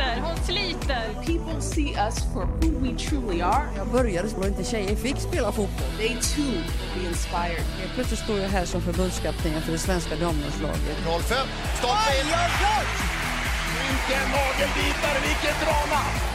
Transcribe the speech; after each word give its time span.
sliter, 0.00 0.20
hon 0.20 0.36
sliter. 0.44 1.02
People 1.26 1.60
see 1.60 1.94
us 1.94 2.24
for 2.32 2.46
who 2.46 2.70
we 2.80 2.96
truly 2.96 3.42
are. 3.42 3.68
Jag 3.76 3.88
började 3.88 4.28
och 4.36 4.46
inte 4.46 4.64
tjejer 4.64 4.96
fick 4.96 5.16
spela 5.16 5.52
fotboll. 5.52 5.88
They 5.98 6.08
too 6.08 6.42
will 6.42 7.02
be 7.02 7.08
inspired. 7.08 7.64
Helt 7.80 7.94
plötsligt 7.94 8.20
står 8.20 8.38
jag 8.38 8.48
här 8.48 8.64
som 8.64 8.80
förbundskapten 8.80 9.62
för 9.62 9.72
det 9.72 9.78
svenska 9.78 10.16
damlandslaget. 10.16 10.96
05, 11.04 11.20
stolpe 11.78 12.12
in. 12.20 12.26
Vilken 13.80 14.30
nagelbitare, 14.30 15.18
vilket 15.28 15.60
drama! 15.60 16.30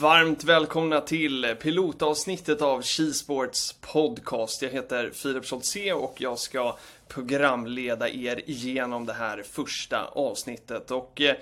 Varmt 0.00 0.44
välkomna 0.44 1.00
till 1.00 1.56
pilotavsnittet 1.62 2.62
av 2.62 2.82
Skisports 2.82 3.72
podcast. 3.72 4.62
Jag 4.62 4.70
heter 4.70 5.10
Filip 5.10 5.44
Scholtze 5.44 5.92
och 5.92 6.20
jag 6.20 6.38
ska 6.38 6.76
programleda 7.08 8.08
er 8.08 8.50
igenom 8.50 9.06
det 9.06 9.12
här 9.12 9.42
första 9.42 10.04
avsnittet. 10.04 10.90
Och 10.90 11.20
eh, 11.20 11.36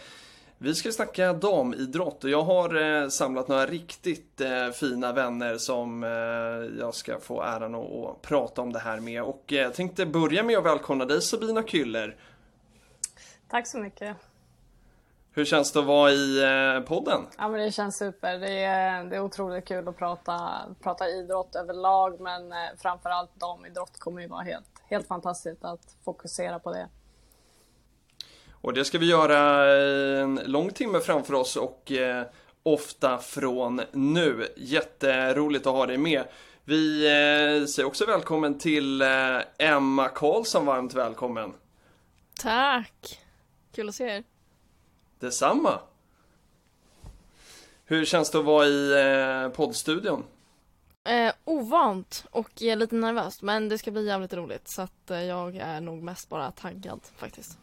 vi 0.59 0.75
ska 0.75 0.93
snacka 0.93 1.33
damidrott 1.33 2.25
och 2.25 2.31
jag 2.31 2.43
har 2.43 3.03
eh, 3.03 3.09
samlat 3.09 3.49
några 3.49 3.67
riktigt 3.67 4.41
eh, 4.41 4.71
fina 4.71 5.13
vänner 5.13 5.57
som 5.59 6.05
eh, 6.05 6.11
jag 6.81 6.95
ska 6.95 7.21
få 7.21 7.43
äran 7.43 7.75
att, 7.75 7.91
att 7.91 8.23
prata 8.23 8.63
om 8.63 8.73
det 8.73 8.79
här 8.79 9.01
med. 9.01 9.23
Och 9.23 9.45
jag 9.47 9.75
tänkte 9.75 10.07
börja 10.07 10.43
med 10.43 10.59
att 10.59 10.65
välkomna 10.65 11.05
dig 11.05 11.23
Sabina 11.23 11.63
Küller. 11.63 12.17
Tack 13.49 13.67
så 13.67 13.79
mycket. 13.79 14.17
Hur 15.37 15.45
känns 15.45 15.73
det 15.73 15.79
att 15.79 15.87
vara 15.87 16.11
i 16.11 16.43
eh, 16.43 16.81
podden? 16.81 17.27
Ja, 17.39 17.49
men 17.49 17.61
det 17.61 17.73
känns 17.73 17.97
super. 17.97 18.39
Det 18.39 18.65
är, 18.65 19.05
det 19.05 19.17
är 19.17 19.21
otroligt 19.21 19.69
kul 19.69 19.89
att 19.89 19.99
prata, 19.99 20.51
prata 20.83 21.09
idrott 21.09 21.55
överlag, 21.55 22.21
men 22.21 22.53
eh, 22.53 22.59
framförallt 22.79 23.31
damidrott 23.35 23.99
kommer 23.99 24.23
ju 24.23 24.29
vara 24.29 24.43
helt, 24.43 24.83
helt 24.89 25.07
fantastiskt 25.07 25.65
att 25.65 25.97
fokusera 26.05 26.59
på 26.59 26.73
det. 26.73 26.89
Och 28.51 28.73
det 28.73 28.85
ska 28.85 28.99
vi 28.99 29.11
göra 29.11 29.73
en 30.23 30.41
lång 30.45 30.71
timme 30.71 31.01
framför 31.01 31.35
oss 31.35 31.57
och 31.57 31.93
eh, 31.93 32.27
ofta 32.63 33.19
från 33.19 33.81
nu. 33.93 34.49
Jätteroligt 34.57 35.67
att 35.67 35.73
ha 35.73 35.87
dig 35.87 35.99
med. 35.99 36.25
Vi 36.65 37.07
eh, 37.07 37.67
säger 37.67 37.87
också 37.87 38.07
välkommen 38.07 38.59
till 38.59 39.03
eh, 39.03 39.09
Emma 39.59 40.09
Karlsson, 40.09 40.67
varmt 40.67 40.95
välkommen. 40.95 41.53
Tack! 42.41 43.21
Kul 43.73 43.89
att 43.89 43.95
se 43.95 44.05
er. 44.05 44.25
Detsamma. 45.25 45.81
Hur 47.85 48.05
känns 48.05 48.31
det 48.31 48.39
att 48.39 48.45
vara 48.45 48.67
i 48.67 48.93
eh, 49.45 49.49
poddstudion? 49.49 50.25
Eh, 51.05 51.33
ovant 51.45 52.25
och 52.31 52.63
eh, 52.63 52.77
lite 52.77 52.95
nervöst 52.95 53.43
men 53.43 53.69
det 53.69 53.79
ska 53.79 53.91
bli 53.91 54.07
jävligt 54.07 54.35
roligt 54.35 54.69
så 54.69 54.83
att 54.83 55.11
eh, 55.11 55.23
jag 55.23 55.57
är 55.57 55.81
nog 55.81 56.03
mest 56.03 56.29
bara 56.29 56.51
taggad 56.51 57.01
faktiskt. 57.17 57.59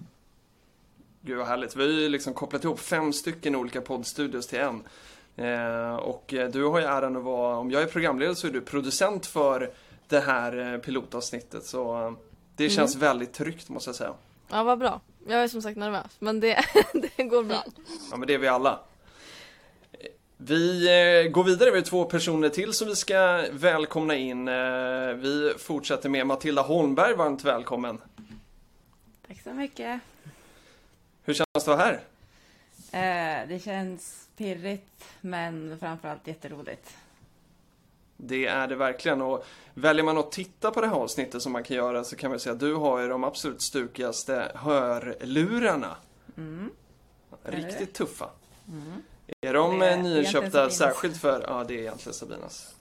Gud 1.22 1.38
vad 1.38 1.48
härligt. 1.48 1.76
Vi 1.76 1.84
har 1.84 1.90
ju 1.90 2.10
liksom 2.10 2.34
kopplat 2.34 2.64
ihop 2.64 2.80
fem 2.80 3.14
stycken 3.14 3.56
olika 3.56 3.82
poddstudios 3.82 4.48
till 4.48 4.60
en. 4.60 4.84
Eh, 5.36 5.96
och 5.96 6.34
eh, 6.34 6.50
du 6.50 6.64
har 6.64 6.80
ju 6.80 6.86
äran 6.86 7.18
att 7.18 7.24
vara, 7.24 7.58
om 7.58 7.72
jag 7.72 7.82
är 7.82 7.88
programledare 7.88 8.36
så 8.36 8.48
är 8.48 8.52
du 8.52 8.62
producent 8.62 9.26
för 9.26 9.74
det 10.08 10.20
här 10.20 10.74
eh, 10.74 10.80
pilotavsnittet. 10.80 11.66
Så 11.66 12.16
det 12.56 12.70
känns 12.70 12.96
väldigt 12.96 13.34
tryggt 13.34 13.70
måste 13.70 13.90
jag 13.90 13.96
säga. 13.96 14.14
Ja 14.50 14.64
vad 14.64 14.80
bra. 14.80 15.02
Jag 15.28 15.44
är 15.44 15.48
som 15.48 15.62
sagt 15.62 15.78
nervös 15.78 16.16
men 16.20 16.40
det, 16.40 16.66
det 17.18 17.24
går 17.24 17.44
bra. 17.44 17.64
Ja 18.12 18.18
men 18.18 18.28
det 18.28 18.34
är 18.34 18.38
vi 18.38 18.48
alla. 18.48 18.80
Vi 20.38 20.86
eh, 21.26 21.32
går 21.32 21.44
vidare, 21.44 21.72
vi 21.72 21.78
har 21.78 21.84
två 21.86 22.06
personer 22.06 22.50
till 22.50 22.74
som 22.74 22.88
vi 22.88 22.96
ska 22.96 23.46
välkomna 23.52 24.16
in. 24.16 24.48
Eh, 24.48 25.08
Vi 25.14 25.54
fortsätter 25.58 26.10
med 26.10 26.28
Matilda 26.28 26.62
Holmberg, 26.62 27.14
varmt 27.16 27.44
välkommen. 27.44 28.02
Tack 29.28 29.42
så 29.44 29.54
mycket. 29.54 30.00
Hur 31.24 31.34
känns 31.34 31.48
det 31.54 31.58
att 31.60 31.68
vara 31.68 31.78
här? 31.78 32.02
Eh, 32.92 33.48
det 33.48 33.60
känns 33.64 34.28
pirrigt, 34.38 35.06
men 35.22 35.78
framförallt 35.80 36.28
jätteroligt. 36.28 36.94
Det 38.24 38.46
är 38.46 38.68
det 38.68 38.76
verkligen 38.76 39.22
och 39.22 39.46
väljer 39.74 40.04
man 40.04 40.18
att 40.18 40.32
titta 40.32 40.72
på 40.72 40.82
det 40.82 40.88
här 40.88 40.96
avsnittet 40.96 41.42
som 41.42 41.52
man 41.52 41.64
kan 41.64 41.78
göra 41.78 42.04
så 42.04 42.16
kan 42.16 42.30
man 42.30 42.40
säga 42.40 42.54
att 42.54 42.60
du 42.60 42.74
har 42.74 43.00
ju 43.00 43.08
de 43.08 43.24
absolut 43.24 43.62
stukigaste 43.62 44.52
hörlurarna. 44.56 45.96
Riktigt 47.44 47.94
tuffa. 47.94 48.30
Är 49.42 49.54
de 49.54 49.80
Det 49.80 49.88
är 49.88 49.98
eh, 49.98 50.04
nyinköpta 50.04 50.70
särskilt 50.70 51.18
för, 51.18 51.46
ja 51.48 51.64
det 51.68 51.74
är 51.74 51.80
egentligen 51.80 52.14
Sabinas. 52.14 52.76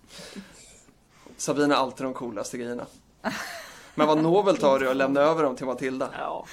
Sabina 1.37 1.75
har 1.75 1.83
alltid 1.83 2.07
de 2.07 2.15
coolaste 2.15 2.59
grejerna. 2.59 2.87
Men 3.95 4.07
vad 4.07 4.23
nobelt 4.23 4.63
har 4.63 4.79
du 4.79 4.91
att 4.91 4.97
lämna 4.97 5.21
över 5.21 5.43
dem 5.43 5.57
till 5.57 5.67
Matilda. 5.67 6.11
Ja. 6.19 6.47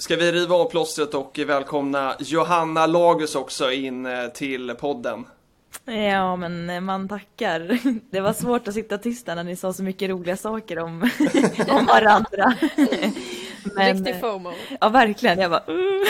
Ska 0.00 0.16
vi 0.16 0.32
riva 0.32 0.54
av 0.54 0.70
plåstret 0.70 1.14
och 1.14 1.38
välkomna 1.46 2.16
Johanna 2.18 2.86
Lagus 2.86 3.34
också 3.34 3.72
in 3.72 4.06
eh, 4.06 4.28
till 4.28 4.74
podden. 4.74 5.24
Ja, 5.84 6.36
men 6.36 6.70
eh, 6.70 6.80
man 6.80 7.08
tackar. 7.08 7.78
Det 8.10 8.20
var 8.20 8.32
svårt 8.32 8.68
att 8.68 8.74
sitta 8.74 8.98
tyst 8.98 9.26
där 9.26 9.34
när 9.34 9.44
ni 9.44 9.56
sa 9.56 9.72
så 9.72 9.82
mycket 9.82 10.10
roliga 10.10 10.36
saker 10.36 10.78
om, 10.78 11.02
om 11.68 11.86
varandra. 11.86 12.54
Men, 13.74 13.96
Riktig 13.96 14.20
FOMO. 14.20 14.52
ja, 14.80 14.88
verkligen. 14.88 15.38
Jag 15.38 15.50
bara, 15.50 15.64
uh. 15.68 16.06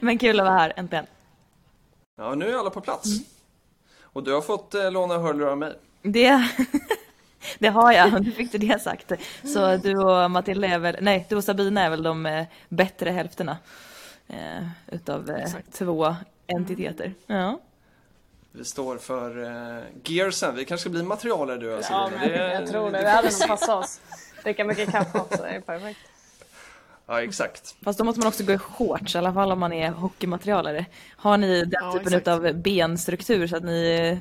Men 0.00 0.18
kul 0.18 0.40
att 0.40 0.46
vara 0.46 0.58
här, 0.58 0.72
äntligen. 0.76 1.06
Ja, 2.16 2.34
nu 2.34 2.50
är 2.50 2.54
alla 2.58 2.70
på 2.70 2.80
plats. 2.80 3.08
Och 4.02 4.22
du 4.22 4.32
har 4.32 4.40
fått 4.40 4.74
eh, 4.74 4.90
låna 4.90 5.18
hörlurar 5.18 5.50
av 5.50 5.58
mig. 5.58 5.72
Det, 6.02 6.48
det 7.58 7.68
har 7.68 7.92
jag, 7.92 8.22
nu 8.24 8.30
fick 8.32 8.52
du 8.52 8.58
det 8.58 8.82
sagt. 8.82 9.12
Så 9.44 9.76
du 9.76 9.96
och 9.98 10.30
Matilda 10.30 10.68
är 10.68 10.78
väl, 10.78 10.96
nej, 11.00 11.26
du 11.28 11.36
och 11.36 11.44
Sabina 11.44 11.82
är 11.82 11.90
väl 11.90 12.02
de 12.02 12.26
eh, 12.26 12.44
bättre 12.68 13.10
hälfterna 13.10 13.56
eh, 14.28 14.66
utav 14.92 15.30
eh, 15.30 15.50
två 15.72 16.14
entiteter. 16.46 17.14
Ja. 17.26 17.60
Vi 18.52 18.64
står 18.64 18.98
för 18.98 19.42
eh, 19.76 19.82
gearsen. 20.04 20.54
Vi 20.54 20.64
kanske 20.64 20.82
ska 20.82 20.90
bli 20.90 21.02
materialare 21.02 21.56
du 21.58 21.70
och 21.72 21.78
Ja, 21.78 21.82
Sabina. 21.82 22.20
men 22.20 22.50
jag 22.50 22.66
tror 22.66 22.90
det. 22.90 22.98
Det 23.02 23.10
hade 23.10 23.30
nog 23.30 23.48
passat 23.48 23.68
oss. 23.84 24.00
Dricka 24.42 24.64
mycket 24.64 24.90
kaffe 24.90 25.18
också, 25.18 25.42
det 25.42 25.48
är 25.48 25.60
perfekt. 25.60 25.98
Ja, 27.06 27.22
exakt. 27.22 27.74
Fast 27.84 27.98
då 27.98 28.04
måste 28.04 28.18
man 28.20 28.28
också 28.28 28.44
gå 28.44 28.52
i 28.52 28.58
shorts, 28.58 29.14
i 29.14 29.18
alla 29.18 29.32
fall 29.32 29.52
om 29.52 29.58
man 29.60 29.72
är 29.72 29.90
hockeymaterialare. 29.90 30.84
Har 31.16 31.36
ni 31.36 31.60
den 31.60 31.70
Ja, 31.72 31.92
typen 31.92 32.06
exakt. 32.06 32.28
av 32.28 32.54
benstruktur 32.54 33.46
så 33.46 33.56
att 33.56 33.64
ni 33.64 34.20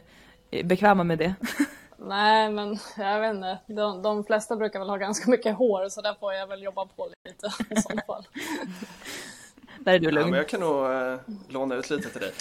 är 0.51 0.63
bekväma 0.63 1.03
med 1.03 1.17
det? 1.17 1.33
Nej, 2.06 2.50
men 2.50 2.78
jag 2.97 3.19
vet 3.19 3.34
inte. 3.36 3.58
De, 3.68 4.02
de 4.02 4.24
flesta 4.24 4.56
brukar 4.56 4.80
väl 4.80 4.90
ha 4.90 4.97
ganska 4.97 5.30
mycket 5.31 5.56
hår, 5.56 5.90
så 5.90 6.02
där 6.02 6.14
får 6.19 6.34
jag 6.34 6.47
väl 6.47 6.64
jobba 6.64 6.86
på 6.86 7.09
lite 7.25 7.47
i 7.69 7.81
så 7.81 7.90
fall. 8.08 8.28
Där 9.80 9.94
är 9.94 10.00
du 10.00 10.06
Ja, 10.06 10.12
lugn. 10.12 10.30
men 10.30 10.38
jag 10.38 10.50
kan 10.50 10.59
nog 10.59 10.86
eh, 10.92 11.16
låna 11.50 11.75
ut 11.75 11.90
lite 11.90 12.09
till 12.09 12.22
dig. 12.22 12.31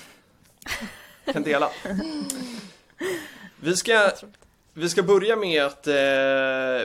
Kan 1.33 1.43
dela. 1.43 1.71
Vi 3.61 3.77
ska, 3.77 4.11
vi 4.75 4.89
ska 4.89 5.03
börja 5.03 5.37
med 5.37 5.65
att 5.65 5.87
eh, 5.87 5.93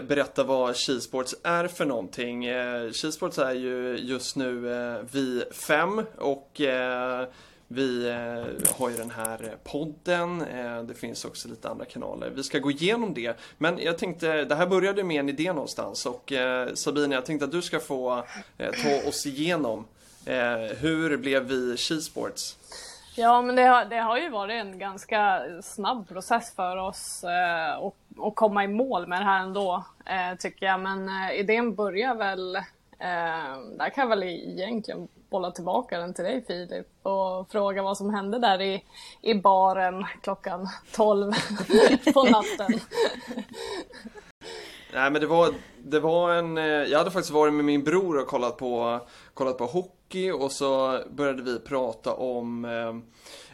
berätta 0.08 0.44
vad 0.44 0.76
Skisports 0.76 1.36
är 1.44 1.68
för 1.68 1.86
någonting. 1.86 2.46
Eh, 2.46 2.92
Skisports 2.92 3.38
är 3.38 3.54
ju 3.54 3.98
just 3.98 4.36
nu 4.36 4.74
eh, 4.74 5.00
vi 5.12 5.44
fem 5.52 6.06
och 6.18 6.62
eh, 6.62 7.28
vi 7.68 8.10
eh, 8.10 8.76
har 8.78 8.90
ju 8.90 8.98
den 8.98 9.12
här 9.12 9.44
eh, 9.44 9.72
podden. 9.72 10.42
Eh, 10.42 10.84
det 10.84 10.94
finns 10.94 11.26
också 11.26 11.48
lite 11.48 11.70
andra 11.70 11.86
kanaler. 11.86 12.30
Vi 12.30 12.44
ska 12.44 12.60
gå 12.60 12.72
igenom 12.72 13.14
det. 13.14 13.38
Men 13.58 13.80
jag 13.80 13.98
tänkte, 13.98 14.46
det 14.46 14.56
här 14.56 14.68
började 14.68 15.04
med 15.04 15.20
en 15.20 15.30
idé 15.30 15.54
någonstans 15.54 16.06
och 16.06 16.34
Sabine, 16.74 17.16
jag 17.16 17.26
tänkte 17.26 17.46
att 17.46 17.52
du 17.52 17.62
ska 17.62 17.80
få 17.80 18.24
ta 18.58 19.10
oss 19.10 19.26
igenom 19.26 19.86
hur 20.80 21.18
blev 21.18 21.44
vi 21.44 21.78
Skisports? 21.78 22.58
Ja, 23.16 23.42
men 23.42 23.56
det 23.56 23.64
har, 23.64 23.86
det 23.86 23.96
har 23.96 24.18
ju 24.18 24.30
varit 24.30 24.62
en 24.62 24.80
ganska 24.80 25.42
snabb 25.62 26.08
process 26.08 26.56
för 26.56 26.78
oss 26.78 27.24
eh, 27.24 27.78
att, 27.78 28.36
komma 28.36 28.64
i 28.64 28.68
mål 28.68 29.08
med 29.08 29.22
det 29.22 29.26
här 29.26 29.44
ändå, 29.44 29.84
eh, 30.06 30.38
tycker 30.40 30.66
jag. 30.66 30.80
Men 30.80 31.10
eh, 31.10 31.40
idén 31.40 31.76
börjar 31.76 32.16
väl, 32.16 32.56
eh, 32.56 32.62
där 33.78 33.90
kan 33.90 34.02
jag 34.02 34.08
väl 34.08 34.24
egentligen 34.24 35.08
bolla 35.30 35.52
tillbaka 35.52 36.00
den 36.00 36.14
till 36.14 36.24
dig 36.24 36.46
Filip 36.48 36.88
och 37.04 37.52
fråga 37.52 37.84
vad 37.84 37.98
som 37.98 38.14
hände 38.14 38.40
där 38.40 38.62
i, 38.62 38.84
i 39.22 39.34
baren 39.34 40.06
klockan 40.24 40.70
12 40.92 41.32
på 42.14 42.24
natten. 42.24 42.80
Nej 44.94 45.12
men 45.12 45.22
det 45.22 45.28
var, 45.28 45.50
det 45.78 46.00
var 46.00 46.34
en, 46.34 46.58
eh, 46.58 46.64
jag 46.64 46.98
hade 46.98 47.12
faktiskt 47.12 47.34
varit 47.34 47.54
med 47.54 47.66
min 47.66 47.84
bror 47.84 48.18
och 48.18 48.28
kollat 48.28 48.58
på, 48.58 49.00
kollat 49.34 49.58
på 49.58 49.66
hockey 49.66 49.98
hockey 50.08 50.32
och 50.32 50.52
så 50.52 51.00
började 51.10 51.44
vi 51.44 51.60
prata 51.60 52.14
om 52.14 52.66
eh, 52.66 52.96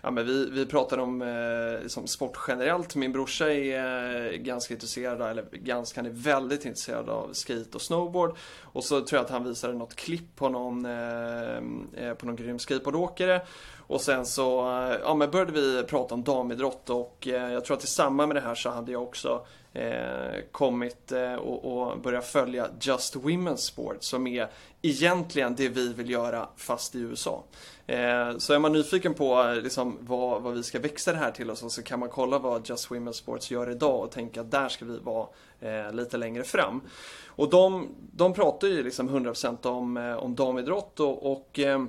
Ja, 0.06 0.12
men 0.12 0.26
vi, 0.26 0.50
vi 0.50 0.66
pratade 0.66 1.02
om 1.02 1.22
eh, 1.22 1.88
som 1.88 2.08
sport 2.08 2.38
generellt. 2.48 2.96
Min 2.96 3.12
brorsa 3.12 3.54
är 3.54 4.32
eh, 4.32 4.38
ganska 4.38 4.74
intresserad, 4.74 5.22
eller 5.22 5.46
ganska, 5.52 6.02
han 6.02 6.06
är 6.06 6.14
väldigt 6.14 6.66
intresserad 6.66 7.10
av 7.10 7.34
skate 7.34 7.70
och 7.74 7.82
snowboard. 7.82 8.38
Och 8.62 8.84
så 8.84 9.02
tror 9.02 9.18
jag 9.18 9.26
att 9.26 9.32
han 9.32 9.44
visade 9.44 9.74
något 9.74 9.96
klipp 9.96 10.36
på 10.36 10.50
någon, 10.50 10.86
eh, 10.86 11.58
eh 11.96 12.14
på 12.14 12.26
någon 12.26 12.36
grym 12.36 12.60
skateboardåkare. 12.60 13.42
Och 13.88 14.02
sen 14.02 14.26
så 14.26 14.60
eh, 14.60 14.98
ja, 15.04 15.16
men 15.16 15.32
började 15.32 15.52
vi 15.52 15.84
prata 15.84 16.16
om 16.16 16.24
damidrott 16.24 16.90
och 16.90 17.28
eh, 17.28 17.54
jag 17.54 17.66
tror 17.66 17.78
att 17.78 17.84
i 17.84 17.88
samband 17.88 18.28
med 18.28 18.36
det 18.36 18.48
här 18.48 18.56
så 18.56 18.70
hade 18.70 18.92
jag 18.92 19.04
också 19.04 19.46
eh, 19.74 20.42
kommit 20.52 21.12
eh, 21.12 21.34
och, 21.34 21.90
och 21.92 22.00
börjat 22.00 22.26
följa 22.26 22.68
Just 22.82 23.16
Women's 23.16 23.56
Sport 23.56 23.98
som 24.00 24.28
är 24.28 24.50
egentligen 24.82 25.56
det 25.56 25.70
vi 25.70 25.94
vill 25.94 26.10
göra 26.10 26.50
fast 26.56 26.96
i 26.96 27.00
USA. 27.00 27.44
Eh, 27.88 28.38
så 28.38 28.54
är 28.54 28.60
man 28.60 28.74
nyfiken 28.74 29.14
på 29.14 29.44
eh, 29.44 29.56
liksom, 29.56 29.98
vad, 30.02 30.42
vad 30.42 30.54
vi 30.54 30.64
ska 30.64 30.80
växa 30.80 31.12
det 31.12 31.18
här 31.18 31.32
till 31.32 31.50
och 31.50 31.58
så, 31.58 31.70
så 31.70 31.84
kan 31.84 32.00
man 32.00 32.10
kolla 32.10 32.40
vad 32.40 32.70
Just 32.70 32.90
Women's 32.90 33.12
Sports 33.12 33.52
gör 33.52 33.72
idag 33.72 34.00
och 34.00 34.12
tänka 34.12 34.42
att 34.42 34.52
där 34.52 34.70
ska 34.70 34.86
vi 34.86 35.00
vara 35.00 35.28
eh, 35.60 35.94
lite 35.94 36.18
längre 36.18 36.44
fram. 36.44 36.82
Och 37.28 37.50
de, 37.50 37.96
de 38.12 38.34
pratar 38.34 38.68
ju 38.68 38.84
liksom 38.84 39.10
100% 39.10 39.68
om, 39.68 39.98
eh, 39.98 40.16
om 40.16 40.36
damidrott 40.36 41.00
och, 41.00 41.32
och 41.32 41.60
eh, 41.60 41.86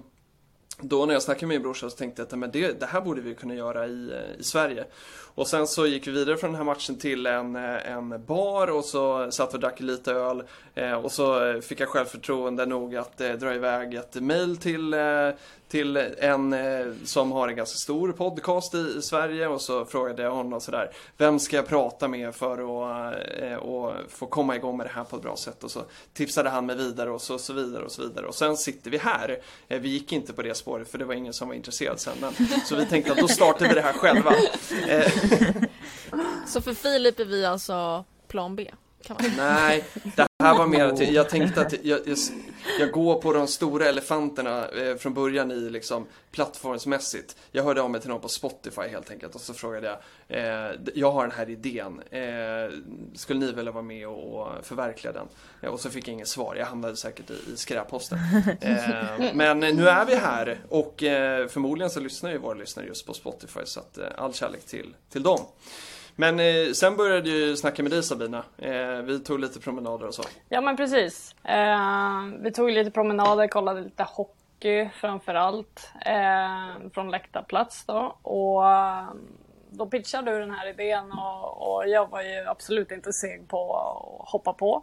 då 0.80 1.06
när 1.06 1.14
jag 1.14 1.22
snackade 1.22 1.46
med 1.46 1.54
min 1.54 1.62
brorsa 1.62 1.90
så 1.90 1.96
tänkte 1.96 2.22
jag 2.22 2.26
att 2.26 2.38
men 2.38 2.50
det, 2.50 2.80
det 2.80 2.86
här 2.86 3.00
borde 3.00 3.20
vi 3.20 3.34
kunna 3.34 3.54
göra 3.54 3.86
i, 3.86 4.10
eh, 4.12 4.40
i 4.40 4.42
Sverige. 4.42 4.84
Och 5.36 5.48
sen 5.48 5.66
så 5.66 5.86
gick 5.86 6.06
vi 6.06 6.10
vidare 6.10 6.36
från 6.36 6.50
den 6.50 6.56
här 6.56 6.64
matchen 6.64 6.98
till 6.98 7.26
en, 7.26 7.56
eh, 7.56 7.92
en 7.92 8.24
bar 8.24 8.70
och 8.70 8.84
så 8.84 9.30
satt 9.30 9.54
vi 9.54 9.56
och 9.56 9.60
drack 9.60 9.80
lite 9.80 10.12
öl. 10.12 10.42
Eh, 10.74 10.92
och 10.92 11.12
så 11.12 11.60
fick 11.62 11.80
jag 11.80 11.88
självförtroende 11.88 12.66
nog 12.66 12.96
att 12.96 13.20
eh, 13.20 13.32
dra 13.32 13.54
iväg 13.54 13.94
ett 13.94 14.14
mail 14.14 14.56
till, 14.56 14.94
eh, 14.94 15.30
till 15.74 15.96
en 16.18 16.52
eh, 16.52 16.86
som 17.04 17.32
har 17.32 17.48
en 17.48 17.56
ganska 17.56 17.76
stor 17.78 18.12
podcast 18.12 18.74
i, 18.74 18.94
i, 18.98 19.02
Sverige 19.02 19.46
och 19.46 19.60
så 19.60 19.84
frågade 19.84 20.22
jag 20.22 20.30
honom 20.30 20.60
sådär 20.60 20.90
Vem 21.16 21.38
ska 21.38 21.56
jag 21.56 21.66
prata 21.66 22.08
med 22.08 22.34
för 22.34 22.52
att 22.52 23.14
eh, 23.42 23.54
och 23.54 23.92
få 24.08 24.26
komma 24.26 24.56
igång 24.56 24.76
med 24.76 24.86
det 24.86 24.90
här 24.90 25.04
på 25.04 25.16
ett 25.16 25.22
bra 25.22 25.36
sätt? 25.36 25.64
Och 25.64 25.70
så 25.70 25.82
tipsade 26.12 26.50
han 26.50 26.66
mig 26.66 26.76
vidare 26.76 27.10
och 27.10 27.22
så, 27.22 27.38
så 27.38 27.52
vidare 27.52 27.84
och 27.84 27.92
så 27.92 28.02
vidare. 28.02 28.26
Och 28.26 28.34
sen 28.34 28.56
sitter 28.56 28.90
vi 28.90 28.98
här. 28.98 29.38
Eh, 29.68 29.80
vi 29.80 29.88
gick 29.88 30.12
inte 30.12 30.32
på 30.32 30.42
det 30.42 30.54
spåret 30.54 30.90
för 30.90 30.98
det 30.98 31.04
var 31.04 31.14
ingen 31.14 31.32
som 31.32 31.48
var 31.48 31.54
intresserad 31.54 32.00
sen. 32.00 32.16
Men, 32.20 32.32
så 32.64 32.76
vi 32.76 32.86
tänkte 32.86 33.12
att 33.12 33.18
då 33.18 33.28
startar 33.28 33.68
vi 33.68 33.74
det 33.74 33.80
här 33.80 33.92
själva. 33.92 34.34
Eh, 34.88 35.12
så 36.46 36.60
för 36.60 36.74
Filip 36.74 37.20
är 37.20 37.24
vi 37.24 37.44
alltså 37.44 38.04
plan 38.28 38.56
B? 38.56 38.70
Nej, 39.36 39.84
det 40.16 40.26
här 40.42 40.58
var 40.58 40.66
mer 40.66 40.84
att 40.84 41.12
jag 41.12 41.28
tänkte 41.28 41.60
att 41.60 41.72
jag, 41.84 42.00
jag, 42.06 42.18
jag 42.80 42.90
går 42.90 43.20
på 43.20 43.32
de 43.32 43.46
stora 43.46 43.86
elefanterna 43.86 44.68
eh, 44.68 44.96
från 44.96 45.14
början 45.14 45.50
i 45.50 45.70
liksom 45.70 46.06
plattformsmässigt. 46.30 47.36
Jag 47.52 47.64
hörde 47.64 47.82
av 47.82 47.90
mig 47.90 48.00
till 48.00 48.10
någon 48.10 48.20
på 48.20 48.28
Spotify 48.28 48.82
helt 48.90 49.10
enkelt 49.10 49.34
och 49.34 49.40
så 49.40 49.54
frågade 49.54 49.86
jag 49.86 49.98
eh, 50.38 50.72
Jag 50.94 51.12
har 51.12 51.22
den 51.22 51.36
här 51.36 51.50
idén. 51.50 52.00
Eh, 52.10 52.78
skulle 53.14 53.40
ni 53.40 53.52
vilja 53.52 53.72
vara 53.72 53.84
med 53.84 54.08
och, 54.08 54.40
och 54.40 54.48
förverkliga 54.62 55.12
den? 55.12 55.26
Eh, 55.60 55.70
och 55.70 55.80
så 55.80 55.90
fick 55.90 56.08
jag 56.08 56.12
inget 56.12 56.28
svar. 56.28 56.54
Jag 56.56 56.66
hamnade 56.66 56.96
säkert 56.96 57.30
i, 57.30 57.52
i 57.52 57.56
skräpposten. 57.56 58.18
Eh, 58.60 59.34
men 59.34 59.60
nu 59.60 59.88
är 59.88 60.04
vi 60.04 60.14
här 60.14 60.58
och 60.68 61.02
eh, 61.02 61.48
förmodligen 61.48 61.90
så 61.90 62.00
lyssnar 62.00 62.30
ju 62.30 62.38
våra 62.38 62.54
lyssnare 62.54 62.86
just 62.86 63.06
på 63.06 63.14
Spotify 63.14 63.60
så 63.64 63.80
att 63.80 63.98
all 64.16 64.34
kärlek 64.34 64.66
till, 64.66 64.94
till 65.10 65.22
dem. 65.22 65.40
Men 66.16 66.40
eh, 66.40 66.72
sen 66.74 66.96
började 66.96 67.30
jag 67.30 67.58
snacka 67.58 67.82
med 67.82 67.92
dig 67.92 68.02
Sabina. 68.02 68.44
Eh, 68.58 68.96
vi 69.02 69.20
tog 69.20 69.40
lite 69.40 69.60
promenader 69.60 70.06
och 70.06 70.14
så. 70.14 70.22
Ja 70.48 70.60
men 70.60 70.76
precis. 70.76 71.34
Eh, 71.44 72.24
vi 72.40 72.52
tog 72.52 72.70
lite 72.70 72.90
promenader, 72.90 73.48
kollade 73.48 73.80
lite 73.80 74.02
hockey 74.02 74.88
framför 75.00 75.34
allt. 75.34 75.90
Eh, 76.06 76.90
från 76.94 77.10
läktarplats 77.10 77.84
då. 77.86 78.16
Och 78.22 78.70
eh, 78.70 79.08
då 79.70 79.86
pitchade 79.86 80.30
du 80.30 80.40
den 80.40 80.50
här 80.50 80.68
idén 80.68 81.12
och, 81.12 81.74
och, 81.74 81.88
jag 81.88 82.10
var 82.10 82.22
ju 82.22 82.46
absolut 82.46 82.90
inte 82.90 83.12
seg 83.12 83.48
på 83.48 83.76
att 83.76 84.28
hoppa 84.28 84.52
på. 84.52 84.82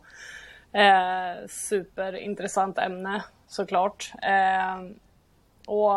Eh, 0.72 1.48
superintressant 1.48 2.78
ämne 2.78 3.24
såklart. 3.48 4.14
Eh, 4.22 4.92
och 5.68 5.94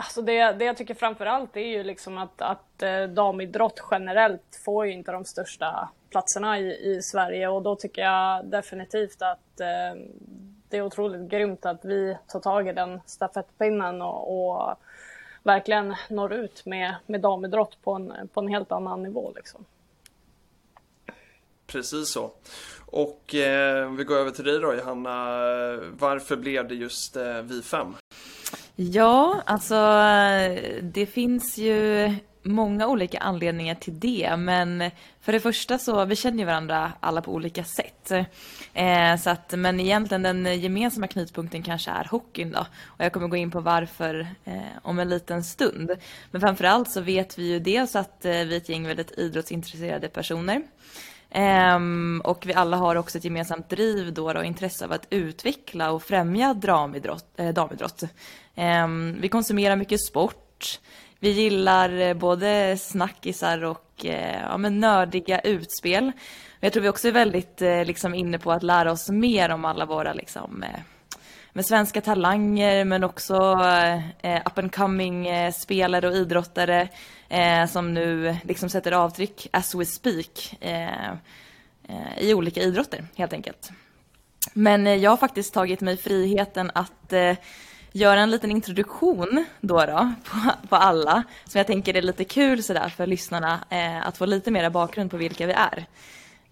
Alltså 0.00 0.22
det, 0.22 0.52
det 0.52 0.64
jag 0.64 0.76
tycker 0.76 0.94
framför 0.94 1.26
allt 1.26 1.56
är 1.56 1.66
ju 1.66 1.82
liksom 1.82 2.18
att, 2.18 2.42
att 2.42 2.82
eh, 2.82 3.02
damidrott 3.02 3.82
generellt 3.90 4.60
får 4.64 4.86
ju 4.86 4.92
inte 4.92 5.12
de 5.12 5.24
största 5.24 5.88
platserna 6.10 6.58
i, 6.58 6.90
i 6.90 7.02
Sverige 7.02 7.48
och 7.48 7.62
då 7.62 7.76
tycker 7.76 8.02
jag 8.02 8.46
definitivt 8.46 9.22
att 9.22 9.60
eh, 9.60 10.02
det 10.68 10.76
är 10.76 10.82
otroligt 10.82 11.30
grymt 11.30 11.66
att 11.66 11.84
vi 11.84 12.16
tar 12.26 12.40
tag 12.40 12.68
i 12.68 12.72
den 12.72 13.00
stafettpinnen 13.06 14.02
och, 14.02 14.50
och 14.50 14.74
verkligen 15.42 15.94
når 16.08 16.32
ut 16.32 16.66
med, 16.66 16.94
med 17.06 17.20
damidrott 17.20 17.78
på 17.82 17.92
en, 17.92 18.28
på 18.32 18.40
en 18.40 18.48
helt 18.48 18.72
annan 18.72 19.02
nivå. 19.02 19.32
Liksom. 19.36 19.64
Precis 21.66 22.08
så. 22.08 22.30
Och 22.86 23.34
eh, 23.34 23.90
vi 23.90 24.04
går 24.04 24.16
över 24.16 24.30
till 24.30 24.44
dig 24.44 24.58
då 24.58 24.74
Johanna. 24.74 25.26
Varför 25.92 26.36
blev 26.36 26.68
det 26.68 26.74
just 26.74 27.16
eh, 27.16 27.42
vi 27.42 27.62
fem? 27.62 27.94
Ja, 28.76 29.42
alltså 29.46 29.74
det 30.82 31.06
finns 31.06 31.58
ju 31.58 32.14
många 32.42 32.86
olika 32.86 33.18
anledningar 33.18 33.74
till 33.74 34.00
det. 34.00 34.36
Men 34.38 34.90
för 35.20 35.32
det 35.32 35.40
första 35.40 35.78
så, 35.78 36.04
vi 36.04 36.16
känner 36.16 36.38
ju 36.38 36.44
varandra 36.44 36.92
alla 37.00 37.22
på 37.22 37.32
olika 37.32 37.64
sätt. 37.64 38.10
Eh, 38.74 39.16
så 39.16 39.30
att, 39.30 39.52
men 39.56 39.80
egentligen 39.80 40.22
den 40.22 40.60
gemensamma 40.60 41.06
knutpunkten 41.06 41.62
kanske 41.62 41.90
är 41.90 42.04
hockeyn 42.04 42.52
då. 42.52 42.66
Och 42.84 43.04
jag 43.04 43.12
kommer 43.12 43.28
gå 43.28 43.36
in 43.36 43.50
på 43.50 43.60
varför 43.60 44.26
eh, 44.44 44.60
om 44.82 44.98
en 44.98 45.08
liten 45.08 45.44
stund. 45.44 45.90
Men 46.30 46.40
framförallt 46.40 46.90
så 46.90 47.00
vet 47.00 47.38
vi 47.38 47.52
ju 47.52 47.58
dels 47.58 47.96
att 47.96 48.24
eh, 48.24 48.32
vi 48.32 48.54
är 48.54 48.56
ett 48.56 48.68
gäng 48.68 48.86
väldigt 48.86 49.18
idrottsintresserade 49.18 50.08
personer. 50.08 50.62
Um, 51.34 52.20
och 52.24 52.46
vi 52.46 52.54
alla 52.54 52.76
har 52.76 52.96
också 52.96 53.18
ett 53.18 53.24
gemensamt 53.24 53.68
driv 53.68 54.12
då 54.12 54.32
och 54.32 54.44
intresse 54.44 54.84
av 54.84 54.92
att 54.92 55.06
utveckla 55.10 55.90
och 55.90 56.02
främja 56.02 56.54
damidrott. 56.54 57.24
Eh, 57.36 57.48
damidrott. 57.48 58.02
Um, 58.84 59.20
vi 59.20 59.28
konsumerar 59.28 59.76
mycket 59.76 60.06
sport. 60.06 60.80
Vi 61.18 61.30
gillar 61.30 62.00
eh, 62.00 62.14
både 62.14 62.76
snackisar 62.76 63.64
och 63.64 64.06
eh, 64.06 64.40
ja, 64.42 64.56
men 64.56 64.80
nördiga 64.80 65.40
utspel. 65.40 66.12
Jag 66.60 66.72
tror 66.72 66.82
vi 66.82 66.88
också 66.88 67.08
är 67.08 67.12
väldigt 67.12 67.62
eh, 67.62 67.84
liksom 67.84 68.14
inne 68.14 68.38
på 68.38 68.52
att 68.52 68.62
lära 68.62 68.92
oss 68.92 69.08
mer 69.08 69.50
om 69.50 69.64
alla 69.64 69.84
våra 69.86 70.12
liksom, 70.12 70.62
eh, 70.62 70.80
med 71.52 71.66
svenska 71.66 72.00
talanger 72.00 72.84
men 72.84 73.04
också 73.04 73.34
eh, 74.22 74.40
up 74.46 74.58
and 74.58 74.74
coming 74.74 75.26
eh, 75.26 75.52
spelare 75.52 76.08
och 76.08 76.14
idrottare 76.14 76.88
eh, 77.28 77.66
som 77.66 77.94
nu 77.94 78.36
liksom 78.42 78.68
sätter 78.68 78.92
avtryck 78.92 79.46
as 79.52 79.74
we 79.74 79.84
speak 79.84 80.56
eh, 80.60 81.10
eh, 81.88 82.18
i 82.18 82.34
olika 82.34 82.60
idrotter 82.60 83.04
helt 83.14 83.32
enkelt. 83.32 83.70
Men 84.52 84.86
eh, 84.86 84.94
jag 84.94 85.10
har 85.10 85.16
faktiskt 85.16 85.54
tagit 85.54 85.80
mig 85.80 85.96
friheten 85.96 86.70
att 86.74 87.12
eh, 87.12 87.36
göra 87.92 88.20
en 88.20 88.30
liten 88.30 88.50
introduktion 88.50 89.44
då, 89.60 89.86
då 89.86 90.12
på, 90.24 90.68
på 90.68 90.76
alla 90.76 91.22
som 91.44 91.58
jag 91.58 91.66
tänker 91.66 91.96
är 91.96 92.02
lite 92.02 92.24
kul 92.24 92.62
sådär 92.62 92.88
för 92.88 93.06
lyssnarna 93.06 93.64
eh, 93.70 94.06
att 94.06 94.18
få 94.18 94.26
lite 94.26 94.50
mera 94.50 94.70
bakgrund 94.70 95.10
på 95.10 95.16
vilka 95.16 95.46
vi 95.46 95.52
är. 95.52 95.86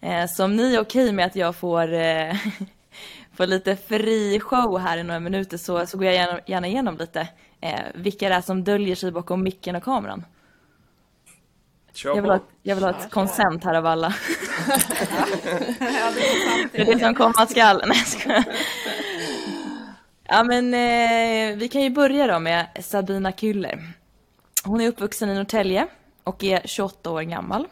Eh, 0.00 0.26
så 0.26 0.44
om 0.44 0.56
ni 0.56 0.74
är 0.74 0.80
okej 0.80 1.12
med 1.12 1.26
att 1.26 1.36
jag 1.36 1.56
får 1.56 1.88
få 3.38 3.46
lite 3.46 3.76
fri 3.76 4.40
show 4.40 4.78
här 4.78 4.98
i 4.98 5.02
några 5.02 5.20
minuter 5.20 5.56
så, 5.56 5.86
så 5.86 5.98
går 5.98 6.06
jag 6.06 6.14
gärna, 6.14 6.40
gärna 6.46 6.66
igenom 6.66 6.96
lite 6.96 7.28
eh, 7.60 7.80
vilka 7.94 8.28
det 8.28 8.34
är 8.34 8.40
som 8.40 8.64
döljer 8.64 8.96
sig 8.96 9.12
bakom 9.12 9.42
micken 9.42 9.76
och 9.76 9.82
kameran. 9.82 10.24
Jag 12.04 12.22
vill, 12.22 12.30
ha, 12.30 12.38
jag 12.62 12.74
vill 12.74 12.84
ha 12.84 12.90
ett 12.90 13.10
konsent 13.10 13.64
här 13.64 13.74
av 13.74 13.86
alla. 13.86 14.08
det 16.72 16.80
är 16.80 16.84
det 16.84 16.98
som 16.98 17.14
komma 17.14 17.46
skall. 17.46 17.82
Nej, 17.86 17.96
ska. 17.96 18.42
Ja, 20.24 20.44
men 20.44 20.74
eh, 20.74 21.56
vi 21.56 21.68
kan 21.72 21.82
ju 21.82 21.90
börja 21.90 22.26
då 22.26 22.38
med 22.38 22.66
Sabina 22.80 23.30
Küller. 23.30 23.92
Hon 24.64 24.80
är 24.80 24.88
uppvuxen 24.88 25.30
i 25.30 25.34
Norrtälje 25.34 25.86
och 26.24 26.44
är 26.44 26.62
28 26.64 27.10
år 27.10 27.22
gammal. 27.22 27.66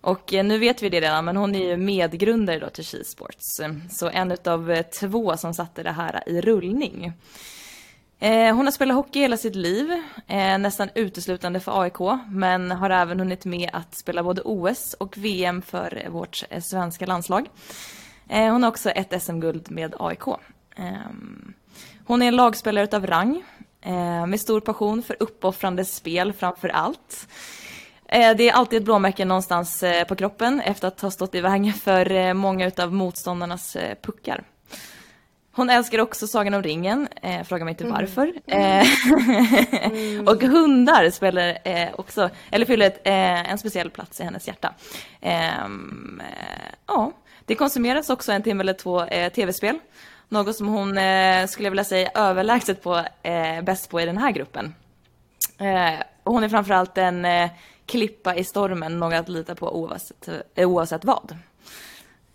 Och 0.00 0.34
eh, 0.34 0.44
nu 0.44 0.58
vet 0.58 0.82
vi 0.82 0.88
det 0.88 1.00
redan, 1.00 1.24
men 1.24 1.36
hon 1.36 1.54
är 1.54 1.68
ju 1.68 1.76
medgrundare 1.76 2.58
då 2.58 2.70
till 2.70 3.04
Sports. 3.04 3.60
Mm, 3.60 3.88
så 3.90 4.08
en 4.08 4.36
av 4.44 4.70
eh, 4.70 4.82
två 4.82 5.36
som 5.36 5.54
satte 5.54 5.82
det 5.82 5.92
här 5.92 6.22
i 6.26 6.40
rullning. 6.40 7.12
Eh, 8.18 8.54
hon 8.54 8.66
har 8.66 8.70
spelat 8.70 8.96
hockey 8.96 9.20
hela 9.20 9.36
sitt 9.36 9.54
liv, 9.54 10.02
nästan 10.58 10.88
uteslutande 10.94 11.60
för 11.60 11.82
AIK, 11.82 12.20
men 12.30 12.70
har 12.70 12.90
även 12.90 13.18
hunnit 13.18 13.44
med 13.44 13.70
att 13.72 13.94
spela 13.94 14.22
både 14.22 14.42
OS 14.44 14.94
och 14.94 15.18
VM 15.18 15.62
för 15.62 16.08
vårt 16.10 16.44
svenska 16.60 17.06
landslag. 17.06 17.46
Hon 18.28 18.62
har 18.62 18.70
också 18.70 18.90
ett 18.90 19.22
SM-guld 19.22 19.70
med 19.70 19.94
AIK. 19.98 20.26
Ehm, 20.76 21.52
hon 22.04 22.22
är 22.22 22.28
en 22.28 22.36
lagspelare 22.36 22.96
av 22.96 23.06
rang, 23.06 23.42
med 24.28 24.40
stor 24.40 24.60
passion 24.60 25.02
för 25.02 25.16
uppoffrande 25.20 25.84
spel 25.84 26.32
framför 26.32 26.68
allt. 26.68 27.28
Eh, 28.12 28.36
det 28.36 28.48
är 28.48 28.52
alltid 28.52 28.76
ett 28.76 28.84
blåmärke 28.84 29.24
någonstans 29.24 29.82
eh, 29.82 30.04
på 30.04 30.16
kroppen 30.16 30.60
efter 30.60 30.88
att 30.88 31.00
ha 31.00 31.10
stått 31.10 31.34
i 31.34 31.40
vägen 31.40 31.72
för 31.72 32.12
eh, 32.12 32.34
många 32.34 32.70
av 32.78 32.94
motståndarnas 32.94 33.76
puckar. 34.02 34.42
Hon 35.52 35.70
älskar 35.70 35.98
också 35.98 36.26
Sagan 36.26 36.54
om 36.54 36.62
ringen, 36.62 37.08
eh, 37.22 37.42
fråga 37.42 37.64
mig 37.64 37.72
inte 37.72 37.84
Mm. 37.84 37.96
varför. 37.96 38.32
Eh, 38.46 38.86
och 40.28 40.42
hundar 40.42 41.10
spelar 41.10 41.58
eh, 41.64 41.88
också, 41.96 42.30
eller 42.50 42.66
fyller 42.66 42.86
ett, 42.86 43.00
eh, 43.06 43.50
en 43.50 43.58
speciell 43.58 43.90
plats 43.90 44.20
i 44.20 44.24
hennes 44.24 44.48
hjärta. 44.48 44.74
Ehm, 45.20 46.22
eh, 46.24 46.72
ja, 46.86 47.12
det 47.44 47.54
konsumeras 47.54 48.10
också 48.10 48.32
en 48.32 48.42
timme 48.42 48.62
eller 48.62 48.72
två 48.72 49.04
tv-spel. 49.34 49.78
Något 50.28 50.56
som 50.56 50.68
hon, 50.68 50.88
skulle 51.48 51.66
jag 51.66 51.70
vilja 51.70 51.84
säga, 51.84 52.10
överlägset 52.14 52.82
på, 52.82 53.04
bäst 53.62 53.90
på 53.90 54.00
i 54.00 54.06
den 54.06 54.18
här 54.18 54.30
gruppen. 54.30 54.74
Och 56.22 56.32
hon 56.32 56.44
är 56.44 56.48
framförallt 56.48 56.98
en 56.98 57.26
klippa 57.90 58.34
i 58.36 58.44
stormen, 58.44 58.98
något 58.98 59.14
att 59.14 59.28
lita 59.28 59.54
på 59.54 59.76
oavsett, 59.76 60.28
oavsett 60.56 61.04
vad. 61.04 61.36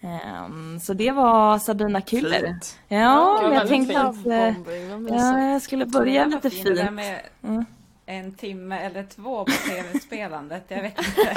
Ehm, 0.01 0.79
så 0.79 0.93
det 0.93 1.11
var 1.11 1.59
Sabina 1.59 1.99
Küller. 1.99 2.41
Fint. 2.45 2.79
Ja, 2.87 2.97
Ja, 2.97 3.39
men 3.43 3.53
jag 3.53 3.67
tänkte 3.67 3.93
fint. 3.93 4.05
att 4.05 4.25
eh, 4.27 5.17
ja, 5.17 5.39
jag 5.51 5.61
skulle 5.61 5.85
börja 5.85 6.25
lite 6.25 6.49
fint. 6.49 6.65
Det 6.65 6.73
där 6.73 7.21
fint. 7.41 7.67
En 8.07 8.33
timme 8.33 8.79
eller 8.79 9.03
två 9.03 9.45
på 9.45 9.51
tv-spelandet, 9.51 10.63
jag 10.67 10.81
vet 10.81 10.97
inte. 10.97 11.35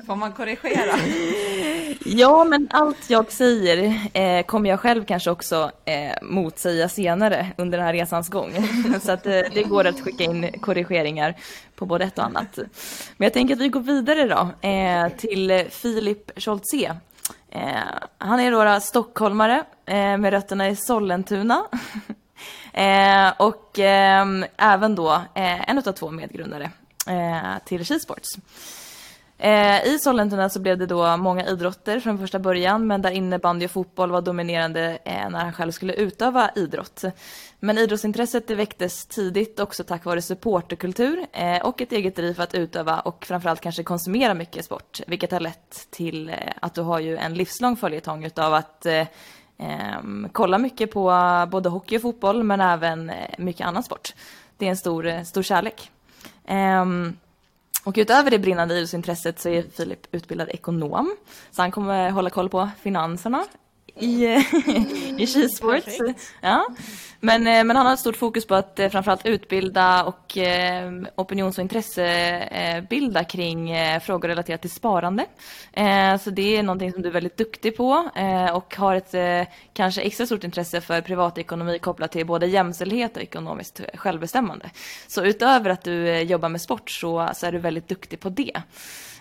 Får 0.06 0.16
man 0.16 0.32
korrigera? 0.32 0.98
Ja, 2.04 2.44
men 2.44 2.68
allt 2.70 3.10
jag 3.10 3.32
säger 3.32 4.00
eh, 4.12 4.42
kommer 4.42 4.70
jag 4.70 4.80
själv 4.80 5.04
kanske 5.04 5.30
också 5.30 5.70
eh, 5.84 6.12
motsäga 6.22 6.88
senare 6.88 7.46
under 7.56 7.78
den 7.78 7.86
här 7.86 7.94
resans 7.94 8.28
gång. 8.28 8.52
Så 9.02 9.12
att 9.12 9.26
eh, 9.26 9.40
det 9.54 9.62
går 9.62 9.86
att 9.86 10.00
skicka 10.00 10.24
in 10.24 10.52
korrigeringar 10.60 11.34
på 11.74 11.86
både 11.86 12.04
ett 12.04 12.18
och 12.18 12.24
annat. 12.24 12.56
Men 13.16 13.26
jag 13.26 13.32
tänker 13.32 13.54
att 13.54 13.60
vi 13.60 13.68
går 13.68 13.80
vidare 13.80 14.24
då 14.24 14.68
eh, 14.68 15.08
till 15.08 15.64
Filip 15.70 16.30
Scholtze. 16.36 16.96
Eh, 17.50 17.60
han 18.18 18.40
är 18.40 18.74
då 18.74 18.80
stockholmare 18.80 19.64
eh, 19.86 20.16
med 20.16 20.30
rötterna 20.30 20.68
i 20.68 20.76
Sollentuna. 20.76 21.64
Eh, 22.72 23.32
och 23.38 23.78
eh, 23.78 24.26
även 24.56 24.94
då 24.94 25.12
eh, 25.34 25.70
en 25.70 25.78
av 25.78 25.92
två 25.92 26.10
medgrundare 26.10 26.70
eh, 27.06 27.64
till 27.64 27.84
Skisports. 27.84 28.28
Eh, 29.42 29.86
I 29.86 29.98
Sollentuna 29.98 30.48
så 30.48 30.60
blev 30.60 30.78
det 30.78 30.86
då 30.86 31.16
många 31.16 31.46
idrotter 31.46 32.00
från 32.00 32.18
första 32.18 32.38
början, 32.38 32.86
men 32.86 33.02
där 33.02 33.10
innebandy 33.10 33.66
och 33.66 33.70
fotboll 33.70 34.10
var 34.10 34.22
dominerande 34.22 34.98
eh, 35.04 35.30
när 35.30 35.38
han 35.38 35.52
själv 35.52 35.72
skulle 35.72 35.94
utöva 35.94 36.50
idrott. 36.56 37.04
Men 37.60 37.78
idrottsintresset 37.78 38.48
det 38.48 38.54
väcktes 38.54 39.06
tidigt 39.06 39.60
också 39.60 39.84
tack 39.84 40.04
vare 40.04 40.22
supporterkultur 40.22 41.26
eh, 41.32 41.62
och 41.62 41.80
ett 41.80 41.92
eget 41.92 42.16
driv 42.16 42.40
att 42.40 42.54
utöva 42.54 43.00
och 43.00 43.26
framförallt 43.26 43.60
kanske 43.60 43.82
konsumera 43.82 44.34
mycket 44.34 44.64
sport, 44.64 45.00
vilket 45.06 45.32
har 45.32 45.40
lett 45.40 45.90
till 45.90 46.28
eh, 46.28 46.34
att 46.60 46.74
du 46.74 46.80
har 46.80 47.00
ju 47.00 47.16
en 47.16 47.34
livslång 47.34 47.76
följetong 47.76 48.24
utav 48.24 48.54
att 48.54 48.86
eh, 48.86 49.06
eh, 49.60 50.58
mycket 50.58 50.90
på 50.90 51.12
både 51.50 51.68
hockey 51.68 51.96
och 51.96 52.02
fotboll, 52.02 52.42
men 52.42 52.60
även 52.60 53.10
eh, 53.10 53.34
mycket 53.38 53.66
annan 53.66 53.82
sport. 53.82 54.14
Det 54.56 54.66
är 54.66 54.70
en 54.70 54.76
stor, 54.76 55.06
eh, 55.06 55.22
stor 55.22 55.42
kärlek. 55.42 55.90
Ehm, 56.46 57.16
och 57.84 57.94
utöver 57.96 58.30
det 58.30 58.38
brinnande 58.38 58.74
idrottsintresset 58.74 59.40
så 59.40 59.48
är 59.48 59.62
Filip 59.62 60.14
utbildad 60.14 60.48
ekonom. 60.48 61.16
Så 61.50 61.62
han 61.62 61.70
kommer 61.70 62.10
hålla 62.10 62.30
koll 62.30 62.48
på 62.48 62.68
finanserna 62.82 63.44
i, 64.00 64.44
i 65.18 65.26
skisports. 65.26 65.98
Ja. 66.40 66.66
Men, 67.20 67.46
eh, 67.46 67.64
men 67.64 67.76
han 67.76 67.86
har 67.86 67.92
ett 67.92 68.00
stort 68.00 68.16
fokus 68.16 68.46
på 68.46 68.54
att 68.54 68.78
eh, 68.78 68.88
framförallt 68.88 69.26
utbilda 69.26 70.04
och 70.04 70.38
eh, 70.38 70.92
opinions 71.14 71.58
och 71.58 71.62
intressebilda 71.62 73.24
kring 73.24 73.74
frågor 74.00 74.28
relaterat 74.28 74.60
till 74.60 74.70
sparande. 74.70 75.26
Så 76.20 76.30
det 76.30 76.56
är 76.56 76.62
någonting 76.62 76.92
som 76.92 77.02
du 77.02 77.08
är 77.08 77.12
väldigt 77.12 77.36
duktig 77.36 77.76
på 77.76 78.10
och 78.52 78.76
har 78.76 78.94
ett 78.94 79.48
kanske 79.72 80.00
extra 80.00 80.26
stort 80.26 80.44
intresse 80.44 80.80
för 80.80 81.00
privatekonomi 81.00 81.78
kopplat 81.78 82.12
till 82.12 82.26
både 82.26 82.46
jämställdhet 82.46 83.16
och 83.16 83.22
ekonomiskt 83.22 83.80
självbestämmande. 83.94 84.70
Så 85.08 85.24
utöver 85.24 85.70
att 85.70 85.84
du 85.84 86.18
jobbar 86.18 86.48
med 86.48 86.60
sport 86.60 86.90
så, 86.90 87.30
så 87.34 87.46
är 87.46 87.52
du 87.52 87.58
väldigt 87.58 87.88
duktig 87.88 88.20
på 88.20 88.28
det. 88.28 88.62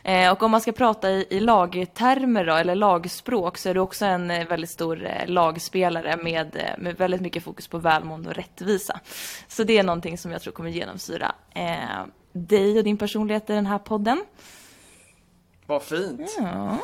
Eh, 0.04 0.32
och 0.32 0.44
om 0.44 0.52
man 0.52 0.62
ska 0.62 0.72
prata 0.72 1.12
i, 1.12 1.26
i 1.30 1.40
lagtermer 1.40 2.46
då, 2.46 2.54
eller 2.54 2.76
lagspråk 2.76 3.58
så 3.58 3.70
är 3.70 3.74
du 3.74 3.80
också 3.80 4.06
en 4.06 4.32
eh, 4.32 4.48
väldigt 4.48 4.70
stor 4.70 5.06
eh, 5.06 5.28
lagspelare 5.28 6.18
med, 6.18 6.56
eh, 6.56 6.78
med 6.78 6.98
väldigt 6.98 7.22
mycket 7.22 7.44
fokus 7.44 7.68
på 7.68 7.78
välmående 7.78 8.30
och 8.30 8.36
rättvisa. 8.36 9.00
Så 9.48 9.64
det 9.64 9.78
är 9.78 9.84
någonting 9.84 10.18
som 10.18 10.32
jag 10.32 10.42
tror 10.42 10.54
kommer 10.54 10.70
genomsyra 10.70 11.36
eh, 11.54 12.06
dig 12.32 12.78
och 12.78 12.84
din 12.84 12.98
personlighet 12.98 13.50
i 13.50 13.54
den 13.54 13.66
här 13.66 13.80
podden. 13.80 14.26
Vad 15.66 15.84
fint. 15.84 16.38
Ja. 16.38 16.78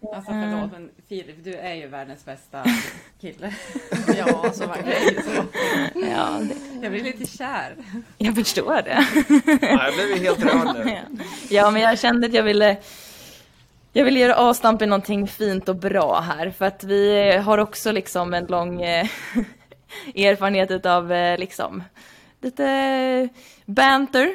Alltså 0.00 0.30
förlåt, 0.32 0.72
men 0.72 0.90
Filip, 1.08 1.44
du 1.44 1.54
är 1.54 1.74
ju 1.74 1.86
världens 1.86 2.24
bästa 2.24 2.64
kille. 3.20 3.54
Ja, 4.16 4.40
alltså 4.44 4.66
verkligen. 4.66 5.48
Ja, 5.94 6.40
det, 6.42 6.54
Jag 6.82 6.92
blir 6.92 7.02
lite 7.02 7.26
kär. 7.26 7.76
jag 8.18 8.34
förstår 8.34 8.82
det. 8.82 9.06
Ja, 9.60 9.84
jag 9.84 9.94
blev 9.94 10.08
ju 10.08 10.16
helt 10.24 10.44
rörd 10.44 10.76
nu. 10.86 10.98
Ja, 11.50 11.70
men 11.70 11.82
jag 11.82 11.98
kände 11.98 12.26
att 12.26 12.34
jag 12.34 12.42
ville 12.42 12.76
jag 13.92 14.04
vill 14.04 14.16
göra 14.16 14.36
avstamp 14.36 14.82
i 14.82 14.86
någonting 14.86 15.26
fint 15.28 15.68
och 15.68 15.76
bra 15.76 16.20
här 16.20 16.50
för 16.50 16.64
att 16.66 16.84
vi 16.84 17.32
har 17.36 17.58
också 17.58 17.92
liksom 17.92 18.34
en 18.34 18.46
lång 18.46 18.82
eh, 18.82 19.06
erfarenhet 20.14 20.86
av 20.86 21.12
eh, 21.12 21.38
liksom 21.38 21.82
lite 22.40 23.28
banter 23.66 24.34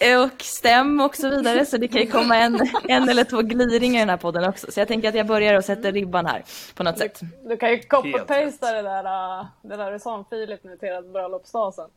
och 0.00 0.42
stäm 0.42 1.00
och 1.00 1.16
så 1.16 1.28
vidare 1.28 1.66
så 1.66 1.76
det 1.76 1.88
kan 1.88 2.00
ju 2.00 2.06
komma 2.10 2.36
en, 2.36 2.60
en 2.88 3.08
eller 3.08 3.24
två 3.24 3.42
gliringar 3.42 3.96
i 3.96 4.00
den 4.00 4.08
här 4.08 4.16
podden 4.16 4.44
också. 4.48 4.72
Så 4.72 4.80
jag 4.80 4.88
tänker 4.88 5.08
att 5.08 5.14
jag 5.14 5.26
börjar 5.26 5.54
och 5.54 5.64
sätter 5.64 5.92
ribban 5.92 6.26
här 6.26 6.44
på 6.74 6.82
något 6.82 6.98
sätt. 6.98 7.20
Du 7.48 7.56
kan 7.56 7.70
ju 7.70 7.78
copy-pasta 7.78 8.72
det 8.72 8.82
där, 8.82 9.04
äh, 9.40 9.46
det 9.62 9.76
där 9.76 9.92
du 9.92 9.98
sa 9.98 10.14
om 10.14 10.24
Filip 10.30 10.64
nu 10.64 10.76
till 10.76 10.88
ett 10.88 11.12
bröllopsdag 11.12 11.74
sen. 11.74 11.88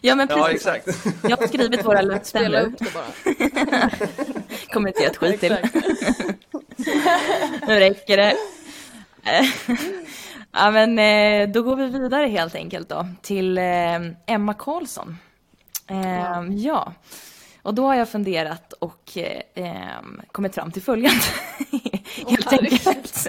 Ja 0.00 0.14
men 0.14 0.26
Ja, 0.30 0.36
precis. 0.44 0.66
exakt. 0.66 1.06
Jag 1.22 1.36
har 1.36 1.46
skrivit 1.46 1.84
våra 1.84 1.96
Spela 1.98 2.12
löpstämmor. 2.14 2.60
upp 2.60 2.78
det 2.78 2.94
bara. 2.94 3.90
Kommer 4.72 4.88
inte 4.88 5.00
ge 5.00 5.06
ett 5.06 5.16
skit 5.16 5.40
till. 5.40 5.56
Nu 7.66 7.74
räcker 7.80 8.16
det. 8.16 8.34
Ja, 10.52 10.70
men 10.70 10.98
eh, 10.98 11.48
då 11.48 11.62
går 11.62 11.76
vi 11.76 11.86
vidare 11.86 12.26
helt 12.26 12.54
enkelt 12.54 12.88
då 12.88 13.06
till 13.22 13.58
eh, 13.58 13.64
Emma 14.26 14.54
Karlsson. 14.54 15.18
Eh, 15.86 16.42
ja. 16.56 16.92
och 17.62 17.74
då 17.74 17.86
har 17.86 17.94
jag 17.94 18.08
funderat 18.08 18.72
och 18.72 19.18
eh, 19.54 20.00
kommit 20.32 20.54
fram 20.54 20.72
till 20.72 20.82
följande. 20.82 21.24
helt 22.28 22.52
enkelt. 22.52 23.28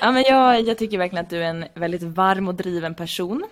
ja, 0.00 0.12
men 0.12 0.22
jag, 0.22 0.60
jag 0.60 0.78
tycker 0.78 0.98
verkligen 0.98 1.24
att 1.24 1.30
du 1.30 1.42
är 1.42 1.48
en 1.48 1.64
väldigt 1.74 2.02
varm 2.02 2.48
och 2.48 2.54
driven 2.54 2.94
person. 2.94 3.44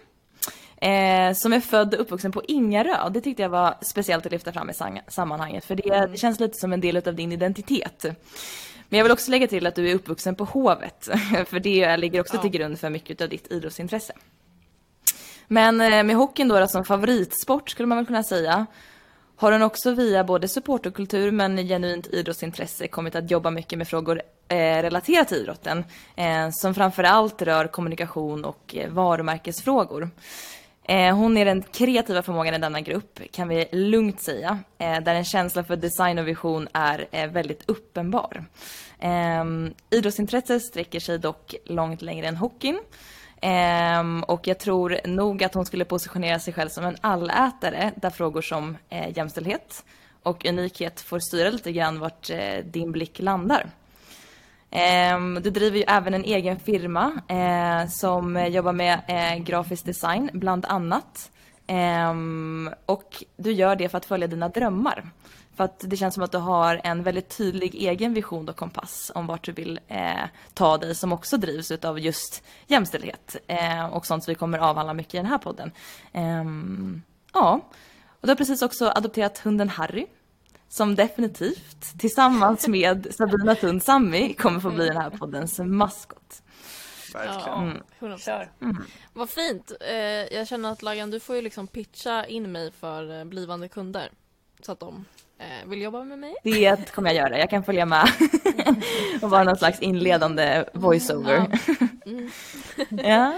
Eh, 0.77 1.33
som 1.33 1.53
är 1.53 1.61
född 1.61 1.95
och 1.95 2.01
uppvuxen 2.01 2.33
på 2.33 2.43
Ingarö. 2.49 3.09
Det 3.11 3.21
tyckte 3.21 3.43
jag 3.43 3.49
var 3.49 3.75
speciellt 3.81 4.27
att 4.27 4.33
lyfta 4.33 4.53
fram 4.53 4.71
i 4.71 4.73
sammanhanget. 5.09 5.65
För 5.65 5.75
det, 5.75 6.07
det 6.07 6.17
känns 6.17 6.41
lite 6.41 6.59
som 6.59 6.73
en 6.73 6.81
del 6.81 6.97
av 6.97 7.15
din 7.15 7.33
identitet. 7.33 8.05
Men 8.89 8.99
jag 8.99 9.05
vill 9.05 9.13
också 9.13 9.31
lägga 9.31 9.47
till 9.47 9.67
att 9.67 9.75
du 9.75 9.91
är 9.91 9.95
uppvuxen 9.95 10.35
på 10.35 10.45
Hovet. 10.45 11.09
För 11.47 11.61
det 11.61 11.97
ligger 11.97 12.21
också 12.21 12.39
till 12.39 12.51
grund 12.51 12.79
för 12.79 12.91
mycket 12.91 13.21
av 13.21 13.29
ditt 13.29 13.53
idrottsintresse. 13.53 14.13
Men 15.49 15.81
eh, 15.81 16.03
med 16.03 16.17
hockeyn 16.17 16.49
då, 16.49 16.61
då 16.61 16.69
som 16.69 16.85
favoritsport 16.85 17.71
skulle 17.71 17.87
man 17.87 17.99
väl 17.99 18.07
kunna 18.07 18.23
säga. 18.23 18.67
Har 19.39 19.53
hon 19.53 19.63
också 19.63 19.91
via 19.91 20.25
både 20.25 20.49
supporterkultur 20.49 21.31
men 21.31 21.57
genuint 21.57 22.07
idrottsintresse 22.07 22.89
kommit 22.89 23.15
att 23.15 23.31
jobba 23.31 23.51
mycket 23.51 23.79
med 23.79 23.89
frågor 23.89 24.23
eh, 24.49 24.83
relaterat 24.83 25.29
till 25.29 25.37
idrotten. 25.37 25.85
Eh, 26.17 26.49
som 26.51 26.75
framförallt 26.75 27.43
rör 27.43 27.67
kommunikation 27.67 28.45
och 28.45 28.77
eh, 28.77 28.91
varumärkesfrågor. 28.91 30.11
Eh, 30.89 31.17
hon 31.17 31.37
är 31.37 31.45
den 31.45 31.63
kreativa 31.63 32.23
förmågan 32.23 32.55
i 32.55 32.59
denna 32.59 32.81
grupp, 32.81 33.21
kan 33.31 33.49
vi 33.49 33.69
lugnt 33.73 34.23
säga. 34.23 34.59
Eh, 34.79 35.01
där 35.01 35.15
en 35.15 35.25
känsla 35.25 35.65
för 35.65 35.77
design 35.77 36.19
och 36.19 36.29
vision 36.29 36.69
är 36.73 37.07
eh, 37.11 37.31
väldigt 37.31 37.63
uppenbar. 37.67 38.45
Eh, 38.99 39.45
idrottsintresset 39.91 40.63
sträcker 40.63 41.01
sig 41.01 41.19
dock 41.19 41.55
långt 41.65 42.03
längre 42.03 42.27
än 42.27 42.37
hockeyn. 42.37 42.79
Ehm, 43.49 44.23
och 44.23 44.47
jag 44.47 44.59
tror 44.59 44.99
nog 45.05 45.45
att 45.45 45.55
hon 45.55 45.67
skulle 45.67 45.85
positionera 45.85 46.39
sig 46.39 46.55
själv 46.55 46.69
som 46.69 46.85
en 46.85 46.97
allätare 47.01 47.93
där 47.97 48.11
frågor 48.11 48.43
som 48.43 48.77
eh, 48.89 49.17
jämställdhet 49.17 49.85
och 50.23 50.45
unikhet 50.45 51.01
får 51.01 51.19
styra 51.19 51.51
lite 51.51 51.73
grann 51.73 51.99
vart 51.99 52.31
eh, 52.31 52.65
din 52.65 52.93
blick 52.93 53.19
landar. 53.19 53.67
Ehm, 54.71 55.39
du 55.43 55.51
driver 55.51 55.79
ju 55.79 55.85
även 55.89 56.15
en 56.15 56.25
egen 56.25 56.59
firma 56.59 57.21
eh, 57.29 57.89
som 57.89 58.47
jobbar 58.47 58.73
med 58.73 59.01
eh, 59.09 59.45
grafisk 59.45 59.85
design 59.85 60.31
bland 60.33 60.67
annat. 60.67 61.31
Ehm, 61.67 62.71
och 62.87 63.25
du 63.37 63.53
gör 63.53 63.77
det 63.77 63.89
för 63.89 63.99
att 63.99 64.07
följa 64.07 64.27
dina 64.27 64.49
drömmar. 64.49 65.11
För 65.57 65.65
att 65.65 65.85
det 65.87 65.97
känns 65.97 66.15
som 66.15 66.23
att 66.23 66.33
du 66.33 66.39
har 66.39 66.81
en 66.85 67.03
väldigt 67.03 67.37
tydlig 67.37 67.75
egen 67.75 68.15
vision 68.15 68.49
och 68.49 68.57
kompass 68.57 69.13
om 69.15 69.27
vart 69.27 69.45
du 69.45 69.53
vill 69.53 69.81
eh, 69.89 70.25
ta 70.55 70.79
dig 70.79 70.95
som 70.95 71.13
också 71.13 71.37
drivs 71.37 71.71
av 71.71 71.99
just 72.01 72.43
jämställdhet 72.67 73.37
eh, 73.47 73.87
och 73.87 74.07
sånt 74.07 74.25
som 74.25 74.31
vi 74.33 74.35
kommer 74.35 74.59
avhandla 74.59 74.95
mycket 74.95 75.15
i 75.15 75.17
den 75.17 75.27
här 75.27 75.39
podden. 75.39 75.71
Ehm, 76.13 77.03
ja, 77.33 77.61
och 78.21 78.27
du 78.27 78.29
har 78.29 78.37
precis 78.37 78.63
också 78.63 78.89
adopterat 78.95 79.39
hunden 79.39 79.69
Harry 79.69 80.07
som 80.69 80.95
definitivt 80.95 81.99
tillsammans 81.99 82.69
med 82.69 83.07
Sabina 83.15 83.55
Thun 83.55 83.81
Sammi 83.81 84.35
kommer 84.35 84.61
få 84.61 84.71
bli 84.71 84.87
den 84.87 84.97
här 84.97 85.11
poddens 85.11 85.59
maskot. 85.59 86.43
verkligen. 87.15 87.43
Ja, 87.47 87.63
Mm. 87.63 87.83
100%. 88.01 88.19
Kör. 88.19 88.51
Vad 89.13 89.31
fint. 89.31 89.73
Eh, 89.81 89.95
jag 90.37 90.49
känner 90.49 90.73
att 90.73 90.83
Lagan, 90.83 91.11
du 91.11 91.21
får 91.21 91.37
ju 91.37 91.43
liksom 91.43 91.67
pitcha 91.67 92.25
in 92.27 92.53
mig 92.53 92.73
för 92.73 93.19
eh, 93.19 93.25
blivande 93.25 93.69
kunder. 93.69 94.11
Så 94.63 94.73
att 94.73 94.81
de 94.81 94.95
eh, 94.95 95.03
vill 95.67 95.83
jobba 95.83 96.05
med 96.05 96.19
mig. 96.19 96.35
Det 96.43 96.93
kommer 96.95 97.15
jag 97.15 97.17
göra. 97.17 97.39
Jag 97.39 97.51
kan 97.51 97.65
följa 97.65 97.87
med 97.87 98.09
och 99.23 99.31
vara 99.31 99.45
någon 99.45 99.57
slags 99.57 99.81
inledande 99.81 100.65
voiceover. 100.73 101.47
Mm. 102.07 102.31
Ja. 103.05 103.33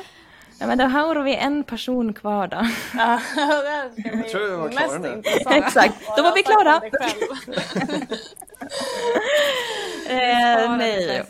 ja, 0.60 0.66
men 0.66 0.78
då 0.78 0.84
har 0.84 1.22
vi 1.22 1.34
en 1.34 1.64
person 1.64 2.12
kvar 2.12 2.48
då. 2.48 2.66
Ja, 2.96 3.20
det 3.96 4.10
Jag 4.16 4.28
tror 4.28 4.40
vi 4.50 4.56
var 4.56 4.68
klara 4.68 4.98
nu. 4.98 5.22
Exakt, 5.50 5.94
då 6.16 6.22
var 6.22 6.34
vi 6.34 6.42
klara. 6.42 6.80
Eh, 10.08 10.76
nej. 10.76 11.24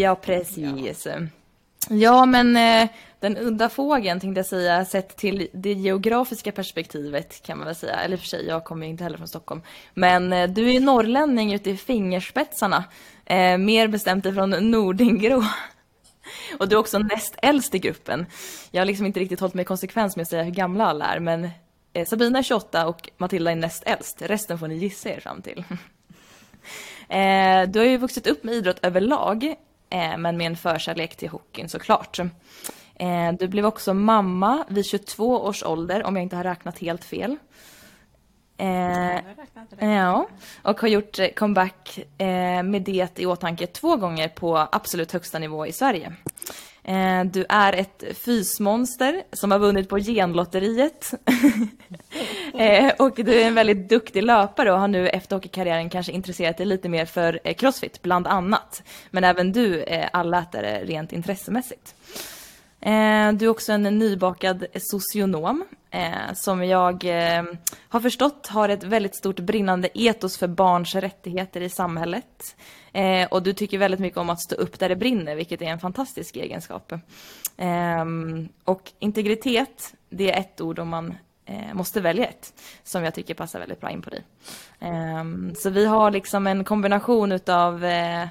Ja, 0.00 0.14
precis. 0.14 1.06
Ja, 1.06 1.12
Ja, 1.92 2.26
men 2.26 2.56
eh, 2.56 2.90
den 3.20 3.36
udda 3.36 3.68
fågeln 3.68 4.20
tänkte 4.20 4.38
jag 4.38 4.46
säga, 4.46 4.84
sett 4.84 5.16
till 5.16 5.48
det 5.52 5.72
geografiska 5.72 6.52
perspektivet 6.52 7.42
kan 7.42 7.58
man 7.58 7.66
väl 7.66 7.74
säga. 7.74 7.94
Eller 7.94 8.14
i 8.14 8.16
och 8.16 8.20
för 8.20 8.26
sig, 8.26 8.46
jag 8.46 8.64
kommer 8.64 8.86
ju 8.86 8.90
inte 8.90 9.04
heller 9.04 9.16
från 9.16 9.28
Stockholm. 9.28 9.62
Men 9.94 10.32
eh, 10.32 10.50
du 10.50 10.68
är 10.68 10.72
ju 10.72 10.80
norrlänning 10.80 11.52
ute 11.52 11.70
i 11.70 11.76
fingerspetsarna. 11.76 12.84
Eh, 13.24 13.58
mer 13.58 13.88
bestämt 13.88 14.26
ifrån 14.26 14.50
Nordingrå. 14.50 15.44
Och 16.58 16.68
du 16.68 16.76
är 16.76 16.80
också 16.80 16.98
näst 16.98 17.34
äldst 17.42 17.74
i 17.74 17.78
gruppen. 17.78 18.26
Jag 18.70 18.80
har 18.80 18.86
liksom 18.86 19.06
inte 19.06 19.20
riktigt 19.20 19.40
hållit 19.40 19.54
mig 19.54 19.64
konsekvens 19.64 20.16
med 20.16 20.22
att 20.22 20.28
säga 20.28 20.42
hur 20.42 20.52
gamla 20.52 20.86
alla 20.86 21.06
är, 21.06 21.20
men 21.20 21.48
eh, 21.92 22.06
Sabina 22.06 22.38
är 22.38 22.42
28 22.42 22.86
och 22.86 23.10
Matilda 23.16 23.50
är 23.50 23.56
näst 23.56 23.82
äldst. 23.86 24.22
Resten 24.22 24.58
får 24.58 24.68
ni 24.68 24.74
gissa 24.74 25.10
er 25.10 25.20
fram 25.20 25.42
till. 25.42 25.64
Eh, 27.08 27.68
du 27.68 27.78
har 27.78 27.86
ju 27.86 27.96
vuxit 27.96 28.26
upp 28.26 28.44
med 28.44 28.54
idrott 28.54 28.78
överlag, 28.82 29.54
men 30.18 30.36
med 30.36 30.46
en 30.46 30.56
förkärlek 30.56 31.16
till 31.16 31.28
hockeyn 31.28 31.68
såklart. 31.68 32.18
Eh, 32.94 33.32
du 33.38 33.48
blev 33.48 33.66
också 33.66 33.94
mamma 33.94 34.64
vid 34.68 34.86
22 34.86 35.44
års 35.44 35.62
ålder, 35.62 36.04
om 36.04 36.16
jag 36.16 36.22
inte 36.22 36.36
har 36.36 36.44
räknat 36.44 36.78
helt 36.78 37.04
fel. 37.04 37.36
Eh, 38.56 39.20
det. 39.78 39.86
Ja, 39.86 40.28
och 40.62 40.80
har 40.80 40.88
gjort 40.88 41.18
eh, 41.18 41.28
comeback 41.28 41.98
eh, 42.18 42.62
med 42.62 42.82
det 42.82 43.18
i 43.20 43.26
åtanke 43.26 43.66
två 43.66 43.96
gånger 43.96 44.28
på 44.28 44.68
absolut 44.72 45.12
högsta 45.12 45.38
nivå 45.38 45.66
i 45.66 45.72
Sverige. 45.72 46.12
Eh, 46.84 47.24
Du 47.24 47.46
är 47.48 47.72
ett 47.72 48.04
fysmonster 48.14 49.22
som 49.32 49.50
har 49.50 49.58
vunnit 49.58 49.88
på 49.88 49.98
genlotteriet. 49.98 51.14
Eh, 52.54 52.92
och 52.98 53.14
du 53.16 53.40
är 53.40 53.46
en 53.46 53.54
väldigt 53.54 53.88
duktig 53.88 54.22
löpare 54.22 54.72
och 54.72 54.80
har 54.80 54.88
nu 54.88 55.08
efter 55.08 55.36
hockeykarriären 55.36 55.90
kanske 55.90 56.12
intresserat 56.12 56.56
dig 56.56 56.66
lite 56.66 56.88
mer 56.88 57.04
för 57.04 57.40
eh, 57.44 57.54
crossfit, 57.54 58.02
bland 58.02 58.26
annat. 58.26 58.82
Men 59.10 59.24
även 59.24 59.52
du 59.52 59.82
är 59.82 60.10
allätare 60.12 60.84
rent 60.84 61.12
intressemässigt. 61.12 61.94
Eh, 62.80 63.32
Du 63.32 63.44
är 63.44 63.48
också 63.48 63.72
en 63.72 63.82
nybakad 63.82 64.66
socionom 64.74 65.64
eh, 65.90 66.32
som 66.34 66.64
jag 66.64 67.04
eh, 67.04 67.42
har 67.88 68.00
förstått 68.00 68.46
har 68.46 68.68
ett 68.68 68.82
väldigt 68.84 69.16
stort 69.16 69.40
brinnande 69.40 69.88
etos 69.94 70.38
för 70.38 70.48
barns 70.48 70.94
rättigheter 70.94 71.60
i 71.60 71.68
samhället. 71.68 72.56
Eh, 72.92 73.26
Och 73.30 73.42
du 73.42 73.52
tycker 73.52 73.78
väldigt 73.78 74.00
mycket 74.00 74.18
om 74.18 74.30
att 74.30 74.40
stå 74.40 74.54
upp 74.54 74.78
där 74.78 74.88
det 74.88 74.96
brinner, 74.96 75.34
vilket 75.36 75.62
är 75.62 75.66
en 75.66 75.78
fantastisk 75.80 76.36
egenskap. 76.36 76.92
Ehm, 77.56 78.48
och 78.64 78.92
integritet, 78.98 79.94
det 80.10 80.32
är 80.32 80.40
ett 80.40 80.60
ord 80.60 80.78
om 80.78 80.88
man 80.88 81.14
eh, 81.46 81.74
måste 81.74 82.00
välja 82.00 82.26
ett, 82.26 82.52
som 82.84 83.04
jag 83.04 83.14
tycker 83.14 83.34
passar 83.34 83.58
väldigt 83.58 83.80
bra 83.80 83.90
in 83.90 84.02
på 84.02 84.10
dig. 84.10 84.24
Ehm, 84.80 85.54
så 85.56 85.70
vi 85.70 85.86
har 85.86 86.10
liksom 86.10 86.46
en 86.46 86.64
kombination 86.64 87.32
utav 87.32 87.84
eh, 87.84 88.28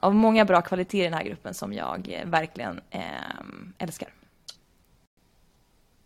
av 0.00 0.14
många 0.14 0.44
bra 0.44 0.62
kvaliteter 0.62 0.98
i 0.98 1.04
den 1.04 1.14
här 1.14 1.24
gruppen 1.24 1.54
som 1.54 1.72
jag 1.72 2.08
eh, 2.08 2.26
verkligen 2.26 2.80
eh, 2.90 3.02
älskar. 3.78 4.08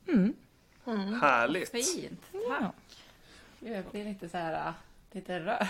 Mm. 0.08 0.34
Härligt. 1.20 1.70
Fint. 1.70 2.22
Ja. 2.32 2.72
Jag 3.60 3.84
blir 3.84 4.04
lite 4.04 4.28
så 4.28 4.36
här, 4.36 4.66
äh, 4.68 4.72
lite 5.12 5.40
rörd. 5.40 5.66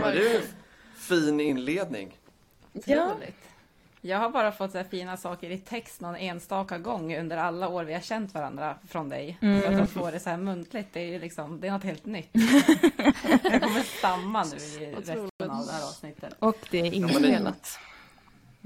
Ja, 0.00 0.10
det 0.10 0.32
är 0.32 0.36
en 0.36 0.42
fin 0.94 1.40
inledning. 1.40 2.16
Ja. 2.72 3.14
Jag 4.00 4.18
har 4.18 4.30
bara 4.30 4.52
fått 4.52 4.72
så 4.72 4.78
här 4.78 4.84
fina 4.84 5.16
saker 5.16 5.50
i 5.50 5.58
text 5.58 6.00
någon 6.00 6.16
enstaka 6.16 6.78
gång 6.78 7.16
under 7.16 7.36
alla 7.36 7.68
år 7.68 7.84
vi 7.84 7.94
har 7.94 8.00
känt 8.00 8.34
varandra 8.34 8.74
från 8.88 9.08
dig. 9.08 9.38
Mm. 9.42 9.62
Så 9.62 9.68
att 9.68 9.78
jag 9.78 9.90
får 9.90 10.12
det 10.12 10.20
så 10.20 10.30
här 10.30 10.36
muntligt, 10.36 10.88
det 10.92 11.00
är 11.00 11.06
ju 11.06 11.18
liksom, 11.18 11.60
det 11.60 11.68
är 11.68 11.72
något 11.72 11.84
helt 11.84 12.06
nytt. 12.06 12.30
jag 13.42 13.62
kommer 13.62 13.98
stamma 13.98 14.44
nu 14.44 14.56
i 14.56 14.94
resten 14.94 15.50
av 15.50 15.66
det 15.66 15.72
här 15.72 15.82
avsnittet. 15.82 16.34
Och 16.38 16.56
det 16.70 16.78
är 16.78 16.94
inspelat. 16.94 17.78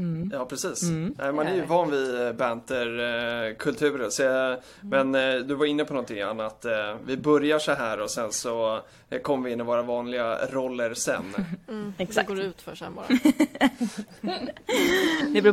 Mm. 0.03 0.31
Ja, 0.33 0.45
precis. 0.45 0.83
Mm. 0.83 1.15
Man 1.37 1.47
är 1.47 1.55
ju 1.55 1.65
van 1.65 1.91
vid 1.91 2.27
eh, 2.27 2.33
banterkulturen. 2.33 4.11
Så 4.11 4.23
jag, 4.23 4.59
men 4.81 5.15
eh, 5.15 5.35
du 5.35 5.55
var 5.55 5.67
inne 5.67 5.85
på 5.85 5.95
någonting 5.95 6.21
annat. 6.21 6.65
Eh, 6.65 6.97
Vi 7.07 7.17
börjar 7.17 7.59
så 7.59 7.73
här 7.73 8.01
och 8.01 8.11
sen 8.11 8.33
så 8.33 8.81
kommer 9.23 9.45
vi 9.49 9.53
in 9.53 9.61
i 9.61 9.63
våra 9.63 9.83
vanliga 9.83 10.47
roller 10.47 10.95
sen. 10.95 11.25
Mm. 11.69 11.95
Exakt. 11.99 12.29
Det 12.29 12.35
går 12.35 12.45
ut 12.45 12.63
för 12.63 12.75
sen 12.75 12.95
bara. 12.95 13.07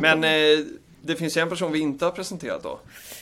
Men 0.00 0.20
det 1.02 1.16
finns 1.16 1.36
ju 1.36 1.40
en 1.40 1.48
person 1.48 1.72
vi 1.72 1.78
inte 1.78 2.04
har 2.04 2.12
presenterat 2.12 2.62
då. 2.62 2.80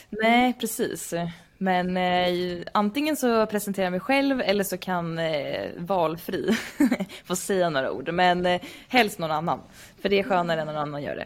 Nej, 0.09 0.53
precis. 0.59 1.13
Men 1.61 1.97
eh, 1.97 2.65
antingen 2.71 3.15
så 3.15 3.45
presenterar 3.45 3.85
jag 3.85 3.91
mig 3.91 3.99
själv 3.99 4.41
eller 4.41 4.63
så 4.63 4.77
kan 4.77 5.19
eh, 5.19 5.69
valfri 5.77 6.57
få 7.25 7.35
säga 7.35 7.69
några 7.69 7.91
ord. 7.91 8.13
Men 8.13 8.45
eh, 8.45 8.61
helst 8.87 9.19
någon 9.19 9.31
annan. 9.31 9.59
För 10.01 10.09
det 10.09 10.19
är 10.19 10.23
skönare 10.23 10.65
när 10.65 10.73
någon 10.73 10.81
annan 10.81 11.03
gör 11.03 11.15
det. 11.15 11.25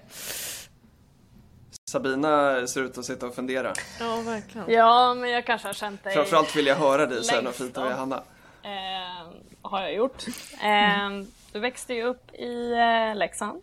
Sabina 1.91 2.67
ser 2.67 2.83
ut 2.83 2.97
att 2.97 3.05
sitta 3.05 3.27
och 3.27 3.35
fundera. 3.35 3.73
Ja, 3.99 4.21
verkligen. 4.25 4.71
Ja, 4.71 5.13
men 5.13 5.29
jag 5.29 5.45
kanske 5.45 5.67
har 5.67 5.73
känt 5.73 6.03
dig... 6.03 6.13
Framförallt 6.13 6.55
vill 6.55 6.67
jag 6.67 6.75
höra 6.75 7.05
dig 7.05 7.23
säga 7.23 7.41
något 7.41 7.55
fint 7.55 7.77
om 7.77 7.89
Johanna. 7.89 8.23
Eh, 8.63 9.33
har 9.61 9.81
jag 9.81 9.93
gjort. 9.93 10.27
Eh, 10.63 11.25
du 11.51 11.59
växte 11.59 11.93
ju 11.93 12.03
upp 12.03 12.33
i 12.33 12.71
eh, 12.71 13.15
Leksand. 13.15 13.61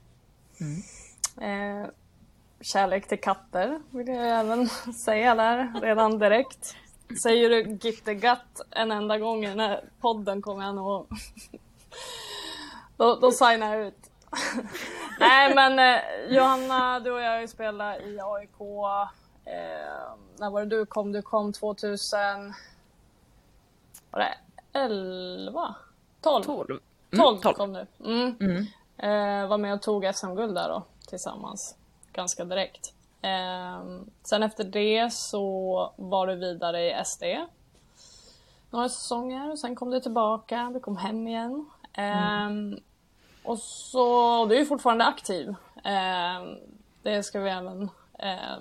Eh, 1.40 1.88
kärlek 2.60 3.08
till 3.08 3.20
katter 3.20 3.80
vill 3.90 4.08
jag 4.08 4.40
även 4.40 4.68
säga 5.04 5.34
där 5.34 5.80
redan 5.80 6.18
direkt. 6.18 6.76
Säger 7.22 7.50
du 7.50 7.78
gittegatt 7.82 8.60
en 8.70 8.92
enda 8.92 9.18
gång 9.18 9.44
i 9.44 9.48
den 9.48 9.60
här 9.60 9.84
podden 10.00 10.42
kommer 10.42 10.64
jag 10.64 10.74
nog... 10.74 11.06
då, 12.96 13.14
då 13.14 13.32
signar 13.32 13.74
jag 13.74 13.86
ut. 13.86 14.10
Nej 15.20 15.54
men 15.54 15.78
eh, 15.78 16.00
Johanna, 16.28 17.00
du 17.00 17.10
och 17.10 17.20
jag 17.20 17.30
har 17.30 17.40
ju 17.40 17.48
spelat 17.48 18.00
i 18.00 18.18
AIK. 18.22 18.60
Eh, 19.44 20.14
när 20.38 20.50
var 20.50 20.60
det 20.60 20.76
du 20.76 20.86
kom? 20.86 21.12
Du 21.12 21.22
kom 21.22 21.52
2000... 21.52 22.54
Var 24.10 24.20
det 24.20 24.34
11? 24.72 25.74
12? 26.20 26.44
12. 26.44 26.80
12, 27.16 27.38
tolv. 27.38 27.54
kom 27.54 27.72
du. 27.72 27.86
Mm. 28.04 28.36
Mm. 28.40 28.66
Eh, 28.96 29.48
var 29.48 29.58
med 29.58 29.74
och 29.74 29.82
tog 29.82 30.14
SM-guld 30.14 30.54
där 30.54 30.68
då 30.68 30.82
tillsammans. 31.08 31.76
Ganska 32.12 32.44
direkt. 32.44 32.92
Eh, 33.22 33.84
sen 34.22 34.42
efter 34.42 34.64
det 34.64 35.12
så 35.12 35.92
var 35.96 36.26
du 36.26 36.34
vidare 36.34 36.80
i 36.90 37.04
SD. 37.04 37.22
Några 38.70 38.88
säsonger. 38.88 39.56
Sen 39.56 39.76
kom 39.76 39.90
du 39.90 40.00
tillbaka. 40.00 40.70
Du 40.74 40.80
kom 40.80 40.96
hem 40.96 41.28
igen. 41.28 41.70
Eh, 41.92 42.50
Och 43.42 43.58
så, 43.58 44.46
du 44.46 44.56
är 44.56 44.64
fortfarande 44.64 45.04
aktiv. 45.04 45.48
Eh, 45.84 46.42
det 47.02 47.22
ska 47.22 47.40
vi 47.40 47.50
även 47.50 47.90
eh, 48.18 48.58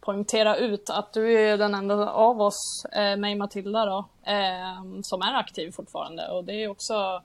poängtera 0.00 0.56
ut 0.56 0.90
att 0.90 1.12
du 1.12 1.32
är 1.40 1.58
den 1.58 1.74
enda 1.74 2.10
av 2.10 2.40
oss, 2.42 2.84
eh, 2.92 3.16
mig 3.16 3.32
och 3.32 3.38
Matilda 3.38 3.84
då, 3.84 4.04
eh, 4.22 5.00
som 5.02 5.22
är 5.22 5.34
aktiv 5.34 5.70
fortfarande. 5.72 6.28
Och 6.28 6.44
det 6.44 6.52
är 6.64 6.68
också 6.68 7.22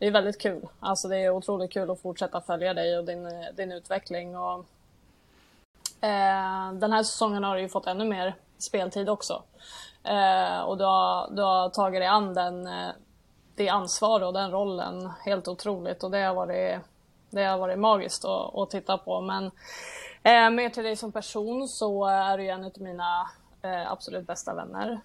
det 0.00 0.06
är 0.06 0.10
väldigt 0.10 0.40
kul. 0.40 0.68
Alltså 0.80 1.08
det 1.08 1.16
är 1.16 1.30
otroligt 1.30 1.72
kul 1.72 1.90
att 1.90 2.00
fortsätta 2.00 2.40
följa 2.40 2.74
dig 2.74 2.98
och 2.98 3.04
din, 3.04 3.26
eh, 3.26 3.54
din 3.56 3.72
utveckling. 3.72 4.36
Och, 4.36 4.58
eh, 6.00 6.72
den 6.72 6.92
här 6.92 7.02
säsongen 7.02 7.44
har 7.44 7.56
du 7.56 7.62
ju 7.62 7.68
fått 7.68 7.86
ännu 7.86 8.04
mer 8.04 8.34
speltid 8.58 9.08
också. 9.08 9.42
Eh, 10.04 10.60
och 10.60 10.78
du 10.78 10.84
har, 10.84 11.30
du 11.30 11.42
har 11.42 11.68
tagit 11.68 12.00
dig 12.00 12.06
an 12.06 12.34
den, 12.34 12.66
eh, 12.66 12.88
det 13.54 13.68
ansvar 13.68 14.20
och 14.20 14.32
den 14.32 14.50
rollen 14.50 15.10
helt 15.24 15.48
otroligt. 15.48 16.02
Och 16.02 16.10
det 16.10 16.22
har 16.22 16.34
varit, 16.34 16.78
det 17.30 17.44
har 17.44 17.58
varit 17.58 17.78
magiskt 17.78 18.24
att, 18.24 18.54
att 18.54 18.70
titta 18.70 18.98
på. 18.98 19.20
Men 19.20 19.50
eh, 20.22 20.50
mer 20.50 20.68
till 20.68 20.84
dig 20.84 20.96
som 20.96 21.12
person 21.12 21.68
så 21.68 22.08
eh, 22.08 22.30
är 22.30 22.38
du 22.38 22.44
ju 22.44 22.50
en 22.50 22.64
av 22.64 22.72
mina 22.76 23.30
eh, 23.62 23.92
absolut 23.92 24.26
bästa 24.26 24.54
vänner. 24.54 25.00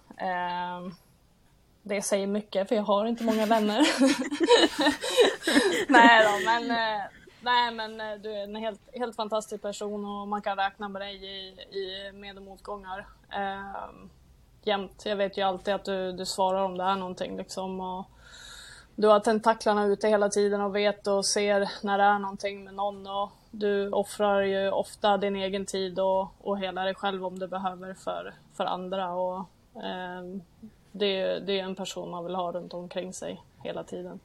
Det 1.88 2.02
säger 2.02 2.26
mycket 2.26 2.68
för 2.68 2.74
jag 2.74 2.82
har 2.82 3.06
inte 3.06 3.24
många 3.24 3.46
vänner. 3.46 3.78
nej 5.88 6.24
då, 6.24 6.44
men, 6.44 6.70
eh, 6.70 7.02
nej, 7.40 7.74
men 7.74 8.00
eh, 8.00 8.18
du 8.22 8.32
är 8.32 8.44
en 8.44 8.56
helt, 8.56 8.80
helt 8.94 9.16
fantastisk 9.16 9.62
person 9.62 10.04
och 10.04 10.28
man 10.28 10.42
kan 10.42 10.56
räkna 10.56 10.88
med 10.88 11.02
dig 11.02 11.24
i, 11.24 11.48
i 11.78 12.12
med 12.12 12.36
och 12.36 12.42
motgångar. 12.42 13.06
Eh, 13.32 13.88
jämt. 14.62 15.02
Jag 15.06 15.16
vet 15.16 15.38
ju 15.38 15.42
alltid 15.42 15.74
att 15.74 15.84
du, 15.84 16.12
du 16.12 16.26
svarar 16.26 16.62
om 16.62 16.78
det 16.78 16.84
är 16.84 16.96
någonting 16.96 17.36
liksom. 17.36 17.80
Och, 17.80 18.04
du 18.94 19.08
har 19.08 19.20
tentaklarna 19.20 19.84
ute 19.84 20.08
hela 20.08 20.28
tiden 20.28 20.60
och 20.60 20.76
vet 20.76 21.06
och 21.06 21.26
ser 21.26 21.70
när 21.82 21.98
det 21.98 22.04
är 22.04 22.18
någonting 22.18 22.64
med 22.64 22.74
någon 22.74 23.06
och 23.06 23.30
du 23.50 23.90
offrar 23.90 24.42
ju 24.42 24.70
ofta 24.70 25.16
din 25.16 25.36
egen 25.36 25.66
tid 25.66 25.98
och, 25.98 26.28
och 26.38 26.58
hela 26.58 26.84
dig 26.84 26.94
själv 26.94 27.26
om 27.26 27.38
du 27.38 27.46
behöver 27.46 27.94
för, 27.94 28.34
för 28.54 28.64
andra 28.64 29.12
och 29.12 29.38
eh, 29.74 30.22
det, 30.98 31.38
det 31.40 31.60
är 31.60 31.64
en 31.64 31.74
person 31.74 32.10
man 32.10 32.24
vill 32.24 32.34
ha 32.34 32.52
runt 32.52 32.74
omkring 32.74 33.12
sig 33.12 33.42
hela 33.62 33.84
tiden. 33.84 34.20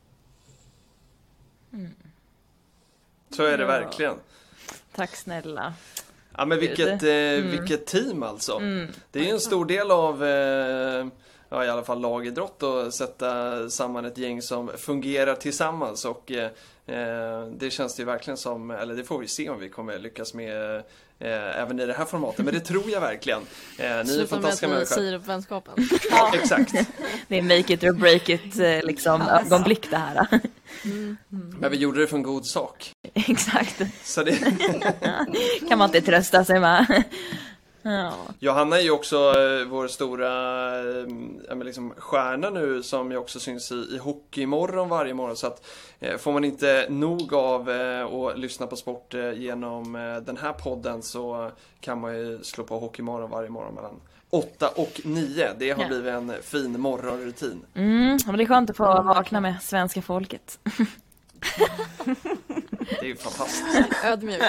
Mm. 1.73 1.91
Så 3.29 3.43
är 3.43 3.57
det 3.57 3.63
Ja. 3.63 3.67
verkligen. 3.67 4.15
Tack 4.95 5.15
snälla. 5.15 5.73
Ja 6.37 6.45
men 6.45 6.59
vilket, 6.59 7.03
eh, 7.03 7.09
Mm. 7.09 7.51
vilket 7.51 7.85
team 7.85 8.23
alltså. 8.23 8.57
Mm. 8.57 8.87
Det 9.11 9.19
är 9.19 9.23
ju 9.23 9.29
en 9.29 9.39
stor 9.39 9.65
del 9.65 9.91
av 9.91 10.23
eh, 10.23 11.07
ja, 11.49 11.65
i 11.65 11.69
alla 11.69 11.83
fall 11.83 11.99
lagidrott 12.01 12.63
att 12.63 12.93
sätta 12.93 13.69
samman 13.69 14.05
ett 14.05 14.17
gäng 14.17 14.41
som 14.41 14.67
fungerar 14.77 15.35
tillsammans 15.35 16.05
och 16.05 16.31
eh, 16.31 16.51
eh, 16.85 17.45
det 17.45 17.69
känns 17.71 17.95
det 17.95 18.01
ju 18.01 18.05
verkligen 18.05 18.37
som, 18.37 18.71
eller 18.71 18.95
det 18.95 19.03
får 19.03 19.19
vi 19.19 19.27
se 19.27 19.49
om 19.49 19.59
vi 19.59 19.69
kommer 19.69 19.99
lyckas 19.99 20.33
med 20.33 20.83
eh, 21.21 21.61
även 21.61 21.79
i 21.79 21.85
det 21.85 21.93
här 21.93 22.05
formatet, 22.05 22.45
men 22.45 22.53
det 22.53 22.59
tror 22.59 22.89
jag 22.89 23.01
verkligen. 23.01 23.39
Eh, 23.39 23.45
ni 23.77 23.85
är 23.87 24.03
Sluta 24.03 24.17
med 24.17 24.23
att 24.23 24.29
fantastiska 24.29 24.67
människor. 24.67 24.95
säger 24.95 25.13
upp 25.13 25.27
vänskapen. 25.27 25.73
Ja, 26.11 26.31
exakt. 26.35 26.73
Det 27.27 27.37
är 27.37 27.41
make 27.41 27.73
it 27.73 27.83
or 27.83 27.91
break 27.93 28.29
it 28.29 28.59
eh, 28.59 28.83
liksom 28.83 29.21
ögonblick 29.21 29.89
det 29.89 29.97
här. 29.97 30.27
Men 31.59 31.71
vi 31.71 31.77
gjorde 31.77 31.99
det 32.01 32.07
för 32.07 32.17
en 32.17 32.23
god 32.23 32.45
sak. 32.45 32.91
Exakt. 33.13 33.81
Så 34.03 34.23
det... 34.23 34.37
kan 35.69 35.77
man 35.77 35.89
inte 35.89 36.01
trösta 36.01 36.45
sig 36.45 36.59
med. 36.59 37.03
Ja. 37.81 38.13
Johanna 38.39 38.77
är 38.77 38.81
ju 38.81 38.91
också 38.91 39.15
eh, 39.17 39.67
vår 39.67 39.87
stora 39.87 40.29
eh, 41.51 41.57
liksom 41.63 41.93
stjärna 41.97 42.49
nu 42.49 42.83
som 42.83 43.11
ju 43.11 43.17
också 43.17 43.39
syns 43.39 43.71
i, 43.71 43.75
i 43.75 43.97
Hockeymorgon 43.97 44.89
varje 44.89 45.13
morgon. 45.13 45.35
Så 45.35 45.47
att 45.47 45.65
eh, 45.99 46.17
får 46.17 46.31
man 46.31 46.43
inte 46.43 46.85
nog 46.89 47.33
av 47.33 47.69
eh, 47.69 48.05
att 48.05 48.39
lyssna 48.39 48.67
på 48.67 48.75
sport 48.75 49.13
eh, 49.13 49.31
genom 49.33 49.93
den 50.25 50.37
här 50.37 50.53
podden 50.53 51.01
så 51.01 51.51
kan 51.79 51.99
man 52.01 52.17
ju 52.17 52.39
slå 52.43 52.63
på 52.63 52.79
Hockeymorgon 52.79 53.29
varje 53.29 53.49
morgon 53.49 53.73
mellan 53.75 54.01
8 54.29 54.67
och 54.75 55.01
9. 55.03 55.49
Det 55.59 55.71
har 55.71 55.81
Ja. 55.81 55.87
blivit 55.87 56.13
en 56.13 56.33
fin 56.41 56.81
morgonrutin. 56.81 57.65
Mm, 57.75 58.17
men 58.25 58.37
det 58.37 58.43
är 58.43 58.47
skönt 58.47 58.69
att 58.69 58.77
få 58.77 58.83
vakna 59.03 59.39
med 59.41 59.55
svenska 59.61 60.01
folket. 60.01 60.59
Det 62.89 63.05
är 63.05 63.09
ju 63.09 63.15
fantastiskt. 63.15 64.03
Ödmjuk. 64.03 64.41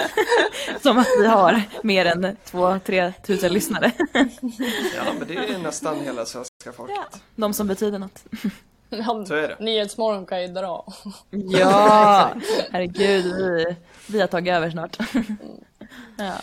Som 0.81 0.97
att 0.97 1.07
vi 1.19 1.27
har 1.27 1.61
mer 1.83 2.05
än 2.05 2.25
2-3 2.51 3.13
tusen 3.25 3.53
lyssnare. 3.53 3.91
Ja, 4.95 5.03
men 5.19 5.27
det 5.27 5.35
är 5.35 5.57
nästan 5.57 5.99
hela 6.01 6.25
svenska 6.25 6.71
folket. 6.75 7.21
De 7.35 7.53
som 7.53 7.67
betyder 7.67 7.99
något. 7.99 8.23
Så 9.27 9.35
är 9.35 9.47
det. 9.47 9.57
Nyhetsmorgon 9.59 10.25
kan 10.25 10.41
ju 10.41 10.47
dra. 10.47 10.93
Ja, 11.29 12.31
herregud, 12.71 13.35
vi, 13.35 13.75
vi 14.07 14.21
har 14.21 14.27
tagit 14.27 14.53
över 14.53 14.69
snart. 14.71 14.97
Ja. 16.17 16.33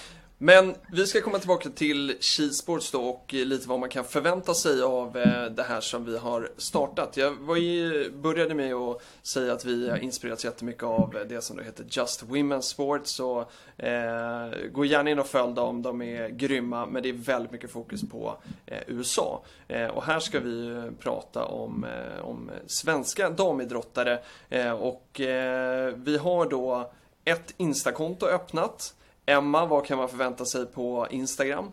Men 0.42 0.74
vi 0.92 1.06
ska 1.06 1.20
komma 1.20 1.38
tillbaka 1.38 1.70
till 1.70 2.16
Skisports 2.20 2.90
då 2.90 3.00
och 3.00 3.32
lite 3.32 3.68
vad 3.68 3.80
man 3.80 3.88
kan 3.88 4.04
förvänta 4.04 4.54
sig 4.54 4.82
av 4.82 5.18
eh, 5.18 5.44
det 5.44 5.62
här 5.62 5.80
som 5.80 6.04
vi 6.04 6.18
har 6.18 6.50
startat. 6.56 7.16
Jag 7.16 7.30
var 7.30 7.56
ju, 7.56 8.10
började 8.10 8.54
med 8.54 8.74
att 8.74 9.02
säga 9.22 9.52
att 9.52 9.64
vi 9.64 9.90
har 9.90 9.96
inspirerats 9.96 10.44
jättemycket 10.44 10.82
av 10.82 11.16
det 11.28 11.40
som 11.40 11.56
då 11.56 11.62
heter 11.62 11.84
Just 11.90 12.22
Women's 12.22 12.60
Sports. 12.60 13.10
Så 13.10 13.40
eh, 13.76 14.68
gå 14.72 14.84
gärna 14.84 15.10
in 15.10 15.18
och 15.18 15.26
följ 15.26 15.54
dem, 15.54 15.82
de 15.82 16.02
är 16.02 16.28
grymma 16.28 16.86
men 16.86 17.02
det 17.02 17.08
är 17.08 17.12
väldigt 17.12 17.52
mycket 17.52 17.70
fokus 17.70 18.10
på 18.10 18.36
eh, 18.66 18.78
USA. 18.86 19.42
Eh, 19.68 19.86
och 19.86 20.04
här 20.04 20.20
ska 20.20 20.40
vi 20.40 20.64
ju 20.64 20.92
prata 21.00 21.44
om, 21.44 21.84
eh, 21.84 22.24
om 22.24 22.50
svenska 22.66 23.30
damidrottare 23.30 24.18
eh, 24.48 24.72
och 24.72 25.20
eh, 25.20 25.94
vi 25.96 26.16
har 26.16 26.50
då 26.50 26.92
ett 27.24 27.54
Instakonto 27.56 28.26
öppnat. 28.26 28.94
Emma, 29.26 29.66
vad 29.66 29.86
kan 29.86 29.98
man 29.98 30.08
förvänta 30.08 30.44
sig 30.44 30.66
på 30.66 31.06
Instagram? 31.10 31.72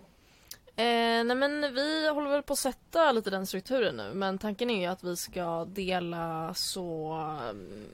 Eh, 0.79 1.23
nej 1.23 1.35
men 1.35 1.73
vi 1.73 2.09
håller 2.09 2.29
väl 2.29 2.43
på 2.43 2.53
att 2.53 2.59
sätta 2.59 3.11
lite 3.11 3.29
den 3.29 3.45
strukturen 3.45 3.97
nu 3.97 4.13
men 4.13 4.37
tanken 4.37 4.69
är 4.69 4.81
ju 4.81 4.85
att 4.85 5.03
vi 5.03 5.15
ska 5.15 5.65
dela 5.65 6.53
så 6.53 7.21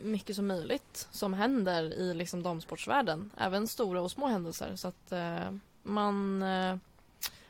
mycket 0.01 0.35
som 0.35 0.47
möjligt 0.47 1.07
som 1.11 1.33
händer 1.33 1.93
i 1.93 2.13
liksom 2.13 2.43
damsportsvärlden. 2.43 3.31
Även 3.37 3.67
stora 3.67 4.01
och 4.01 4.11
små 4.11 4.27
händelser 4.27 4.75
så 4.75 4.87
att 4.87 5.11
eh, 5.11 5.51
man 5.83 6.41
eh, 6.41 6.75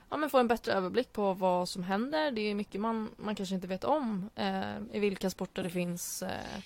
ja, 0.09 0.17
men 0.17 0.29
får 0.29 0.39
en 0.39 0.47
bättre 0.47 0.73
överblick 0.73 1.13
på 1.13 1.33
vad 1.33 1.69
som 1.69 1.83
händer. 1.83 2.31
Det 2.31 2.41
är 2.41 2.55
mycket 2.55 2.81
man, 2.81 3.09
man 3.17 3.35
kanske 3.35 3.55
inte 3.55 3.67
vet 3.67 3.83
om 3.83 4.29
eh, 4.35 4.77
i 4.91 4.99
vilka 4.99 5.29
sporter 5.29 5.63
det 5.63 5.69
finns 5.69 6.23
eh, 6.23 6.63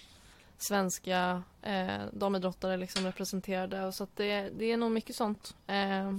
svenska 0.57 1.43
eh, 1.61 2.01
damidrottare 2.11 2.77
liksom 2.77 3.05
representerade. 3.05 3.85
Och 3.85 3.93
så 3.93 4.03
att 4.03 4.15
det, 4.15 4.49
det 4.49 4.71
är 4.71 4.77
nog 4.77 4.91
mycket 4.91 5.15
sånt. 5.15 5.55
Eh, 5.67 6.17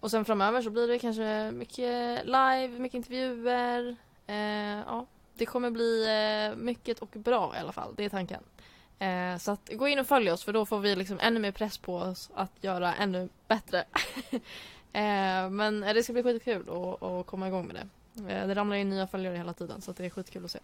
och 0.00 0.10
sen 0.10 0.24
framöver 0.24 0.62
så 0.62 0.70
blir 0.70 0.88
det 0.88 0.98
kanske 0.98 1.50
mycket 1.50 2.26
live, 2.26 2.68
mycket 2.68 2.94
intervjuer. 2.94 3.96
Eh, 4.26 4.36
ja, 4.86 5.06
det 5.34 5.46
kommer 5.46 5.70
bli 5.70 6.06
eh, 6.08 6.56
mycket 6.56 6.98
och 6.98 7.08
bra 7.08 7.52
i 7.56 7.58
alla 7.58 7.72
fall. 7.72 7.94
Det 7.96 8.04
är 8.04 8.08
tanken. 8.08 8.42
Eh, 8.98 9.36
så 9.38 9.50
att 9.50 9.70
gå 9.72 9.88
in 9.88 9.98
och 9.98 10.06
följ 10.06 10.30
oss 10.30 10.44
för 10.44 10.52
då 10.52 10.66
får 10.66 10.78
vi 10.78 10.96
liksom 10.96 11.18
ännu 11.20 11.40
mer 11.40 11.52
press 11.52 11.78
på 11.78 11.96
oss 11.96 12.30
att 12.34 12.52
göra 12.60 12.94
ännu 12.94 13.28
bättre. 13.48 13.78
eh, 14.92 15.50
men 15.50 15.82
eh, 15.82 15.94
det 15.94 16.02
ska 16.02 16.12
bli 16.12 16.22
skitkul 16.22 16.68
att, 16.68 17.02
att 17.02 17.26
komma 17.26 17.48
igång 17.48 17.66
med 17.66 17.76
det. 17.76 17.88
Eh, 18.34 18.46
det 18.46 18.54
ramlar 18.54 18.76
in 18.76 18.90
nya 18.90 19.06
följare 19.06 19.36
hela 19.36 19.52
tiden 19.52 19.80
så 19.80 19.90
att 19.90 19.96
det 19.96 20.06
är 20.06 20.10
skitkul 20.10 20.44
att 20.44 20.50
se. 20.50 20.58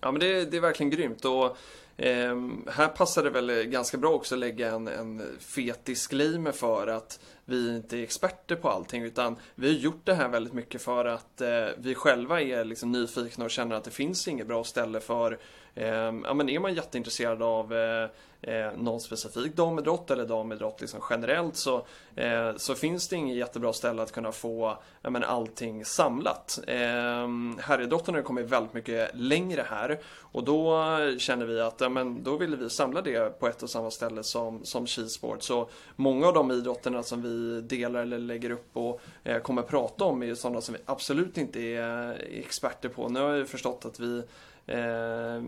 Ja 0.00 0.12
men 0.12 0.20
det, 0.20 0.44
det 0.44 0.56
är 0.56 0.60
verkligen 0.60 0.90
grymt. 0.90 1.24
Och 1.24 1.56
eh, 1.96 2.36
här 2.68 2.88
passar 2.88 3.24
det 3.24 3.30
väl 3.30 3.64
ganska 3.64 3.98
bra 3.98 4.10
också 4.10 4.34
att 4.34 4.38
lägga 4.38 4.70
en, 4.70 4.88
en 4.88 5.22
fet 5.40 5.84
disclaimer 5.84 6.52
för 6.52 6.86
att 6.86 7.20
vi 7.44 7.76
inte 7.76 7.98
är 7.98 8.02
experter 8.02 8.56
på 8.56 8.68
allting 8.68 9.02
utan 9.02 9.36
vi 9.54 9.68
har 9.68 9.74
gjort 9.74 10.00
det 10.04 10.14
här 10.14 10.28
väldigt 10.28 10.52
mycket 10.52 10.82
för 10.82 11.04
att 11.04 11.40
eh, 11.40 11.66
vi 11.78 11.94
själva 11.94 12.40
är 12.40 12.64
liksom 12.64 12.92
nyfikna 12.92 13.44
och 13.44 13.50
känner 13.50 13.76
att 13.76 13.84
det 13.84 13.90
finns 13.90 14.28
inget 14.28 14.46
bra 14.46 14.64
ställe 14.64 15.00
för 15.00 15.38
Ehm, 15.74 16.24
ja 16.26 16.34
men 16.34 16.48
är 16.48 16.58
man 16.58 16.74
jätteintresserad 16.74 17.42
av 17.42 17.74
eh, 17.74 18.08
eh, 18.42 18.72
någon 18.76 19.00
specifik 19.00 19.56
damidrott 19.56 20.10
eller 20.10 20.26
damidrott 20.26 20.80
liksom 20.80 21.00
generellt 21.10 21.56
så, 21.56 21.86
eh, 22.16 22.56
så 22.56 22.74
finns 22.74 23.08
det 23.08 23.16
inget 23.16 23.36
jättebra 23.36 23.72
ställe 23.72 24.02
att 24.02 24.12
kunna 24.12 24.32
få 24.32 24.78
eh, 25.02 25.10
men 25.10 25.24
allting 25.24 25.84
samlat. 25.84 26.60
Eh, 26.66 27.28
herridrotten 27.58 28.14
har 28.14 28.22
kommit 28.22 28.46
väldigt 28.46 28.74
mycket 28.74 29.10
längre 29.14 29.64
här 29.68 29.98
och 30.32 30.44
då 30.44 30.84
känner 31.18 31.46
vi 31.46 31.60
att 31.60 31.80
eh, 31.80 31.88
men 31.88 32.22
då 32.22 32.36
vill 32.36 32.56
vi 32.56 32.70
samla 32.70 33.02
det 33.02 33.38
på 33.40 33.48
ett 33.48 33.62
och 33.62 33.70
samma 33.70 33.90
ställe 33.90 34.22
som, 34.22 34.64
som 34.64 34.86
skisport. 34.86 35.42
Så 35.42 35.68
många 35.96 36.26
av 36.26 36.34
de 36.34 36.50
idrotterna 36.50 37.02
som 37.02 37.22
vi 37.22 37.60
delar 37.60 38.00
eller 38.00 38.18
lägger 38.18 38.50
upp 38.50 38.76
och 38.76 39.00
eh, 39.24 39.38
kommer 39.38 39.62
prata 39.62 40.04
om 40.04 40.22
är 40.22 40.26
ju 40.26 40.36
sådana 40.36 40.60
som 40.60 40.74
vi 40.74 40.80
absolut 40.86 41.38
inte 41.38 41.60
är 41.60 42.22
experter 42.30 42.88
på. 42.88 43.08
Nu 43.08 43.20
har 43.20 43.28
jag 43.28 43.38
ju 43.38 43.44
förstått 43.44 43.84
att 43.84 44.00
vi 44.00 44.22
Eh, 44.70 45.42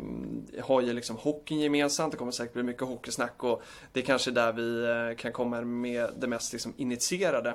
har 0.64 0.80
ju 0.80 0.92
liksom 0.92 1.16
hockeyn 1.16 1.60
gemensamt, 1.60 2.12
det 2.12 2.18
kommer 2.18 2.32
säkert 2.32 2.52
bli 2.52 2.62
mycket 2.62 2.82
hockeysnack 2.82 3.44
och 3.44 3.62
det 3.92 4.00
är 4.00 4.04
kanske 4.04 4.30
där 4.30 4.52
vi 4.52 4.84
eh, 4.84 5.16
kan 5.16 5.32
komma 5.32 5.60
med 5.60 6.10
det 6.18 6.26
mest 6.26 6.52
liksom 6.52 6.74
initierade. 6.76 7.54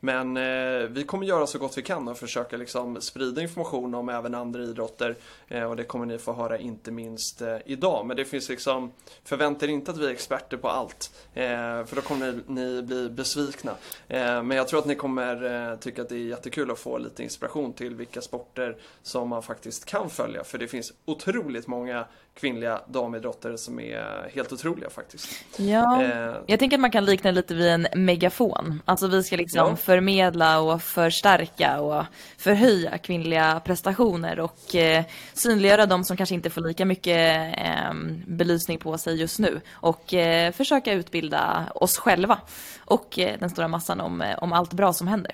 Men 0.00 0.36
eh, 0.36 0.88
vi 0.88 1.04
kommer 1.06 1.26
göra 1.26 1.46
så 1.46 1.58
gott 1.58 1.78
vi 1.78 1.82
kan 1.82 2.08
och 2.08 2.18
försöka 2.18 2.56
liksom 2.56 3.00
sprida 3.00 3.42
information 3.42 3.94
om 3.94 4.08
även 4.08 4.34
andra 4.34 4.62
idrotter 4.62 5.16
eh, 5.48 5.62
och 5.62 5.76
det 5.76 5.84
kommer 5.84 6.06
ni 6.06 6.18
få 6.18 6.32
höra 6.32 6.58
inte 6.58 6.90
minst 6.90 7.42
eh, 7.42 7.56
idag. 7.64 8.06
Men 8.06 8.16
det 8.16 8.24
finns 8.24 8.48
liksom, 8.48 8.92
förvänta 9.24 9.66
er 9.66 9.70
inte 9.70 9.90
att 9.90 9.98
vi 9.98 10.06
är 10.06 10.10
experter 10.10 10.56
på 10.56 10.68
allt 10.68 11.10
eh, 11.34 11.44
för 11.84 11.96
då 11.96 12.02
kommer 12.02 12.32
ni, 12.32 12.42
ni 12.46 12.82
bli 12.82 13.08
besvikna. 13.08 13.72
Eh, 14.08 14.42
men 14.42 14.50
jag 14.50 14.68
tror 14.68 14.78
att 14.78 14.86
ni 14.86 14.94
kommer 14.94 15.70
eh, 15.70 15.78
tycka 15.78 16.02
att 16.02 16.08
det 16.08 16.16
är 16.16 16.26
jättekul 16.26 16.70
att 16.70 16.78
få 16.78 16.98
lite 16.98 17.22
inspiration 17.22 17.72
till 17.72 17.94
vilka 17.94 18.20
sporter 18.20 18.76
som 19.02 19.28
man 19.28 19.42
faktiskt 19.42 19.84
kan 19.84 20.10
följa 20.10 20.44
för 20.44 20.58
det 20.58 20.68
finns 20.68 20.92
otroligt 21.06 21.66
många 21.66 22.06
kvinnliga 22.34 22.80
damidrottare 22.88 23.58
som 23.58 23.80
är 23.80 24.30
helt 24.34 24.52
otroliga 24.52 24.90
faktiskt. 24.90 25.28
Ja, 25.56 26.02
Eh, 26.02 26.36
jag 26.46 26.58
tänker 26.58 26.76
att 26.76 26.80
man 26.80 26.90
kan 26.90 27.04
likna 27.04 27.30
lite 27.30 27.54
vid 27.54 27.68
en 27.68 27.86
megafon. 27.94 28.82
Alltså 28.84 29.06
vi 29.06 29.22
ska 29.22 29.36
liksom 29.36 29.68
Ja. 29.68 29.76
förmedla 29.76 30.60
och 30.60 30.82
förstärka 30.82 31.80
och 31.80 32.04
förhöja 32.38 32.98
kvinnliga 32.98 33.60
prestationer 33.64 34.40
och 34.40 34.74
eh, 34.74 35.04
synliggöra 35.34 35.86
de 35.86 36.04
som 36.04 36.16
kanske 36.16 36.34
inte 36.34 36.50
får 36.50 36.60
lika 36.60 36.84
mycket 36.84 37.36
eh, 37.58 37.94
belysning 38.26 38.78
på 38.78 38.98
sig 38.98 39.20
just 39.20 39.38
nu. 39.38 39.60
Och 39.72 40.14
eh, 40.14 40.52
försöka 40.52 40.92
utbilda 40.92 41.72
oss 41.74 41.98
själva 41.98 42.38
och 42.84 43.18
eh, 43.18 43.38
den 43.40 43.50
stora 43.50 43.68
massan 43.68 44.00
om, 44.00 44.22
eh, 44.22 44.38
om 44.38 44.52
allt 44.52 44.72
bra 44.72 44.92
som 44.92 45.06
händer. 45.08 45.32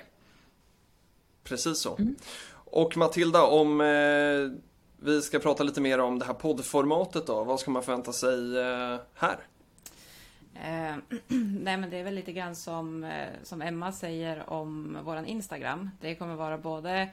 Precis 1.43 1.79
så. 1.79 1.99
Och 2.65 2.97
Matilda, 2.97 3.43
om 3.43 3.81
eh, 3.81 3.87
vi 5.03 5.21
ska 5.21 5.39
prata 5.39 5.63
lite 5.63 5.81
mer 5.81 5.99
om 5.99 6.19
det 6.19 6.25
här 6.25 6.33
poddformatet 6.33 7.27
då. 7.27 7.43
Vad 7.43 7.59
ska 7.59 7.71
man 7.71 7.83
förvänta 7.83 8.13
sig 8.13 8.59
eh, 8.59 8.97
här? 9.13 9.37
Eh, 10.55 10.95
nej 11.61 11.77
men 11.77 11.89
det 11.89 11.97
är 11.97 12.03
väl 12.03 12.15
lite 12.15 12.31
grann 12.31 12.55
som, 12.55 13.03
eh, 13.03 13.27
som 13.43 13.61
Emma 13.61 13.91
säger 13.91 14.49
om 14.49 14.97
våran 15.03 15.25
Instagram. 15.25 15.89
Det 16.01 16.15
kommer 16.15 16.35
vara 16.35 16.57
både 16.57 17.09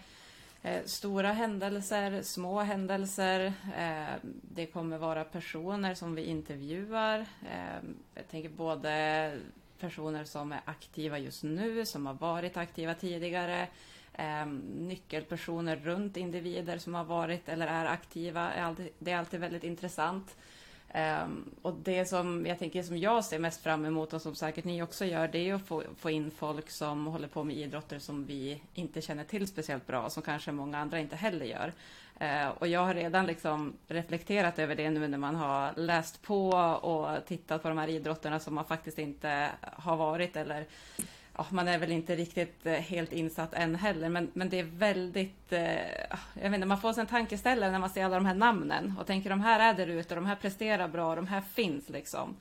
Eh, 0.62 0.85
stora 0.85 1.33
händelser, 1.33 2.22
små 2.22 2.61
händelser. 2.61 3.53
Eh, 3.79 4.31
det 4.42 4.66
kommer 4.66 4.98
vara 4.98 5.24
personer 5.24 5.94
som 5.94 6.14
vi 6.14 6.24
intervjuar. 6.24 7.18
Eh, 7.20 7.88
jag 8.14 8.29
tänker 8.29 8.48
både 8.48 9.33
personer 9.79 10.24
som 10.24 10.53
är 10.53 10.61
aktiva 10.64 11.18
just 11.18 11.42
nu, 11.42 11.87
som 11.87 12.07
har 12.07 12.14
varit 12.14 12.57
aktiva 12.57 12.94
tidigare. 12.94 13.68
Eh, 14.12 14.46
nyckelpersoner 14.77 15.77
runt 15.77 16.16
individer 16.16 16.79
som 16.79 16.94
har 16.94 17.05
varit 17.05 17.49
eller 17.49 17.66
är 17.66 17.85
aktiva. 17.85 18.53
Är 18.53 18.62
alltid, 18.62 18.88
det 18.99 19.12
är 19.12 19.18
alltid 19.18 19.40
väldigt 19.40 19.64
intressant. 19.64 20.37
Eh, 20.88 21.27
och 21.62 21.75
det 21.75 22.05
som 22.05 22.46
jag 22.46 22.59
tänker 22.59 22.83
som 22.83 22.99
jag 22.99 23.25
ser 23.25 23.38
mest 23.38 23.62
fram 23.62 23.85
emot 23.85 24.12
och 24.12 24.23
som 24.23 24.35
säkert 24.35 24.64
ni 24.64 24.83
också 24.83 25.05
gör, 25.05 25.29
det 25.29 25.38
är 25.38 25.55
att 25.55 25.66
få, 25.66 25.83
få 25.96 26.11
in 26.11 26.31
folk 26.31 26.70
som 26.70 27.07
håller 27.07 27.29
på 27.29 27.44
med 27.44 27.57
idrotter 27.57 27.99
som 27.99 28.25
vi 28.25 28.62
inte 28.75 29.01
känner 29.03 29.25
till 29.25 29.49
speciellt 29.49 29.87
bra, 29.87 30.11
som 30.11 30.23
kanske 30.23 30.53
många 30.53 30.79
andra 30.79 31.01
inte 31.01 31.16
heller 31.16 31.46
gör. 31.46 31.73
Eh, 32.18 32.49
och 32.49 32.68
jag 32.68 32.81
har 32.81 32.94
redan 32.94 33.27
liksom 33.27 33.73
reflekterat 33.88 34.59
över 34.59 34.75
det 34.75 34.90
nu 34.90 35.09
när 35.09 35.18
man 35.18 35.35
har 35.35 35.73
läst 35.77 36.23
på 36.23 36.51
och 36.83 37.27
tittat 37.27 37.62
på 37.62 37.68
de 37.68 37.79
här 37.79 37.88
idrotterna 37.88 38.40
som 38.40 38.55
man 38.55 38.64
faktiskt 38.64 38.99
inte 38.99 39.51
har 39.61 39.96
varit 39.96 40.37
eller 40.37 40.66
ja, 41.36 41.46
man 41.50 41.68
är 41.68 41.78
väl 41.78 41.92
inte 41.92 42.16
riktigt 42.16 42.66
eh, 42.66 42.72
helt 42.72 43.12
insatt 43.12 43.54
än 43.54 43.74
heller, 43.74 44.08
men, 44.08 44.30
men 44.32 44.48
det 44.48 44.58
är 44.58 44.64
väldigt... 44.64 45.52
Eh, 45.52 45.76
ah, 46.10 46.18
jag 46.34 46.50
vet 46.50 46.54
inte, 46.54 46.66
man 46.66 46.80
får 46.80 46.92
sig 46.92 47.00
en 47.00 47.06
tankeställare 47.06 47.70
när 47.70 47.78
man 47.78 47.90
ser 47.90 48.04
alla 48.04 48.14
de 48.14 48.26
här 48.26 48.34
namnen 48.34 48.94
och 49.00 49.06
tänker 49.06 49.30
de 49.30 49.40
här 49.40 49.60
är 49.60 49.74
där 49.74 49.86
ute, 49.86 50.14
de 50.14 50.26
här 50.26 50.36
presterar 50.36 50.88
bra, 50.88 51.14
de 51.14 51.26
här 51.26 51.40
finns 51.40 51.88
liksom. 51.88 52.36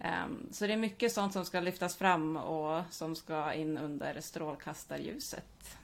Ehm, 0.00 0.48
så 0.52 0.66
det 0.66 0.72
är 0.72 0.76
mycket 0.76 1.12
sånt 1.12 1.32
som 1.32 1.44
ska 1.44 1.60
lyftas 1.60 1.96
fram 1.96 2.36
och 2.36 2.82
som 2.90 3.16
ska 3.16 3.52
in 3.52 3.78
under 3.78 4.20
strålkastarljuset. 4.20 5.76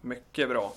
Mycket 0.00 0.48
bra. 0.48 0.72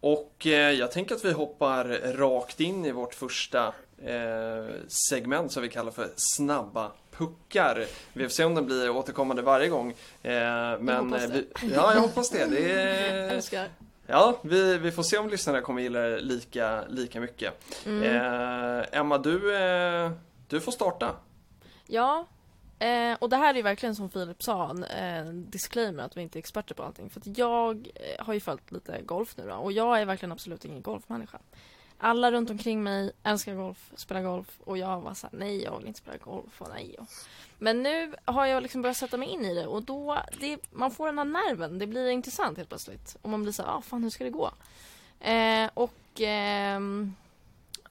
Och 0.00 0.46
eh, 0.46 0.70
jag 0.70 0.92
tänker 0.92 1.14
att 1.14 1.24
vi 1.24 1.32
hoppar 1.32 1.84
rakt 2.12 2.60
in 2.60 2.84
i 2.84 2.92
vårt 2.92 3.14
första 3.14 3.74
eh, 4.02 4.74
segment 4.88 5.52
som 5.52 5.62
vi 5.62 5.68
kallar 5.68 5.90
för 5.90 6.10
snabba 6.16 6.92
puckar. 7.18 7.86
Vi 8.12 8.24
får 8.24 8.30
se 8.30 8.44
om 8.44 8.54
den 8.54 8.66
blir 8.66 8.90
återkommande 8.90 9.42
varje 9.42 9.68
gång. 9.68 9.90
Eh, 10.22 10.32
men, 10.80 10.88
jag 10.88 11.00
hoppas 11.02 11.28
det. 11.28 11.44
Vi, 11.62 11.74
ja, 11.74 11.94
jag 11.94 12.00
hoppas 12.00 12.30
det. 12.30 12.46
det 12.46 12.72
är, 12.72 13.28
Älskar. 13.28 13.68
Ja, 14.06 14.38
vi, 14.42 14.78
vi 14.78 14.92
får 14.92 15.02
se 15.02 15.18
om 15.18 15.28
lyssnarna 15.28 15.60
kommer 15.60 15.82
gilla 15.82 16.00
det 16.00 16.20
lika, 16.20 16.84
lika 16.88 17.20
mycket. 17.20 17.54
Mm. 17.86 18.02
Eh, 18.02 18.84
Emma, 18.92 19.18
du, 19.18 19.56
eh, 19.56 20.10
du 20.48 20.60
får 20.60 20.72
starta. 20.72 21.16
Ja, 21.86 22.26
eh, 22.78 23.16
och 23.18 23.28
det 23.28 23.36
här 23.36 23.56
är 23.56 23.62
verkligen 23.62 23.96
som 23.96 24.10
Filip 24.10 24.42
sa, 24.42 24.70
en 24.70 24.84
eh, 24.84 25.32
disclaimer 25.32 26.02
att 26.02 26.16
vi 26.16 26.22
inte 26.22 26.38
är 26.38 26.40
experter 26.40 26.74
på 26.74 26.82
allting. 26.82 27.10
För 27.10 27.20
att 27.20 27.38
jag 27.38 27.88
eh, 27.94 28.24
har 28.24 28.34
ju 28.34 28.40
följt 28.40 28.72
lite 28.72 29.02
golf 29.02 29.36
nu 29.36 29.48
då, 29.48 29.54
och 29.54 29.72
jag 29.72 30.00
är 30.00 30.04
verkligen 30.04 30.32
absolut 30.32 30.64
ingen 30.64 30.82
golfmänniska. 30.82 31.38
Alla 31.98 32.32
runt 32.32 32.50
omkring 32.50 32.82
mig 32.82 33.12
älskar 33.22 33.54
golf, 33.54 33.90
spelar 33.96 34.22
golf 34.22 34.60
och 34.64 34.78
jag 34.78 35.00
var 35.00 35.14
såhär, 35.14 35.38
nej 35.38 35.62
jag 35.62 35.78
vill 35.78 35.86
inte 35.86 35.98
spela 35.98 36.16
golf 36.16 36.62
och 36.62 36.68
nej. 36.74 36.96
Och. 36.98 37.06
Men 37.58 37.82
nu 37.82 38.14
har 38.24 38.46
jag 38.46 38.62
liksom 38.62 38.82
börjat 38.82 38.96
sätta 38.96 39.16
mig 39.16 39.28
in 39.28 39.44
i 39.44 39.54
det 39.54 39.66
och 39.66 39.82
då, 39.82 40.18
det, 40.40 40.58
man 40.70 40.90
får 40.90 41.06
den 41.06 41.18
här 41.18 41.24
nerven, 41.24 41.78
det 41.78 41.86
blir 41.86 42.08
intressant 42.08 42.56
helt 42.56 42.68
plötsligt. 42.68 43.16
Och 43.22 43.30
man 43.30 43.42
blir 43.42 43.52
såhär, 43.52 43.70
ah 43.70 43.80
fan 43.80 44.02
hur 44.02 44.10
ska 44.10 44.24
det 44.24 44.30
gå? 44.30 44.50
Eh, 45.20 45.70
och 45.74 46.20
eh, 46.20 46.80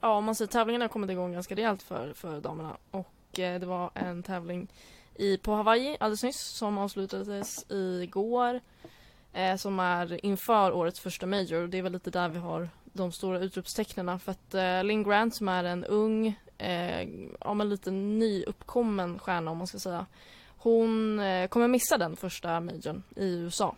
ja, 0.02 0.10
om 0.18 0.26
man 0.26 0.36
säger 0.36 0.52
tävlingarna 0.52 0.84
har 0.84 0.90
kommit 0.90 1.10
igång 1.10 1.34
ganska 1.34 1.56
rejält 1.56 1.84
för, 1.84 2.14
för 2.14 2.42
damerna. 2.42 2.78
Och 2.92 3.40
eh, 3.40 3.60
det 3.60 3.66
var 3.66 3.92
en 3.94 4.24
tävling 4.24 4.68
i, 5.16 5.38
på 5.38 5.54
Hawaii 5.54 5.98
alldeles 6.00 6.24
nyss 6.24 6.42
som 6.42 6.78
avslutades 6.78 7.66
igår. 7.70 8.62
Eh, 9.34 9.56
som 9.56 9.80
är 9.80 10.26
inför 10.26 10.72
årets 10.72 11.00
första 11.00 11.26
Major. 11.26 11.62
Och 11.62 11.70
det 11.70 11.78
är 11.78 11.82
väl 11.82 11.92
lite 11.92 12.12
där 12.12 12.30
vi 12.30 12.40
har 12.40 12.70
de 12.98 13.12
stora 13.12 13.40
utropstecknen. 13.40 14.20
För 14.20 14.32
att 14.32 14.54
eh, 14.54 14.84
Lynn 14.84 15.04
Grant 15.04 15.36
som 15.36 15.50
är 15.50 15.64
en 15.64 15.86
ung, 15.86 16.40
eh, 16.58 17.10
ja 17.40 17.54
men 17.54 17.70
lite 17.70 17.92
nyuppkommen 17.92 19.20
stjärna 19.20 19.52
om 19.52 19.58
man 19.58 19.68
ska 19.68 19.80
säga. 19.80 20.06
Hon 20.58 21.20
eh, 21.20 21.48
kommer 21.48 21.68
missa 21.68 21.98
den 21.98 22.16
första 22.16 22.60
Majorn 22.60 23.04
i 23.16 23.26
USA. 23.26 23.76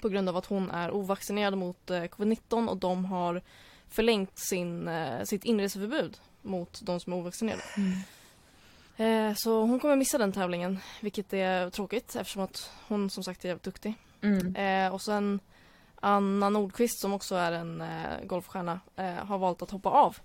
På 0.00 0.08
grund 0.08 0.28
av 0.28 0.36
att 0.36 0.46
hon 0.46 0.70
är 0.70 0.90
ovaccinerad 0.90 1.58
mot 1.58 1.90
eh, 1.90 2.02
covid-19 2.02 2.68
och 2.68 2.76
de 2.76 3.04
har 3.04 3.42
förlängt 3.88 4.38
sin, 4.38 4.88
eh, 4.88 5.24
sitt 5.24 5.44
inreseförbud 5.44 6.18
mot 6.42 6.80
de 6.82 7.00
som 7.00 7.12
är 7.12 7.16
ovaccinerade. 7.16 7.62
Eh, 8.96 9.34
så 9.36 9.60
hon 9.60 9.80
kommer 9.80 9.96
missa 9.96 10.18
den 10.18 10.32
tävlingen, 10.32 10.78
vilket 11.00 11.32
är 11.32 11.70
tråkigt 11.70 12.16
eftersom 12.16 12.42
att 12.42 12.70
hon 12.88 13.10
som 13.10 13.24
sagt 13.24 13.44
är 13.44 13.48
jävligt 13.48 13.62
duktig. 13.64 13.94
Mm. 14.20 14.56
Eh, 14.56 14.94
och 14.94 15.02
sen 15.02 15.40
Anna 16.04 16.50
Nordqvist 16.50 17.00
som 17.00 17.12
också 17.12 17.34
är 17.34 17.52
en 17.52 17.80
eh, 17.80 18.24
golfstjärna 18.24 18.80
eh, 18.96 19.14
har 19.14 19.38
valt 19.38 19.62
att 19.62 19.70
hoppa 19.70 19.88
av. 19.88 20.16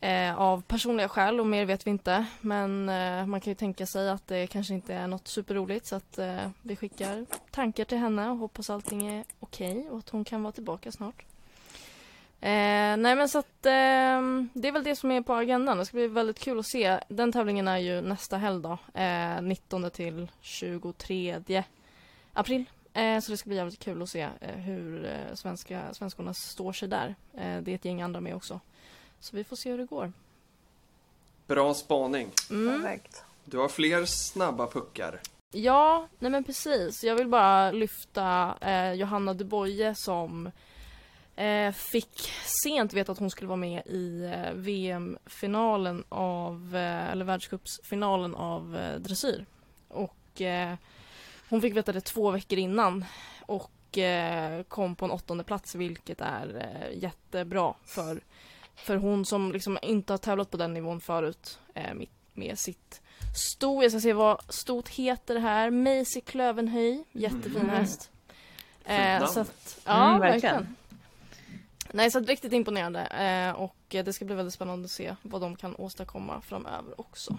Eh, 0.00 0.38
av 0.38 0.62
personliga 0.62 1.08
skäl 1.08 1.40
och 1.40 1.46
mer 1.46 1.64
vet 1.64 1.86
vi 1.86 1.90
inte. 1.90 2.26
Men 2.40 2.88
eh, 2.88 3.26
man 3.26 3.40
kan 3.40 3.50
ju 3.50 3.54
tänka 3.54 3.86
sig 3.86 4.10
att 4.10 4.26
det 4.26 4.46
kanske 4.46 4.74
inte 4.74 4.94
är 4.94 5.06
något 5.06 5.28
superroligt 5.28 5.86
så 5.86 5.96
att 5.96 6.18
eh, 6.18 6.48
vi 6.62 6.76
skickar 6.76 7.26
tankar 7.50 7.84
till 7.84 7.98
henne 7.98 8.30
och 8.30 8.36
hoppas 8.36 8.70
allting 8.70 9.06
är 9.06 9.24
okej 9.40 9.88
och 9.90 9.98
att 9.98 10.08
hon 10.08 10.24
kan 10.24 10.42
vara 10.42 10.52
tillbaka 10.52 10.92
snart. 10.92 11.24
Eh, 12.40 12.96
nej 12.96 13.16
men 13.16 13.28
så 13.28 13.38
att 13.38 13.66
eh, 13.66 14.20
det 14.52 14.68
är 14.68 14.72
väl 14.72 14.84
det 14.84 14.96
som 14.96 15.10
är 15.10 15.22
på 15.22 15.34
agendan. 15.34 15.78
Det 15.78 15.86
ska 15.86 15.96
bli 15.96 16.06
väldigt 16.06 16.38
kul 16.38 16.58
att 16.58 16.66
se. 16.66 17.00
Den 17.08 17.32
tävlingen 17.32 17.68
är 17.68 17.78
ju 17.78 18.00
nästa 18.00 18.36
helg 18.36 18.62
då. 18.62 18.78
Eh, 19.00 19.42
19 19.42 19.90
till 19.90 20.30
23 20.40 21.64
april. 22.32 22.64
Eh, 22.94 23.20
så 23.20 23.30
det 23.30 23.36
ska 23.36 23.48
bli 23.48 23.56
jävligt 23.56 23.78
kul 23.78 24.02
att 24.02 24.08
se 24.08 24.28
eh, 24.40 24.54
hur 24.54 25.04
eh, 25.04 25.34
svenska, 25.34 25.94
svenskorna 25.94 26.34
står 26.34 26.72
sig 26.72 26.88
där. 26.88 27.14
Eh, 27.34 27.60
det 27.62 27.70
är 27.70 27.74
ett 27.74 27.84
gäng 27.84 28.02
andra 28.02 28.20
med 28.20 28.34
också. 28.34 28.60
Så 29.20 29.36
vi 29.36 29.44
får 29.44 29.56
se 29.56 29.70
hur 29.70 29.78
det 29.78 29.84
går. 29.84 30.12
Bra 31.46 31.74
spaning. 31.74 32.30
Mm. 32.50 32.82
Perfekt. 32.82 33.24
Du 33.44 33.58
har 33.58 33.68
fler 33.68 34.04
snabba 34.04 34.66
puckar. 34.66 35.20
Ja, 35.52 36.08
nej 36.18 36.30
men 36.30 36.44
precis. 36.44 37.04
Jag 37.04 37.14
vill 37.14 37.28
bara 37.28 37.70
lyfta 37.70 38.54
eh, 38.60 38.92
Johanna 38.92 39.34
Duboye 39.34 39.94
som 39.96 40.50
eh, 41.36 41.72
fick 41.72 42.32
sent 42.64 42.92
veta 42.92 43.12
att 43.12 43.18
hon 43.18 43.30
skulle 43.30 43.48
vara 43.48 43.56
med 43.56 43.86
i 43.86 44.32
eh, 44.34 44.52
VM-finalen 44.54 46.04
av, 46.08 46.76
eh, 46.76 47.10
eller 47.10 47.24
världscupsfinalen 47.24 48.34
av 48.34 48.76
eh, 48.76 49.00
dressyr. 49.00 49.46
Och 49.88 50.40
eh, 50.40 50.74
hon 51.50 51.60
fick 51.62 51.76
veta 51.76 51.92
det 51.92 52.00
två 52.00 52.30
veckor 52.30 52.58
innan 52.58 53.04
och 53.46 53.98
eh, 53.98 54.62
kom 54.62 54.96
på 54.96 55.04
en 55.04 55.10
åttonde 55.10 55.44
plats 55.44 55.74
vilket 55.74 56.20
är 56.20 56.56
eh, 56.90 56.98
jättebra 57.02 57.74
för, 57.84 58.20
för 58.76 58.96
hon 58.96 59.24
som 59.24 59.52
liksom 59.52 59.78
inte 59.82 60.12
har 60.12 60.18
tävlat 60.18 60.50
på 60.50 60.56
den 60.56 60.74
nivån 60.74 61.00
förut 61.00 61.58
eh, 61.74 61.94
med, 62.34 62.58
sitt 62.58 63.00
sto. 63.36 63.82
Jag 63.82 63.92
ska 63.92 64.00
se 64.00 64.12
vad 64.12 64.52
stot 64.52 64.88
heter 64.88 65.36
här. 65.38 65.70
Maisie 65.70 66.22
Klövenhöj. 66.22 67.04
Jättefin 67.12 67.56
Mm. 67.56 67.68
häst. 67.68 68.10
namn. 68.88 69.28
så 69.28 69.40
att, 69.40 69.80
ja, 69.84 70.08
Mm, 70.08 70.20
verkligen. 70.20 70.54
verkligen. 70.54 70.76
Nej, 71.92 72.10
så 72.10 72.20
riktigt 72.20 72.52
imponerande. 72.52 73.00
Eh, 73.00 73.52
och 73.62 73.94
eh, 73.94 74.04
det 74.04 74.12
ska 74.12 74.24
bli 74.24 74.34
väldigt 74.34 74.54
spännande 74.54 74.84
att 74.84 74.90
se 74.90 75.16
vad 75.22 75.40
de 75.40 75.56
kan 75.56 75.76
åstadkomma 75.76 76.40
framöver 76.40 77.00
också. 77.00 77.38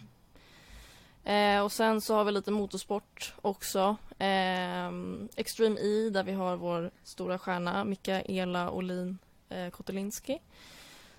Eh, 1.23 1.61
och 1.61 1.71
sen 1.71 2.01
så 2.01 2.15
har 2.15 2.23
vi 2.23 2.31
lite 2.31 2.51
motorsport 2.51 3.33
också. 3.41 3.95
Eh, 4.17 4.91
Extreme 5.35 5.79
E 5.79 6.09
där 6.09 6.23
vi 6.23 6.31
har 6.31 6.55
vår 6.55 6.91
stora 7.03 7.39
stjärna 7.39 7.83
Mikaela 7.83 8.71
Olin 8.71 9.17
eh, 9.49 9.69
Kotelinski 9.69 10.39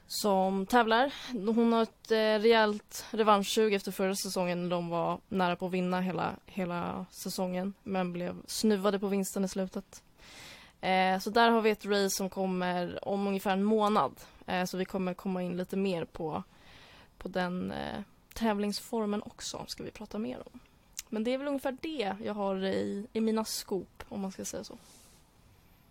som 0.06 0.66
tävlar. 0.66 1.12
Hon 1.32 1.72
har 1.72 1.82
ett 1.82 2.10
eh, 2.10 2.42
rejält 2.42 3.04
revanschsug 3.10 3.74
efter 3.74 3.92
förra 3.92 4.14
säsongen 4.14 4.62
när 4.62 4.70
de 4.70 4.88
var 4.88 5.20
nära 5.28 5.56
på 5.56 5.66
att 5.66 5.72
vinna 5.72 6.00
hela, 6.00 6.36
hela 6.46 7.06
säsongen 7.10 7.74
men 7.82 8.12
blev 8.12 8.36
snuvade 8.46 8.98
på 8.98 9.06
vinsten 9.06 9.44
i 9.44 9.48
slutet. 9.48 10.02
Eh, 10.80 11.18
så 11.18 11.30
där 11.30 11.50
har 11.50 11.60
vi 11.60 11.70
ett 11.70 11.86
race 11.86 12.10
som 12.10 12.30
kommer 12.30 13.08
om 13.08 13.26
ungefär 13.26 13.52
en 13.52 13.64
månad. 13.64 14.12
Eh, 14.46 14.64
så 14.64 14.76
vi 14.76 14.84
kommer 14.84 15.14
komma 15.14 15.42
in 15.42 15.56
lite 15.56 15.76
mer 15.76 16.04
på, 16.04 16.42
på 17.18 17.28
den 17.28 17.72
eh, 17.72 18.00
tävlingsformen 18.34 19.22
också, 19.22 19.64
ska 19.66 19.82
vi 19.82 19.90
prata 19.90 20.18
mer 20.18 20.38
om. 20.52 20.60
Men 21.08 21.24
det 21.24 21.34
är 21.34 21.38
väl 21.38 21.48
ungefär 21.48 21.76
det 21.80 22.14
jag 22.24 22.34
har 22.34 22.64
i, 22.64 23.06
i 23.12 23.20
mina 23.20 23.44
skop, 23.44 24.04
om 24.08 24.20
man 24.20 24.32
ska 24.32 24.44
säga 24.44 24.64
så. 24.64 24.78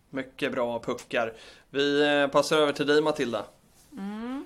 Mycket 0.10 0.52
bra 0.52 0.80
puckar. 0.80 1.34
Vi 1.70 2.02
eh, 2.08 2.28
passar 2.28 2.58
över 2.58 2.74
till 2.74 2.88
dig 2.88 3.02
Matilda. 3.02 3.46
Mm. 3.98 4.46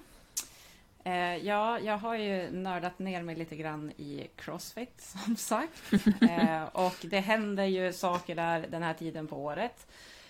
Eh, 1.03 1.37
ja, 1.37 1.79
jag 1.79 1.97
har 1.97 2.15
ju 2.15 2.51
nördat 2.51 2.99
ner 2.99 3.21
mig 3.21 3.35
lite 3.35 3.55
grann 3.55 3.91
i 3.97 4.27
Crossfit 4.35 5.01
som 5.25 5.35
sagt. 5.35 5.93
Eh, 6.21 6.63
och 6.63 6.95
det 7.01 7.19
händer 7.19 7.65
ju 7.65 7.93
saker 7.93 8.35
där 8.35 8.67
den 8.71 8.83
här 8.83 8.93
tiden 8.93 9.27
på 9.27 9.43
året. 9.43 9.87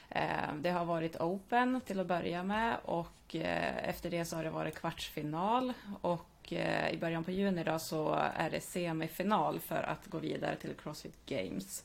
Eh, 0.10 0.54
det 0.60 0.69
har 0.69 0.86
varit 0.86 1.15
Open 1.15 1.82
till 1.82 1.99
att 1.99 2.08
börja 2.08 2.43
med 2.43 2.75
och 2.84 3.36
eh, 3.36 3.89
efter 3.89 4.10
det 4.10 4.25
så 4.25 4.36
har 4.36 4.43
det 4.43 4.49
varit 4.49 4.75
kvartsfinal 4.75 5.73
och 6.01 6.35
och 6.45 6.53
eh, 6.53 6.93
i 6.93 6.97
början 6.97 7.23
på 7.23 7.31
juni 7.31 7.63
då 7.63 7.79
så 7.79 8.13
är 8.36 8.49
det 8.49 8.62
semifinal 8.62 9.60
för 9.60 9.84
att 9.84 10.08
gå 10.08 10.17
vidare 10.17 10.55
till 10.55 10.73
Crossfit 10.84 11.25
Games. 11.25 11.84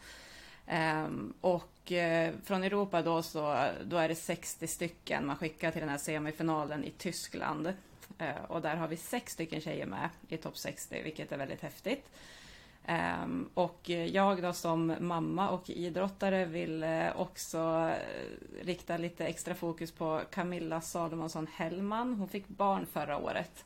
Ehm, 0.67 1.35
och 1.41 1.93
eh, 1.93 2.35
från 2.45 2.63
Europa 2.63 3.03
då 3.03 3.23
så 3.23 3.69
då 3.85 3.97
är 3.97 4.09
det 4.09 4.15
60 4.15 4.67
stycken 4.67 5.27
man 5.27 5.37
skickar 5.37 5.71
till 5.71 5.81
den 5.81 5.91
här 5.91 5.99
semifinalen 5.99 6.85
i 6.85 6.91
Tyskland. 6.91 7.73
Eh, 8.19 8.45
och 8.49 8.63
där 8.63 8.77
har 8.77 8.89
vi 8.89 8.97
sex 8.97 9.33
stycken 9.33 9.61
tjejer 9.61 9.87
med 9.87 10.09
i 10.29 10.37
topp 10.37 10.57
60, 10.57 11.03
vilket 11.03 11.33
är 11.33 11.37
väldigt 11.37 11.63
häftigt. 11.63 12.11
Ehm, 12.87 13.49
och 13.55 13.89
jag 13.89 14.43
då 14.43 14.53
som 14.53 14.95
mamma 15.01 15.51
och 15.51 15.71
idrottare 15.71 16.45
vill 16.45 16.85
också 17.17 17.93
rikta 18.63 18.97
lite 18.97 19.27
extra 19.27 19.55
fokus 19.55 19.93
på 19.93 20.21
Camilla 20.31 20.81
Salomonsson 20.81 21.47
Hellman. 21.55 22.15
Hon 22.15 22.29
fick 22.29 22.49
barn 22.49 22.87
förra 22.87 23.17
året 23.19 23.65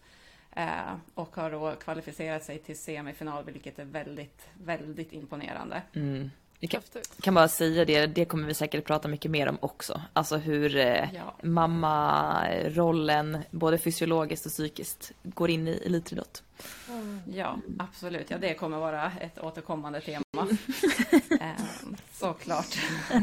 Eh, 0.57 0.97
och 1.15 1.37
har 1.37 1.51
då 1.51 1.75
kvalificerat 1.75 2.45
sig 2.45 2.59
till 2.59 2.79
semifinal, 2.79 3.45
vilket 3.45 3.79
är 3.79 3.85
väldigt, 3.85 4.49
väldigt 4.65 5.13
imponerande. 5.13 5.83
Mm. 5.93 6.31
Jag 6.61 6.71
kan, 6.71 6.81
kan, 7.21 7.35
bara 7.35 7.49
säga 7.49 7.85
det, 7.85 8.07
det 8.07 8.25
kommer 8.25 8.47
vi 8.47 8.55
säkert 8.55 8.85
prata 8.85 9.09
mycket 9.09 9.31
mer 9.31 9.49
om 9.49 9.59
också. 9.61 10.01
Alltså 10.13 10.37
hur 10.37 10.77
eh, 10.77 11.15
ja. 11.15 11.35
mammarollen, 11.43 13.39
både 13.51 13.79
fysiologiskt 13.79 14.47
och 14.47 14.53
psykiskt, 14.53 15.13
går 15.23 15.51
in 15.51 15.69
i 15.69 15.83
elitidrott. 15.87 16.43
Mm. 16.89 17.23
Ja, 17.33 17.59
absolut. 17.79 18.31
Ja, 18.31 18.39
det 18.39 18.55
kommer 18.55 18.79
vara 18.79 19.13
ett 19.21 19.39
återkommande 19.39 20.01
tema. 20.01 20.23
um, 20.33 21.97
såklart. 22.13 22.79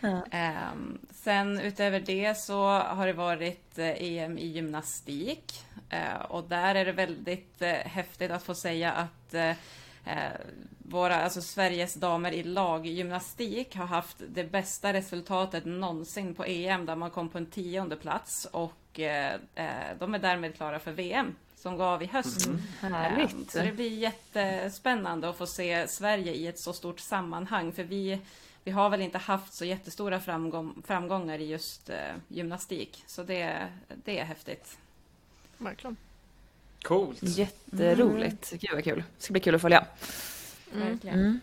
um, 0.00 0.98
sen 1.14 1.60
utöver 1.60 2.00
det 2.00 2.38
så 2.38 2.64
har 2.68 3.06
det 3.06 3.12
varit 3.12 3.78
eh, 3.78 4.02
EM 4.02 4.38
i 4.38 4.46
gymnastik. 4.46 5.64
Uh, 5.92 6.22
och 6.22 6.44
där 6.44 6.74
är 6.74 6.84
det 6.84 6.92
väldigt 6.92 7.62
uh, 7.62 7.68
häftigt 7.68 8.30
att 8.30 8.42
få 8.42 8.54
säga 8.54 8.92
att 8.92 9.34
uh, 9.34 9.52
våra, 10.78 11.16
alltså 11.16 11.40
Sveriges 11.40 11.94
damer 11.94 12.32
i 12.32 12.42
laggymnastik 12.42 13.76
har 13.76 13.86
haft 13.86 14.16
det 14.28 14.44
bästa 14.44 14.92
resultatet 14.92 15.64
någonsin 15.64 16.34
på 16.34 16.44
EM 16.44 16.86
där 16.86 16.96
man 16.96 17.10
kom 17.10 17.28
på 17.28 17.38
en 17.38 17.46
tionde 17.46 17.96
plats 17.96 18.44
och 18.44 19.00
eh, 19.00 19.40
de 19.98 20.14
är 20.14 20.18
därmed 20.18 20.56
klara 20.56 20.78
för 20.78 20.92
VM 20.92 21.34
som 21.56 21.76
går 21.76 21.84
av 21.84 22.02
i 22.02 22.06
höst. 22.06 22.46
Mm. 22.46 22.62
Härligt. 22.80 23.50
Så 23.50 23.58
det 23.58 23.72
blir 23.72 23.90
jättespännande 23.90 25.28
att 25.28 25.36
få 25.36 25.46
se 25.46 25.88
Sverige 25.88 26.32
i 26.32 26.46
ett 26.46 26.58
så 26.58 26.72
stort 26.72 27.00
sammanhang 27.00 27.72
för 27.72 27.84
vi, 27.84 28.18
vi 28.64 28.70
har 28.70 28.90
väl 28.90 29.02
inte 29.02 29.18
haft 29.18 29.54
så 29.54 29.64
jättestora 29.64 30.20
framgång, 30.20 30.82
framgångar 30.86 31.38
i 31.38 31.44
just 31.46 31.90
eh, 31.90 31.96
gymnastik 32.28 33.04
så 33.06 33.22
det, 33.22 33.68
det 34.04 34.18
är 34.18 34.24
häftigt. 34.24 34.78
Verkligen. 35.58 35.96
Coolt. 36.84 37.22
Jätteroligt. 37.22 38.52
Mm. 38.52 38.58
Gud 38.60 38.70
vad 38.74 38.84
kul. 38.84 39.04
Det 39.16 39.22
ska 39.22 39.32
bli 39.32 39.40
kul 39.40 39.54
att 39.54 39.62
följa. 39.62 39.84
Mm. 40.74 41.00
Mm. 41.02 41.40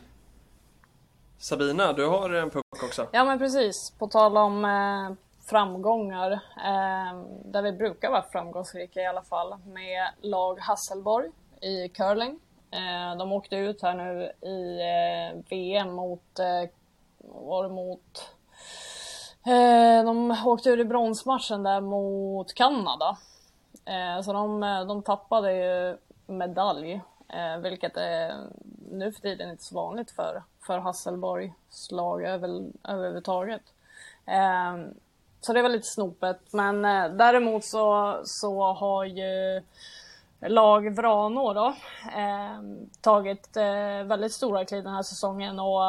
Sabina, 1.38 1.93
du 1.93 2.08
har 2.08 2.30
en 2.30 2.49
puck 2.49 2.84
också. 2.84 3.08
Ja 3.12 3.25
men 3.25 3.39
precis. 3.39 3.93
På 3.99 4.08
tal 4.08 4.38
om 4.38 4.65
eh, 4.65 5.17
framgångar, 5.45 6.32
eh, 6.32 7.21
där 7.45 7.62
vi 7.62 7.71
brukar 7.71 8.10
vara 8.10 8.25
framgångsrika 8.32 9.01
i 9.01 9.06
alla 9.06 9.23
fall, 9.23 9.58
med 9.65 10.08
lag 10.21 10.60
Hasselborg 10.60 11.30
i 11.62 11.89
curling. 11.89 12.39
Eh, 12.71 13.17
de 13.17 13.32
åkte 13.32 13.56
ut 13.56 13.82
här 13.82 13.93
nu 13.93 14.32
i 14.49 14.80
eh, 14.80 15.39
VM 15.49 15.91
mot, 15.93 16.39
eh, 16.39 16.69
var 17.17 17.63
det 17.63 17.69
mot 17.69 18.30
eh, 19.45 20.06
de 20.06 20.38
åkte 20.45 20.69
ur 20.69 20.80
i 20.80 20.86
bronsmatchen 20.86 21.63
där 21.63 21.82
mot 21.82 22.54
Kanada. 22.54 23.17
Eh, 23.91 24.21
så 24.21 24.34
de, 24.34 24.63
eh, 24.63 24.86
de 24.86 25.04
tappade 25.04 25.54
ju 25.54 25.97
medalj, 26.25 27.01
eh, 27.27 27.58
vilket 27.58 27.97
är 27.97 28.36
nu 28.91 29.12
för 29.12 29.21
tiden 29.21 29.49
inte 29.49 29.63
så 29.63 29.75
vanligt 29.75 30.12
för, 30.12 30.43
för 30.67 30.80
Hasselborgs 30.80 31.91
lag 31.91 32.23
över, 32.23 32.63
överhuvudtaget. 32.84 33.62
Eh, 34.25 34.77
så 35.41 35.54
det 35.54 35.62
var 35.62 35.69
lite 35.69 35.88
snopet. 35.88 36.54
Men 36.54 36.86
eh, 36.86 37.10
däremot 37.10 37.65
så, 37.65 38.19
så 38.25 38.73
har 38.73 39.06
ju 39.06 39.62
lag 40.39 40.95
Vranå 40.95 41.54
då 41.54 41.67
eh, 42.15 42.62
tagit 43.01 43.58
eh, 43.58 44.04
väldigt 44.04 44.34
stora 44.34 44.65
kliv 44.65 44.84
den 44.84 44.93
här 44.93 45.04
säsongen 45.04 45.60
och 45.60 45.86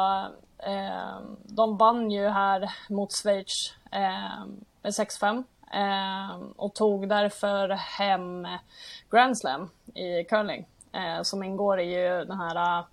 eh, 0.67 1.19
de 1.43 1.77
vann 1.77 2.11
ju 2.11 2.27
här 2.27 2.71
mot 2.89 3.13
Schweiz 3.13 3.73
eh, 3.91 4.45
med 4.81 4.91
6-5 4.91 5.43
Ehm, 5.73 6.51
och 6.55 6.73
tog 6.73 7.09
därför 7.09 7.69
hem 7.69 8.47
Grand 9.11 9.37
Slam 9.37 9.69
i 9.93 10.23
curling 10.23 10.65
eh, 10.91 11.21
som 11.21 11.43
ingår 11.43 11.79
i 11.79 11.93
ju 11.93 12.25
den 12.25 12.39
här 12.39 12.83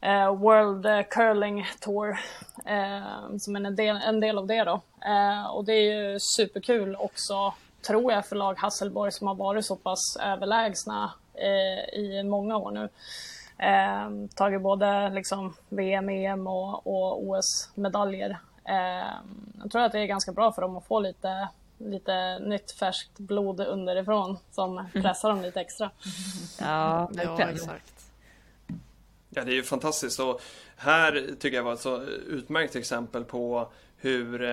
eh, 0.00 0.34
World 0.34 1.08
Curling 1.10 1.66
Tour 1.80 2.18
eh, 2.66 3.36
som 3.38 3.56
är 3.56 3.66
en 3.66 3.76
del, 3.76 3.96
en 3.96 4.20
del 4.20 4.38
av 4.38 4.46
det 4.46 4.64
då. 4.64 4.80
Eh, 5.04 5.46
och 5.46 5.64
det 5.64 5.72
är 5.72 5.92
ju 5.92 6.18
superkul 6.20 6.96
också, 6.96 7.54
tror 7.86 8.12
jag, 8.12 8.26
för 8.26 8.36
lag 8.36 8.58
Hasselborg 8.58 9.12
som 9.12 9.26
har 9.26 9.34
varit 9.34 9.66
så 9.66 9.76
pass 9.76 10.16
överlägsna 10.20 11.12
eh, 11.34 11.98
i 12.00 12.22
många 12.24 12.56
år 12.56 12.70
nu. 12.70 12.88
Eh, 13.58 14.28
tagit 14.36 14.60
både 14.62 15.10
liksom 15.10 15.54
VM, 15.68 16.08
EM 16.08 16.46
och, 16.46 16.86
och 16.86 17.22
OS-medaljer. 17.22 18.38
Eh, 18.64 19.12
jag 19.62 19.70
tror 19.72 19.82
att 19.82 19.92
det 19.92 20.00
är 20.00 20.06
ganska 20.06 20.32
bra 20.32 20.52
för 20.52 20.62
dem 20.62 20.76
att 20.76 20.86
få 20.86 21.00
lite 21.00 21.48
lite 21.90 22.38
nytt 22.38 22.70
färskt 22.70 23.18
blod 23.18 23.60
underifrån 23.60 24.38
som 24.50 24.88
pressar 24.92 25.28
dem 25.28 25.42
lite 25.42 25.60
extra. 25.60 25.90
Ja, 26.60 27.10
ja 27.14 27.50
exakt. 27.50 27.92
Ja, 29.30 29.44
det 29.44 29.52
är 29.52 29.54
ju 29.54 29.62
fantastiskt 29.62 30.20
och 30.20 30.40
här 30.76 31.34
tycker 31.38 31.56
jag 31.56 31.64
var 31.64 31.72
ett 31.72 31.80
så 31.80 32.02
utmärkt 32.02 32.76
exempel 32.76 33.24
på 33.24 33.72
hur, 34.04 34.42
eh, 34.42 34.50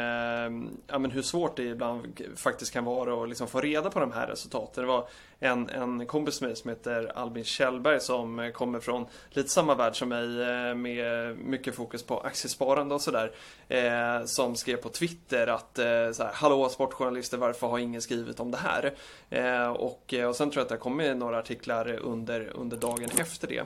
ja, 0.88 1.00
men 1.00 1.12
hur 1.12 1.22
svårt 1.22 1.58
det 1.58 1.64
ibland 1.64 2.22
faktiskt 2.36 2.74
kan 2.74 2.86
vara 2.86 3.24
att 3.24 3.30
liksom 3.30 3.48
få 3.48 3.62
reda 3.62 3.90
på 3.90 4.00
de 4.00 4.12
här 4.12 4.28
resultaten. 4.28 4.84
Det 4.84 4.88
var 4.88 5.08
en, 5.40 5.70
en 5.70 6.06
kompis 6.06 6.42
med 6.42 6.48
mig 6.48 6.56
som 6.56 6.70
heter 6.70 7.12
Albin 7.16 7.44
Kjellberg 7.44 8.00
som 8.00 8.52
kommer 8.54 8.80
från 8.80 9.06
lite 9.30 9.50
samma 9.50 9.76
värld 9.76 10.00
som 10.00 10.10
mig 10.10 10.42
eh, 10.42 10.76
med 10.76 11.38
mycket 11.38 11.76
fokus 11.76 12.04
på 12.04 12.20
aktiesparande 12.20 12.96
och 12.96 13.02
sådär. 13.02 13.32
Eh, 13.68 14.26
som 14.26 14.56
skrev 14.56 14.78
på 14.78 14.90
Twitter 14.90 15.48
att 15.48 15.80
eh, 15.80 16.12
så 16.12 16.24
här, 16.24 16.32
Hallå 16.34 16.70
sportjournalister, 16.70 17.38
varför 17.38 17.68
har 17.68 17.80
ingen 17.80 18.02
skrivit 18.02 18.40
om 18.40 18.52
det 18.52 18.58
här? 18.58 18.94
Eh, 19.30 19.70
och, 19.70 20.14
eh, 20.14 20.30
och 20.30 20.36
sen 20.36 20.52
tror 20.52 20.60
jag 20.60 20.64
att 20.64 20.70
det 20.70 20.76
har 20.76 20.80
kommit 20.80 21.18
några 21.18 21.40
artiklar 21.40 22.00
under, 22.00 22.52
under 22.56 22.78
dagen 22.78 23.10
efter 23.18 23.48
det. 23.48 23.64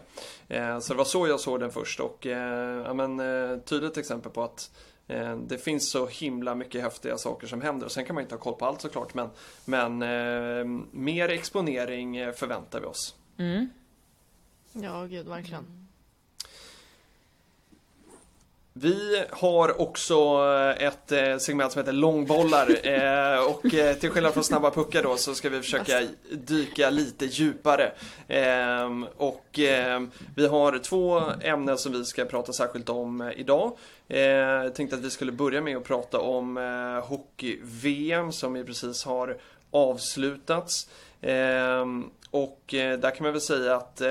Eh, 0.55 0.79
så 0.79 0.93
det 0.93 0.97
var 0.97 1.05
så 1.05 1.27
jag 1.27 1.39
såg 1.39 1.59
den 1.59 1.71
först 1.71 1.99
och 1.99 2.27
eh, 2.27 2.83
ja, 2.85 2.93
men, 2.93 3.19
eh, 3.19 3.57
tydligt 3.57 3.97
exempel 3.97 4.31
på 4.31 4.43
att 4.43 4.69
det 5.47 5.57
finns 5.57 5.89
så 5.89 6.07
himla 6.07 6.55
mycket 6.55 6.81
häftiga 6.81 7.17
saker 7.17 7.47
som 7.47 7.61
händer. 7.61 7.87
Sen 7.87 8.05
kan 8.05 8.13
man 8.15 8.21
inte 8.21 8.35
ha 8.35 8.39
koll 8.39 8.53
på 8.53 8.65
allt 8.65 8.81
såklart 8.81 9.13
men, 9.13 9.29
men 9.65 10.01
eh, 10.01 10.65
mer 10.91 11.29
exponering 11.29 12.17
eh, 12.17 12.31
förväntar 12.31 12.79
vi 12.79 12.85
oss. 12.85 13.15
Mm. 13.37 13.69
Ja, 14.73 15.05
gud 15.05 15.27
verkligen. 15.27 15.83
Vi 18.75 19.23
har 19.29 19.81
också 19.81 20.15
eh, 20.77 20.87
ett 20.87 21.11
eh, 21.11 21.37
segment 21.37 21.71
som 21.71 21.79
heter 21.79 21.93
långbollar 21.93 22.67
eh, 22.87 23.45
och 23.45 23.61
till 23.99 24.09
skillnad 24.09 24.33
från 24.33 24.43
snabba 24.43 24.71
puckar 24.71 25.03
då 25.03 25.15
så 25.15 25.35
ska 25.35 25.49
vi 25.49 25.61
försöka 25.61 26.01
dyka 26.31 26.89
lite 26.89 27.25
djupare. 27.25 27.91
Ehm, 28.27 29.05
och 29.17 29.59
vi 30.35 30.47
har 30.47 30.79
två 30.79 31.21
ämnen 31.41 31.77
som 31.77 31.91
vi 31.91 32.05
ska 32.05 32.25
prata 32.25 32.53
särskilt 32.53 32.89
om 32.89 33.31
idag. 33.35 33.77
Eh, 34.13 34.63
jag 34.63 34.75
tänkte 34.75 34.95
att 34.95 35.01
vi 35.01 35.09
skulle 35.09 35.31
börja 35.31 35.61
med 35.61 35.77
att 35.77 35.83
prata 35.83 36.19
om 36.19 36.57
eh, 36.57 37.07
hockey-VM 37.07 38.31
som 38.31 38.55
ju 38.55 38.65
precis 38.65 39.03
har 39.03 39.37
avslutats. 39.71 40.89
Ehm, 41.21 42.09
och 42.29 42.73
eh, 42.73 42.99
där 42.99 43.11
kan 43.11 43.23
man 43.23 43.31
väl 43.31 43.41
säga 43.41 43.75
att 43.75 44.01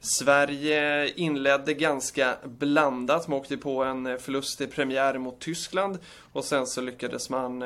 Sverige 0.00 1.08
inledde 1.16 1.74
ganska 1.74 2.36
blandat. 2.44 3.28
Man 3.28 3.38
åkte 3.38 3.56
på 3.56 3.84
en 3.84 4.18
förlust 4.18 4.60
i 4.60 4.66
premiär 4.66 5.18
mot 5.18 5.40
Tyskland 5.40 5.98
och 6.32 6.44
sen 6.44 6.66
så 6.66 6.80
lyckades 6.80 7.30
man 7.30 7.64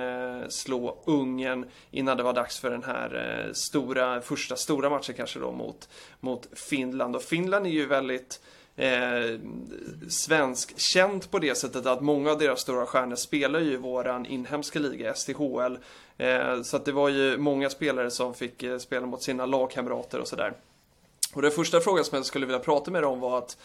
slå 0.49 1.03
Ungern 1.05 1.67
innan 1.91 2.17
det 2.17 2.23
var 2.23 2.33
dags 2.33 2.61
för 2.61 2.71
den 2.71 2.83
här 2.83 3.51
stora, 3.53 4.21
första 4.21 4.57
stora 4.57 4.91
matchen 4.91 5.15
kanske 5.17 5.39
då 5.39 5.53
mot, 5.53 5.89
mot 6.21 6.49
Finland. 6.53 7.17
Och 7.17 7.23
Finland 7.23 7.67
är 7.67 7.71
ju 7.71 7.87
väldigt 7.87 8.41
eh, 8.77 9.39
svenskkänt 10.09 11.31
på 11.31 11.39
det 11.39 11.55
sättet 11.55 11.87
att 11.87 12.01
många 12.01 12.31
av 12.31 12.39
deras 12.39 12.61
stora 12.61 12.87
stjärnor 12.87 13.17
spelar 13.17 13.61
ju 13.61 13.73
i 13.73 13.77
våran 13.77 14.27
inhemska 14.27 14.79
liga, 14.79 15.15
STHL. 15.15 15.77
Eh, 16.19 16.63
så 16.63 16.77
att 16.77 16.85
det 16.85 16.93
var 16.93 17.09
ju 17.09 17.39
många 17.39 17.71
spelare 17.71 18.11
som 18.11 18.35
fick 18.35 18.63
eh, 18.63 18.79
spela 18.79 19.07
mot 19.07 19.23
sina 19.23 19.47
lagkamrater 19.47 20.21
och 20.21 20.29
sådär. 20.29 20.53
Och 21.35 21.43
den 21.43 21.51
första 21.51 21.81
frågan 21.81 22.05
som 22.05 22.17
jag 22.17 22.27
skulle 22.27 22.47
vilja 22.47 22.59
prata 22.59 22.91
med 22.91 23.03
dig 23.03 23.09
om 23.09 23.21
var 23.21 23.39
att 23.39 23.57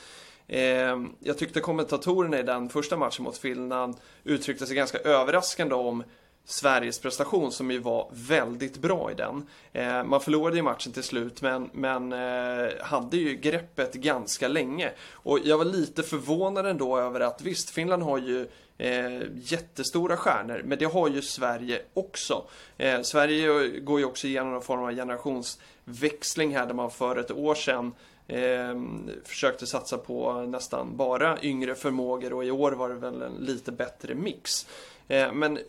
eh, 0.47 1.01
jag 1.19 1.37
tyckte 1.37 1.59
kommentatorerna 1.59 2.39
i 2.39 2.43
den 2.43 2.69
första 2.69 2.97
matchen 2.97 3.23
mot 3.23 3.37
Finland 3.37 3.95
uttryckte 4.23 4.65
sig 4.65 4.75
ganska 4.75 4.97
överraskande 4.97 5.75
om 5.75 6.03
Sveriges 6.49 6.99
prestation 6.99 7.51
som 7.51 7.71
ju 7.71 7.79
var 7.79 8.09
väldigt 8.11 8.77
bra 8.77 9.11
i 9.11 9.13
den. 9.13 9.47
Eh, 9.73 10.03
man 10.03 10.21
förlorade 10.21 10.57
ju 10.57 10.63
matchen 10.63 10.91
till 10.91 11.03
slut 11.03 11.41
men, 11.41 11.69
men 11.73 12.13
eh, 12.13 12.69
hade 12.81 13.17
ju 13.17 13.35
greppet 13.35 13.93
ganska 13.93 14.47
länge. 14.47 14.91
Och 15.11 15.39
jag 15.43 15.57
var 15.57 15.65
lite 15.65 16.03
förvånad 16.03 16.65
ändå 16.65 16.97
över 16.97 17.19
att 17.19 17.41
visst, 17.41 17.69
Finland 17.69 18.03
har 18.03 18.17
ju 18.17 18.47
eh, 18.77 19.21
jättestora 19.35 20.17
stjärnor, 20.17 20.61
men 20.65 20.77
det 20.77 20.85
har 20.85 21.09
ju 21.09 21.21
Sverige 21.21 21.81
också. 21.93 22.43
Eh, 22.77 23.01
Sverige 23.01 23.67
går 23.79 23.99
ju 23.99 24.05
också 24.05 24.27
igenom 24.27 24.51
någon 24.51 24.61
form 24.61 24.83
av 24.83 24.95
generationsväxling 24.95 26.55
här 26.55 26.65
där 26.65 26.73
man 26.73 26.91
för 26.91 27.15
ett 27.15 27.31
år 27.31 27.55
sedan 27.55 27.93
Eh, 28.29 28.81
försökte 29.23 29.67
satsa 29.67 29.97
på 29.97 30.41
nästan 30.41 30.97
bara 30.97 31.41
yngre 31.41 31.75
förmågor 31.75 32.33
och 32.33 32.45
i 32.45 32.51
år 32.51 32.71
var 32.71 32.89
det 32.89 32.95
väl 32.95 33.21
en 33.21 33.33
lite 33.39 33.71
bättre 33.71 34.15
mix. 34.15 34.67
Eh, 35.07 35.33
men 35.33 35.59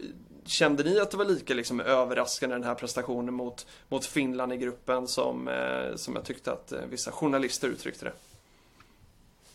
kände 0.48 0.82
ni 0.82 1.00
att 1.00 1.10
det 1.10 1.16
var 1.16 1.24
lika 1.24 1.54
liksom, 1.54 1.80
överraskande 1.80 2.56
den 2.56 2.64
här 2.64 2.74
prestationen 2.74 3.34
mot, 3.34 3.66
mot 3.88 4.06
Finland 4.06 4.52
i 4.52 4.56
gruppen 4.56 5.08
som, 5.08 5.48
eh, 5.48 5.94
som 5.96 6.14
jag 6.14 6.24
tyckte 6.24 6.52
att 6.52 6.72
eh, 6.72 6.80
vissa 6.90 7.10
journalister 7.10 7.68
uttryckte 7.68 8.04
det? 8.04 8.12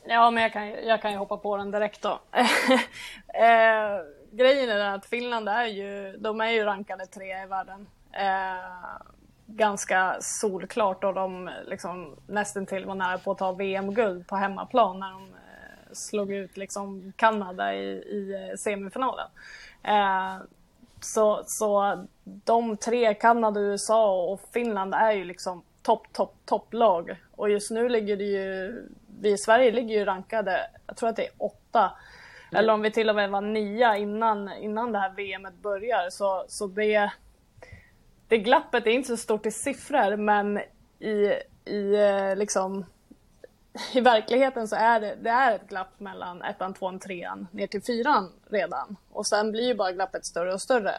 Ja, 0.05 0.31
men 0.31 0.43
jag 0.43 0.53
kan, 0.53 0.67
jag 0.69 1.01
kan 1.01 1.11
ju 1.11 1.17
hoppa 1.17 1.37
på 1.37 1.57
den 1.57 1.71
direkt 1.71 2.01
då. 2.01 2.19
eh, 3.33 3.99
grejen 4.31 4.69
är 4.69 4.95
att 4.95 5.05
Finland 5.05 5.49
är 5.49 5.65
ju, 5.65 6.17
de 6.17 6.41
är 6.41 6.49
ju 6.49 6.63
rankade 6.63 7.05
tre 7.05 7.43
i 7.43 7.45
världen. 7.45 7.87
Eh, 8.11 9.01
ganska 9.45 10.17
solklart 10.21 11.03
och 11.03 11.13
de 11.13 11.49
liksom 11.65 12.15
nästan 12.27 12.65
till 12.65 12.85
var 12.85 12.95
nära 12.95 13.17
på 13.17 13.31
att 13.31 13.37
ta 13.37 13.51
VM-guld 13.51 14.27
på 14.27 14.35
hemmaplan 14.35 14.99
när 14.99 15.11
de 15.11 15.23
eh, 15.23 15.93
slog 15.93 16.31
ut 16.31 16.57
liksom 16.57 17.13
Kanada 17.15 17.75
i, 17.75 17.87
i 17.89 18.49
eh, 18.49 18.57
semifinalen. 18.57 19.27
Eh, 19.83 20.37
så, 21.05 21.43
så 21.45 22.03
de 22.23 22.77
tre, 22.77 23.13
Kanada, 23.13 23.59
USA 23.59 24.23
och 24.23 24.41
Finland 24.53 24.93
är 24.93 25.11
ju 25.11 25.23
liksom 25.23 25.63
topp, 25.81 26.13
topp, 26.13 26.35
topplag. 26.45 27.15
Och 27.31 27.49
just 27.49 27.71
nu 27.71 27.89
ligger 27.89 28.17
det 28.17 28.23
ju, 28.23 28.73
vi 29.21 29.31
i 29.31 29.37
Sverige 29.37 29.71
ligger 29.71 29.99
ju 29.99 30.05
rankade, 30.05 30.59
jag 30.87 30.97
tror 30.97 31.09
att 31.09 31.15
det 31.15 31.25
är 31.25 31.33
åtta. 31.37 31.91
Mm. 32.51 32.59
Eller 32.59 32.73
om 32.73 32.81
vi 32.81 32.91
till 32.91 33.09
och 33.09 33.15
med 33.15 33.29
var 33.29 33.41
nia 33.41 33.97
innan, 33.97 34.53
innan 34.53 34.91
det 34.91 34.99
här 34.99 35.09
VMet 35.09 35.55
börjar. 35.61 36.09
Så, 36.09 36.45
så 36.47 36.67
det, 36.67 37.11
det 38.27 38.37
glappet 38.37 38.87
är 38.87 38.91
inte 38.91 39.07
så 39.07 39.17
stort 39.17 39.45
i 39.45 39.51
siffror 39.51 40.15
men 40.15 40.59
i, 40.99 41.33
i 41.65 41.95
eh, 41.95 42.35
liksom 42.35 42.85
i 43.93 44.01
verkligheten 44.01 44.67
så 44.67 44.75
är 44.75 44.99
det, 44.99 45.15
det 45.21 45.29
är 45.29 45.55
ett 45.55 45.69
glapp 45.69 45.99
mellan 45.99 46.41
ettan, 46.41 46.73
tvåan, 46.73 46.99
trean 46.99 47.47
ner 47.51 47.67
till 47.67 47.83
fyran 47.83 48.31
redan. 48.49 48.95
Och 49.11 49.27
sen 49.27 49.51
blir 49.51 49.67
ju 49.67 49.75
bara 49.75 49.91
glappet 49.91 50.25
större 50.25 50.53
och 50.53 50.61
större. 50.61 50.95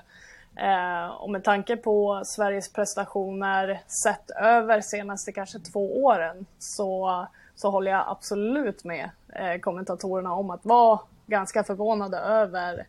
Eh, 0.57 1.07
och 1.07 1.31
med 1.31 1.45
tanke 1.45 1.77
på 1.77 2.23
Sveriges 2.25 2.73
prestationer 2.73 3.81
sett 3.87 4.31
över 4.31 4.81
senaste 4.81 5.33
kanske 5.33 5.59
två 5.59 6.05
åren 6.05 6.47
så, 6.59 7.27
så 7.55 7.71
håller 7.71 7.91
jag 7.91 8.05
absolut 8.09 8.85
med 8.85 9.11
eh, 9.33 9.59
kommentatorerna 9.61 10.33
om 10.33 10.51
att 10.51 10.65
vara 10.65 10.99
ganska 11.27 11.65
förvånade 11.65 12.19
över, 12.19 12.87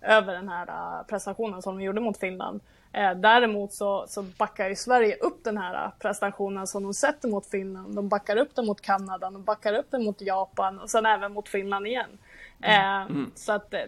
över 0.00 0.32
den 0.32 0.48
här 0.48 0.68
eh, 0.68 1.06
prestationen 1.06 1.62
som 1.62 1.78
de 1.78 1.84
gjorde 1.84 2.00
mot 2.00 2.18
Finland. 2.18 2.60
Eh, 2.92 3.14
däremot 3.14 3.72
så, 3.72 4.04
så 4.08 4.22
backar 4.22 4.68
ju 4.68 4.76
Sverige 4.76 5.16
upp 5.16 5.44
den 5.44 5.58
här 5.58 5.90
prestationen 5.98 6.66
som 6.66 6.82
de 6.82 6.94
sätter 6.94 7.28
mot 7.28 7.46
Finland. 7.46 7.96
De 7.96 8.08
backar 8.08 8.36
upp 8.36 8.54
den 8.54 8.66
mot 8.66 8.80
Kanada, 8.80 9.30
de 9.30 9.44
backar 9.44 9.74
upp 9.74 9.90
den 9.90 10.04
mot 10.04 10.20
Japan 10.20 10.78
och 10.78 10.90
sen 10.90 11.06
även 11.06 11.32
mot 11.32 11.48
Finland 11.48 11.86
igen. 11.86 12.18
Eh, 12.62 13.02
mm. 13.02 13.30
Så 13.34 13.52
att 13.52 13.74
eh, 13.74 13.80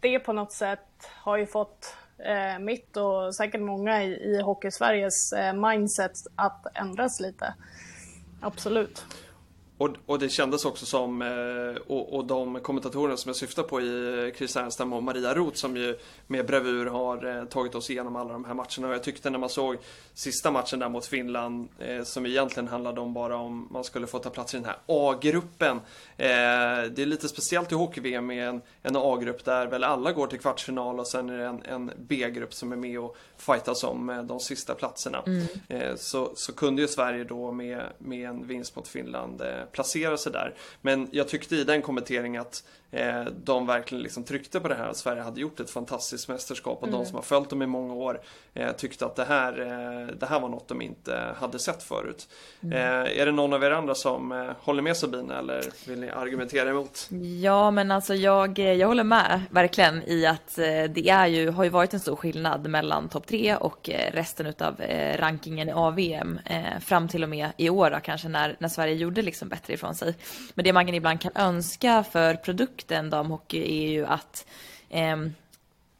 det 0.00 0.18
på 0.18 0.32
något 0.32 0.52
sätt 0.52 1.10
har 1.14 1.36
ju 1.36 1.46
fått 1.46 1.94
eh, 2.18 2.58
mitt 2.58 2.96
och 2.96 3.34
säkert 3.34 3.60
många 3.60 4.02
i, 4.04 4.08
i 4.08 4.42
Hockey-Sveriges 4.42 5.32
eh, 5.32 5.52
mindset 5.52 6.12
att 6.36 6.66
ändras 6.74 7.20
lite. 7.20 7.54
Absolut. 8.40 9.04
Och, 9.78 9.90
och, 10.06 10.18
det 10.18 10.28
kändes 10.28 10.64
också 10.64 10.86
som, 10.86 11.22
eh, 11.22 11.82
och, 11.86 12.14
och, 12.16 12.24
de 12.24 12.60
kommentatorerna 12.60 13.16
som 13.16 13.28
jag 13.28 13.36
syftar 13.36 13.62
på 13.62 13.80
i 13.80 14.32
Chris 14.36 14.56
Ernstam 14.56 14.92
och 14.92 15.02
Maria 15.02 15.34
Roth 15.34 15.56
som 15.56 15.76
ju 15.76 15.98
med 16.26 16.46
bravur 16.46 16.86
har 16.86 17.36
eh, 17.36 17.44
tagit 17.44 17.74
oss 17.74 17.90
igenom 17.90 18.16
alla 18.16 18.32
de 18.32 18.44
här 18.44 18.54
matcherna. 18.54 18.88
Och 18.88 18.94
jag 18.94 19.02
tyckte 19.02 19.30
när 19.30 19.38
man 19.38 19.48
såg 19.48 19.76
sista 20.14 20.50
matchen 20.50 20.78
där 20.78 20.88
mot 20.88 21.06
Finland, 21.06 21.68
eh, 21.78 22.02
som 22.04 22.26
egentligen 22.26 22.68
handlade 22.68 23.00
om 23.00 23.14
bara 23.14 23.36
om 23.36 23.68
man 23.70 23.84
skulle 23.84 24.06
få 24.06 24.18
ta 24.18 24.30
plats 24.30 24.54
i 24.54 24.56
den 24.56 24.66
här 24.66 24.76
A-gruppen. 24.86 25.80
Det 26.16 26.24
är 27.02 27.06
lite 27.06 27.28
speciellt 27.28 27.72
i 27.72 27.74
hockey-VM 27.74 28.26
med 28.26 28.48
en, 28.48 28.60
en 28.82 28.96
A-grupp 28.96 29.44
där 29.44 29.66
väl 29.66 29.84
alla 29.84 30.12
går 30.12 30.26
till 30.26 30.38
kvartsfinal 30.38 31.00
och 31.00 31.06
sen 31.06 31.30
är 31.30 31.38
det 31.38 31.44
en, 31.44 31.62
en 31.62 31.90
B-grupp 31.96 32.54
som 32.54 32.72
är 32.72 32.76
med 32.76 33.00
och 33.00 33.16
fightas 33.36 33.84
om 33.84 34.26
de 34.28 34.40
sista 34.40 34.74
platserna. 34.74 35.22
Mm. 35.26 35.96
Så, 35.96 36.32
så 36.34 36.52
kunde 36.52 36.82
ju 36.82 36.88
Sverige 36.88 37.24
då 37.24 37.52
med, 37.52 37.82
med 37.98 38.28
en 38.28 38.46
vinst 38.46 38.76
mot 38.76 38.88
Finland 38.88 39.42
placera 39.72 40.16
sig 40.16 40.32
där. 40.32 40.54
Men 40.80 41.08
jag 41.12 41.28
tyckte 41.28 41.56
i 41.56 41.64
den 41.64 41.82
kommenteringen 41.82 42.42
att 42.42 42.64
de 43.44 43.66
verkligen 43.66 44.02
liksom 44.02 44.24
tryckte 44.24 44.60
på 44.60 44.68
det 44.68 44.74
här 44.74 44.88
att 44.88 44.96
Sverige 44.96 45.22
hade 45.22 45.40
gjort 45.40 45.60
ett 45.60 45.70
fantastiskt 45.70 46.28
mästerskap 46.28 46.78
och 46.82 46.88
mm. 46.88 47.00
de 47.00 47.06
som 47.06 47.14
har 47.14 47.22
följt 47.22 47.50
dem 47.50 47.62
i 47.62 47.66
många 47.66 47.94
år 47.94 48.20
eh, 48.54 48.72
tyckte 48.72 49.06
att 49.06 49.16
det 49.16 49.24
här, 49.24 49.60
eh, 49.60 50.14
det 50.16 50.26
här 50.26 50.40
var 50.40 50.48
något 50.48 50.68
de 50.68 50.82
inte 50.82 51.34
hade 51.36 51.58
sett 51.58 51.82
förut. 51.82 52.28
Mm. 52.60 52.72
Eh, 52.72 53.20
är 53.20 53.26
det 53.26 53.32
någon 53.32 53.52
av 53.52 53.64
er 53.64 53.70
andra 53.70 53.94
som 53.94 54.32
eh, 54.32 54.50
håller 54.60 54.82
med 54.82 54.96
Sabine 54.96 55.34
eller 55.34 55.64
vill 55.86 56.00
ni 56.00 56.10
argumentera 56.10 56.70
emot? 56.70 57.08
Ja, 57.42 57.70
men 57.70 57.90
alltså 57.90 58.14
jag, 58.14 58.58
jag 58.58 58.88
håller 58.88 59.04
med 59.04 59.42
verkligen 59.50 60.02
i 60.02 60.26
att 60.26 60.58
eh, 60.58 60.64
det 60.64 61.08
är 61.08 61.26
ju, 61.26 61.50
har 61.50 61.64
ju 61.64 61.70
varit 61.70 61.94
en 61.94 62.00
stor 62.00 62.16
skillnad 62.16 62.68
mellan 62.70 63.08
topp 63.08 63.26
tre 63.26 63.56
och 63.56 63.90
resten 64.12 64.46
utav 64.46 64.74
rankingen 65.16 65.68
i 65.68 65.72
AVM 65.72 66.38
fram 66.80 67.08
till 67.08 67.22
och 67.22 67.28
med 67.28 67.48
i 67.56 67.70
år 67.70 68.00
kanske 68.04 68.28
när, 68.28 68.56
när 68.58 68.68
Sverige 68.68 68.94
gjorde 68.94 69.22
liksom 69.22 69.48
bättre 69.48 69.74
ifrån 69.74 69.94
sig. 69.94 70.14
Men 70.54 70.64
det 70.64 70.72
man 70.72 70.88
ibland 70.88 71.20
kan 71.20 71.32
önska 71.34 72.04
för 72.12 72.34
produkten 72.78 73.10
damhockey 73.10 73.84
är 73.84 73.90
ju 73.90 74.06
att 74.06 74.46
eh, 74.90 75.16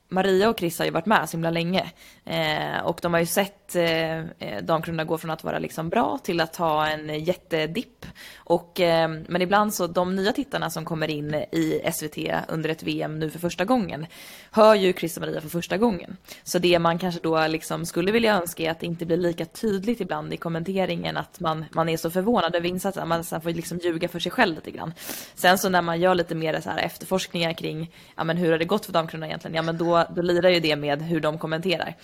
Maria 0.08 0.48
och 0.48 0.58
Chris 0.58 0.78
har 0.78 0.86
ju 0.86 0.90
varit 0.90 1.06
med 1.06 1.28
så 1.28 1.36
himla 1.36 1.50
länge. 1.50 1.90
Eh, 2.24 2.80
och 2.84 2.98
de 3.02 3.12
har 3.12 3.20
ju 3.20 3.26
sett 3.26 3.76
eh, 3.76 4.18
eh 4.18 4.62
damkronorna 4.62 5.04
gå 5.04 5.18
från 5.18 5.30
att 5.30 5.44
vara 5.44 5.58
liksom 5.58 5.88
bra 5.88 6.18
till 6.22 6.40
att 6.40 6.56
ha 6.56 6.86
en 6.86 7.24
jättedipp. 7.24 7.97
Och, 8.36 8.80
eh, 8.80 9.08
men 9.28 9.42
ibland 9.42 9.74
så, 9.74 9.86
de 9.86 10.16
nya 10.16 10.32
tittarna 10.32 10.70
som 10.70 10.84
kommer 10.84 11.10
in 11.10 11.34
i 11.34 11.80
SVT 11.92 12.18
under 12.48 12.70
ett 12.70 12.82
VM 12.82 13.18
nu 13.18 13.30
för 13.30 13.38
första 13.38 13.64
gången, 13.64 14.06
hör 14.50 14.74
ju 14.74 14.92
Chris 14.92 15.16
och 15.16 15.20
Maria 15.20 15.40
för 15.40 15.48
första 15.48 15.76
gången. 15.76 16.16
Så 16.44 16.58
det 16.58 16.78
man 16.78 16.98
kanske 16.98 17.20
då 17.20 17.46
liksom 17.46 17.86
skulle 17.86 18.12
vilja 18.12 18.34
önska 18.34 18.62
är 18.62 18.70
att 18.70 18.80
det 18.80 18.86
inte 18.86 19.06
blir 19.06 19.16
lika 19.16 19.44
tydligt 19.44 20.00
ibland 20.00 20.32
i 20.32 20.36
kommenteringen 20.36 21.16
att 21.16 21.40
man, 21.40 21.64
man 21.70 21.88
är 21.88 21.96
så 21.96 22.10
förvånad 22.10 22.54
över 22.54 22.68
insatsen, 22.68 23.08
man 23.08 23.24
får 23.24 23.50
liksom 23.50 23.78
ljuga 23.78 24.08
för 24.08 24.18
sig 24.18 24.32
själv 24.32 24.54
lite 24.54 24.70
grann. 24.70 24.92
Sen 25.34 25.58
så 25.58 25.68
när 25.68 25.82
man 25.82 26.00
gör 26.00 26.14
lite 26.14 26.34
mer 26.34 26.60
så 26.60 26.70
här 26.70 26.78
efterforskningar 26.78 27.52
kring, 27.52 27.90
ja 28.16 28.24
men 28.24 28.36
hur 28.36 28.50
har 28.50 28.58
det 28.58 28.64
gått 28.64 28.86
för 28.86 28.92
damkronorna 28.92 29.26
egentligen, 29.26 29.54
ja 29.54 29.62
men 29.62 29.78
då, 29.78 30.04
då 30.16 30.22
lirar 30.22 30.48
ju 30.48 30.60
det 30.60 30.76
med 30.76 31.02
hur 31.02 31.20
de 31.20 31.38
kommenterar. 31.38 31.94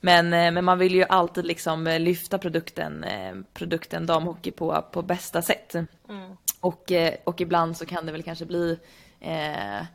Men, 0.00 0.32
eh, 0.32 0.52
men 0.52 0.64
man 0.64 0.78
vill 0.78 0.94
ju 0.94 1.04
alltid 1.08 1.46
liksom 1.46 1.86
eh, 1.86 2.00
lyfta 2.00 2.38
produkten, 2.38 3.04
eh, 3.04 3.34
produkten 3.54 4.06
damhockey 4.06 4.50
på, 4.50 4.84
på 4.92 5.02
bästa 5.02 5.42
sätt. 5.42 5.74
Mm. 5.74 6.36
Och, 6.60 6.92
och 7.24 7.40
ibland 7.40 7.76
så 7.76 7.86
kan 7.86 8.06
det 8.06 8.12
väl 8.12 8.22
kanske 8.22 8.44
bli 8.44 8.78
eh, 9.20 9.86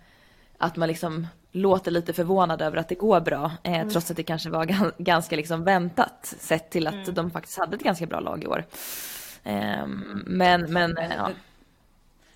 att 0.57 0.75
man 0.75 0.87
liksom 0.87 1.27
låter 1.51 1.91
lite 1.91 2.13
förvånad 2.13 2.61
över 2.61 2.77
att 2.77 2.89
det 2.89 2.95
går 2.95 3.19
bra, 3.19 3.51
eh, 3.63 3.73
mm. 3.73 3.89
trots 3.89 4.11
att 4.11 4.17
det 4.17 4.23
kanske 4.23 4.49
var 4.49 4.91
ganska 4.97 5.35
liksom 5.35 5.63
väntat 5.63 6.35
sett 6.39 6.69
till 6.69 6.87
att 6.87 6.93
mm. 6.93 7.13
de 7.13 7.31
faktiskt 7.31 7.59
hade 7.59 7.75
ett 7.75 7.83
ganska 7.83 8.05
bra 8.05 8.19
lag 8.19 8.43
i 8.43 8.47
år. 8.47 8.65
Eh, 9.43 9.87
men, 10.25 10.73
men 10.73 10.97
ja 11.17 11.29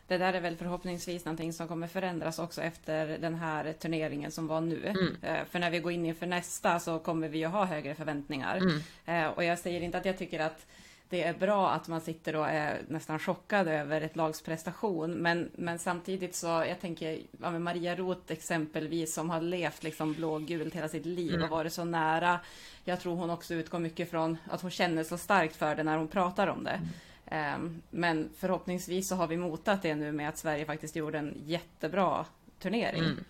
det 0.07 0.17
där 0.17 0.33
är 0.33 0.41
väl 0.41 0.57
förhoppningsvis 0.57 1.25
någonting 1.25 1.53
som 1.53 1.67
kommer 1.67 1.87
förändras 1.87 2.39
också 2.39 2.61
efter 2.61 3.17
den 3.17 3.35
här 3.35 3.73
turneringen 3.73 4.31
som 4.31 4.47
var 4.47 4.61
nu. 4.61 4.85
Mm. 4.85 5.15
Eh, 5.21 5.45
för 5.45 5.59
när 5.59 5.71
vi 5.71 5.79
går 5.79 5.91
in 5.91 6.05
inför 6.05 6.25
nästa 6.25 6.79
så 6.79 6.99
kommer 6.99 7.27
vi 7.27 7.37
ju 7.37 7.45
ha 7.45 7.65
högre 7.65 7.95
förväntningar. 7.95 8.57
Mm. 8.57 8.81
Eh, 9.05 9.31
och 9.31 9.43
jag 9.43 9.59
säger 9.59 9.81
inte 9.81 9.97
att 9.97 10.05
jag 10.05 10.17
tycker 10.17 10.39
att 10.39 10.65
det 11.09 11.23
är 11.23 11.33
bra 11.33 11.71
att 11.71 11.87
man 11.87 12.01
sitter 12.01 12.35
och 12.35 12.47
är 12.47 12.81
nästan 12.87 13.19
chockad 13.19 13.67
över 13.67 14.01
ett 14.01 14.15
lags 14.15 14.41
prestation. 14.41 15.11
Men, 15.11 15.49
men 15.55 15.79
samtidigt 15.79 16.35
så, 16.35 16.47
jag 16.47 16.81
tänker, 16.81 17.19
ja, 17.41 17.59
Maria 17.59 17.95
Roth 17.95 18.31
exempelvis 18.31 19.13
som 19.13 19.29
har 19.29 19.41
levt 19.41 19.83
liksom 19.83 20.13
blågult 20.13 20.75
hela 20.75 20.89
sitt 20.89 21.05
liv 21.05 21.33
mm. 21.33 21.43
och 21.43 21.49
varit 21.49 21.73
så 21.73 21.85
nära. 21.85 22.39
Jag 22.83 22.99
tror 22.99 23.15
hon 23.15 23.29
också 23.29 23.53
utgår 23.53 23.79
mycket 23.79 24.09
från 24.09 24.37
att 24.51 24.61
hon 24.61 24.71
känner 24.71 25.03
så 25.03 25.17
starkt 25.17 25.55
för 25.55 25.75
det 25.75 25.83
när 25.83 25.97
hon 25.97 26.07
pratar 26.07 26.47
om 26.47 26.63
det. 26.63 26.79
Ehm, 27.25 27.81
men 27.89 28.29
förhoppningsvis 28.37 29.07
så 29.07 29.15
har 29.15 29.27
vi 29.27 29.37
motat 29.37 29.81
det 29.81 29.95
nu 29.95 30.11
med 30.11 30.29
att 30.29 30.37
Sverige 30.37 30.65
faktiskt 30.65 30.95
gjorde 30.95 31.17
en 31.17 31.33
jättebra 31.45 32.25
turnering. 32.59 33.03
Mm. 33.03 33.23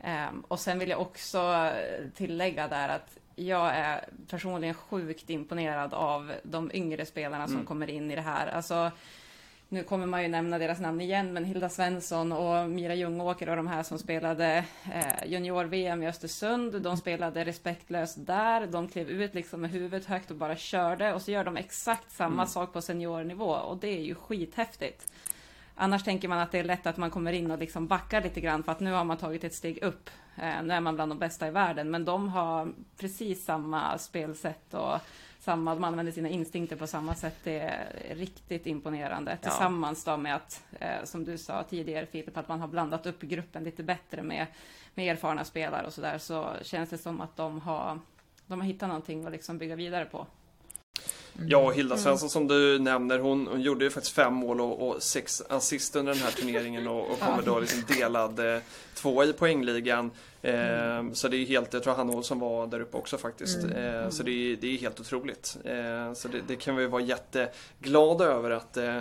Ehm, 0.00 0.40
och 0.40 0.60
sen 0.60 0.78
vill 0.78 0.88
jag 0.88 1.00
också 1.00 1.72
tillägga 2.14 2.68
där 2.68 2.88
att 2.88 3.18
jag 3.36 3.74
är 3.74 4.04
personligen 4.30 4.74
sjukt 4.74 5.30
imponerad 5.30 5.94
av 5.94 6.32
de 6.42 6.70
yngre 6.74 7.06
spelarna 7.06 7.46
som 7.46 7.54
mm. 7.54 7.66
kommer 7.66 7.90
in 7.90 8.10
i 8.10 8.14
det 8.14 8.22
här. 8.22 8.46
Alltså, 8.46 8.90
nu 9.68 9.82
kommer 9.82 10.06
man 10.06 10.22
ju 10.22 10.28
nämna 10.28 10.58
deras 10.58 10.80
namn 10.80 11.00
igen, 11.00 11.32
men 11.32 11.44
Hilda 11.44 11.68
Svensson 11.68 12.32
och 12.32 12.70
Mira 12.70 12.94
Ljungåker 12.94 13.48
och 13.48 13.56
de 13.56 13.66
här 13.66 13.82
som 13.82 13.98
spelade 13.98 14.64
eh, 14.94 15.26
junior-VM 15.26 16.02
i 16.02 16.08
Östersund, 16.08 16.82
de 16.82 16.96
spelade 16.96 17.44
respektlöst 17.44 18.26
där, 18.26 18.66
de 18.66 18.88
klev 18.88 19.08
ut 19.08 19.34
liksom 19.34 19.60
med 19.60 19.70
huvudet 19.70 20.06
högt 20.06 20.30
och 20.30 20.36
bara 20.36 20.56
körde 20.56 21.14
och 21.14 21.22
så 21.22 21.30
gör 21.30 21.44
de 21.44 21.56
exakt 21.56 22.10
samma 22.12 22.34
Mm. 22.34 22.46
sak 22.46 22.72
på 22.72 22.82
seniornivå 22.82 23.50
och 23.50 23.76
det 23.76 23.88
är 23.88 24.02
ju 24.02 24.14
skithäftigt. 24.14 25.12
Annars 25.74 26.04
tänker 26.04 26.28
man 26.28 26.38
att 26.38 26.52
det 26.52 26.58
är 26.58 26.64
lätt 26.64 26.86
att 26.86 26.96
man 26.96 27.10
kommer 27.10 27.32
in 27.32 27.50
och 27.50 27.58
liksom 27.58 27.86
backar 27.86 28.22
lite 28.22 28.40
grann 28.40 28.62
för 28.62 28.72
att 28.72 28.80
nu 28.80 28.92
har 28.92 29.04
man 29.04 29.16
tagit 29.16 29.44
ett 29.44 29.54
steg 29.54 29.82
upp. 29.82 30.10
Eh, 30.36 30.62
nu 30.62 30.74
är 30.74 30.80
man 30.80 30.94
bland 30.94 31.10
de 31.12 31.18
bästa 31.18 31.48
i 31.48 31.50
världen, 31.50 31.90
men 31.90 32.04
de 32.04 32.28
har 32.28 32.72
precis 32.96 33.44
samma 33.44 33.98
spelsätt 33.98 34.74
och 34.74 34.98
samma, 35.48 35.74
de 35.74 35.84
använder 35.84 36.12
sina 36.12 36.28
instinkter 36.28 36.76
på 36.76 36.86
samma 36.86 37.14
sätt. 37.14 37.36
Det 37.44 37.58
är 37.58 38.14
riktigt 38.14 38.66
imponerande. 38.66 39.30
Ja. 39.30 39.50
Tillsammans 39.50 40.04
då 40.04 40.16
med 40.16 40.34
att, 40.34 40.64
eh, 40.80 41.04
som 41.04 41.24
du 41.24 41.38
sa 41.38 41.62
tidigare 41.62 42.06
Filip, 42.06 42.36
att 42.36 42.48
man 42.48 42.60
har 42.60 42.68
blandat 42.68 43.06
upp 43.06 43.20
gruppen 43.22 43.64
lite 43.64 43.82
bättre 43.82 44.22
med, 44.22 44.46
med 44.94 45.12
erfarna 45.12 45.44
spelare 45.44 45.86
och 45.86 45.92
sådär, 45.92 46.18
så 46.18 46.52
känns 46.62 46.90
det 46.90 46.98
som 46.98 47.20
att 47.20 47.36
de 47.36 47.60
har, 47.60 47.98
de 48.46 48.60
har 48.60 48.66
hittat 48.66 48.88
någonting 48.88 49.26
att 49.26 49.32
liksom 49.32 49.58
bygga 49.58 49.76
vidare 49.76 50.04
på. 50.04 50.26
Ja, 51.46 51.58
och 51.58 51.74
Hilda 51.74 51.94
Mm. 51.94 52.04
Svensson 52.04 52.30
som 52.30 52.48
du 52.48 52.78
nämner, 52.78 53.18
hon, 53.18 53.46
hon 53.46 53.60
gjorde 53.60 53.84
ju 53.84 53.90
faktiskt 53.90 54.14
fem 54.14 54.34
mål 54.34 54.60
och, 54.60 54.88
och 54.88 55.02
sex 55.02 55.42
assist 55.48 55.96
under 55.96 56.12
den 56.14 56.22
här 56.22 56.30
turneringen 56.30 56.88
och, 56.88 57.10
och 57.10 57.18
kommer 57.20 57.42
Ja. 57.46 57.52
då 57.52 57.58
liksom 57.60 57.82
delad 57.88 58.54
eh, 58.54 58.60
tvåa 58.94 59.24
i 59.24 59.32
poängligan. 59.32 60.10
Eh, 60.42 60.54
Mm. 60.98 61.14
Så 61.14 61.28
det 61.28 61.36
är 61.36 61.46
helt, 61.46 61.72
jag 61.72 61.82
tror 61.82 61.94
Hanna 61.94 62.12
Olsson 62.12 62.38
var 62.38 62.66
där 62.66 62.80
uppe 62.80 62.96
också 62.96 63.18
faktiskt. 63.18 63.64
Mm. 63.64 64.02
Eh, 64.04 64.10
så 64.10 64.22
det 64.22 64.30
är, 64.30 64.56
det 64.56 64.74
är 64.74 64.78
helt 64.78 65.00
otroligt. 65.00 65.56
Eh, 65.64 66.12
så 66.14 66.28
det, 66.28 66.40
det 66.46 66.56
kan 66.56 66.76
vi 66.76 66.86
vara 66.86 67.02
jätteglada 67.02 68.24
över 68.24 68.50
att 68.50 68.76
eh, 68.76 68.96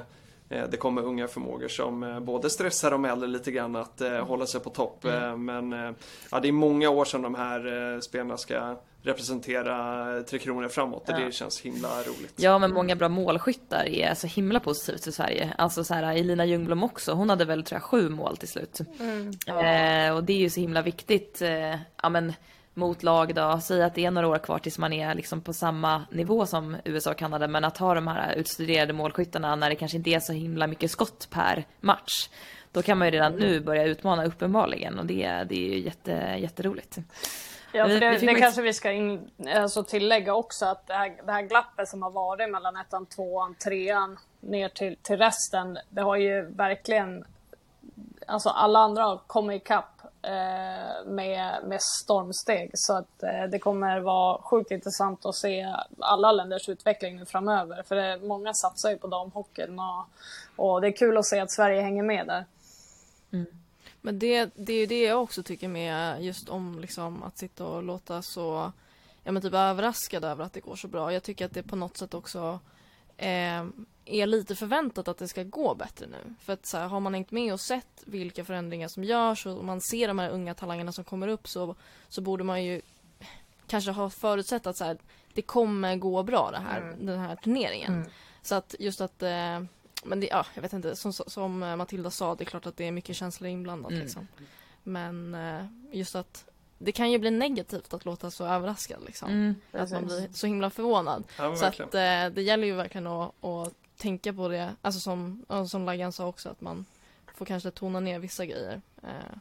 eh, 0.50 0.70
det 0.70 0.78
kommer 0.78 1.02
unga 1.02 1.28
förmågor 1.28 1.68
som 1.68 2.04
eh, 2.04 2.20
både 2.20 2.50
stressar 2.50 2.91
de 2.91 3.06
äldre 3.06 3.28
lite 3.30 3.52
grann 3.52 3.76
att 3.76 4.02
eh, 4.02 4.26
hålla 4.26 4.45
sig 4.45 4.62
på 4.62 4.70
topp. 4.70 5.06
Mm. 5.06 5.24
Eh, 5.24 5.38
men 5.38 5.74
eh, 5.88 5.91
ja, 6.32 6.39
det 6.39 6.48
är 6.48 6.52
många 6.52 6.89
år 6.89 7.06
sedan 7.06 7.22
de 7.22 7.36
här 7.36 7.93
eh, 7.93 8.00
spelarna 8.00 8.38
ska 8.38 8.76
representera 9.02 10.24
Tre 10.24 10.39
Kronor 10.39 10.68
framåt 10.68 11.10
och 11.10 11.16
Ja. 11.20 11.26
det 11.26 11.32
känns 11.32 11.62
himla 11.62 11.88
roligt. 12.04 12.34
Ja, 12.36 12.60
men 12.60 12.74
många 12.74 12.95
bra 12.95 13.10
målskyttar 13.10 13.86
är 13.86 14.14
så 14.14 14.28
himla 14.28 14.60
positivt 14.60 15.04
för 15.04 15.12
Sverige. 15.12 15.54
Alltså 15.58 15.84
så 15.84 15.93
här, 15.93 16.16
Elina 16.16 16.45
Ljungblom 16.45 16.84
också, 16.84 17.14
hon 17.14 17.30
hade 17.30 17.45
väl 17.45 17.64
tror 17.64 17.76
jag 17.76 17.84
sju 17.84 18.10
mål 18.10 18.38
till 18.38 18.48
slut. 18.48 18.80
Mm. 19.00 19.30
Eh, 19.48 20.16
och 20.16 20.24
det 20.24 20.34
är 20.34 20.38
ju 20.38 20.50
så 20.50 20.60
himla 20.60 20.82
viktigt, 20.82 21.41
eh, 21.41 21.76
ja 22.04 22.10
men 22.10 22.34
mot 22.74 23.04
lag 23.04 23.36
då, 23.36 23.60
säg 23.64 23.84
att 23.84 23.95
det 23.95 24.06
är 24.06 24.12
några 24.12 24.28
år 24.28 24.38
kvar 24.38 24.60
tills 24.60 24.78
man 24.78 24.93
är 24.93 25.16
liksom 25.16 25.41
på 25.41 25.54
samma 25.54 26.06
nivå 26.12 26.45
som 26.45 26.78
USA 26.86 27.12
och 27.12 27.18
Kanada, 27.18 27.48
men 27.48 27.66
att 27.66 27.78
ha 27.78 27.93
de 27.93 28.08
här 28.08 28.34
utstuderade 28.34 28.93
målskyttarna 28.93 29.56
när 29.56 29.70
det 29.70 29.76
kanske 29.76 29.98
inte 29.98 30.10
är 30.10 30.20
så 30.20 30.34
himla 30.34 30.68
mycket 30.68 30.91
skott 30.91 31.28
per 31.32 31.66
match. 31.80 32.30
Då 32.72 32.82
kan 32.82 32.98
man 32.98 33.08
ju 33.08 33.12
redan 33.12 33.34
nu 33.34 33.60
börja 33.60 33.84
utmana 33.84 34.26
uppenbarligen 34.26 35.00
och 35.00 35.06
det, 35.06 35.43
det 35.50 35.56
är 35.56 35.74
ju 35.74 35.80
jätte, 35.80 36.38
jätteroligt. 36.39 36.98
Ja, 37.78 37.88
för 37.88 37.99
det, 37.99 38.17
det 38.17 38.36
kanske 38.36 38.61
vi 38.61 38.73
ska 38.73 38.91
in, 38.91 39.32
alltså 39.55 39.84
tillägga 39.84 40.34
också 40.34 40.65
att 40.65 40.88
det 40.88 40.93
här, 40.93 41.15
det 41.25 41.32
här 41.32 41.41
glappet 41.41 41.89
som 41.89 42.03
har 42.03 42.11
varit 42.11 42.49
mellan 42.49 42.78
ettan, 42.78 43.05
tvåan, 43.05 43.55
trean 43.55 44.17
ner 44.39 44.69
till, 44.69 44.97
till 45.01 45.17
resten, 45.17 45.78
det 45.89 46.01
har 46.01 46.15
ju 46.15 46.41
verkligen, 46.41 47.25
alltså 48.28 48.49
alla 48.49 48.80
andra 48.80 49.03
har 49.03 49.17
kommit 49.28 49.61
ikapp 49.61 50.01
eh, 50.21 51.05
med, 51.05 51.55
med 51.65 51.80
stormsteg. 51.82 52.71
Så 52.73 52.93
att 52.93 53.23
eh, 53.23 53.43
det 53.51 53.59
kommer 53.59 53.99
vara 53.99 54.41
sjukt 54.41 54.71
intressant 54.71 55.25
att 55.25 55.36
se 55.36 55.75
alla 55.99 56.32
länders 56.32 56.69
utveckling 56.69 57.15
nu 57.15 57.25
framöver. 57.25 57.84
För 57.84 57.95
det, 57.95 58.19
många 58.23 58.53
satsar 58.53 58.89
ju 58.89 58.97
på 58.97 59.07
damhockeyn 59.07 59.80
och, 59.80 60.05
och 60.55 60.82
det 60.82 60.88
är 60.88 60.97
kul 60.97 61.17
att 61.17 61.25
se 61.25 61.39
att 61.39 61.51
Sverige 61.51 61.82
hänger 61.82 62.03
med 62.03 62.28
där. 62.28 62.45
Men 64.08 64.20
det, 64.20 64.49
det 64.55 64.74
är 64.74 64.78
ju 64.78 64.86
det 64.86 65.01
jag 65.01 65.24
också 65.24 65.43
tycker 65.43 65.68
med 65.68 66.24
just 66.24 66.49
om 66.49 66.80
liksom 66.80 67.24
att 67.24 67.38
sitta 67.38 67.66
och 67.66 67.84
låta 67.84 68.22
så 68.22 68.72
ja 69.24 69.32
men 69.32 69.41
typ 69.41 69.53
överraskad 69.53 70.24
över 70.26 70.43
att 70.43 70.53
det 70.53 70.60
går 70.60 70.76
så 70.76 70.88
bra. 70.88 71.14
Jag 71.14 71.24
tycker 71.24 71.45
att 71.45 71.53
det 71.53 71.64
på 71.64 71.76
något 71.76 71.97
sätt 71.97 72.14
också 72.14 72.60
eh, 73.18 73.66
är 74.05 74.26
lite 74.26 74.55
förväntat 74.55 75.08
att 75.08 75.18
det 75.18 75.28
ska 75.28 75.43
gå 75.43 75.76
bättre 75.76 76.08
nu. 76.08 76.36
För 76.39 76.53
att 76.53 76.66
så 76.66 76.78
här, 76.78 76.88
har 76.88 76.99
man 76.99 77.14
hängt 77.14 77.32
med 77.32 77.53
och 77.53 77.60
sett 77.60 78.03
vilka 78.05 78.45
förändringar 78.45 78.88
som 78.88 79.03
görs 79.03 79.45
och 79.45 79.66
man 79.66 79.82
ser 79.82 80.08
de 80.08 80.20
här 80.20 80.30
unga 80.30 80.53
talangerna 80.53 80.91
som 80.91 81.03
kommer 81.03 81.28
upp 81.28 81.47
så, 81.47 81.76
så 82.10 82.22
borde 82.22 82.43
man 82.43 82.64
ju 82.64 82.82
kanske 83.68 83.91
ha 83.91 84.10
förutsett 84.10 84.68
att 84.68 84.78
så 84.78 84.84
här, 84.84 84.97
det 85.34 85.41
kommer 85.41 85.95
gå 85.95 86.24
bra 86.24 86.51
det 86.51 86.60
här, 86.60 86.82
Mm. 86.82 87.05
den 87.05 87.20
här 87.20 87.36
turneringen. 87.36 87.93
Mm. 87.93 88.10
Så 88.41 88.55
att 88.55 88.76
just 88.80 89.01
att 89.01 89.24
eh, 89.24 89.62
men 90.04 90.20
det, 90.20 90.28
ja, 90.28 90.45
jag 90.56 90.62
vet 90.62 90.74
inte, 90.74 90.95
som, 90.95 91.14
som 91.14 91.64
eh, 91.64 91.76
Matilda 91.76 92.12
sa, 92.12 92.36
det 92.36 92.43
är 92.43 92.45
klart 92.45 92.66
att 92.66 92.78
det 92.78 92.88
är 92.88 92.91
mycket 92.91 93.16
känslor 93.16 93.50
inblandat 93.50 93.91
Mm. 93.91 94.04
liksom. 94.04 94.28
Men 94.84 95.36
eh, 95.36 95.66
just 95.91 96.16
att 96.16 96.45
det 96.78 96.91
kan 96.91 97.12
ju 97.12 97.20
bli 97.20 97.32
negativt 97.32 97.93
att 97.93 98.06
låta 98.06 98.32
så 98.32 98.45
överraskad 98.45 99.04
liksom. 99.06 99.30
Mm. 99.30 99.56
Att 99.72 99.91
man 99.91 100.06
blir 100.06 100.30
så 100.34 100.48
himla 100.48 100.70
förvånad. 100.70 101.24
Ja, 101.38 101.56
så 101.56 101.66
att 101.66 101.80
eh, 101.80 102.30
det 102.34 102.41
gäller 102.41 102.68
ju 102.68 102.74
verkligen 102.74 103.08
att, 103.08 103.43
att 103.45 103.74
tänka 103.98 104.34
på 104.34 104.48
det, 104.48 104.76
alltså 104.82 105.00
som, 105.00 105.45
som 105.70 105.86
Laggan 105.86 106.12
sa 106.12 106.28
också, 106.28 106.50
att 106.50 106.62
man 106.62 106.86
får 107.36 107.45
kanske 107.45 107.72
tona 107.72 108.00
ner 108.00 108.20
vissa 108.20 108.45
grejer 108.45 108.82
eh, 109.04 109.38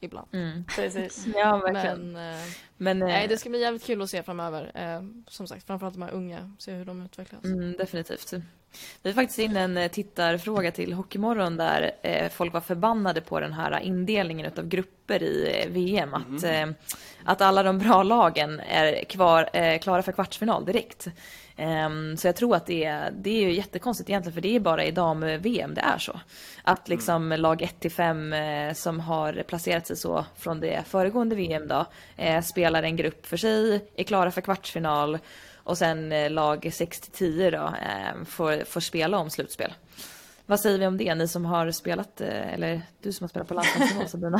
ibland. 0.00 0.28
Mm. 0.32 0.64
Precis. 0.64 1.26
Ja, 1.34 1.56
verkligen. 1.56 2.12
Men, 2.12 2.34
eh, 2.34 2.48
Men, 2.76 3.02
eh, 3.02 3.08
nej, 3.08 3.28
det 3.28 3.38
ska 3.38 3.50
bli 3.50 3.60
jävligt 3.60 3.84
kul 3.84 4.02
att 4.02 4.10
se 4.10 4.22
framöver. 4.22 4.70
Eh, 4.74 5.02
som 5.26 5.46
sagt, 5.46 5.66
framförallt 5.66 5.94
de 5.94 6.02
här 6.02 6.10
unga, 6.10 6.52
se 6.58 6.72
hur 6.72 6.84
de 6.84 7.02
utvecklas. 7.02 7.44
Mm, 7.44 7.76
definitivt. 7.76 8.34
Vi 9.02 9.10
har 9.10 9.14
faktiskt 9.14 9.38
in 9.38 9.56
en 9.56 9.76
eh, 9.76 9.90
tittarfråga 9.90 10.70
till 10.70 10.92
Hockeymorgon 10.92 11.56
där 11.56 11.90
eh, 12.02 12.28
folk 12.28 12.52
var 12.52 12.60
förbannade 12.60 13.20
på 13.20 13.40
den 13.40 13.52
här 13.52 13.80
indelningen 13.80 14.46
utav 14.46 14.68
grupper 14.68 15.22
i 15.22 15.62
eh, 15.62 15.70
VM. 15.70 16.14
Att, 16.14 16.44
eh, 16.44 16.66
att 17.24 17.40
alla 17.40 17.62
de 17.62 17.78
bra 17.78 18.02
lagen 18.02 18.60
är 18.60 19.04
kvar, 19.04 19.78
klara 19.78 20.02
för 20.02 20.12
kvartsfinal 20.12 20.64
direkt. 20.64 21.08
Ehm, 21.56 22.16
så 22.16 22.28
jag 22.28 22.36
tror 22.36 22.56
att 22.56 22.66
det 22.66 22.84
är, 22.84 23.10
det 23.10 23.30
är 23.30 23.40
ju 23.40 23.52
jättekonstigt 23.52 24.10
egentligen 24.10 24.34
för 24.34 24.40
det 24.40 24.56
är 24.56 24.60
bara 24.60 24.84
i 24.84 24.90
dam-VM 24.90 25.74
det 25.74 25.80
är 25.80 25.98
så. 25.98 26.20
Att 26.62 26.88
liksom 26.88 27.28
lag 27.28 27.62
1 27.62 27.80
till 27.80 27.90
5 27.90 28.32
eh, 28.32 28.72
som 28.72 29.00
har 29.00 29.42
placerat 29.46 29.86
sig 29.86 29.96
så 29.96 30.24
från 30.38 30.60
det 30.60 30.84
föregående 30.86 31.36
VM 31.36 31.68
då 31.68 31.86
spelar 32.42 32.82
en 32.82 32.96
grupp 32.96 33.26
för 33.26 33.36
sig, 33.36 33.88
är 33.96 34.04
klara 34.04 34.30
för 34.30 34.40
kvartsfinal 34.40 35.18
och 35.70 35.78
sen 35.78 36.12
eh, 36.12 36.30
lag 36.30 36.70
6 36.72 37.00
till 37.00 37.12
10 37.12 37.50
då 37.50 37.56
eh, 37.56 38.24
får, 38.26 38.64
får 38.64 38.80
spela 38.80 39.18
om 39.18 39.30
slutspel. 39.30 39.72
Vad 40.46 40.60
säger 40.60 40.78
vi 40.78 40.86
om 40.86 40.96
det, 40.96 41.14
ni 41.14 41.28
som 41.28 41.44
har 41.44 41.70
spelat, 41.70 42.20
eh, 42.20 42.54
eller 42.54 42.82
du 43.00 43.12
som 43.12 43.24
har 43.24 43.28
spelat 43.28 43.48
på 43.48 43.54
landslagsnivå 43.54 44.06
Sabina? 44.08 44.38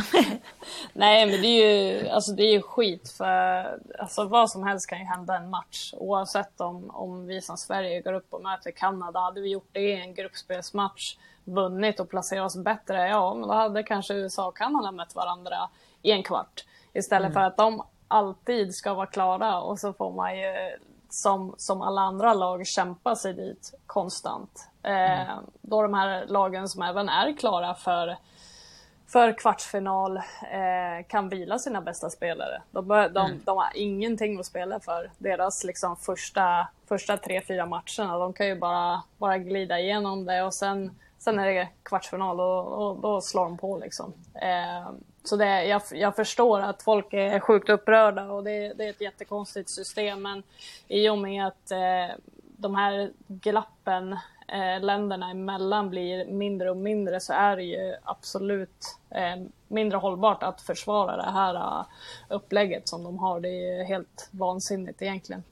Nej, 0.93 1.26
men 1.26 1.41
det 1.41 1.47
är 1.47 1.93
ju, 2.03 2.09
alltså 2.09 2.33
det 2.33 2.43
är 2.43 2.53
ju 2.53 2.62
skit 2.62 3.11
för 3.11 3.78
alltså 3.99 4.24
vad 4.24 4.51
som 4.51 4.62
helst 4.62 4.89
kan 4.89 4.99
ju 4.99 5.05
hända 5.05 5.37
en 5.37 5.51
match. 5.51 5.95
Oavsett 5.97 6.61
om, 6.61 6.91
om 6.91 7.26
vi 7.26 7.41
som 7.41 7.57
Sverige 7.57 8.01
går 8.01 8.12
upp 8.12 8.35
och 8.35 8.43
möter 8.43 8.70
Kanada. 8.70 9.20
Hade 9.20 9.41
vi 9.41 9.49
gjort 9.49 9.68
det 9.72 9.81
i 9.81 10.01
en 10.01 10.14
gruppspelsmatch, 10.14 11.16
vunnit 11.45 12.01
och 12.01 12.11
placerat 12.11 12.47
oss 12.47 12.57
bättre, 12.57 13.09
ja, 13.09 13.35
men 13.35 13.49
då 13.49 13.55
hade 13.55 13.83
kanske 13.83 14.14
USA 14.14 14.49
och 14.49 14.57
Kanada 14.57 14.93
mött 14.93 15.14
varandra 15.14 15.57
i 16.03 16.11
en 16.11 16.22
kvart. 16.22 16.64
Istället 16.93 17.31
Mm. 17.31 17.35
för 17.35 17.41
att 17.41 17.57
de 17.57 17.83
alltid 18.09 18.74
ska 18.74 18.95
vara 18.95 19.07
klara 19.07 19.61
och 19.61 19.78
så 19.78 19.93
får 19.93 20.12
man 20.12 20.39
ju 20.39 20.76
som, 21.11 21.55
som 21.59 21.83
alla 21.83 22.01
andra 22.01 22.35
lag 22.35 22.67
kämpa 22.67 23.17
sig 23.17 23.35
dit 23.35 23.75
konstant. 23.87 24.69
Eh, 24.83 25.39
då 25.61 25.83
de 25.83 25.95
här 25.95 26.27
lagen 26.27 26.69
som 26.69 26.83
även 26.83 27.09
är 27.09 27.37
klara 27.37 27.75
för 27.75 28.17
för 29.07 29.39
kvartsfinal 29.39 30.17
eh, 30.17 31.07
kan 31.09 31.29
vila 31.29 31.59
sina 31.59 31.81
bästa 31.81 32.11
spelare. 32.11 32.63
De, 32.71 32.89
de, 32.89 32.97
Mm. 33.17 33.41
de 33.45 33.57
har 33.59 33.71
ingenting 33.75 34.41
att 34.41 34.47
spela 34.47 34.81
för. 34.81 35.11
Deras 35.19 35.65
liksom, 35.65 35.97
första, 35.97 36.69
första 36.89 37.17
tre, 37.17 37.41
fyra 37.49 37.67
matcherna, 37.67 38.19
de 38.19 38.33
kan 38.33 38.47
ju 38.47 38.59
bara, 38.59 39.03
bara 39.19 39.39
glida 39.39 39.79
igenom 39.79 40.25
det 40.25 40.43
och 40.43 40.55
sen, 40.55 40.99
sen 41.19 41.39
är 41.39 41.47
det 41.47 41.69
kvartsfinal 41.83 42.41
och, 42.41 42.89
och 42.89 43.01
då 43.01 43.21
slår 43.21 43.45
de 43.45 43.59
på. 43.59 43.77
Liksom. 43.79 44.13
Eh, 44.35 44.91
så 45.25 45.37
det, 45.37 45.64
jag, 45.64 45.83
jag 45.93 46.16
förstår 46.16 46.61
att 46.61 46.83
folk 46.83 47.12
är 47.12 47.41
sjukt 47.41 47.68
upprörda 47.68 48.25
och 48.25 48.45
det, 48.45 48.73
det 48.73 48.85
är 48.87 48.91
ett 48.91 49.01
jättekonstigt 49.01 49.71
system 49.71 50.23
men 50.23 50.43
i 50.89 51.09
och 51.09 51.18
med 51.18 51.47
att 51.47 51.71
eh, 51.71 52.16
de 52.57 52.75
här 52.75 53.11
glappen 53.27 54.12
eh, 54.49 54.81
länderna 54.81 55.31
emellan 55.31 55.91
blir 55.91 56.25
mindre 56.27 56.71
och 56.71 56.77
mindre 56.77 57.21
så 57.21 57.33
är 57.33 57.57
det 57.57 57.62
ju 57.62 57.95
absolut 58.05 58.99
eh, 59.11 59.37
mindre 59.68 59.99
hållbart 59.99 60.43
att 60.43 60.61
försvara 60.61 61.16
det 61.16 61.31
här 61.31 61.55
eh, 61.55 61.87
upplägget 62.29 62.89
som 62.89 63.05
de 63.05 63.18
har. 63.18 63.41
Det 63.41 63.49
är 63.49 63.79
ju 63.79 63.85
helt 63.85 64.29
vansinnigt 64.31 65.03
egentligen. 65.03 65.43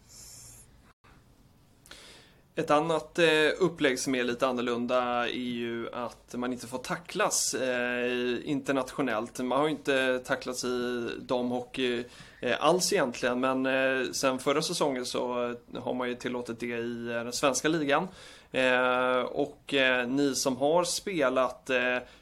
Ett 2.58 2.70
annat 2.70 3.18
eh, 3.18 3.26
upplägg 3.58 3.98
som 3.98 4.14
är 4.14 4.24
lite 4.24 4.46
annorlunda 4.46 5.28
är 5.28 5.32
ju 5.32 5.88
att 5.92 6.34
man 6.34 6.52
inte 6.52 6.66
får 6.66 6.78
tacklas 6.78 7.54
eh, 7.54 8.50
internationellt. 8.50 9.38
Man 9.38 9.58
har 9.58 9.66
ju 9.66 9.70
inte 9.70 10.18
tacklats 10.18 10.64
i 10.64 11.08
damhockey 11.20 12.04
eh, 12.40 12.56
alls 12.60 12.92
egentligen 12.92 13.40
men 13.40 13.66
eh, 13.66 14.10
sen 14.12 14.38
förra 14.38 14.62
säsongen 14.62 15.06
så 15.06 15.50
eh, 15.74 15.82
har 15.82 15.94
man 15.94 16.08
ju 16.08 16.14
tillåtit 16.14 16.60
det 16.60 16.66
i 16.66 17.08
eh, 17.08 17.14
den 17.14 17.32
svenska 17.32 17.68
ligan. 17.68 18.08
Eh, 18.52 19.20
och 19.20 19.74
ni 20.08 20.32
som 20.34 20.56
har 20.56 20.84
spelat, 20.84 21.70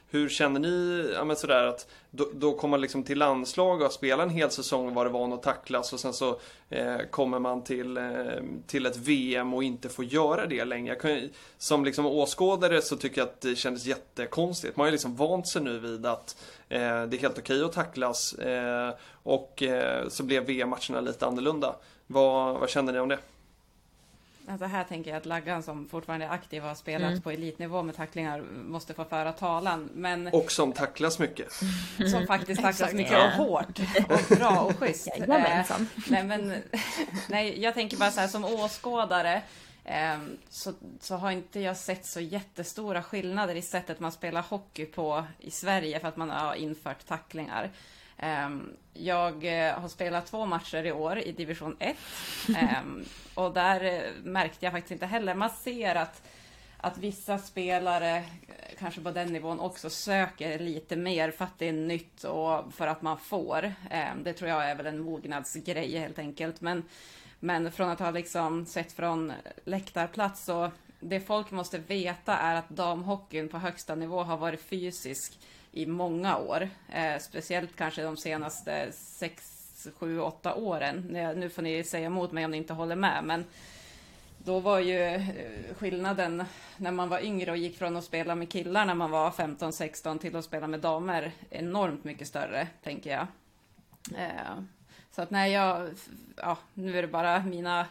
hur 0.09 0.29
känner 0.29 0.59
ni, 0.59 1.09
ja 1.13 1.25
men 1.25 1.35
sådär 1.35 1.63
att 1.63 1.87
då, 2.11 2.27
då 2.33 2.53
kommer 2.53 2.71
man 2.71 2.81
liksom 2.81 3.03
till 3.03 3.17
landslag 3.17 3.81
och 3.81 3.91
spelar 3.91 4.23
en 4.23 4.29
hel 4.29 4.51
säsong 4.51 4.87
och 4.87 4.93
var 4.93 5.05
det 5.05 5.11
van 5.11 5.33
att 5.33 5.43
tacklas 5.43 5.93
och 5.93 5.99
sen 5.99 6.13
så 6.13 6.39
eh, 6.69 6.97
kommer 7.11 7.39
man 7.39 7.63
till, 7.63 7.97
eh, 7.97 8.03
till 8.67 8.85
ett 8.85 8.97
VM 8.97 9.53
och 9.53 9.63
inte 9.63 9.89
får 9.89 10.05
göra 10.05 10.45
det 10.45 10.65
längre. 10.65 10.93
Jag 10.93 11.01
kan, 11.01 11.29
som 11.57 11.85
liksom 11.85 12.05
åskådare 12.05 12.81
så 12.81 12.95
tycker 12.95 13.21
jag 13.21 13.27
att 13.27 13.41
det 13.41 13.55
kändes 13.55 13.85
jättekonstigt. 13.85 14.77
Man 14.77 14.83
har 14.83 14.87
ju 14.87 14.91
liksom 14.91 15.15
vant 15.15 15.47
sig 15.47 15.61
nu 15.61 15.79
vid 15.79 16.05
att 16.05 16.37
eh, 16.69 16.79
det 16.79 17.17
är 17.17 17.19
helt 17.19 17.39
okej 17.39 17.63
att 17.63 17.73
tacklas 17.73 18.33
eh, 18.33 18.93
och 19.23 19.63
eh, 19.63 20.07
så 20.07 20.23
blev 20.23 20.45
VM-matcherna 20.45 21.01
lite 21.01 21.25
annorlunda. 21.25 21.75
Vad, 22.07 22.59
vad 22.59 22.69
känner 22.69 22.93
ni 22.93 22.99
om 22.99 23.09
det? 23.09 23.19
Alltså 24.49 24.65
här 24.65 24.83
tänker 24.83 25.11
jag 25.11 25.17
att 25.17 25.25
Laggan 25.25 25.63
som 25.63 25.87
fortfarande 25.87 26.25
är 26.25 26.29
aktiv 26.29 26.61
och 26.63 26.67
har 26.67 26.75
spelat 26.75 27.07
Mm. 27.11 27.21
på 27.21 27.31
elitnivå 27.31 27.83
med 27.83 27.95
tacklingar 27.95 28.41
måste 28.67 28.93
få 28.93 29.03
föra 29.05 29.31
talan. 29.31 29.89
Men 29.93 30.27
Och 30.27 30.51
som 30.51 30.73
tacklas 30.73 31.19
mycket. 31.19 31.51
som 32.11 32.27
faktiskt 32.27 32.61
tacklas 32.61 32.93
mycket 32.93 33.17
och 33.17 33.45
hårt 33.45 33.79
och 34.09 34.37
bra 34.37 34.59
och 34.59 34.77
schysst. 34.79 35.07
Eh, 35.07 35.23
nej, 36.07 36.23
men, 36.23 36.53
nej, 37.29 37.61
jag 37.61 37.73
tänker 37.73 37.97
bara 37.97 38.11
så 38.11 38.19
här 38.19 38.27
som 38.27 38.45
åskådare 38.45 39.41
eh, 39.85 40.17
så, 40.49 40.73
så 40.99 41.15
har 41.15 41.31
inte 41.31 41.59
jag 41.59 41.77
sett 41.77 42.05
så 42.05 42.19
jättestora 42.19 43.03
skillnader 43.03 43.55
i 43.55 43.61
sättet 43.61 43.99
man 43.99 44.11
spelar 44.11 44.41
hockey 44.41 44.85
på 44.85 45.23
i 45.39 45.51
Sverige 45.51 45.99
för 45.99 46.07
att 46.07 46.17
man 46.17 46.29
har 46.29 46.55
infört 46.55 47.05
tacklingar. 47.07 47.69
Ehm, 48.17 48.69
Jag 48.93 49.67
eh, 49.67 49.79
har 49.79 49.87
spelat 49.87 50.25
två 50.25 50.45
matcher 50.45 50.85
i 50.85 50.91
år 50.91 51.19
i 51.19 51.31
division 51.31 51.75
1 51.79 51.97
ehm, 52.57 53.05
och 53.33 53.53
där 53.53 53.83
eh, 53.83 54.01
märkte 54.23 54.65
jag 54.65 54.73
faktiskt 54.73 54.91
inte 54.91 55.05
heller. 55.05 55.35
Man 55.35 55.49
ser 55.49 55.95
att, 55.95 56.21
att 56.77 56.97
vissa 56.97 57.37
spelare, 57.37 58.17
eh, 58.17 58.23
kanske 58.79 59.01
på 59.01 59.11
den 59.11 59.33
nivån, 59.33 59.59
också 59.59 59.89
söker 59.89 60.59
lite 60.59 60.95
mer 60.95 61.31
för 61.31 61.45
att 61.45 61.59
det 61.59 61.67
är 61.69 61.73
nytt 61.73 62.23
och 62.23 62.73
för 62.73 62.87
att 62.87 63.01
man 63.01 63.17
får. 63.17 63.73
Ehm, 63.89 64.23
Det 64.23 64.33
tror 64.33 64.49
jag 64.49 64.69
är 64.69 64.75
väl 64.75 64.85
en 64.85 64.99
mognadsgrej 64.99 65.97
helt 65.97 66.19
enkelt. 66.19 66.61
Men, 66.61 66.83
men 67.39 67.71
från 67.71 67.89
att 67.89 67.99
ha 67.99 68.11
liksom 68.11 68.65
sett 68.65 68.91
från 68.91 69.33
läktarplats 69.65 70.45
så 70.45 70.71
det 70.99 71.19
folk 71.19 71.51
måste 71.51 71.77
veta 71.77 72.37
är 72.37 72.55
att 72.55 72.69
damhockeyn 72.69 73.49
på 73.49 73.57
högsta 73.57 73.95
nivå 73.95 74.23
har 74.23 74.37
varit 74.37 74.61
fysisk 74.61 75.39
i 75.71 75.85
många 75.85 76.37
år. 76.37 76.69
Eh, 76.93 77.19
speciellt 77.19 77.75
kanske 77.75 78.03
de 78.03 78.17
senaste 78.17 78.87
6, 78.91 79.87
7, 79.97 80.19
8 80.19 80.55
åren. 80.55 81.07
Nu- 81.35 81.49
får 81.49 81.61
ni 81.61 81.83
säga 81.83 82.05
emot 82.05 82.31
mig 82.31 82.45
om 82.45 82.51
ni 82.51 82.57
inte 82.57 82.73
håller 82.73 82.95
med. 82.95 83.23
Men 83.23 83.45
då 84.37 84.59
var 84.59 84.79
ju 84.79 85.01
eh, 85.01 85.21
skillnaden 85.77 86.43
när 86.77 86.91
man 86.91 87.09
var 87.09 87.19
yngre 87.19 87.51
och 87.51 87.57
gick 87.57 87.77
från 87.77 87.97
att 87.97 88.03
spela 88.03 88.35
med 88.35 88.51
killar 88.51 88.85
när 88.85 88.93
man 88.95 89.11
var 89.11 89.31
15-16 89.31 90.19
till 90.19 90.35
att 90.35 90.45
spela 90.45 90.67
med 90.67 90.79
damer 90.79 91.31
enormt 91.49 92.03
mycket 92.03 92.27
större, 92.27 92.67
tänker 92.83 93.09
jag. 93.11 93.27
Eh, 94.23 94.57
så 95.11 95.21
att 95.21 95.29
nej, 95.29 95.51
jag, 95.51 95.89
ja, 96.35 96.57
nu 96.73 96.97
är 96.97 97.01
det 97.01 97.07
bara 97.07 97.39
mina, 97.43 97.85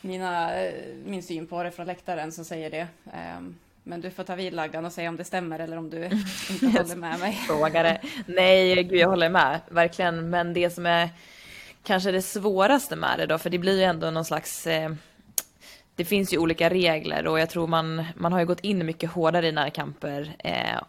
mina, 0.00 0.54
eh, 0.54 0.94
min 1.04 1.22
syn 1.22 1.46
på 1.46 1.62
det 1.62 1.70
från 1.70 1.86
läktaren 1.86 2.32
som 2.32 2.44
säger 2.44 2.70
det. 2.70 2.88
Eh, 3.12 3.40
men 3.88 4.00
du 4.00 4.10
får 4.10 4.24
ta 4.24 4.34
vid 4.34 4.52
Laggan 4.52 4.84
och 4.84 4.92
säga 4.92 5.08
om 5.08 5.16
det 5.16 5.24
stämmer 5.24 5.58
eller 5.58 5.76
om 5.76 5.90
du 5.90 6.04
inte 6.50 6.66
håller 6.66 6.96
med 6.96 7.20
mig. 7.20 7.32
frågare. 7.46 8.00
Nej, 8.26 8.84
gud 8.84 8.98
jag 8.98 9.08
håller 9.08 9.28
med, 9.28 9.60
verkligen. 9.68 10.30
Men 10.30 10.54
det 10.54 10.70
som 10.70 10.86
är 10.86 11.08
kanske 11.82 12.10
det 12.10 12.22
svåraste 12.22 12.96
med 12.96 13.18
det 13.18 13.26
då, 13.26 13.38
för 13.38 13.50
det 13.50 13.58
blir 13.58 13.78
ju 13.78 13.82
ändå 13.82 14.10
någon 14.10 14.24
slags 14.24 14.66
eh, 14.66 14.92
det 15.94 16.04
finns 16.04 16.32
ju 16.32 16.38
olika 16.38 16.70
regler 16.70 17.26
och 17.26 17.40
jag 17.40 17.50
tror 17.50 17.66
man, 17.66 18.04
man 18.16 18.32
har 18.32 18.40
ju 18.40 18.46
gått 18.46 18.60
in 18.60 18.86
mycket 18.86 19.10
hårdare 19.10 19.48
i 19.48 19.52
närkamper. 19.52 20.36
Eh, 20.38 20.82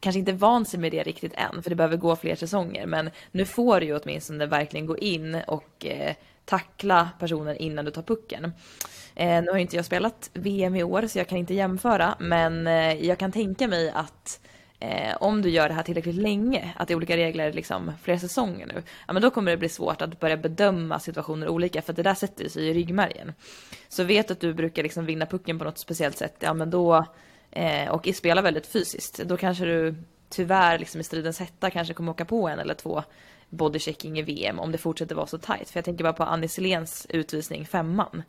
kanske 0.00 0.18
inte 0.18 0.32
vant 0.32 0.68
sig 0.68 0.80
med 0.80 0.92
det 0.92 1.02
riktigt 1.02 1.34
än, 1.34 1.62
för 1.62 1.70
det 1.70 1.76
behöver 1.76 1.96
gå 1.96 2.16
fler 2.16 2.34
säsonger. 2.34 2.86
Men 2.86 3.10
nu 3.30 3.44
får 3.44 3.80
du 3.80 3.86
ju 3.86 3.98
åtminstone 3.98 4.46
verkligen 4.46 4.86
gå 4.86 4.98
in 4.98 5.34
och 5.46 5.86
eh, 5.86 6.14
tackla 6.44 7.08
personen 7.18 7.56
innan 7.56 7.84
du 7.84 7.90
tar 7.90 8.02
pucken. 8.02 8.52
Eh, 9.14 9.42
nu 9.42 9.48
har 9.48 9.54
ju 9.54 9.62
inte 9.62 9.76
jag 9.76 9.84
spelat 9.84 10.30
VM 10.32 10.76
i 10.76 10.82
år 10.82 11.06
så 11.06 11.18
jag 11.18 11.28
kan 11.28 11.38
inte 11.38 11.54
jämföra, 11.54 12.14
men 12.18 12.66
eh, 12.66 13.06
jag 13.06 13.18
kan 13.18 13.32
tänka 13.32 13.68
mig 13.68 13.90
att 13.90 14.40
eh, 14.80 15.16
om 15.20 15.42
du 15.42 15.50
gör 15.50 15.68
det 15.68 15.74
här 15.74 15.82
tillräckligt 15.82 16.14
länge, 16.14 16.74
att 16.76 16.88
det 16.88 16.94
är 16.94 16.96
olika 16.96 17.16
regler 17.16 17.52
liksom 17.52 17.92
flera 18.02 18.18
säsonger 18.18 18.66
nu, 18.66 18.82
ja 19.06 19.12
men 19.12 19.22
då 19.22 19.30
kommer 19.30 19.50
det 19.50 19.56
bli 19.56 19.68
svårt 19.68 20.02
att 20.02 20.20
börja 20.20 20.36
bedöma 20.36 20.98
situationer 20.98 21.48
olika 21.48 21.82
för 21.82 21.92
att 21.92 21.96
det 21.96 22.02
där 22.02 22.14
sätter 22.14 22.48
sig 22.48 22.68
i 22.68 22.74
ryggmärgen. 22.74 23.32
Så 23.88 24.04
vet 24.04 24.30
att 24.30 24.40
du 24.40 24.54
brukar 24.54 24.82
liksom 24.82 25.06
vinna 25.06 25.26
pucken 25.26 25.58
på 25.58 25.64
något 25.64 25.78
speciellt 25.78 26.16
sätt, 26.16 26.36
ja 26.40 26.54
men 26.54 26.70
då, 26.70 27.06
eh, 27.50 27.88
och 27.88 28.08
spelar 28.14 28.42
väldigt 28.42 28.66
fysiskt, 28.66 29.18
då 29.24 29.36
kanske 29.36 29.64
du 29.64 29.94
tyvärr 30.28 30.78
liksom 30.78 31.00
i 31.00 31.04
stridens 31.04 31.40
hetta 31.40 31.70
kanske 31.70 31.94
kommer 31.94 32.12
åka 32.12 32.24
på 32.24 32.48
en 32.48 32.58
eller 32.58 32.74
två 32.74 33.02
bodychecking 33.54 34.18
i 34.18 34.22
VM 34.22 34.58
om 34.58 34.72
det 34.72 34.78
fortsätter 34.78 35.14
vara 35.14 35.26
så 35.26 35.38
tight. 35.38 35.70
För 35.70 35.78
jag 35.78 35.84
tänker 35.84 36.04
bara 36.04 36.12
på 36.12 36.22
Annie 36.22 36.48
Siléns 36.48 37.06
utvisning, 37.10 37.66
femman. 37.66 38.22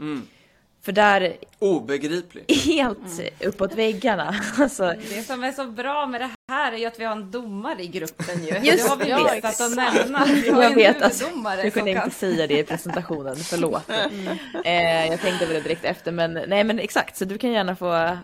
Mm. 0.00 0.26
För 0.82 0.92
där, 0.92 1.36
Obegriplig. 1.58 2.44
helt 2.66 3.20
uppåt 3.44 3.74
väggarna. 3.74 4.34
Alltså, 4.58 4.94
Det 5.08 5.22
som 5.22 5.44
är 5.44 5.52
så 5.52 5.66
bra 5.66 6.06
med 6.06 6.20
det 6.20 6.30
här 6.48 6.72
är 6.72 6.76
ju 6.76 6.86
att 6.86 7.00
vi 7.00 7.04
har 7.04 7.12
en 7.12 7.30
domare 7.30 7.82
i 7.82 7.86
gruppen 7.86 8.44
ju. 8.44 8.58
Just 8.58 8.84
det 8.84 8.88
har 8.88 8.96
vi 8.96 9.04
det. 9.04 9.34
missat 9.34 9.60
att 9.60 9.76
nämna. 9.76 10.24
Vi 10.24 10.50
har 10.50 10.62
jag 10.62 10.72
en 10.72 10.78
vet, 10.78 11.02
alltså, 11.02 11.24
som 11.24 11.70
kunde 11.72 11.94
kan... 11.94 12.04
inte 12.04 12.16
säga 12.16 12.46
det 12.46 12.58
i 12.58 12.64
presentationen, 12.64 13.36
förlåt. 13.36 13.82
Eh, 14.64 15.06
jag 15.06 15.20
tänkte 15.20 15.46
på 15.46 15.52
det 15.52 15.60
direkt 15.60 15.84
efter, 15.84 16.12
men 16.12 16.32
nej 16.32 16.64
men 16.64 16.78
exakt, 16.78 17.16
så 17.16 17.24
du 17.24 17.38
kan 17.38 17.52
gärna 17.52 17.76
få 17.76 18.18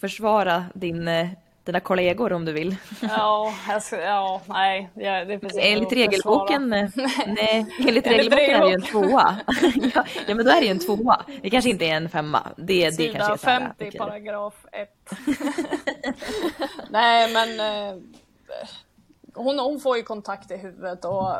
försvara 0.00 0.64
din, 0.74 1.08
eh, 1.08 1.28
dina 1.66 1.80
kollegor 1.80 2.32
om 2.32 2.44
du 2.44 2.52
vill. 2.52 2.76
Ja, 3.00 3.54
ska, 3.80 4.00
ja, 4.00 4.40
nej. 4.46 4.90
Ja, 4.94 5.24
det 5.24 5.34
är 5.34 5.60
Enligt 5.60 5.92
regelboken, 5.92 6.72
eh, 6.72 6.88
nej, 7.26 7.66
enligt 7.88 8.06
regelboken 8.06 8.50
är 8.50 8.60
det 8.60 8.68
ju 8.68 8.74
en 8.74 8.82
tvåa. 8.82 9.36
ja, 10.26 10.34
men 10.34 10.44
då 10.44 10.50
är 10.50 10.60
det 10.60 10.66
ju 10.66 10.70
en 10.70 10.78
tvåa. 10.78 11.22
Det 11.42 11.50
kanske 11.50 11.70
inte 11.70 11.84
är 11.84 11.94
en 11.94 12.08
femma. 12.08 12.42
Det, 12.56 12.96
det 12.96 13.08
kanske 13.08 13.32
är 13.32 13.36
Sida 13.36 13.38
så 13.38 13.50
här, 13.50 13.60
50, 13.60 13.74
okej. 13.78 13.98
paragraf 13.98 14.54
1. 14.72 14.88
Nej, 16.90 17.32
men 17.32 17.60
eh, 17.60 18.02
hon, 19.34 19.58
hon 19.58 19.80
får 19.80 19.96
ju 19.96 20.02
kontakt 20.02 20.50
i 20.50 20.56
huvudet 20.56 21.04
och 21.04 21.32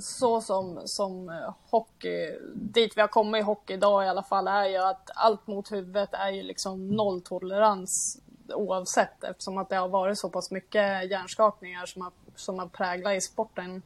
så 0.00 0.40
som, 0.40 0.80
som 0.84 1.28
eh, 1.28 1.54
hockey, 1.70 2.38
dit 2.54 2.96
vi 2.96 3.00
har 3.00 3.08
kommit 3.08 3.40
i 3.40 3.44
hockey 3.44 3.74
idag 3.74 4.04
i 4.04 4.08
alla 4.08 4.22
fall, 4.22 4.48
är 4.48 4.66
ju 4.66 4.76
att 4.76 5.10
allt 5.14 5.46
mot 5.46 5.72
huvudet 5.72 6.10
är 6.12 6.30
ju 6.30 6.42
liksom 6.42 6.88
nolltolerans 6.88 8.22
oavsett 8.52 9.24
eftersom 9.24 9.58
att 9.58 9.68
det 9.68 9.76
har 9.76 9.88
varit 9.88 10.18
så 10.18 10.30
pass 10.30 10.50
mycket 10.50 11.10
hjärnskakningar 11.10 11.86
som 11.86 12.02
har, 12.02 12.12
som 12.36 12.58
har 12.58 12.66
präglat 12.66 13.14
i 13.14 13.20
sporten 13.20 13.82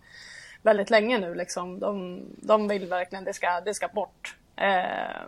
väldigt 0.62 0.90
länge 0.90 1.18
nu. 1.18 1.34
Liksom. 1.34 1.78
De, 1.78 2.22
de 2.36 2.68
vill 2.68 2.86
verkligen, 2.86 3.24
det 3.24 3.34
ska, 3.34 3.60
det 3.60 3.74
ska 3.74 3.88
bort. 3.88 4.36
Eh, 4.56 5.22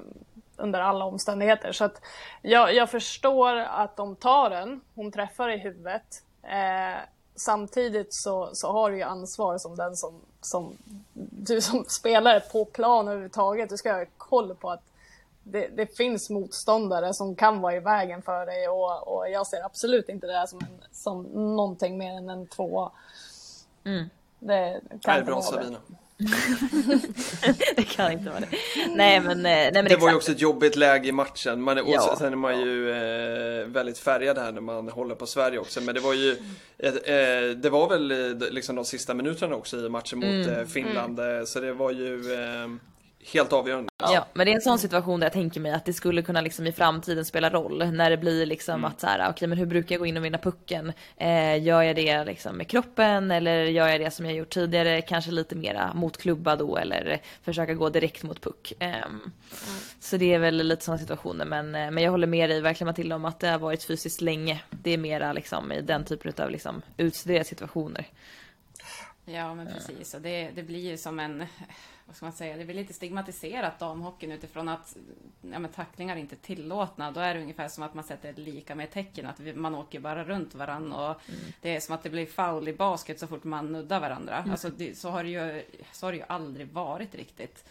under 0.56 0.80
alla 0.80 1.04
omständigheter. 1.04 1.72
Så 1.72 1.84
att 1.84 2.00
jag, 2.42 2.74
jag 2.74 2.90
förstår 2.90 3.56
att 3.56 3.96
de 3.96 4.16
tar 4.16 4.50
den, 4.50 4.80
hon 4.94 5.12
träffar 5.12 5.48
i 5.48 5.58
huvudet. 5.58 6.22
Eh, 6.42 7.00
samtidigt 7.34 8.14
så, 8.14 8.50
så 8.52 8.72
har 8.72 8.90
du 8.90 8.96
ju 8.96 9.02
ansvar 9.02 9.58
som 9.58 9.76
den 9.76 9.96
som, 9.96 10.20
som 10.40 10.76
du 11.12 11.60
som 11.60 11.84
spelare 11.88 12.40
på 12.40 12.64
plan 12.64 13.08
överhuvudtaget. 13.08 13.68
Du 13.68 13.76
ska 13.76 13.92
ha 13.92 14.04
koll 14.16 14.54
på 14.54 14.70
att 14.70 14.82
det, 15.48 15.68
det 15.76 15.96
finns 15.96 16.30
motståndare 16.30 17.14
som 17.14 17.36
kan 17.36 17.60
vara 17.60 17.76
i 17.76 17.80
vägen 17.80 18.22
för 18.22 18.46
dig 18.46 18.68
och, 18.68 19.16
och 19.16 19.30
jag 19.30 19.46
ser 19.46 19.64
absolut 19.64 20.08
inte 20.08 20.26
det 20.26 20.32
här 20.32 20.46
som, 20.46 20.58
en, 20.58 20.78
som 20.92 21.22
någonting 21.56 21.98
mer 21.98 22.12
än 22.12 22.28
en 22.30 22.46
tvåa. 22.46 22.90
Mm. 23.84 24.04
Det 24.38 24.80
Det 24.90 24.98
kan 25.02 25.14
är 25.14 25.18
inte 25.18 25.30
bra 25.30 25.36
det. 25.40 25.42
Sabina. 25.42 25.78
det 27.76 27.82
kan 27.82 28.12
inte 28.12 28.30
vara 28.30 28.40
det. 28.40 28.48
Nej 28.88 29.20
men, 29.20 29.30
eh, 29.38 29.42
nej, 29.42 29.70
men 29.72 29.84
Det 29.84 29.96
var 29.96 30.00
ju 30.00 30.06
exakt. 30.06 30.16
också 30.16 30.32
ett 30.32 30.40
jobbigt 30.40 30.76
läge 30.76 31.08
i 31.08 31.12
matchen. 31.12 31.62
Man, 31.62 31.78
och 31.78 31.84
Ja. 31.88 32.14
sen 32.18 32.32
är 32.32 32.36
man 32.36 32.60
ju 32.60 32.90
eh, 32.90 33.66
väldigt 33.66 33.98
färgad 33.98 34.38
här 34.38 34.52
när 34.52 34.60
man 34.60 34.88
håller 34.88 35.14
på 35.14 35.26
Sverige 35.26 35.58
också. 35.58 35.80
Men 35.80 35.94
det 35.94 36.00
var 36.00 36.14
ju 36.14 36.30
ett, 36.78 36.94
eh, 36.94 37.56
Det 37.60 37.70
var 37.70 37.88
väl 37.88 38.10
eh, 38.42 38.48
liksom 38.50 38.76
de 38.76 38.84
sista 38.84 39.14
minuterna 39.14 39.56
också 39.56 39.76
i 39.76 39.88
matchen 39.88 40.18
mot 40.18 40.28
Mm. 40.48 40.60
eh, 40.60 40.66
Finland. 40.66 41.20
eh, 41.20 41.44
Så 41.46 41.60
det 41.60 41.72
var 41.72 41.90
ju 41.90 42.34
eh, 42.34 42.68
helt 43.32 43.52
avgörande. 43.52 43.88
Ja, 43.98 44.26
men 44.34 44.46
det 44.46 44.52
är 44.52 44.54
en 44.54 44.60
sån 44.60 44.78
situation 44.78 45.20
där 45.20 45.24
jag 45.26 45.32
tänker 45.32 45.60
mig 45.60 45.72
att 45.72 45.84
det 45.84 45.92
skulle 45.92 46.22
kunna 46.22 46.40
liksom 46.40 46.66
i 46.66 46.72
framtiden 46.72 47.24
spela 47.24 47.50
roll. 47.50 47.90
När 47.92 48.10
det 48.10 48.16
blir 48.16 48.46
liksom 48.46 48.74
Mm. 48.74 48.84
att 48.84 49.00
så 49.00 49.06
här, 49.06 49.30
okej 49.30 49.48
men 49.48 49.58
hur 49.58 49.66
brukar 49.66 49.94
jag 49.94 50.00
gå 50.00 50.06
in 50.06 50.16
och 50.16 50.24
vinna 50.24 50.38
pucken? 50.38 50.92
Eh, 51.16 51.62
gör 51.62 51.82
jag 51.82 51.96
det 51.96 52.24
liksom 52.24 52.56
med 52.56 52.68
kroppen 52.68 53.30
eller 53.30 53.64
gör 53.64 53.88
jag 53.88 54.00
det 54.00 54.10
som 54.10 54.26
jag 54.26 54.34
gjort 54.34 54.50
tidigare, 54.50 55.00
kanske 55.02 55.30
lite 55.30 55.56
mera 55.56 55.94
mot 55.94 56.16
klubba 56.16 56.56
då 56.56 56.76
eller 56.76 57.20
försöka 57.42 57.74
gå 57.74 57.88
direkt 57.88 58.22
mot 58.22 58.40
puck. 58.40 58.72
Ehm, 58.78 59.30
Så 60.00 60.16
det 60.16 60.34
är 60.34 60.38
väl 60.38 60.56
lite 60.56 60.84
sådana 60.84 60.98
situationer 60.98 61.44
men, 61.44 61.74
eh, 61.74 61.90
men 61.90 62.04
jag 62.04 62.10
håller 62.10 62.26
med 62.26 62.50
dig 62.50 62.60
verkligen 62.60 62.86
Matilda 62.86 63.16
om 63.16 63.24
att 63.24 63.40
det 63.40 63.48
har 63.48 63.58
varit 63.58 63.84
fysiskt 63.84 64.20
länge. 64.20 64.60
Det 64.70 64.90
är 64.90 64.98
mera 64.98 65.32
liksom 65.32 65.72
i 65.72 65.80
den 65.82 66.04
typen 66.04 66.32
av 66.44 66.50
liksom 66.50 66.82
utstuderade 66.96 67.44
situationer. 67.44 68.06
Ja, 69.24 69.54
men 69.54 69.66
precis. 69.66 70.14
Och 70.14 70.20
det, 70.20 70.50
det 70.54 70.62
blir 70.62 70.90
ju 70.90 70.96
som 70.96 71.20
en, 71.20 71.46
vad 72.06 72.16
ska 72.16 72.26
man 72.26 72.32
säga, 72.32 72.56
det 72.56 72.64
blir 72.64 72.74
lite 72.74 72.92
stigmatiserat 72.92 73.78
damhockeyn 73.78 74.32
utifrån 74.32 74.68
att 74.68 74.96
ja, 75.40 75.58
men 75.58 75.68
tacklingar 75.72 76.16
är 76.16 76.20
inte 76.20 76.36
tillåtna. 76.36 77.10
Då 77.10 77.20
är 77.20 77.34
det 77.34 77.40
ungefär 77.40 77.68
som 77.68 77.82
att 77.82 77.94
man 77.94 78.04
sätter 78.04 78.32
lika 78.34 78.74
med 78.74 78.90
tecken, 78.90 79.26
att 79.26 79.40
vi, 79.40 79.54
man 79.54 79.74
åker 79.74 80.00
bara 80.00 80.24
runt 80.24 80.54
varann 80.54 80.92
och 80.92 81.06
Mm. 81.28 81.40
det 81.60 81.76
är 81.76 81.80
som 81.80 81.94
att 81.94 82.02
det 82.02 82.10
blir 82.10 82.26
foul 82.26 82.68
i 82.68 82.72
basket 82.72 83.20
så 83.20 83.26
fort 83.26 83.44
man 83.44 83.72
nuddar 83.72 84.00
varandra. 84.00 84.38
Mm. 84.38 84.50
Alltså, 84.50 84.70
det, 84.70 84.98
så, 84.98 85.10
har 85.10 85.24
det 85.24 85.30
ju, 85.30 85.62
så 85.92 86.06
har 86.06 86.12
det 86.12 86.18
ju 86.18 86.24
aldrig 86.28 86.68
varit 86.68 87.14
riktigt. 87.14 87.64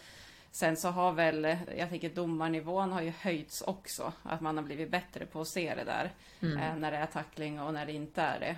Sen 0.50 0.76
så 0.76 0.88
har 0.88 1.12
väl, 1.12 1.56
jag 1.78 1.88
tänker 1.88 2.10
domarnivån 2.10 2.92
har 2.92 3.02
ju 3.02 3.12
höjts 3.20 3.62
också. 3.62 4.12
Att 4.22 4.40
man 4.40 4.56
har 4.56 4.64
blivit 4.64 4.90
bättre 4.90 5.26
på 5.26 5.40
att 5.40 5.48
se 5.48 5.74
det 5.74 5.84
där. 5.84 6.10
Mm. 6.40 6.58
Eh, 6.58 6.76
när 6.76 6.90
det 6.90 6.96
är 6.96 7.06
tackling 7.06 7.60
och 7.60 7.74
när 7.74 7.86
det 7.86 7.92
inte 7.92 8.22
är 8.22 8.40
det. 8.40 8.56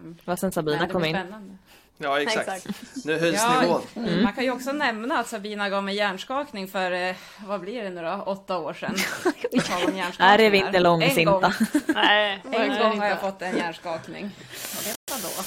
Um, 0.00 0.16
Vad 0.24 0.38
sen 0.38 0.52
Sabina 0.52 0.88
kom 0.88 1.04
in. 1.04 1.14
Spännande. 1.14 1.56
Ja, 2.00 2.20
exakt. 2.20 2.48
Exakt. 2.48 3.04
Nu 3.04 3.18
höjs 3.18 3.34
Ja, 3.42 3.60
nivån. 3.60 3.82
mm. 3.96 4.22
Man 4.22 4.32
kan 4.32 4.44
ju 4.44 4.50
också 4.50 4.72
nämna 4.72 5.18
att 5.18 5.28
Sabina 5.28 5.68
gav 5.68 5.84
mig 5.84 5.94
hjärnskakning 5.96 6.68
för, 6.68 6.92
eh, 6.92 7.14
vad 7.46 7.60
blir 7.60 7.82
det 7.82 7.90
nu 7.90 8.02
då, 8.02 8.22
åtta 8.26 8.58
år 8.58 8.72
sedan. 8.72 8.94
Här 10.18 10.38
är 10.40 10.50
vi 10.50 10.58
inte 10.58 10.76
En 10.76 10.82
långsinta. 10.82 11.30
gång, 11.32 11.42
Nej, 11.86 12.40
en 12.44 12.50
det 12.50 12.56
är 12.58 12.82
gång 12.90 12.98
har 13.00 13.06
jag 13.06 13.20
fått 13.20 13.42
en 13.42 13.56
hjärnskakning. 13.56 14.24
Och 14.78 14.84
det 14.84 14.94
var 15.12 15.18
då. 15.22 15.42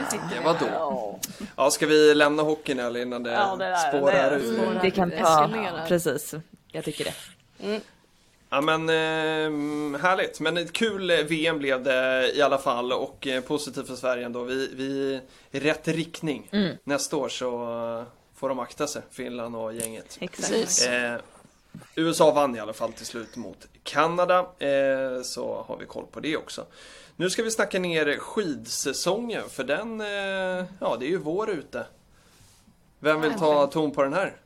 Nu 0.00 0.04
sitter 0.10 0.28
Det 0.28 0.38
vi 0.38 0.44
var 0.44 0.54
här. 0.54 0.78
då. 0.78 1.18
Ja, 1.56 1.70
ska 1.70 1.86
vi 1.86 2.14
lämna 2.14 2.42
hockeyn 2.42 2.78
eller 2.80 3.00
innan 3.00 3.22
det, 3.22 3.32
Ja, 3.32 3.56
det 3.58 3.64
där- 3.64 3.88
spårar 3.88 4.30
det- 4.30 4.36
ur? 4.36 4.62
Mm. 4.64 4.78
Det 4.82 4.90
kan 4.90 5.10
ta, 5.10 5.16
Eskalerar. 5.16 5.86
precis. 5.88 6.34
Jag 6.72 6.84
tycker 6.84 7.04
det. 7.04 7.14
Ja 8.50 8.60
men 8.60 8.88
eh, 8.88 10.00
härligt, 10.00 10.40
men 10.40 10.56
ett 10.56 10.72
kul 10.72 11.10
eh, 11.10 11.16
VM 11.16 11.58
blev 11.58 11.82
det 11.82 12.32
i 12.34 12.42
alla 12.42 12.58
fall 12.58 12.92
och 12.92 13.26
eh, 13.26 13.42
positivt 13.42 13.86
för 13.86 13.94
Sverige 13.94 14.26
ändå. 14.26 14.42
Vi, 14.42 14.70
vi 14.74 15.20
i 15.50 15.60
rätt 15.60 15.88
riktning. 15.88 16.48
Mm. 16.52 16.76
Nästa 16.84 17.16
år 17.16 17.28
så 17.28 18.06
får 18.34 18.48
de 18.48 18.58
akta 18.58 18.86
sig, 18.86 19.02
Finland 19.10 19.56
och 19.56 19.74
gänget. 19.74 20.18
Exakt. 20.20 20.92
Eh, 20.92 21.14
USA 21.94 22.32
vann 22.32 22.56
i 22.56 22.60
alla 22.60 22.72
fall 22.72 22.92
till 22.92 23.06
slut 23.06 23.36
mot 23.36 23.68
Kanada, 23.82 24.38
eh, 24.38 25.22
så 25.22 25.64
har 25.68 25.76
vi 25.76 25.86
koll 25.86 26.06
på 26.06 26.20
det 26.20 26.36
också. 26.36 26.66
Nu 27.16 27.30
ska 27.30 27.42
vi 27.42 27.50
snacka 27.50 27.78
ner 27.78 28.18
skidsäsongen, 28.18 29.48
för 29.48 29.64
den, 29.64 30.00
eh, 30.00 30.66
ja 30.80 30.96
det 31.00 31.06
är 31.06 31.10
ju 31.10 31.18
vår 31.18 31.50
ute. 31.50 31.86
Vem 32.98 33.20
vill 33.20 33.34
ta 33.34 33.66
ton 33.66 33.90
på 33.90 34.02
den 34.02 34.12
här? 34.12 34.36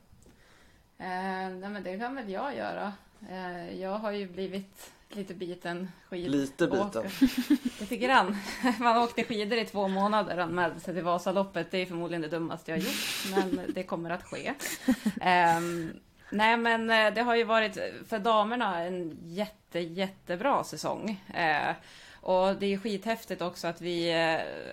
Eh, 0.99 1.51
nej 1.59 1.71
men 1.71 1.83
det 1.83 1.99
kan 1.99 2.15
väl 2.15 2.31
jag 2.31 2.57
göra. 2.57 2.93
Eh, 3.31 3.81
jag 3.81 3.99
har 3.99 4.13
ju 4.13 4.29
blivit 4.29 4.93
lite 5.09 5.35
biten 5.35 5.89
skid. 6.09 6.31
Lite 6.31 6.67
biten. 6.67 7.05
Lite 7.81 7.97
grann. 7.97 8.37
Man 8.79 8.97
åkte 8.97 9.25
skidor 9.25 9.59
i 9.59 9.65
två 9.65 9.89
månader 9.89 10.37
och 10.37 10.43
anmälde 10.43 10.81
sig 10.81 10.95
till 10.95 11.03
Vasaloppet. 11.03 11.71
Det 11.71 11.79
är 11.79 11.87
förmodligen 11.87 12.23
det 12.23 12.29
dummaste 12.29 12.71
jag 12.71 12.79
har 12.79 12.85
gjort, 12.85 13.31
men 13.31 13.73
det 13.75 13.83
kommer 13.83 14.11
att 14.11 14.25
ske. 14.25 14.55
Ehm, 15.21 15.93
nej 16.31 16.57
men 16.57 16.91
eh, 16.91 17.15
det 17.15 17.23
har 17.23 17.37
ju 17.37 17.45
varit 17.45 17.79
för 18.09 18.19
damerna 18.19 18.79
en 18.85 19.19
jätte, 19.23 19.81
jättebra 19.81 20.65
säsong. 20.65 21.21
Eh, 21.35 21.75
och 22.21 22.57
det 22.57 22.67
är 22.67 22.79
skithäftigt 22.79 23.43
också 23.43 23.67
att 23.67 23.81
vi, 23.81 24.11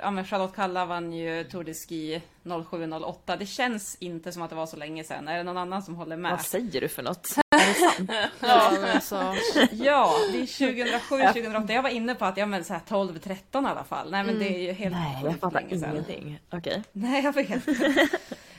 ja 0.01 0.11
men 0.11 0.25
Charlotte 0.25 0.55
Kalla 0.55 0.85
vann 0.85 1.13
ju 1.13 1.43
Tour 1.43 1.63
de 1.63 1.73
Ski 1.73 2.21
07-08. 2.43 3.37
Det 3.37 3.45
känns 3.45 3.97
inte 3.99 4.31
som 4.31 4.41
att 4.41 4.49
det 4.49 4.55
var 4.55 4.65
så 4.65 4.77
länge 4.77 5.03
sedan. 5.03 5.27
Är 5.27 5.37
det 5.37 5.43
någon 5.43 5.57
annan 5.57 5.83
som 5.83 5.95
håller 5.95 6.17
med? 6.17 6.31
Vad 6.31 6.41
säger 6.41 6.81
du 6.81 6.87
för 6.87 7.03
något? 7.03 7.35
Ja, 8.39 8.71
men 8.81 8.95
alltså, 8.95 9.35
Ja, 9.71 10.15
det 10.31 10.41
är 10.41 10.75
2007, 10.75 11.17
2008. 11.41 11.73
Jag 11.73 11.81
var 11.83 11.89
inne 11.89 12.15
på 12.15 12.25
att 12.25 12.37
ja 12.37 12.45
men 12.45 12.63
så 12.63 12.73
här 12.73 12.81
12, 12.89 13.19
13 13.19 13.65
i 13.65 13.69
alla 13.69 13.83
fall. 13.83 14.11
Nej 14.11 14.23
men 14.23 14.39
det 14.39 14.45
är 14.55 14.59
ju 14.59 14.71
helt 14.71 14.95
Nej, 14.95 15.21
jag 15.23 15.39
fattar 15.39 15.63
ingenting. 15.69 16.39
Okej. 16.51 16.83
Nej, 16.91 17.23
jag 17.23 17.33
vet. 17.33 17.49
eh, 17.49 17.55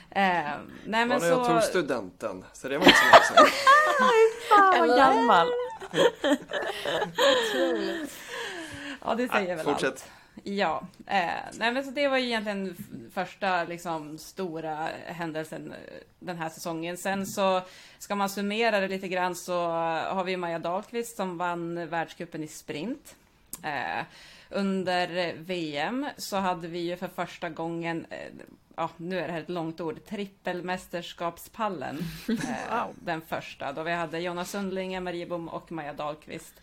nej 0.09 0.51
men 0.85 1.09
Var 1.09 1.19
när 1.19 1.27
jag 1.27 1.45
tog 1.47 1.61
så... 1.63 1.69
studenten, 1.69 2.45
så 2.53 2.67
det 2.67 2.77
var 2.77 2.85
inte 2.85 2.97
så 2.99 3.05
länge 3.05 3.23
sedan. 3.23 3.47
Fan 4.49 4.87
vad 4.87 4.97
gammal. 4.97 5.47
Ja, 9.05 9.15
det 9.15 9.27
säger 9.31 9.49
Ja, 9.49 9.55
väl 9.55 9.65
fortsätt. 9.65 9.89
allt. 9.89 10.05
Ja, 10.43 10.87
eh, 11.05 11.29
nej 11.53 11.73
men 11.73 11.83
så 11.83 11.91
det 11.91 12.07
var 12.07 12.17
ju 12.17 12.25
egentligen 12.25 12.75
första 13.13 13.63
liksom 13.63 14.17
stora 14.17 14.89
händelsen 15.05 15.71
eh, 15.71 15.77
den 16.19 16.37
här 16.37 16.49
säsongen. 16.49 16.97
Sen 16.97 17.27
så 17.27 17.61
ska 17.99 18.15
man 18.15 18.29
summera 18.29 18.79
det 18.79 18.87
lite 18.87 19.07
grann 19.07 19.35
så 19.35 19.67
har 20.09 20.23
vi 20.23 20.37
Maja 20.37 20.59
Dahlqvist 20.59 21.17
som 21.17 21.37
vann 21.37 21.89
världscupen 21.89 22.43
i 22.43 22.47
sprint. 22.47 23.15
Eh, 23.63 24.05
under 24.49 25.33
VM 25.37 26.07
så 26.17 26.37
hade 26.37 26.67
vi 26.67 26.79
ju 26.79 26.97
för 26.97 27.07
första 27.07 27.49
gången, 27.49 28.05
eh, 28.09 28.31
ja 28.75 28.89
nu 28.97 29.19
är 29.19 29.27
det 29.27 29.33
här 29.33 29.41
ett 29.41 29.49
långt 29.49 29.81
ord, 29.81 30.05
trippelmästerskapspallen. 30.05 31.99
Eh, 32.29 32.85
Den 32.95 33.21
första, 33.21 33.73
då 33.73 33.83
vi 33.83 33.91
hade 33.91 34.19
Jonas 34.19 34.51
Sundling, 34.51 35.03
Marie 35.03 35.25
Bom 35.25 35.49
och 35.49 35.71
Maja 35.71 35.93
Dahlqvist 35.93 36.53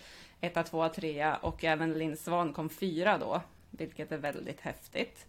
etta, 0.40 0.62
tvåa, 0.62 0.88
trea 0.88 1.36
och 1.36 1.64
även 1.64 1.92
Linn 1.92 2.16
Svan 2.16 2.52
kom 2.52 2.68
fyra 2.68 3.18
då, 3.18 3.42
vilket 3.70 4.12
är 4.12 4.18
väldigt 4.18 4.60
häftigt. 4.60 5.26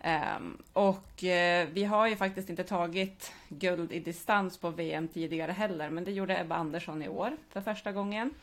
Ehm, 0.00 0.62
och 0.72 1.24
eh, 1.24 1.68
vi 1.72 1.84
har 1.84 2.08
ju 2.08 2.16
faktiskt 2.16 2.50
inte 2.50 2.64
tagit 2.64 3.32
guld 3.48 3.92
i 3.92 4.00
distans 4.00 4.58
på 4.58 4.70
VM 4.70 5.08
tidigare 5.08 5.52
heller, 5.52 5.90
men 5.90 6.04
det 6.04 6.12
gjorde 6.12 6.40
Ebba 6.40 6.54
Andersson 6.54 7.02
i 7.02 7.08
år 7.08 7.36
för 7.48 7.60
första 7.60 7.92
gången. 7.92 8.34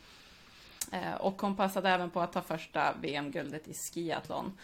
Eh, 0.92 1.14
och 1.20 1.42
hon 1.42 1.56
passade 1.56 1.90
även 1.90 2.10
på 2.10 2.22
att 2.22 2.34
ta 2.34 2.42
första 2.42 2.94
VM-guldet 3.02 3.68
i 3.68 3.74
skiathlon. 3.74 4.58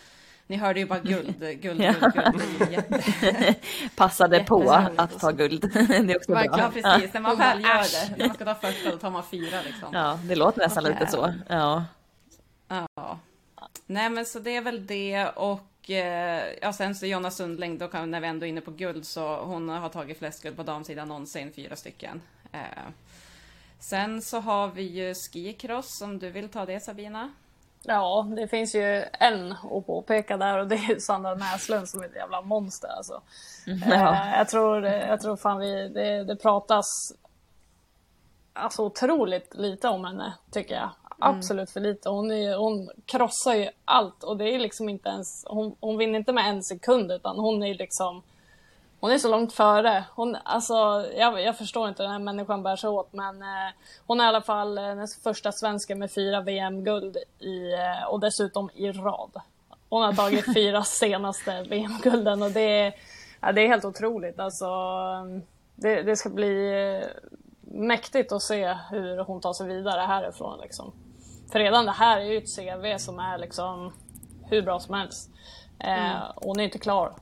Ni 0.47 0.57
hörde 0.57 0.79
ju 0.79 0.85
bara 0.85 0.99
guld, 0.99 1.39
guld, 1.39 1.61
guld, 1.61 1.81
guld. 1.81 2.61
Är 2.61 2.71
jätte... 2.71 3.55
Passade 3.95 4.43
på 4.43 4.71
att 4.97 5.19
ta 5.19 5.31
guld. 5.31 5.61
Det 5.73 6.13
är 6.13 6.17
också 6.17 6.31
bra. 6.31 6.45
Ja, 6.45 6.71
precis. 6.73 7.13
När 7.13 7.21
man 7.21 7.37
väl 7.37 7.61
gör 7.61 8.07
det, 8.07 8.17
när 8.17 8.27
man 8.27 8.35
ska 8.35 8.45
ta 8.45 8.55
första, 8.55 8.91
då 8.91 8.97
tar 8.97 9.11
man 9.11 9.23
fyra 9.23 9.57
liksom. 9.65 9.89
Ja, 9.93 10.19
det 10.23 10.35
låter 10.35 10.59
nästan 10.59 10.83
lite 10.83 11.07
så. 11.07 11.33
Ja. 11.49 11.55
Ja. 11.55 11.85
Nej 13.85 14.09
men 14.09 14.25
så 14.25 14.39
det 14.39 14.55
är 14.55 14.61
väl 14.61 14.87
det 14.87 15.27
och 15.27 15.89
eh, 15.89 16.53
ja, 16.61 16.73
sen 16.73 16.95
så 16.95 17.05
Jonna 17.05 17.31
Sundling, 17.31 17.77
då 17.77 17.87
kan, 17.87 18.11
när 18.11 18.21
vi 18.21 18.27
ändå 18.27 18.45
är 18.45 18.49
inne 18.49 18.61
på 18.61 18.71
guld 18.71 19.05
så 19.05 19.35
hon 19.35 19.69
har 19.69 19.89
tagit 19.89 20.17
flest 20.17 20.43
guld 20.43 20.57
på 20.57 20.63
damsidan 20.63 21.07
någonsin, 21.07 21.53
fyra 21.53 21.75
stycken. 21.75 22.21
Eh, 22.51 22.59
sen 23.79 24.21
så 24.21 24.39
har 24.39 24.67
vi 24.67 24.83
ju 24.83 25.13
skicross, 25.13 26.01
om 26.01 26.19
du 26.19 26.29
vill 26.29 26.49
ta 26.49 26.65
det 26.65 26.79
Sabina? 26.79 27.33
Ja, 27.85 28.27
det 28.35 28.47
finns 28.47 28.75
ju 28.75 29.05
en 29.19 29.51
att 29.51 29.85
påpeka 29.85 30.37
där 30.37 30.57
och 30.57 30.67
det 30.67 30.75
är 30.75 30.89
ju 30.89 30.99
Sandra 30.99 31.35
Näslund 31.35 31.89
som 31.89 32.01
är 32.01 32.05
ett 32.05 32.15
jävla 32.15 32.41
monster 32.41 32.87
alltså. 32.87 33.21
Ja. 33.65 34.15
Eh, 34.15 34.37
jag, 34.37 34.47
tror, 34.47 34.85
jag 34.85 35.21
tror 35.21 35.35
fan 35.35 35.59
vi, 35.59 35.89
det, 35.89 36.23
det 36.23 36.35
pratas 36.35 36.85
alltså 38.53 38.83
otroligt 38.85 39.55
lite 39.55 39.87
om 39.87 40.05
henne, 40.05 40.33
tycker 40.51 40.75
jag. 40.75 40.89
Absolut 41.19 41.69
för 41.69 41.79
lite. 41.79 42.09
Hon, 42.09 42.31
är, 42.31 42.57
hon 42.57 42.89
krossar 43.05 43.53
ju 43.53 43.69
allt 43.85 44.23
och 44.23 44.37
det 44.37 44.55
är 44.55 44.59
liksom 44.59 44.89
inte 44.89 45.09
ens, 45.09 45.45
hon, 45.47 45.75
hon 45.79 45.97
vinner 45.97 46.19
inte 46.19 46.33
med 46.33 46.49
en 46.49 46.63
sekund 46.63 47.11
utan 47.11 47.39
hon 47.39 47.63
är 47.63 47.73
liksom 47.73 48.23
hon 49.03 49.11
är 49.11 49.17
så 49.17 49.29
långt 49.29 49.53
före. 49.53 50.03
Hon, 50.15 50.37
alltså, 50.43 50.73
jag, 51.17 51.41
jag 51.41 51.57
förstår 51.57 51.89
inte 51.89 52.03
hur 52.03 52.07
den 52.07 52.11
här 52.11 52.33
människan 52.33 52.63
bär 52.63 52.75
sig 52.75 52.89
åt 52.89 53.13
men 53.13 53.41
eh, 53.41 53.73
hon 54.07 54.19
är 54.19 54.23
i 54.23 54.27
alla 54.27 54.41
fall 54.41 54.77
eh, 54.77 54.83
den 54.83 55.07
första 55.23 55.51
svensken 55.51 55.99
med 55.99 56.11
fyra 56.11 56.41
VM-guld 56.41 57.17
i, 57.39 57.73
eh, 57.73 58.07
och 58.07 58.19
dessutom 58.19 58.69
i 58.75 58.91
rad. 58.91 59.31
Hon 59.89 60.03
har 60.03 60.13
tagit 60.13 60.53
fyra 60.53 60.83
senaste 60.83 61.63
VM-gulden 61.63 62.41
och 62.41 62.51
det 62.51 62.79
är, 62.79 62.93
ja, 63.41 63.51
det 63.51 63.61
är 63.61 63.67
helt 63.67 63.85
otroligt. 63.85 64.39
Alltså, 64.39 64.65
det, 65.75 66.01
det 66.01 66.15
ska 66.15 66.29
bli 66.29 66.67
eh, 66.67 67.07
mäktigt 67.73 68.31
att 68.31 68.41
se 68.41 68.77
hur 68.91 69.17
hon 69.23 69.41
tar 69.41 69.53
sig 69.53 69.67
vidare 69.67 70.01
härifrån. 70.01 70.59
Liksom. 70.61 70.93
För 71.51 71.59
redan 71.59 71.85
det 71.85 71.91
här 71.91 72.17
är 72.19 72.23
ju 72.25 72.37
ett 72.37 72.55
CV 72.55 72.97
som 72.97 73.19
är 73.19 73.37
liksom 73.37 73.93
hur 74.49 74.61
bra 74.61 74.79
som 74.79 74.93
helst. 74.95 75.29
Eh, 75.79 76.31
Hon 76.35 76.59
är 76.59 76.63
inte 76.63 76.77
klar. 76.79 77.13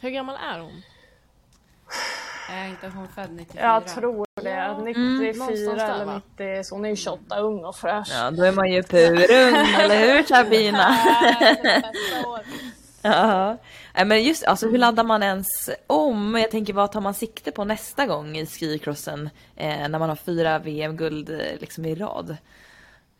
hur 0.00 0.10
gammal 0.10 0.36
är 0.52 0.58
hon? 0.58 0.82
Är 2.50 2.66
inte 2.68 2.88
hon 2.88 3.08
född 3.08 3.30
94? 3.32 3.62
Jag 3.62 3.88
tror 3.88 4.26
det. 4.42 4.50
Ja. 4.50 4.78
94 4.78 5.32
någonstans 5.44 5.78
där, 5.78 5.94
eller 5.94 6.04
va? 6.04 6.20
90, 6.38 6.64
så 6.64 6.74
hon 6.74 6.84
är 6.84 6.88
ju 6.88 6.96
28, 6.96 7.38
ung 7.38 7.64
och 7.64 7.76
fräsch. 7.76 8.08
ja, 8.12 8.30
då 8.30 8.42
är 8.44 8.52
man 8.52 8.70
ju 8.72 8.82
purung, 8.82 9.54
eller 9.80 9.98
hur 10.00 10.22
Sabina? 10.22 10.96
Ja. 13.02 13.56
Nej, 13.94 14.04
men 14.04 14.24
just 14.24 14.44
alltså, 14.44 14.68
hur 14.68 14.78
laddar 14.78 15.04
man 15.04 15.22
ens 15.22 15.70
om? 15.86 16.34
Jag 16.34 16.50
tänker 16.50 16.72
vad 16.72 16.92
tar 16.92 17.00
man 17.00 17.14
sikte 17.14 17.50
på 17.52 17.64
nästa 17.64 18.06
gång 18.06 18.36
i 18.36 18.46
skicrossen 18.46 19.30
eh, 19.56 19.88
när 19.88 19.98
man 19.98 20.08
har 20.08 20.16
fyra 20.16 20.58
VM-guld 20.58 21.30
eh, 21.30 21.60
liksom 21.60 21.84
i 21.84 21.94
rad? 21.94 22.36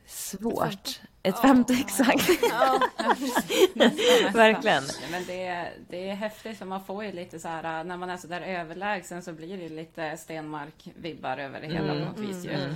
Svårt. 0.07 1.01
Ett 1.23 1.39
femte, 1.41 1.73
exakt. 1.73 2.29
Verkligen. 4.35 4.83
Nej, 4.83 5.09
Men 5.11 5.25
det, 5.27 5.47
är- 5.47 5.73
det 5.91 6.11
är 6.11 6.15
häftigt 6.15 6.59
för 6.59 6.67
man 6.67 6.85
får 6.85 7.05
ju 7.05 7.13
lite 7.13 7.39
så 7.39 7.49
här 7.49 7.85
när 7.85 7.97
man 7.97 8.11
är 8.11 8.17
så 8.17 8.27
där 8.27 8.41
överlägsen 8.41 9.23
så 9.23 9.33
blir 9.33 9.57
det 9.59 9.69
lite 9.69 10.17
Stenmark-vibbar 10.17 11.37
över 11.39 11.61
det 11.61 11.67
hela 11.67 11.93
på 11.93 11.99
något 11.99 12.19
vis 12.19 12.45
ju. 12.45 12.51
Ehm, 12.51 12.75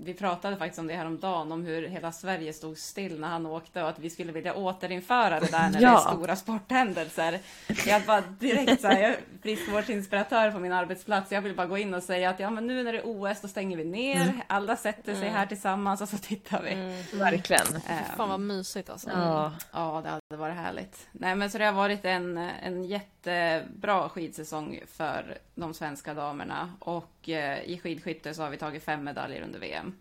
vi 0.00 0.14
pratade 0.14 0.56
faktiskt 0.56 0.78
om 0.78 0.86
det 0.86 0.94
här 0.94 1.06
om 1.06 1.18
dagen 1.18 1.52
om 1.52 1.64
hur 1.64 1.88
hela 1.88 2.12
Sverige 2.12 2.52
stod 2.52 2.78
still 2.78 3.20
när 3.20 3.28
han 3.28 3.46
åkte 3.46 3.82
och 3.82 3.88
att 3.88 3.98
vi 3.98 4.10
skulle 4.10 4.32
vilja 4.32 4.54
återinföra 4.54 5.40
det 5.40 5.50
där 5.50 5.70
när 5.70 5.80
Ja. 5.80 5.90
det 5.90 5.96
är 6.10 6.14
stora 6.14 6.36
sporthändelser. 6.36 7.38
Jag 7.86 8.02
bara 8.02 8.20
direkt 8.20 8.80
så 8.80 8.88
här, 8.88 9.00
jag 9.00 9.10
är 9.10 9.16
friskvårdsinspiratör 9.42 10.50
på 10.50 10.58
min 10.58 10.72
arbetsplats. 10.72 11.32
Jag 11.32 11.42
vill 11.42 11.54
bara 11.56 11.66
gå 11.66 11.78
in 11.78 11.94
och 11.94 12.02
säga 12.02 12.30
att 12.30 12.40
ja, 12.40 12.50
men 12.50 12.66
nu 12.66 12.82
när 12.82 12.92
det 12.92 12.98
är 12.98 13.02
OS 13.04 13.40
då 13.40 13.48
stänger 13.48 13.76
vi 13.76 13.84
ner. 13.84 14.22
Mm. 14.22 14.40
Alla 14.46 14.76
sätter 14.76 15.12
sig 15.14 15.22
Mm. 15.22 15.34
här 15.34 15.46
tillsammans 15.46 16.00
och 16.00 16.08
så 16.08 16.18
tittar 16.18 16.62
vi. 16.62 17.04
Verkligen. 17.18 17.66
Ehm, 17.88 18.04
Fan 18.16 18.28
vad 18.28 18.40
mysigt 18.40 18.90
alltså. 18.90 19.10
Ja. 19.10 19.52
Ja, 19.72 20.00
det 20.04 20.25
hade 20.30 20.40
varit 20.40 20.56
härligt. 20.56 21.08
Nej, 21.12 21.36
men 21.36 21.50
så 21.50 21.58
det 21.58 21.64
har 21.64 21.72
varit 21.72 22.04
en, 22.04 22.36
en 22.38 22.84
jättebra 22.84 24.08
skidsäsong 24.08 24.80
för 24.86 25.38
de 25.54 25.74
svenska 25.74 26.14
damerna. 26.14 26.72
Och 26.78 27.28
eh, 27.28 27.62
i 27.62 27.78
skidskytte 27.78 28.34
så 28.34 28.42
har 28.42 28.50
vi 28.50 28.56
tagit 28.56 28.84
fem 28.84 29.04
medaljer 29.04 29.42
under 29.42 29.58
VM. 29.58 29.94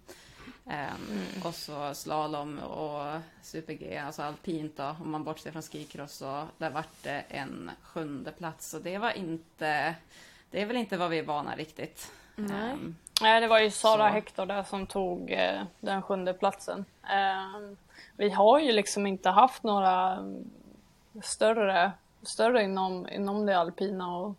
Ehm, 0.70 1.24
Och 1.44 1.56
så 1.56 1.94
slalom 1.94 2.60
och 2.60 3.22
super-G, 3.42 3.98
alltså 3.98 4.22
alpint 4.22 4.78
då, 4.78 4.96
om 5.02 5.12
man 5.12 5.24
bortser 5.24 5.52
från 5.52 5.62
skicross, 5.62 6.14
så 6.14 6.48
där 6.58 6.70
vart 6.70 7.04
det 7.04 7.24
en 7.30 7.72
sjunde 7.82 8.32
plats. 8.32 8.70
Så 8.70 8.80
det 8.80 8.98
var 8.98 9.12
inte, 9.12 9.96
det 10.52 10.62
är 10.62 10.66
väl 10.66 10.76
inte 10.78 10.98
vad 10.98 11.10
vi 11.10 11.20
är 11.20 11.24
vana 11.24 11.56
riktigt. 11.56 12.12
Nej. 12.36 12.72
Ehm, 12.72 12.96
Nej, 13.22 13.42
det 13.42 13.48
var 13.48 13.60
ju 13.60 13.72
Sara 13.72 14.08
Så. 14.10 14.14
Hector 14.14 14.46
där 14.46 14.64
som 14.64 14.88
tog 14.88 15.32
eh, 15.32 15.64
den 15.80 16.02
sjunde 16.02 16.34
platsen. 16.34 16.86
Eh, 17.04 17.76
vi 18.18 18.30
har 18.30 18.60
ju 18.60 18.72
liksom 18.72 19.08
inte 19.08 19.30
haft 19.30 19.64
några 19.64 20.18
större, 21.24 21.92
större 22.22 22.64
inom, 22.64 23.08
inom 23.10 23.46
det 23.46 23.58
alpina 23.58 24.18
och 24.18 24.36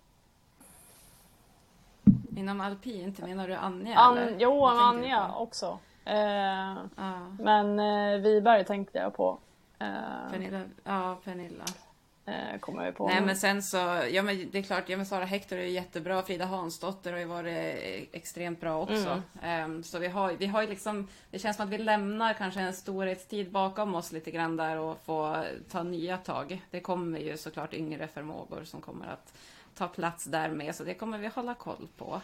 inom 2.37 2.61
alpint, 2.61 3.19
menar 3.19 3.49
du 3.49 3.55
Anja? 3.55 3.99
An, 3.99 4.19
eller? 4.19 4.37
jo, 4.39 4.67
Anja 4.67 5.35
också. 5.37 5.79
Eh, 6.05 6.17
Ja. 6.17 7.27
men 7.39 7.79
eh, 7.81 8.21
Wiberg 8.21 8.65
tänkte 8.65 8.99
jag 8.99 9.15
på. 9.17 9.39
Eh, 9.79 9.87
Pernilla, 10.31 10.63
ja, 10.85 11.17
Pernilla. 11.25 11.65
Eh, 12.27 12.59
kommer 12.61 12.85
jag 12.85 12.97
på 12.97 13.09
Nej 13.09 13.21
men 13.21 13.37
sen 13.37 13.63
så, 13.63 13.77
ja 14.11 14.23
men 14.23 14.51
det 14.51 14.59
är 14.59 14.63
klart, 14.63 14.89
ja 14.89 14.97
men 14.97 15.07
Sara 15.07 15.25
Hector 15.25 15.59
är 15.59 15.63
ju 15.63 15.71
jättebra, 15.71 16.23
Frida 16.23 16.45
Hansdotter 16.45 17.13
har 17.13 17.19
ju 17.19 17.25
varit 17.25 17.57
eh, 17.57 18.03
extremt 18.13 18.61
bra 18.61 18.83
också. 18.83 19.23
Ehm, 19.43 19.83
så 19.83 19.99
vi 19.99 20.07
har, 20.07 20.33
vi 20.33 20.47
har 20.47 20.63
ju 20.63 20.69
liksom, 20.69 21.09
det 21.31 21.39
känns 21.39 21.57
som 21.57 21.67
att 21.67 21.73
vi 21.73 21.79
lämnar 21.79 22.35
kanske 22.35 22.61
en 22.61 22.73
storhetstid 22.73 23.51
bakom 23.51 23.95
oss 23.95 24.13
lite 24.13 24.31
grann 24.31 24.57
där 24.57 24.79
och 24.79 24.99
få 25.05 25.45
ta 25.71 25.83
nya 25.83 26.17
tag. 26.17 26.63
Det 26.71 26.81
kommer 26.81 27.19
ju 27.19 27.37
såklart 27.37 27.75
yngre 27.75 28.09
förmågor 28.09 28.65
som 28.65 28.81
kommer 28.81 29.07
att 29.07 29.33
ta 29.75 29.89
plats 29.89 30.25
där 30.25 30.49
med, 30.49 30.75
så 30.75 30.85
det 30.85 30.95
kommer 30.95 31.19
vi 31.19 31.27
hålla 31.27 31.55
koll 31.55 31.89
på. 31.97 32.21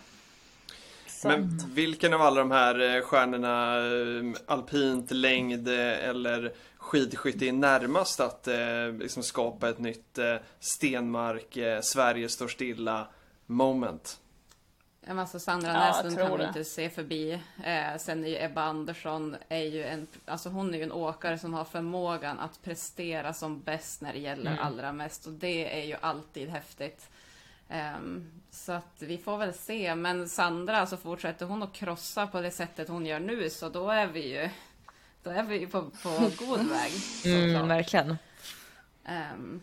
Men 1.25 1.59
vilken 1.75 2.14
av 2.14 2.23
alla 2.23 2.41
de 2.41 2.51
här 2.51 2.97
eh, 2.97 3.03
stjärnorna, 3.03 3.77
eh, 3.77 4.41
alpint, 4.47 5.11
längd 5.11 5.68
eh, 5.68 6.09
eller 6.09 6.53
skidskytte 6.77 7.49
är 7.49 7.53
närmast 7.53 8.20
att 8.20 8.49
eh, 8.49 8.93
liksom 8.99 9.23
skapa 9.23 9.68
ett 9.68 9.79
nytt 9.79 10.18
eh, 10.18 10.37
Stenmark, 10.61 11.57
eh, 11.57 11.81
Sverige 11.81 12.29
står 12.29 12.49
stilla 12.49 13.07
moment? 13.47 14.18
Ja, 15.01 15.09
men 15.09 15.18
Alltså 15.18 15.39
Sandra 15.41 15.68
Ja, 15.73 15.79
Näslund 15.79 16.16
tror 16.16 16.29
kan 16.29 16.39
det. 16.39 16.47
inte 16.47 16.64
se 16.64 16.91
förbi. 16.91 17.33
Eh, 17.64 17.99
sen 17.99 18.25
är 18.25 18.29
ju 18.29 18.43
Ebba 18.45 18.62
Andersson 18.62 19.37
är 19.49 19.62
ju 19.64 19.85
en, 19.85 20.07
alltså 20.25 20.49
hon 20.49 20.75
är 20.75 20.79
ju 20.79 20.85
en 20.85 20.93
åkare 20.93 21.39
som 21.39 21.55
har 21.55 21.64
förmågan 21.64 22.39
att 22.39 22.62
prestera 22.62 23.33
som 23.33 23.61
bäst 23.62 24.01
när 24.01 24.12
det 24.12 24.18
gäller 24.18 24.51
Mm. 24.53 24.64
allra 24.64 24.93
mest 24.93 25.27
och 25.27 25.33
det 25.33 25.81
är 25.83 25.87
ju 25.87 25.97
alltid 26.01 26.49
häftigt. 26.49 27.09
Ehm, 27.73 28.31
så 28.51 28.73
att 28.73 28.97
vi 28.99 29.18
får 29.18 29.39
väl 29.39 29.55
se, 29.55 29.95
men 29.95 30.29
Sandra, 30.29 30.77
alltså 30.77 30.97
fortsätter 30.97 31.47
hon 31.47 31.62
att 31.62 31.73
krossa 31.73 32.27
på 32.27 32.41
det 32.41 32.51
sättet 32.51 32.89
hon 32.89 33.07
gör 33.07 33.20
nu 33.20 33.51
så 33.51 33.68
då 33.68 33.91
är 33.91 34.07
vi 34.07 34.29
ju, 34.41 34.49
då 35.23 35.31
är 35.31 35.43
vi 35.43 35.59
ju 35.59 35.66
på, 35.68 35.83
på 35.83 36.31
god 36.47 36.59
väg. 36.68 36.93
Mm, 37.25 37.68
verkligen. 37.68 38.16
Ehm, 39.05 39.61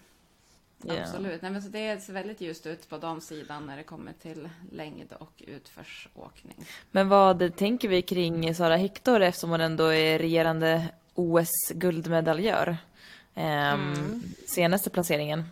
Ja. 0.83 1.01
Absolut. 1.01 1.41
Nej, 1.41 1.51
men 1.51 1.61
så 1.61 1.69
det 1.69 2.03
ser 2.03 2.13
väldigt 2.13 2.41
ljust 2.41 2.65
ut 2.65 2.89
på 2.89 2.97
damsidan 2.97 3.65
när 3.65 3.77
det 3.77 3.83
kommer 3.83 4.13
till 4.21 4.49
längd 4.71 5.13
och 5.19 5.43
utförsåkning. 5.47 6.55
Men 6.91 7.09
vad 7.09 7.55
tänker 7.55 7.87
vi 7.87 8.01
kring 8.01 8.55
Sara 8.55 8.75
Hector 8.77 9.21
eftersom 9.21 9.49
hon 9.49 9.61
ändå 9.61 9.93
är 9.93 10.19
regerande 10.19 10.85
OS-guldmedaljör? 11.15 12.77
Ehm, 13.35 13.93
Mm. 13.93 14.23
Senaste 14.47 14.89
placeringen. 14.89 15.45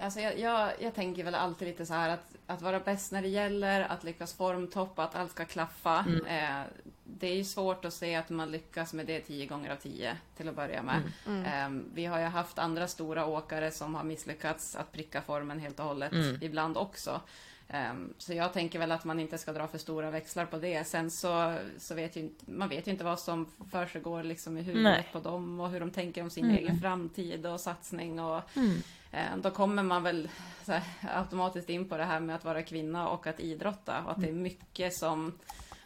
Alltså 0.00 0.20
jag, 0.20 0.38
jag, 0.38 0.72
jag 0.80 0.94
tänker 0.94 1.24
väl 1.24 1.34
alltid 1.34 1.68
lite 1.68 1.86
så 1.86 1.94
här 1.94 2.08
att, 2.08 2.34
att 2.46 2.62
vara 2.62 2.80
bäst 2.80 3.12
när 3.12 3.22
det 3.22 3.28
gäller, 3.28 3.80
att 3.80 4.04
lyckas 4.04 4.34
formtoppa, 4.34 5.04
att 5.04 5.14
allt 5.16 5.30
ska 5.30 5.44
klaffa. 5.44 6.04
Mm. 6.08 6.26
Eh, 6.26 6.66
det 7.04 7.26
är 7.26 7.34
ju 7.34 7.44
svårt 7.44 7.84
att 7.84 7.94
se 7.94 8.14
att 8.14 8.30
man 8.30 8.50
lyckas 8.50 8.92
med 8.92 9.06
det 9.06 9.20
tio 9.20 9.46
gånger 9.46 9.70
av 9.70 9.76
tio 9.76 10.16
till 10.36 10.48
att 10.48 10.56
börja 10.56 10.82
med. 10.82 11.02
Mm. 11.26 11.44
Eh, 11.44 11.82
vi 11.94 12.04
har 12.06 12.18
ju 12.18 12.24
haft 12.24 12.58
andra 12.58 12.88
stora 12.88 13.26
åkare 13.26 13.70
som 13.70 13.94
har 13.94 14.04
misslyckats 14.04 14.76
att 14.76 14.92
pricka 14.92 15.22
formen 15.22 15.58
helt 15.58 15.80
och 15.80 15.86
hållet 15.86 16.12
Mm. 16.12 16.38
ibland 16.42 16.76
också. 16.76 17.20
Eh, 17.72 17.92
så 18.18 18.32
jag 18.34 18.52
tänker 18.52 18.78
väl 18.78 18.92
att 18.92 19.04
man 19.04 19.20
inte 19.20 19.38
ska 19.38 19.52
dra 19.52 19.66
för 19.68 19.78
stora 19.78 20.10
växlar 20.10 20.46
på 20.46 20.58
det. 20.58 20.84
Sen 20.84 21.10
så, 21.10 21.54
så 21.78 21.94
vet 21.94 22.16
ju 22.16 22.30
man 22.46 22.68
vet 22.68 22.86
ju 22.86 22.90
inte 22.90 23.04
vad 23.04 23.20
som 23.20 23.46
försiggår 23.70 24.22
liksom 24.22 24.58
i 24.58 24.62
huvudet 24.62 24.92
Nej. 24.92 25.08
på 25.12 25.18
dem 25.20 25.60
och 25.60 25.70
hur 25.70 25.80
de 25.80 25.90
tänker 25.90 26.22
om 26.22 26.30
sin 26.30 26.44
Mm. 26.44 26.56
egen 26.56 26.80
framtid 26.80 27.46
och 27.46 27.60
satsning 27.60 28.20
och 28.20 28.40
Mm. 28.56 28.76
Eh, 29.12 29.36
Då 29.42 29.50
kommer 29.50 29.82
man 29.82 30.02
väl 30.02 30.28
här, 30.66 30.82
automatiskt 31.14 31.70
in 31.70 31.88
på 31.88 31.96
det 31.96 32.04
här 32.04 32.20
med 32.20 32.36
att 32.36 32.44
vara 32.44 32.62
kvinna 32.62 33.08
och 33.08 33.26
att 33.26 33.40
idrotta 33.40 34.04
och 34.04 34.10
att 34.10 34.20
det 34.20 34.28
är 34.28 34.32
mycket 34.32 34.94
som 34.94 35.32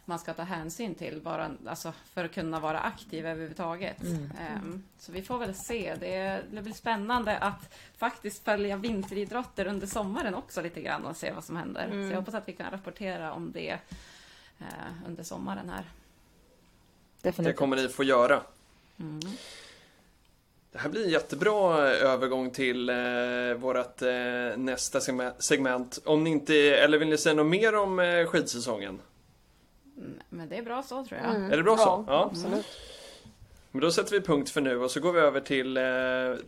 man 0.09 0.19
ska 0.19 0.33
ta 0.33 0.43
hänsyn 0.43 0.95
till 0.95 1.21
bara, 1.21 1.51
alltså, 1.67 1.93
för 2.13 2.23
att 2.25 2.31
kunna 2.33 2.59
vara 2.59 2.79
aktiv 2.79 3.25
överhuvudtaget. 3.27 4.01
Mm. 4.03 4.31
Ehm, 4.39 4.83
Så 4.99 5.11
vi 5.11 5.21
får 5.21 5.37
väl 5.37 5.55
se. 5.55 5.95
Det, 5.99 6.41
det 6.51 6.61
blir 6.61 6.73
spännande 6.73 7.37
att 7.37 7.73
faktiskt 7.97 8.43
följa 8.43 8.75
vinteridrotter 8.77 9.67
under 9.67 9.87
sommaren 9.87 10.35
också 10.35 10.61
lite 10.61 10.81
grann 10.81 11.05
och 11.05 11.17
se 11.17 11.31
vad 11.31 11.43
som 11.43 11.55
händer. 11.57 11.85
Mm. 11.85 12.07
Så 12.09 12.13
jag 12.13 12.19
hoppas 12.19 12.33
att 12.35 12.47
vi 12.47 12.53
kan 12.53 12.71
rapportera 12.71 13.33
om 13.33 13.51
det 13.51 13.77
eh, 14.59 14.65
under 15.07 15.23
sommaren 15.23 15.69
här. 15.69 15.83
Det 17.21 17.29
Definitivt. 17.29 17.57
kommer 17.57 17.75
ni 17.75 17.87
få 17.87 18.03
göra. 18.03 18.41
Mm. 18.99 19.19
Det 20.71 20.77
här 20.79 20.89
blir 20.89 21.03
en 21.05 21.09
jättebra 21.11 21.77
övergång 21.87 22.51
till 22.51 22.89
eh, 22.89 22.95
vårt 23.57 24.01
eh, 24.01 24.57
nästa 24.57 24.99
segme- 24.99 25.33
segment. 25.39 25.99
Om 26.05 26.23
ni 26.23 26.29
inte, 26.29 26.55
eller 26.55 26.97
vill 26.97 27.07
ni 27.09 27.17
säga 27.17 27.35
något 27.35 27.47
mer 27.51 27.75
om 27.75 27.99
eh, 27.99 28.25
skidsäsongen? 28.25 28.99
Mm, 29.97 30.19
Men 30.29 30.49
det 30.49 30.57
är 30.57 30.61
bra 30.63 30.83
så 30.83 31.05
tror 31.05 31.19
jag. 31.23 31.35
Mm, 31.35 31.51
Är 31.51 31.57
det 31.57 31.63
bra 31.63 31.77
så? 31.77 32.05
Ja, 32.07 32.29
absolut. 32.31 32.65
Men 33.71 33.81
då 33.81 33.91
sätter 33.91 34.11
vi 34.11 34.21
punkt 34.21 34.49
för 34.49 34.61
nu 34.61 34.77
och 34.79 34.91
så 34.91 34.99
går 34.99 35.13
vi 35.13 35.19
över 35.19 35.39
till, 35.39 35.77
eh, 35.77 35.83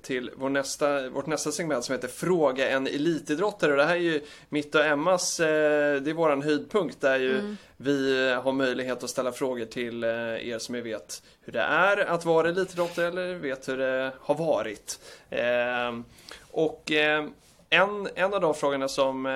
till 0.02 0.32
vår 0.36 0.50
nästa, 0.50 1.10
vårt 1.10 1.26
nästa 1.26 1.52
segment 1.52 1.84
som 1.84 1.94
heter 1.94 2.08
Fråga 2.08 2.70
en 2.70 2.88
elitidrottare. 2.88 3.72
Och 3.72 3.78
det 3.78 3.86
här 3.86 3.96
är 3.96 4.00
ju 4.00 4.22
mitt 4.50 4.76
och 4.76 4.86
Emmas, 4.86 5.40
eh, 5.40 6.02
det 6.02 6.10
är 6.10 6.14
våran 6.14 6.42
höjdpunkt 6.42 7.02
där 7.02 7.20
ju 7.20 7.56
vi 7.78 8.30
har 8.44 8.52
möjlighet 8.52 9.04
att 9.04 9.10
ställa 9.10 9.32
frågor 9.32 9.66
till 9.66 10.04
eh, 10.04 10.10
er 10.50 10.60
som 10.60 10.84
vet 10.84 11.24
hur 11.42 11.54
det 11.54 11.62
är 11.62 11.98
att 11.98 12.26
vara 12.26 12.50
elitidrottare 12.50 13.08
eller 13.08 13.34
vet 13.34 13.70
hur 13.70 13.78
det 13.78 14.12
har 14.20 14.36
varit. 14.36 15.00
Eh, 15.30 16.00
och 16.52 16.92
eh, 16.92 17.26
en, 17.70 18.10
en 18.16 18.34
av 18.34 18.42
de 18.42 18.54
frågorna 18.54 18.88
som 18.88 19.26
eh, 19.26 19.32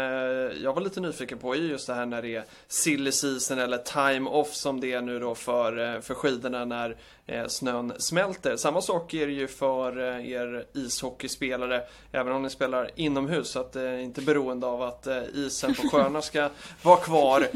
jag 0.63 0.73
var 0.73 0.81
lite 0.81 0.99
nyfiken 0.99 1.37
på 1.37 1.55
är 1.55 1.59
just 1.59 1.87
det 1.87 1.93
här 1.93 2.05
när 2.05 2.21
det 2.21 2.35
är 2.35 2.43
silly 2.67 3.11
season 3.11 3.59
eller 3.59 3.77
time 3.77 4.29
off 4.29 4.53
som 4.53 4.79
det 4.79 4.93
är 4.93 5.01
nu 5.01 5.19
då 5.19 5.35
för, 5.35 5.95
eh, 5.95 6.01
för 6.01 6.13
skidorna 6.13 6.65
när 6.65 6.97
eh, 7.25 7.47
snön 7.47 7.93
smälter. 7.97 8.57
Samma 8.57 8.81
sak 8.81 9.13
är 9.13 9.27
det 9.27 9.33
ju 9.33 9.47
för 9.47 9.99
er 10.19 10.65
ishockeyspelare, 10.73 11.81
även 12.11 12.33
om 12.33 12.41
ni 12.41 12.49
spelar 12.49 12.89
inomhus, 12.95 13.49
så 13.49 13.59
att 13.59 13.75
eh, 13.75 14.03
inte 14.03 14.21
beroende 14.21 14.67
av 14.67 14.81
att 14.81 15.07
isen 15.33 15.73
på 15.73 15.89
sjöarna 15.89 16.21
ska 16.21 16.49
vara 16.81 16.97
kvar, 16.97 17.47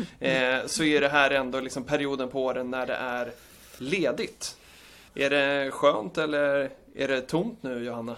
så 0.67 0.83
är 0.83 1.01
det 1.01 1.09
här 1.09 1.31
ändå 1.31 1.59
liksom 1.59 1.83
perioden 1.83 2.29
på 2.29 2.43
åren 2.43 2.71
när 2.71 2.85
det 2.85 2.95
är 2.95 3.31
ledigt. 3.77 4.57
Är 5.15 5.29
det 5.29 5.71
skönt 5.71 6.17
eller 6.17 6.69
är 6.95 7.07
det 7.07 7.21
tomt 7.21 7.63
nu 7.63 7.83
Johanna? 7.83 8.15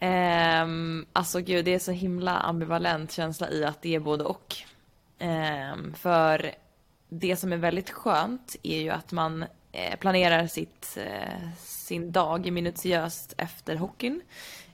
Um, 0.00 1.06
alltså 1.12 1.40
gud, 1.40 1.64
det 1.64 1.74
är 1.74 1.78
så 1.78 1.92
himla 1.92 2.38
ambivalent 2.38 3.12
känsla 3.12 3.50
i 3.50 3.64
att 3.64 3.82
det 3.82 3.94
är 3.94 4.00
både 4.00 4.24
och. 4.24 4.56
Um, 5.20 5.94
för 5.94 6.54
det 7.08 7.36
som 7.36 7.52
är 7.52 7.56
väldigt 7.56 7.90
skönt 7.90 8.56
är 8.62 8.80
ju 8.80 8.90
att 8.90 9.12
man 9.12 9.44
eh, 9.72 9.96
planerar 9.96 10.46
sitt, 10.46 10.98
eh, 11.00 11.48
sin 11.58 12.12
dag 12.12 12.52
minutiöst 12.52 13.34
efter 13.36 13.76
hockeyn. 13.76 14.20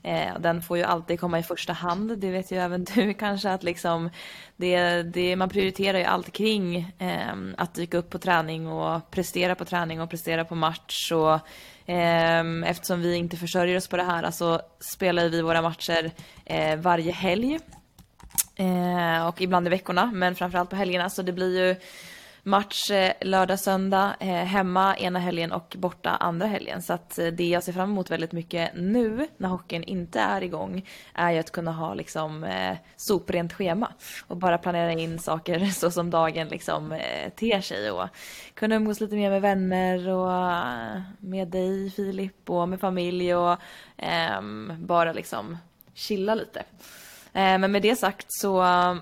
Eh, 0.03 0.39
den 0.39 0.61
får 0.61 0.77
ju 0.77 0.83
alltid 0.83 1.19
komma 1.19 1.39
i 1.39 1.43
första 1.43 1.73
hand, 1.73 2.17
det 2.17 2.31
vet 2.31 2.51
ju 2.51 2.57
även 2.57 2.83
du 2.95 3.13
kanske 3.13 3.51
att 3.51 3.63
liksom 3.63 4.09
det, 4.55 5.03
det, 5.03 5.35
man 5.35 5.49
prioriterar 5.49 5.97
ju 5.97 6.05
allt 6.05 6.31
kring 6.31 6.91
ehm, 6.99 7.55
att 7.57 7.73
dyka 7.73 7.97
upp 7.97 8.09
på 8.09 8.19
träning 8.19 8.67
och 8.67 9.11
prestera 9.11 9.55
på 9.55 9.65
träning 9.65 10.01
och 10.01 10.09
prestera 10.09 10.45
på 10.45 10.55
match 10.55 11.11
och 11.11 11.39
Ehm, 11.85 12.63
eftersom 12.63 13.01
vi 13.01 13.15
inte 13.15 13.37
försörjer 13.37 13.77
oss 13.77 13.87
på 13.87 13.97
det 13.97 14.03
här 14.03 14.31
så 14.31 14.61
spelar 14.79 15.29
vi 15.29 15.41
våra 15.41 15.61
matcher 15.61 16.11
eh, 16.45 16.75
varje 16.75 17.11
helg. 17.11 17.59
Eh, 18.55 19.27
och 19.27 19.41
ibland 19.41 19.67
i 19.67 19.69
veckorna 19.69 20.11
men 20.13 20.35
framförallt 20.35 20.69
på 20.69 20.75
helgerna. 20.75 21.09
Så 21.09 21.21
det 21.21 21.31
blir 21.31 21.67
ju 21.67 21.75
match 22.43 22.91
eh, 22.91 23.13
lördag, 23.21 23.59
söndag, 23.59 24.15
eh, 24.19 24.27
hemma 24.27 24.97
ena 24.97 25.19
helgen 25.19 25.51
och 25.51 25.75
borta 25.79 26.09
andra 26.09 26.47
helgen. 26.47 26.81
Så 26.81 26.93
att 26.93 27.19
eh, 27.19 27.27
det 27.27 27.49
jag 27.49 27.63
ser 27.63 27.73
fram 27.73 27.89
emot 27.91 28.11
väldigt 28.11 28.31
mycket 28.31 28.71
nu 28.75 29.27
när 29.37 29.49
hockeyn 29.49 29.83
inte 29.83 30.19
är 30.19 30.43
igång 30.43 30.87
är 31.13 31.31
ju 31.31 31.39
att 31.39 31.51
kunna 31.51 31.71
ha 31.71 31.93
liksom 31.93 32.47
soprent 32.95 33.53
schema 33.53 33.93
och 34.27 34.37
bara 34.37 34.57
planera 34.57 34.91
in 34.91 35.19
saker 35.19 35.65
så 35.73 35.91
som 35.91 36.09
dagen 36.09 36.47
liksom 36.47 36.99
ter 37.35 37.61
sig 37.61 37.91
och 37.91 38.07
kunna 38.53 38.75
umgås 38.75 39.01
lite 39.01 39.15
mer 39.15 39.29
med 39.29 39.41
vänner 39.41 40.09
och 40.09 40.61
med 41.19 41.47
dig 41.47 41.91
Filip 41.91 42.49
och 42.49 42.69
med 42.69 42.79
familj 42.79 43.35
och 43.35 43.57
um, 44.37 44.73
bara 44.77 45.13
liksom 45.13 45.57
chilla 45.93 46.35
lite. 46.35 46.63
Eh, 47.33 47.57
men 47.57 47.71
med 47.71 47.81
det 47.81 47.95
sagt 47.95 48.25
så 48.29 48.57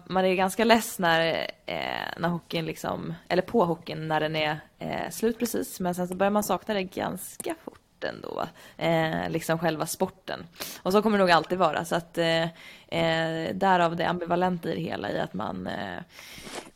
man 0.06 0.26
är 0.26 0.34
ganska 0.34 0.64
less 0.66 1.00
när, 1.00 1.48
eh, 1.66 2.08
när 2.18 2.30
hockeyn 2.30 2.66
liksom, 2.66 3.14
eller 3.28 3.42
på 3.42 3.66
hockeyn 3.66 4.08
när 4.08 4.20
den 4.20 4.36
är 4.36 4.60
eh, 4.80 5.10
slut 5.12 5.40
precis. 5.40 5.80
Men 5.80 5.96
sen 5.96 6.08
så 6.08 6.16
börjar 6.16 6.32
man 6.32 6.44
sakna 6.44 6.74
det 6.74 6.84
ganska 6.84 7.56
fort 7.64 8.04
ändå. 8.04 8.48
Eh, 8.78 9.30
liksom 9.30 9.60
själva 9.60 9.86
sporten. 9.86 10.48
Och 10.84 10.92
så 10.92 11.02
kommer 11.02 11.18
det 11.18 11.24
nog 11.24 11.32
alltid 11.32 11.58
vara. 11.58 11.86
Så 11.86 11.96
att 11.96 12.18
eh, 12.18 12.44
eh, 12.88 13.56
därav 13.56 13.96
det 13.96 14.06
ambivalenta 14.06 14.70
i 14.70 14.76
det 14.76 14.82
hela 14.82 15.12
i 15.12 15.20
att 15.20 15.34
man, 15.34 15.68
eh, 15.68 16.00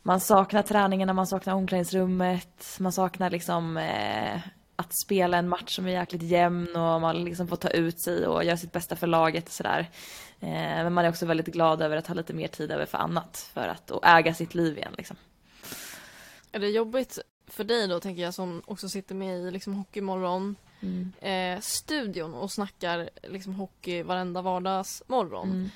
man 0.02 0.20
saknar 0.20 0.62
träningarna, 0.62 1.12
man 1.12 1.26
saknar 1.26 1.54
omklädningsrummet, 1.54 2.76
man 2.78 2.92
saknar 2.92 3.30
liksom 3.30 3.80
att 4.76 4.98
spela 5.04 5.36
en 5.38 5.48
match 5.48 5.76
som 5.76 5.86
är 5.86 5.90
jäkligt 5.90 6.22
jämn 6.22 6.76
och 6.76 7.00
man 7.00 7.24
liksom 7.24 7.48
får 7.48 7.56
ta 7.56 7.68
ut 7.68 8.00
sig 8.00 8.26
och 8.26 8.44
göra 8.44 8.56
sitt 8.56 8.72
bästa 8.72 8.96
för 8.96 9.06
laget 9.06 9.46
och 9.46 9.52
sådär. 9.52 9.90
Eh, 10.44 10.84
Men 10.84 10.92
man 10.92 11.04
är 11.04 11.08
också 11.08 11.26
väldigt 11.26 11.46
glad 11.46 11.82
över 11.82 11.96
att 11.96 12.06
ha 12.06 12.14
lite 12.14 12.32
mer 12.34 12.48
tid 12.48 12.70
över 12.70 12.86
för 12.86 12.98
annat 12.98 13.50
för 13.54 13.68
att 13.68 13.90
och 13.90 14.06
äga 14.06 14.34
sitt 14.34 14.54
liv 14.54 14.78
igen 14.78 14.94
liksom. 14.98 15.16
Är 16.52 16.58
det 16.60 16.68
jobbigt 16.68 17.18
för 17.46 17.64
dig 17.64 17.88
då, 17.88 18.00
tänker 18.00 18.22
jag, 18.22 18.34
som 18.34 18.62
också 18.66 18.88
sitter 18.88 19.14
med 19.14 19.38
i 19.38 19.50
liksom 19.50 19.74
Hockeymorgon 19.74 20.56
Mm. 20.80 21.12
eh, 21.20 21.60
studion 21.60 22.34
och 22.34 22.52
snackar 22.52 23.10
liksom 23.22 23.54
hockey 23.54 24.02
varenda 24.02 24.42
vardagsmorgon. 24.42 25.50
Mm. 25.50 25.70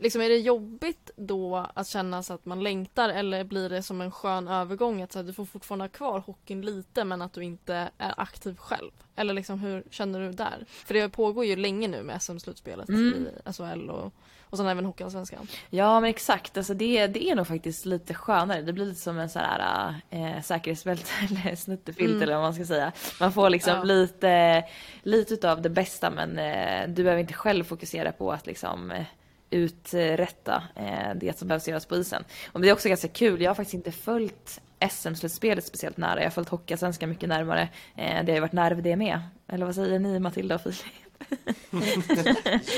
Liksom, 0.00 0.20
är 0.22 0.28
det 0.28 0.36
jobbigt 0.36 1.10
då 1.16 1.66
att 1.74 1.88
känna 1.88 2.22
så 2.22 2.32
att 2.34 2.46
man 2.46 2.62
längtar 2.62 3.08
eller 3.08 3.44
blir 3.44 3.68
det 3.68 3.82
som 3.82 4.00
en 4.00 4.10
skön 4.10 4.48
övergång 4.48 5.02
att 5.02 5.12
så 5.12 5.18
här, 5.18 5.26
du 5.26 5.32
får 5.32 5.44
fortfarande 5.44 5.84
ha 5.84 5.88
kvar 5.88 6.18
hockeyn 6.20 6.62
lite 6.62 7.04
men 7.04 7.22
att 7.22 7.32
du 7.32 7.44
inte 7.44 7.88
är 7.98 8.14
aktiv 8.16 8.56
själv? 8.56 8.90
Eller 9.16 9.34
liksom 9.34 9.58
hur 9.60 9.82
känner 9.90 10.20
du 10.20 10.32
där? 10.32 10.64
För 10.68 10.94
det 10.94 11.08
pågår 11.08 11.44
ju 11.44 11.56
länge 11.56 11.88
nu 11.88 12.02
med 12.02 12.22
SM-slutspelet 12.22 12.88
Mm. 12.88 13.26
i 13.46 13.52
SHL 13.52 13.90
och, 13.90 14.12
och 14.42 14.56
sen 14.58 14.66
även 14.66 14.84
Hockeyallsvenskan. 14.84 15.46
Ja 15.70 16.00
men 16.00 16.10
exakt, 16.10 16.56
alltså 16.56 16.74
det, 16.74 17.06
det 17.06 17.24
är 17.30 17.34
nog 17.34 17.46
faktiskt 17.46 17.86
lite 17.86 18.14
skönare. 18.14 18.62
Det 18.62 18.72
blir 18.72 18.84
lite 18.86 19.00
som 19.00 19.18
en 19.18 19.28
sån 19.30 19.42
här 19.42 19.94
äh, 20.10 20.42
säkerhetsbälte 20.42 21.10
eller 21.30 21.54
snuttefilt 21.56 22.10
Mm. 22.10 22.22
eller 22.22 22.34
vad 22.34 22.42
man 22.42 22.54
ska 22.54 22.64
säga. 22.64 22.92
Man 23.20 23.32
får 23.32 23.50
liksom 23.50 23.72
Ja. 23.76 23.82
lite, 23.84 24.64
lite 25.02 25.34
utav 25.34 25.62
det 25.62 25.70
bästa 25.70 26.10
men 26.10 26.38
eh, 26.38 26.88
du 26.88 27.02
behöver 27.02 27.20
inte 27.20 27.34
själv 27.34 27.64
fokusera 27.64 28.12
på 28.12 28.32
att 28.32 28.46
liksom 28.46 28.90
eh, 28.90 29.04
uträtta 29.50 30.62
eh, 30.76 31.14
det 31.14 31.38
som 31.38 31.48
behövs 31.48 31.68
göras 31.68 31.86
på 31.86 31.96
isen. 31.96 32.24
Och 32.52 32.60
det 32.60 32.68
är 32.68 32.72
också 32.72 32.88
ganska 32.88 33.08
kul, 33.08 33.42
jag 33.42 33.50
har 33.50 33.54
faktiskt 33.54 33.74
inte 33.74 33.92
följt 33.92 34.60
SM-slutspelet 34.90 35.64
speciellt 35.64 35.96
nära. 35.96 36.18
Jag 36.18 36.26
har 36.26 36.30
följt 36.30 36.48
Hockeyallsvenskan 36.48 37.08
mycket 37.08 37.28
närmare. 37.28 37.68
Eh, 37.96 38.24
det 38.24 38.32
har 38.32 38.36
ju 38.36 38.40
varit 38.40 38.52
nerv 38.52 38.82
det 38.82 38.96
med. 38.96 39.20
Eller 39.48 39.66
vad 39.66 39.74
säger 39.74 39.98
ni 39.98 40.18
Matilda 40.18 40.54
och 40.54 40.60
Filip? 40.60 41.07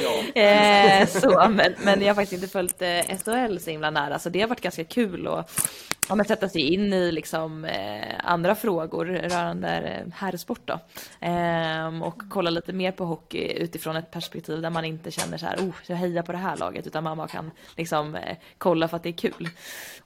Ja. 0.02 0.10
Eh, 0.40 1.06
så, 1.06 1.48
men, 1.50 1.74
men 1.84 2.00
jag 2.00 2.08
har 2.08 2.14
faktiskt 2.14 2.42
inte 2.42 2.52
följt 2.52 2.82
eh, 2.82 3.18
SHL 3.18 3.58
så 3.58 3.70
himla 3.70 3.90
nära 3.90 4.18
så 4.18 4.28
det 4.28 4.40
har 4.40 4.48
varit 4.48 4.60
ganska 4.60 4.84
kul 4.84 5.26
att 5.26 5.70
ja, 6.10 6.14
men 6.14 6.26
sätta 6.26 6.48
sig 6.48 6.62
in 6.74 6.92
i 6.92 7.12
liksom, 7.12 7.64
eh, 7.64 8.14
andra 8.24 8.54
frågor 8.54 9.06
rörande 9.06 9.68
eh, 9.68 10.12
herrsport 10.14 10.60
då. 10.64 10.78
Ehm, 11.20 12.02
och 12.02 12.22
kolla 12.30 12.50
lite 12.50 12.72
mer 12.72 12.92
på 12.92 13.04
hockey 13.04 13.52
utifrån 13.52 13.96
ett 13.96 14.10
perspektiv 14.10 14.62
där 14.62 14.70
man 14.70 14.84
inte 14.84 15.10
känner 15.10 15.38
så 15.38 15.46
här, 15.46 15.56
oh, 15.56 15.74
jag 15.86 15.96
hejar 15.96 16.22
på 16.22 16.32
det 16.32 16.38
här 16.38 16.56
laget 16.56 16.86
utan 16.86 17.04
man 17.04 17.16
bara 17.16 17.28
kan 17.28 17.50
liksom 17.76 18.14
eh, 18.14 18.36
kolla 18.58 18.88
för 18.88 18.96
att 18.96 19.02
det 19.02 19.08
är 19.08 19.30
kul 19.30 19.48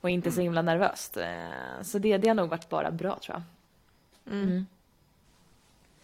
och 0.01 0.11
inte 0.11 0.32
så 0.32 0.41
himla 0.41 0.62
nervöst. 0.62 1.16
Eh, 1.16 1.82
så 1.82 1.99
det, 1.99 2.18
det 2.18 2.28
har 2.28 2.35
nog 2.35 2.49
varit 2.49 2.68
bara 2.68 2.91
bra 2.91 3.18
tror 3.18 3.37
jag. 3.37 3.43
Mm. 4.35 4.49
Hur 4.49 4.64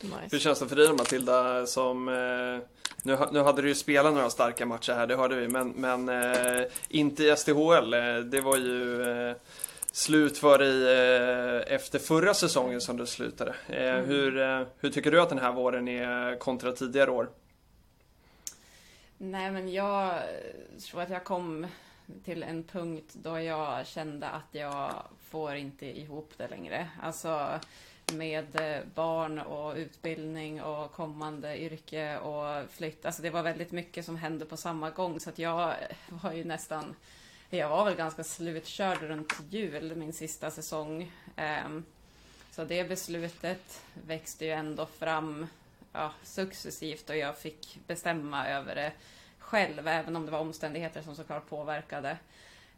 Nice. 0.03 0.39
känns 0.39 0.59
det 0.59 0.69
för 0.69 0.77
dig 0.77 0.87
då 0.87 0.95
Matilda 0.95 1.67
som 1.67 2.09
eh, 2.09 2.59
nu, 3.03 3.19
nu 3.33 3.41
hade 3.41 3.63
du 3.63 3.69
ju 3.69 3.75
spelat 3.75 4.15
några 4.15 4.31
starka 4.31 4.67
matcher 4.67 4.93
här, 4.93 5.07
det 5.07 5.17
hörde 5.17 5.37
vi, 5.37 5.49
men, 5.49 5.69
men 5.71 6.09
eh, 6.09 6.65
inte 6.89 7.25
i 7.25 7.37
SDHL. 7.37 7.95
Eh, 7.95 8.17
det 8.17 8.41
var 8.41 8.57
ju 8.57 9.35
slut 9.93 10.39
för 10.39 10.59
dig 10.59 11.65
efter 11.75 11.99
förra 11.99 12.35
säsongen 12.35 12.81
som 12.81 12.97
du 12.97 13.07
slutade. 13.07 13.55
Eh, 13.69 13.95
hur, 13.95 14.67
hur 14.79 14.91
tycker 14.91 15.11
du 15.11 15.21
att 15.21 15.29
den 15.29 15.39
här 15.39 15.53
våren 15.53 15.89
är 15.89 16.39
kontra 16.39 16.73
tidigare 16.73 17.11
år? 17.11 17.29
Nej, 19.19 19.51
men 19.51 19.73
jag 19.73 20.21
tror 20.91 21.03
att 21.03 21.11
jag 21.11 21.25
kom 21.25 21.67
till 22.25 22.43
en 22.43 22.65
punkt 22.65 23.11
då 23.13 23.41
jag 23.41 23.87
kände 23.87 24.29
att 24.29 24.49
jag 24.53 24.95
får 25.31 25.55
inte 25.55 25.87
ihop 26.01 26.33
det 26.37 26.49
längre. 26.49 26.89
Alltså 27.03 27.61
med 28.13 28.61
eh, 28.61 28.85
barn 28.95 29.39
och 29.39 29.77
utbildning 29.77 30.63
och 30.63 30.93
kommande 30.93 31.61
yrke 31.61 32.19
och 32.19 32.71
flytt. 32.71 33.07
Alltså 33.07 33.23
det 33.23 33.31
var 33.31 33.43
väldigt 33.43 33.73
mycket 33.73 34.05
som 34.05 34.17
hände 34.17 34.45
på 34.45 34.57
samma 34.57 34.91
gång 34.91 35.21
så 35.21 35.31
att 35.31 35.39
jag 35.39 35.69
eh, 35.69 35.97
var 36.09 36.33
ju 36.33 36.45
nästan 36.45 36.95
jag 37.53 37.69
var 37.69 37.85
väl 37.85 37.95
ganska 37.95 38.25
slutkörd 38.25 39.03
runt 39.03 39.41
jul, 39.51 39.97
min 39.97 40.13
sista 40.13 40.51
säsong. 40.51 41.13
Ehm, 41.37 41.85
så 42.51 42.65
det 42.65 42.89
beslutet 42.89 43.83
växte 44.07 44.45
ju 44.45 44.51
ändå 44.51 44.87
fram 44.87 45.47
ja, 45.93 46.13
successivt 46.23 47.11
och 47.11 47.17
jag 47.17 47.39
fick 47.39 47.79
bestämma 47.87 48.49
över 48.49 48.75
det 48.75 48.93
själv, 49.39 49.89
även 49.89 50.17
om 50.17 50.27
det 50.27 50.33
var 50.33 50.39
omständigheter 50.39 51.03
som 51.03 51.17
såklart 51.17 51.49
påverkade. 51.49 52.19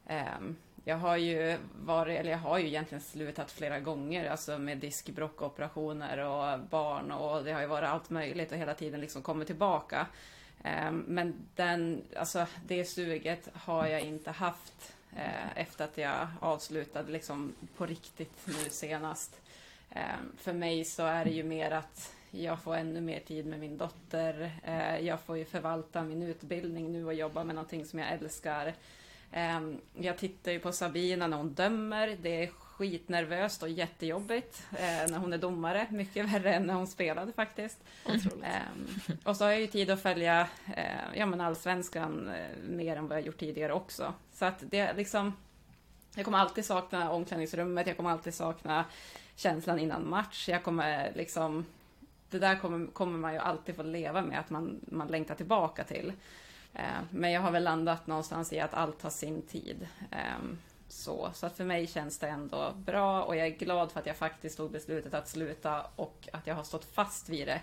Ehm, 0.07 0.57
jag 0.85 0.97
har 0.97 1.17
ju 1.17 1.59
varit, 1.75 2.21
eller 2.21 2.31
jag 2.31 2.39
har 2.39 2.59
ju 2.59 2.67
egentligen 2.67 3.03
slutat 3.03 3.51
flera 3.51 3.81
gånger, 3.81 4.31
alltså 4.31 4.59
med 4.59 4.79
diskbråckoperationer 4.79 6.19
och 6.19 6.61
barn 6.61 7.13
och 7.13 7.45
det 7.45 7.53
har 7.53 7.61
ju 7.61 7.67
varit 7.67 7.89
allt 7.89 8.11
möjligt 8.11 8.53
och 8.53 8.59
hela 8.59 8.75
tiden 8.75 9.01
liksom 9.01 9.23
kommit 9.23 9.47
tillbaka. 9.47 10.07
Ehm, 10.63 11.05
men 11.09 11.35
den, 11.57 12.03
alltså 12.17 12.47
det 12.67 12.85
suget 12.85 13.49
har 13.55 13.87
jag 13.87 14.01
inte 14.01 14.31
haft 14.31 14.95
eh, 15.17 15.59
efter 15.59 15.85
att 15.85 15.99
jag 15.99 16.27
avslutade 16.41 17.13
liksom 17.13 17.55
på 17.77 17.87
riktigt 17.87 18.47
nu 18.47 18.71
senast. 18.71 19.41
Ehm, 19.91 20.33
för 20.37 20.53
mig 20.53 20.85
så 20.85 21.03
är 21.03 21.25
det 21.25 21.31
ju 21.31 21.43
mer 21.43 21.71
att 21.71 22.13
jag 22.31 22.63
får 22.63 22.77
ännu 22.77 23.01
mer 23.01 23.21
tid 23.21 23.47
med 23.47 23.61
min 23.61 23.79
dotter. 23.79 24.53
Eh, 24.65 24.99
jag 24.99 25.21
får 25.21 25.39
ju 25.39 25.45
förvalta 25.45 26.03
min 26.03 26.23
utbildning 26.23 26.93
nu 26.93 27.07
och 27.07 27.15
jobba 27.15 27.45
med 27.45 27.55
någonting 27.55 27.85
som 27.85 27.99
jag 27.99 28.13
älskar. 28.13 28.75
Ehm, 29.33 29.81
Jag 29.95 30.19
tittar 30.19 30.53
ju 30.53 30.59
på 30.61 30.73
Sabina 30.73 31.27
när 31.27 31.37
hon 31.37 31.55
dömer. 31.55 32.17
Det 32.23 32.43
är 32.43 32.47
skitnervöst 32.47 33.63
och 33.63 33.69
jättejobbigt 33.69 34.67
eh, 34.73 35.11
när 35.11 35.19
hon 35.19 35.33
är 35.33 35.39
domare. 35.39 35.87
Mycket 35.91 36.29
värre 36.29 36.55
än 36.55 36.67
när 36.67 36.75
hon 36.75 36.87
spelade 36.87 37.33
faktiskt. 37.33 37.79
Ehm, 38.43 39.19
och 39.25 39.37
så 39.37 39.45
har 39.45 39.51
jag 39.51 39.61
ju 39.61 39.67
tid 39.67 39.91
att 39.91 40.03
följa 40.03 40.49
eh, 40.77 41.17
ja, 41.17 41.27
men 41.27 41.41
allsvenskan 41.41 42.29
eh, 42.29 42.57
mer 42.69 42.97
än 42.97 43.09
vad 43.09 43.19
jag 43.19 43.27
gjort 43.27 43.39
tidigare 43.39 43.73
också. 43.73 44.15
Så 44.33 44.45
att 44.45 44.57
det 44.61 44.93
liksom... 44.93 45.37
Jag 46.15 46.25
kommer 46.25 46.39
alltid 46.39 46.65
sakna 46.65 47.11
omklädningsrummet, 47.11 47.87
jag 47.87 47.97
kommer 47.97 48.11
alltid 48.11 48.35
sakna 48.35 48.85
känslan 49.37 49.79
innan 49.79 50.09
match. 50.09 50.49
Jag 50.49 50.63
kommer 50.63 51.13
liksom... 51.15 51.67
Det 52.31 52.39
där 52.39 52.57
kommer, 52.57 52.87
kommer 52.87 53.19
man 53.19 53.33
ju 53.33 53.39
alltid 53.39 53.77
få 53.77 53.83
leva 53.83 54.23
med, 54.23 54.39
att 54.39 54.51
man, 54.51 54.81
man 54.89 55.09
längtar 55.09 55.35
tillbaka 55.35 55.85
till. 55.85 56.13
Eh, 56.75 57.01
men 57.11 57.33
jag 57.33 57.41
har 57.41 57.51
väl 57.51 57.65
landat 57.65 58.07
någonstans 58.07 58.53
i 58.53 58.61
att 58.61 58.75
allt 58.75 59.01
tar 59.01 59.11
sin 59.11 59.43
tid. 59.43 59.89
Ehm, 60.11 60.59
så, 60.89 61.31
så 61.35 61.47
att 61.47 61.57
för 61.57 61.65
mig 61.65 61.87
känns 61.87 62.19
det 62.19 62.29
ändå 62.29 62.73
bra 62.77 63.23
och 63.23 63.37
jag 63.37 63.47
är 63.47 63.51
glad 63.51 63.93
för 63.93 64.01
att 64.01 64.07
jag 64.07 64.17
faktiskt 64.17 64.57
tog 64.57 64.71
beslutet 64.71 65.15
att 65.15 65.29
sluta 65.29 65.87
och 65.97 66.29
att 66.33 66.47
jag 66.47 66.55
har 66.55 66.63
stått 66.63 66.85
fast 66.85 67.29
vid 67.29 67.47
det 67.47 67.61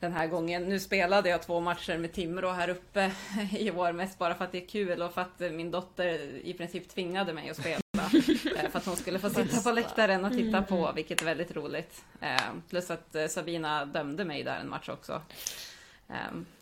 den 0.00 0.12
här 0.12 0.26
gången. 0.26 0.68
Nu 0.68 0.80
spelade 0.80 1.28
jag 1.28 1.42
två 1.42 1.60
matcher 1.60 1.98
med 1.98 2.12
Timrå 2.12 2.50
här 2.50 2.68
uppe 2.68 3.12
i 3.52 3.70
år, 3.70 3.92
mest 3.92 4.18
bara 4.18 4.34
för 4.34 4.44
att 4.44 4.52
det 4.52 4.62
är 4.62 4.68
kul 4.68 5.02
och 5.02 5.14
för 5.14 5.20
att 5.20 5.40
min 5.40 5.70
dotter 5.70 6.18
i 6.44 6.54
princip 6.54 6.88
tvingade 6.88 7.32
mig 7.32 7.50
att 7.50 7.56
spela. 7.56 7.80
Eh, 8.56 8.70
för 8.70 8.78
att 8.78 8.86
hon 8.86 8.96
skulle 8.96 9.18
få 9.18 9.30
sitta 9.30 9.60
på 9.60 9.72
läktaren 9.72 10.24
och 10.24 10.32
titta 10.32 10.62
på, 10.62 10.92
vilket 10.94 11.22
är 11.22 11.26
väldigt 11.26 11.56
roligt. 11.56 12.04
Eh, 12.20 12.40
Plus 12.68 12.90
att 12.90 13.14
eh, 13.14 13.26
Sabina 13.26 13.84
dömde 13.84 14.24
mig 14.24 14.42
där 14.42 14.60
en 14.60 14.68
match 14.68 14.88
också. 14.88 15.22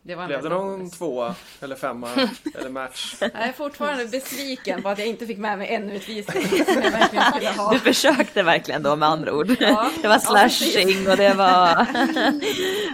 Det 0.05 0.15
var 0.15 0.27
Blev 0.27 0.43
det 0.43 0.49
någon 0.49 0.91
tvåa 0.91 1.35
eller 1.61 1.77
femma 1.77 2.09
eller 2.59 2.71
match? 2.71 3.17
Jag 3.21 3.31
är 3.35 3.53
fortfarande 3.53 4.07
besviken 4.07 4.83
på 4.83 4.89
att 4.89 4.99
jag 4.99 5.09
inte 5.09 5.27
fick 5.27 5.39
med 5.39 5.59
mig 5.59 5.75
en 5.75 5.91
utvisning 5.91 6.49
som 6.67 6.83
jag 6.83 6.91
verkligen 6.91 7.25
skulle 7.33 7.51
ha. 7.51 7.73
Du 7.73 7.79
försökte 7.79 8.43
verkligen 8.43 8.83
då 8.83 8.97
med 8.97 9.09
andra 9.09 9.33
ord. 9.33 9.57
Ja. 9.61 9.91
Det 10.03 10.09
var 10.09 10.15
Ja, 10.15 10.49
slashing 10.49 11.09
och 11.09 11.17
det 11.17 11.35
var... 11.35 11.87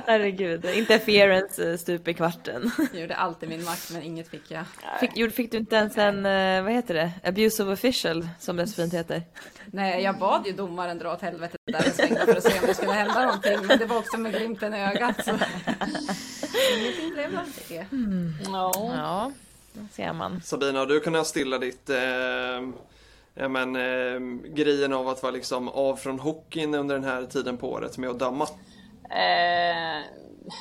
Herregud, 0.06 0.64
interference 0.64 1.70
eh, 1.70 1.76
stup 1.76 2.08
i 2.08 2.14
kvarten. 2.14 2.70
Jag 2.92 3.00
gjorde 3.00 3.16
allt 3.16 3.42
i 3.42 3.46
min 3.46 3.64
makt 3.64 3.90
men 3.92 4.02
inget 4.02 4.28
fick 4.28 4.50
jag. 4.50 4.64
Fick, 5.00 5.34
fick 5.34 5.50
du 5.50 5.58
inte 5.58 5.76
ens 5.76 5.98
en, 5.98 6.26
eh, 6.26 6.62
vad 6.62 6.72
heter 6.72 6.94
det, 6.94 7.10
abuse 7.24 7.62
of 7.62 7.68
official 7.68 8.28
som 8.38 8.56
det 8.56 8.66
så 8.66 8.74
fint 8.74 8.94
heter? 8.94 9.22
Nej, 9.66 10.02
jag 10.02 10.18
bad 10.18 10.46
ju 10.46 10.52
domaren 10.52 10.98
dra 10.98 11.12
åt 11.12 11.22
helvete 11.22 11.56
där 11.72 11.86
en 11.86 11.92
sväng 11.92 12.16
för 12.26 12.36
att 12.36 12.42
se 12.42 12.60
om 12.60 12.66
det 12.66 12.74
skulle 12.74 12.92
hända 12.92 13.24
någonting. 13.24 13.58
Men 13.66 13.78
det 13.78 13.86
var 13.86 13.98
också 13.98 14.18
med 14.18 14.32
glimten 14.32 14.74
i 14.74 14.80
ögat. 14.80 15.24
Så. 15.24 15.32
Blev 17.12 17.38
av 17.38 17.46
det. 17.68 17.86
Ja. 18.44 18.72
Ja, 18.74 19.32
det 19.72 19.92
ser 19.92 20.12
man. 20.12 20.42
Sabina, 20.42 20.78
har 20.78 20.86
du 20.86 21.00
kunnat 21.00 21.26
stilla 21.26 21.58
ditt 21.58 21.90
eh, 21.90 22.68
ja, 23.34 23.48
men, 23.48 23.76
eh, 23.76 24.20
grejen 24.54 24.92
av 24.92 25.08
att 25.08 25.22
vara 25.22 25.32
liksom 25.32 25.68
av 25.68 25.96
från 25.96 26.18
hockeyn 26.18 26.74
under 26.74 26.94
den 26.94 27.04
här 27.04 27.26
tiden 27.26 27.56
på 27.56 27.70
året 27.70 27.98
med 27.98 28.10
att 28.10 28.18
döma? 28.18 28.46
Eh, 29.10 30.04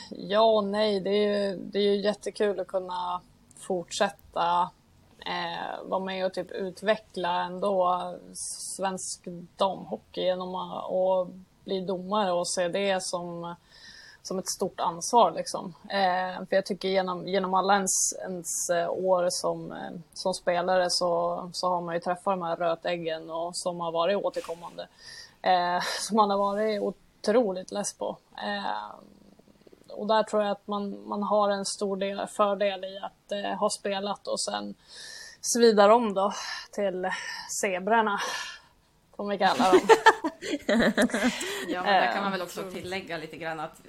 ja 0.10 0.42
och 0.42 0.64
nej, 0.64 1.00
det 1.00 1.10
är, 1.10 1.50
ju, 1.50 1.56
det 1.56 1.80
är 1.80 1.84
ju 1.84 2.02
jättekul 2.02 2.60
att 2.60 2.68
kunna 2.68 3.22
fortsätta 3.58 4.70
eh, 5.26 5.86
vara 5.86 6.00
med 6.00 6.26
och 6.26 6.34
typ 6.34 6.52
utveckla 6.52 7.44
ändå 7.44 8.02
svensk 8.34 9.28
damhockey 9.58 10.22
genom 10.22 10.56
att 10.56 10.86
och 10.90 11.28
bli 11.64 11.82
domare 11.82 12.32
och 12.32 12.48
se 12.48 12.68
det 12.68 13.04
som, 13.04 13.56
som 14.28 14.40
ett 14.40 14.50
stort 14.50 14.80
ansvar. 14.80 15.32
Liksom. 15.32 15.74
Eh, 15.90 16.46
för 16.48 16.56
jag 16.56 16.66
tycker 16.66 16.88
genom, 16.88 17.28
genom 17.28 17.54
alla 17.54 17.74
ens, 17.74 18.14
ens 18.22 18.70
eh, 18.70 18.90
år 18.90 19.30
som, 19.30 19.72
eh, 19.72 19.92
som 20.14 20.34
spelare 20.34 20.90
så, 20.90 21.50
så 21.54 21.70
har 21.70 21.82
man 21.82 21.96
ju 21.96 22.02
träffat 22.02 22.34
de 22.34 22.42
här 22.42 22.56
rötäggen 22.56 23.30
och 23.30 23.58
som 23.58 23.80
har 23.80 23.92
varit 23.92 24.18
återkommande. 24.18 24.88
Eh, 25.42 25.82
som 26.00 26.18
man 26.18 26.30
har 26.30 26.38
varit 26.38 26.82
otroligt 26.82 27.72
less 27.72 27.94
på. 27.94 28.18
Eh, 28.38 28.96
och 29.90 30.08
där 30.08 30.24
tror 30.24 30.44
jag 30.44 30.52
att 30.52 30.68
man, 30.68 31.08
man 31.08 31.24
har 31.24 31.50
en 31.50 31.66
stor 31.66 31.98
del, 31.98 32.28
fördel 32.28 32.84
i 32.84 32.98
att 32.98 33.32
eh, 33.32 33.60
ha 33.60 33.70
spelat 33.70 34.28
och 34.28 34.40
sen 34.40 34.76
svidar 35.42 35.90
om 35.90 36.14
då 36.14 36.34
till 36.72 37.10
zebrorna. 37.62 38.20
Får 39.18 39.30
vi 39.30 39.38
kalla 39.38 39.72
dem. 39.72 39.80
Ja, 41.68 41.84
men 41.84 41.94
där 41.94 42.14
kan 42.14 42.24
man 42.24 42.32
väl 42.32 42.42
också 42.42 42.72
tillägga 42.72 43.18
lite 43.18 43.38
grann 43.38 43.60
att 43.60 43.82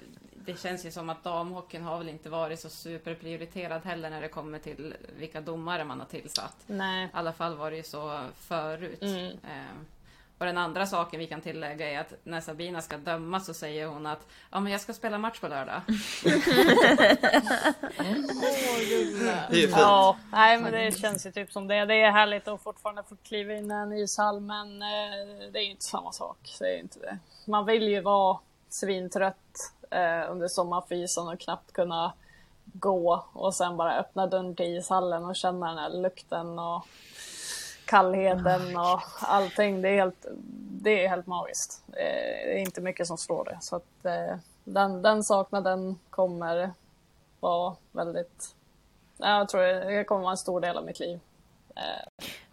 det 0.51 0.59
känns 0.59 0.85
ju 0.85 0.91
som 0.91 1.09
att 1.09 1.23
damhockeyn 1.23 1.83
har 1.83 1.97
väl 1.97 2.09
inte 2.09 2.29
varit 2.29 2.59
så 2.59 2.69
superprioriterad 2.69 3.85
heller 3.85 4.09
när 4.09 4.21
det 4.21 4.27
kommer 4.27 4.59
till 4.59 4.95
vilka 5.17 5.41
domare 5.41 5.83
man 5.83 5.99
har 5.99 6.07
tillsatt. 6.07 6.55
Nej. 6.67 7.05
I 7.05 7.09
alla 7.13 7.33
fall 7.33 7.55
var 7.55 7.71
det 7.71 7.77
ju 7.77 7.83
så 7.83 8.19
förut. 8.35 9.01
Mm. 9.01 9.25
Eh, 9.25 9.75
och 10.37 10.45
den 10.45 10.57
andra 10.57 10.85
saken 10.85 11.19
vi 11.19 11.27
kan 11.27 11.41
tillägga 11.41 11.91
är 11.91 11.99
att 11.99 12.13
när 12.23 12.41
Sabina 12.41 12.81
ska 12.81 12.97
döma 12.97 13.39
så 13.39 13.53
säger 13.53 13.87
hon 13.87 14.05
att 14.05 14.27
ja, 14.51 14.59
men 14.59 14.71
jag 14.71 14.81
ska 14.81 14.93
spela 14.93 15.17
match 15.17 15.39
på 15.39 15.47
lördag. 15.47 15.81
Det 19.49 19.55
är 19.55 19.61
ju 19.61 19.67
fint. 19.67 19.77
Ja, 19.77 20.17
nej 20.31 20.57
men 20.57 20.71
det 20.71 20.99
känns 20.99 21.25
ju 21.25 21.31
typ 21.31 21.51
som 21.51 21.67
det. 21.67 21.85
Det 21.85 21.95
är 21.95 22.11
härligt 22.11 22.47
att 22.47 22.63
fortfarande 22.63 23.03
få 23.03 23.15
kliva 23.15 23.53
in 23.53 23.71
i 23.71 23.73
en 23.73 23.93
ishall 23.93 24.39
men 24.39 24.81
eh, 24.81 25.51
det 25.51 25.59
är 25.59 25.63
ju 25.63 25.71
inte 25.71 25.85
samma 25.85 26.11
sak. 26.11 26.37
Det 26.59 26.75
är 26.75 26.79
inte 26.79 26.99
det. 26.99 27.17
Man 27.45 27.65
vill 27.65 27.83
ju 27.83 28.01
vara 28.01 28.39
svintrött 28.69 29.73
eh, 29.89 30.31
under 30.31 30.47
sommarfysen 30.47 31.27
och 31.27 31.39
knappt 31.39 31.71
kunna 31.71 32.13
gå 32.73 33.25
och 33.33 33.55
sen 33.55 33.77
bara 33.77 33.99
öppna 33.99 34.27
dörren 34.27 34.55
till 34.55 34.77
ishallen 34.77 35.25
och 35.25 35.35
känna 35.35 35.67
den 35.69 35.77
här 35.77 35.89
lukten 35.89 36.59
och 36.59 36.85
kallheten 37.85 38.77
och 38.77 39.01
allting. 39.21 39.81
Det 39.81 39.89
är 39.89 39.95
helt, 39.95 40.25
det 40.81 41.05
är 41.05 41.09
helt 41.09 41.27
magiskt. 41.27 41.83
Eh, 41.87 41.93
Det 42.45 42.53
är 42.53 42.57
inte 42.59 42.81
mycket 42.81 43.07
som 43.07 43.17
slår 43.17 43.43
det. 43.45 43.57
Så 43.61 43.75
att 43.75 44.05
eh, 44.05 44.35
den, 44.63 45.01
den 45.01 45.23
saknaden 45.23 45.99
kommer 46.09 46.71
vara 47.39 47.75
väldigt 47.91 48.55
Ja, 49.17 49.37
Jag 49.37 49.49
tror 49.49 49.61
det 49.61 50.03
kommer 50.03 50.21
vara 50.21 50.31
en 50.31 50.37
stor 50.37 50.61
del 50.61 50.77
av 50.77 50.85
mitt 50.85 50.99
liv. 50.99 51.19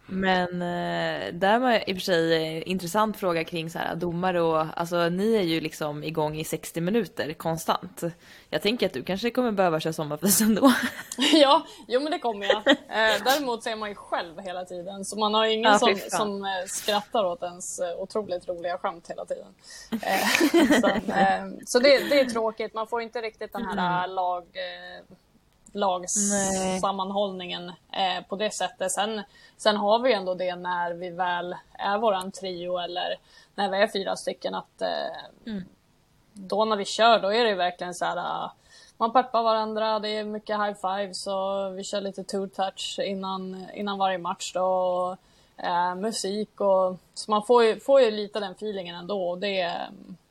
Men 0.09 0.61
eh, 0.61 1.33
där 1.33 1.59
var 1.59 1.89
i 1.89 1.93
och 1.93 1.95
för 1.97 2.01
sig 2.01 2.33
eh, 2.57 2.69
intressant 2.69 3.17
fråga 3.17 3.43
kring 3.43 3.69
så 3.69 3.79
här, 3.79 3.95
domare 3.95 4.41
och 4.41 4.65
alltså 4.75 5.09
ni 5.09 5.35
är 5.35 5.41
ju 5.41 5.61
liksom 5.61 6.03
igång 6.03 6.35
i 6.37 6.43
60 6.43 6.81
minuter 6.81 7.33
konstant. 7.33 8.03
Jag 8.49 8.61
tänker 8.61 8.85
att 8.85 8.93
du 8.93 9.03
kanske 9.03 9.29
kommer 9.29 9.51
behöva 9.51 9.79
köra 9.79 9.93
sommarfys 9.93 10.41
ändå. 10.41 10.73
ja, 11.33 11.65
jo 11.87 11.99
men 11.99 12.11
det 12.11 12.19
kommer 12.19 12.45
jag. 12.45 12.67
Eh, 12.67 13.23
däremot 13.25 13.63
så 13.63 13.69
är 13.69 13.75
man 13.75 13.89
ju 13.89 13.95
själv 13.95 14.39
hela 14.39 14.65
tiden 14.65 15.05
så 15.05 15.19
man 15.19 15.33
har 15.33 15.45
ju 15.45 15.53
ingen 15.53 15.71
Ja, 15.71 15.79
som, 15.79 15.95
som 16.09 16.45
skrattar 16.67 17.23
åt 17.25 17.43
ens 17.43 17.79
otroligt 17.97 18.47
roliga 18.47 18.77
skämt 18.77 19.07
hela 19.09 19.25
tiden. 19.25 19.53
Så 20.81 20.91
så 21.65 21.79
det, 21.79 22.09
det 22.09 22.19
är 22.19 22.25
tråkigt, 22.25 22.73
man 22.73 22.87
får 22.87 23.01
inte 23.01 23.21
riktigt 23.21 23.53
den 23.53 23.65
här 23.65 24.03
Mm. 24.03 24.15
lag. 24.15 24.43
Lagssammanhållningen 25.71 27.69
eh, 27.69 28.23
på 28.29 28.35
det 28.35 28.51
sättet. 28.51 28.91
Sen, 28.91 29.23
sen 29.57 29.77
har 29.77 29.99
vi 29.99 30.13
ändå 30.13 30.33
det 30.33 30.55
när 30.55 30.93
vi 30.93 31.09
väl 31.09 31.55
är 31.71 31.97
våran 31.97 32.31
trio 32.31 32.77
eller 32.77 33.15
när 33.55 33.71
vi 33.71 33.77
är 33.77 33.87
fyra 33.87 34.15
stycken 34.15 34.55
att 34.55 34.81
eh, 34.81 35.59
då 36.33 36.65
när 36.65 36.75
vi 36.75 36.85
kör 36.85 37.19
då 37.19 37.33
är 37.33 37.45
det 37.45 37.55
verkligen 37.55 37.93
så 37.93 38.05
här 38.05 38.17
äh, 38.17 38.51
man 38.97 39.13
peppar 39.13 39.43
varandra, 39.43 39.99
det 39.99 40.09
är 40.09 40.23
mycket 40.23 40.55
high 40.55 40.73
fives 40.73 41.27
och 41.27 41.77
vi 41.77 41.83
kör 41.83 42.01
lite 42.01 42.23
two 42.23 42.47
touch 42.47 42.99
innan, 43.03 43.67
innan 43.73 43.97
varje 43.97 44.17
match 44.17 44.53
då. 44.53 44.65
Och, 44.65 45.17
eh, 45.65 45.95
musik 45.95 46.61
och 46.61 46.97
så 47.13 47.31
man 47.31 47.43
får 47.43 47.63
ju, 47.63 47.79
får 47.79 48.01
ju 48.01 48.11
lite 48.11 48.39
den 48.39 48.51
feelingen 48.51 48.95
ändå 48.95 49.29
och 49.29 49.37
det, 49.37 49.77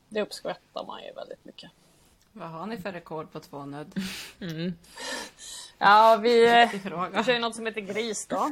det 0.09 0.23
uppskattar 0.23 0.87
man 0.87 1.03
ju 1.03 1.13
väldigt 1.13 1.45
mycket. 1.45 1.71
Vad 2.39 2.49
har 2.49 2.67
ni 2.67 2.79
för 2.79 2.93
rekord 2.93 3.33
på 3.33 3.41
två 3.41 3.65
nudd? 3.65 3.95
Ja, 5.79 6.19
vi, 6.23 6.47
kör 7.25 7.33
ju 7.33 7.39
något 7.39 7.55
som 7.55 7.67
heter 7.67 7.81
gris 7.81 8.27
då. 8.27 8.37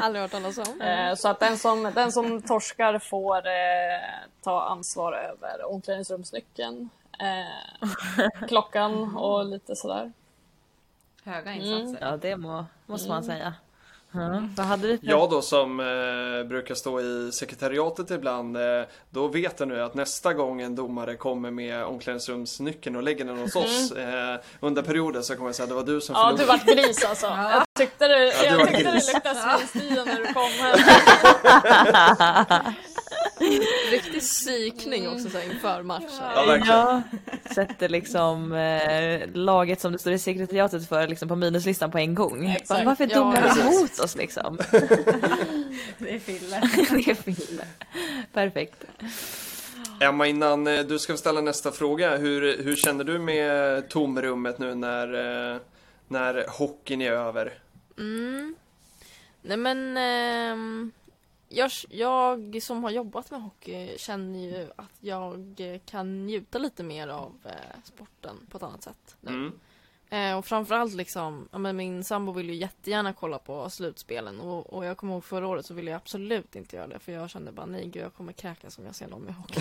Aldrig 0.00 0.22
hört 0.22 0.30
talas 0.30 0.58
om. 0.58 0.80
Eh, 0.80 1.14
Så 1.14 1.28
att 1.28 1.40
den 1.40 1.58
som, 1.58 1.82
den 1.94 2.12
som 2.12 2.42
torskar 2.42 2.98
får 2.98 3.36
eh, 3.36 4.00
ta 4.40 4.62
ansvar 4.62 5.12
över 5.12 5.64
omklädningsrumsnyckeln, 5.64 6.90
eh, 7.20 7.88
klockan 8.48 9.16
och 9.16 9.44
lite 9.44 9.76
sådär. 9.76 10.12
Höga 11.24 11.52
insatser. 11.54 12.06
Ja, 12.06 12.16
det 12.16 12.36
må, 12.36 12.66
måste 12.86 13.08
man 13.08 13.24
säga. 13.24 13.54
Ja, 14.12 14.42
vad 14.56 14.66
hade 14.66 14.88
du 14.88 14.98
för... 14.98 15.06
Jag 15.06 15.30
då 15.30 15.42
som 15.42 15.80
eh, 15.80 16.48
brukar 16.48 16.74
stå 16.74 17.00
i 17.00 17.30
sekretariatet 17.32 18.10
ibland, 18.10 18.56
eh, 18.56 18.82
då 19.10 19.28
vet 19.28 19.60
jag 19.60 19.68
nu 19.68 19.82
att 19.82 19.94
nästa 19.94 20.34
gång 20.34 20.60
en 20.60 20.74
domare 20.74 21.16
kommer 21.16 21.50
med 21.50 21.84
omklädningsrumsnyckeln 21.84 22.96
och 22.96 23.02
lägger 23.02 23.24
den 23.24 23.38
hos 23.38 23.56
oss 23.56 23.92
eh, 23.92 24.36
under 24.60 24.82
perioden 24.82 25.22
så 25.24 25.36
kommer 25.36 25.48
jag 25.48 25.54
säga 25.54 25.64
att 25.64 25.68
det 25.70 25.74
var 25.74 25.82
du 25.82 26.00
som 26.00 26.14
Ja, 26.14 26.36
förlorade. 26.36 26.42
du 26.42 26.46
vart 26.46 26.86
gris 26.86 27.04
alltså. 27.04 27.26
Jag 27.26 27.64
tyckte 27.78 28.08
det, 28.08 28.18
du 28.18 28.46
jag 28.46 28.58
det 28.72 28.92
luktade 28.94 29.34
svinstia 29.70 30.04
när 30.04 30.16
du 30.16 30.26
kom 30.34 30.50
hem. 30.50 30.78
Riktig 33.90 34.20
psykning 34.20 35.08
också 35.08 35.30
så 35.30 35.38
här, 35.38 35.44
inför 35.44 35.82
matchen. 35.82 36.08
Ja, 36.34 36.44
verkligen. 36.46 36.78
Ja, 36.78 37.02
sätter 37.54 37.88
liksom 37.88 38.52
eh, 38.52 39.28
laget 39.32 39.80
som 39.80 39.92
det 39.92 39.98
står 39.98 40.12
i 40.12 40.18
sekretariatet 40.18 40.88
för 40.88 41.08
liksom 41.08 41.28
på 41.28 41.36
minuslistan 41.36 41.90
på 41.90 41.98
en 41.98 42.14
gång. 42.14 42.46
Exakt. 42.50 42.86
Varför 42.86 43.06
Ja, 43.10 43.18
domar 43.18 43.36
precis. 43.42 43.62
du 43.62 43.76
emot 43.76 43.98
oss 43.98 44.16
liksom? 44.16 44.58
Det 45.98 46.14
är 46.14 46.18
Fille. 46.18 46.60
det 47.04 47.10
är 47.10 47.14
Fille. 47.14 47.64
Perfekt. 48.32 48.84
Emma, 50.00 50.26
innan 50.26 50.66
eh, 50.66 50.80
du 50.80 50.98
ska 50.98 51.16
ställa 51.16 51.40
nästa 51.40 51.72
fråga, 51.72 52.16
hur, 52.16 52.62
hur 52.62 52.76
känner 52.76 53.04
du 53.04 53.18
med 53.18 53.88
tomrummet 53.88 54.58
nu 54.58 54.74
när, 54.74 55.14
eh, 55.54 55.60
när 56.08 56.44
hockeyn 56.48 57.02
är 57.02 57.12
över? 57.12 57.52
Mm. 57.98 58.54
Nej 59.42 59.56
men 59.56 59.96
ehm, 59.96 60.92
jag, 61.52 61.70
jag 61.88 62.62
som 62.62 62.84
har 62.84 62.90
jobbat 62.90 63.30
med 63.30 63.42
hockey 63.42 63.98
känner 63.98 64.38
ju 64.38 64.70
att 64.76 64.96
jag 65.00 65.58
kan 65.86 66.26
njuta 66.26 66.58
lite 66.58 66.82
mer 66.82 67.08
av 67.08 67.34
eh, 67.44 67.80
sporten 67.84 68.36
på 68.50 68.56
ett 68.56 68.62
annat 68.62 68.82
sätt. 68.82 69.16
nu. 69.20 69.30
Mm. 69.30 69.52
Eh, 70.12 70.38
och 70.38 70.46
framförallt 70.46 70.94
liksom, 70.94 71.48
ja, 71.52 71.58
men 71.58 71.76
min 71.76 72.04
sambo 72.04 72.32
vill 72.32 72.50
ju 72.50 72.54
jättegärna 72.54 73.12
kolla 73.12 73.38
på 73.38 73.70
slutspelen 73.70 74.40
och, 74.40 74.72
och 74.72 74.84
jag 74.84 74.96
kommer 74.96 75.12
ihåg 75.12 75.24
förra 75.24 75.48
året 75.48 75.66
så 75.66 75.74
ville 75.74 75.90
jag 75.90 75.96
absolut 75.96 76.56
inte 76.56 76.76
göra 76.76 76.86
det 76.86 76.98
för 76.98 77.12
jag 77.12 77.30
kände 77.30 77.52
bara 77.52 77.66
nej 77.66 77.84
gud 77.84 78.02
jag 78.02 78.14
kommer 78.14 78.32
kräkas 78.32 78.78
om 78.78 78.84
jag 78.84 78.94
ser 78.94 79.08
någon 79.08 79.22
med 79.22 79.34
hockey. 79.34 79.60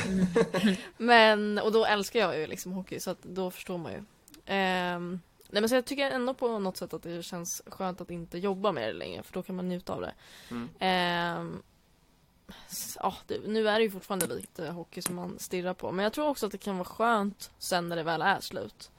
men, 0.98 1.58
och 1.58 1.72
då 1.72 1.86
älskar 1.86 2.20
jag 2.20 2.40
ju 2.40 2.48
liksom 2.48 2.72
hockey 2.72 3.00
så 3.00 3.12
att 3.12 3.24
då 3.24 3.52
förstår 3.52 3.78
man 3.78 3.92
ju. 3.92 4.04
Ehm, 4.46 5.20
nej 5.50 5.62
men 5.62 5.70
så 5.70 5.76
jag 5.76 5.86
tycker 5.86 6.12
ändå 6.12 6.34
på 6.34 6.60
något 6.60 6.78
sätt 6.78 6.94
att 6.94 7.04
det 7.04 7.24
känns 7.24 7.62
skönt 7.66 8.02
att 8.02 8.12
inte 8.12 8.38
jobba 8.38 8.72
med 8.72 8.88
det 8.88 8.94
längre 8.94 9.24
för 9.24 9.34
då 9.34 9.44
kan 9.44 9.56
man 9.56 9.70
njuta 9.70 9.94
av 9.94 10.02
det. 10.02 10.14
Mm. 10.52 10.70
Ehm, 10.80 11.62
ja, 13.00 13.16
det, 13.28 13.48
nu 13.48 13.70
är 13.70 13.80
det 13.80 13.84
ju 13.86 13.92
fortfarande 13.92 14.28
lite 14.36 14.68
hockey 14.70 15.02
som 15.02 15.16
man 15.16 15.40
stirrar 15.40 15.74
på. 15.74 15.92
Men 15.92 16.04
jag 16.04 16.14
tror 16.14 16.28
också 16.28 16.46
att 16.46 16.52
det 16.52 16.58
kan 16.58 16.78
vara 16.78 16.86
skönt 16.86 17.52
sen 17.60 17.90
när 17.90 17.96
det 17.96 18.04
väl 18.04 18.22
är 18.22 18.40
slut. 18.40 18.92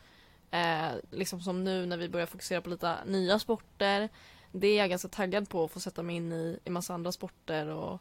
Eh, 0.51 0.89
liksom 1.11 1.41
som 1.41 1.65
nu 1.65 1.87
när 1.87 1.97
vi 1.97 2.09
börjar 2.09 2.27
fokusera 2.27 2.61
på 2.61 2.71
lite 2.71 2.97
nya 3.07 3.39
sporter. 3.39 4.09
Det 4.53 4.67
är 4.69 4.79
jag 4.79 4.91
ganska 4.91 5.09
taggad 5.09 5.49
på 5.49 5.65
att 5.65 5.71
få 5.71 5.81
sätta 5.81 6.03
mig 6.03 6.17
in 6.17 6.33
i, 6.33 6.59
i 6.65 6.71
massa 6.71 6.95
andra 6.95 7.13
sporter 7.13 7.67
och 7.67 8.01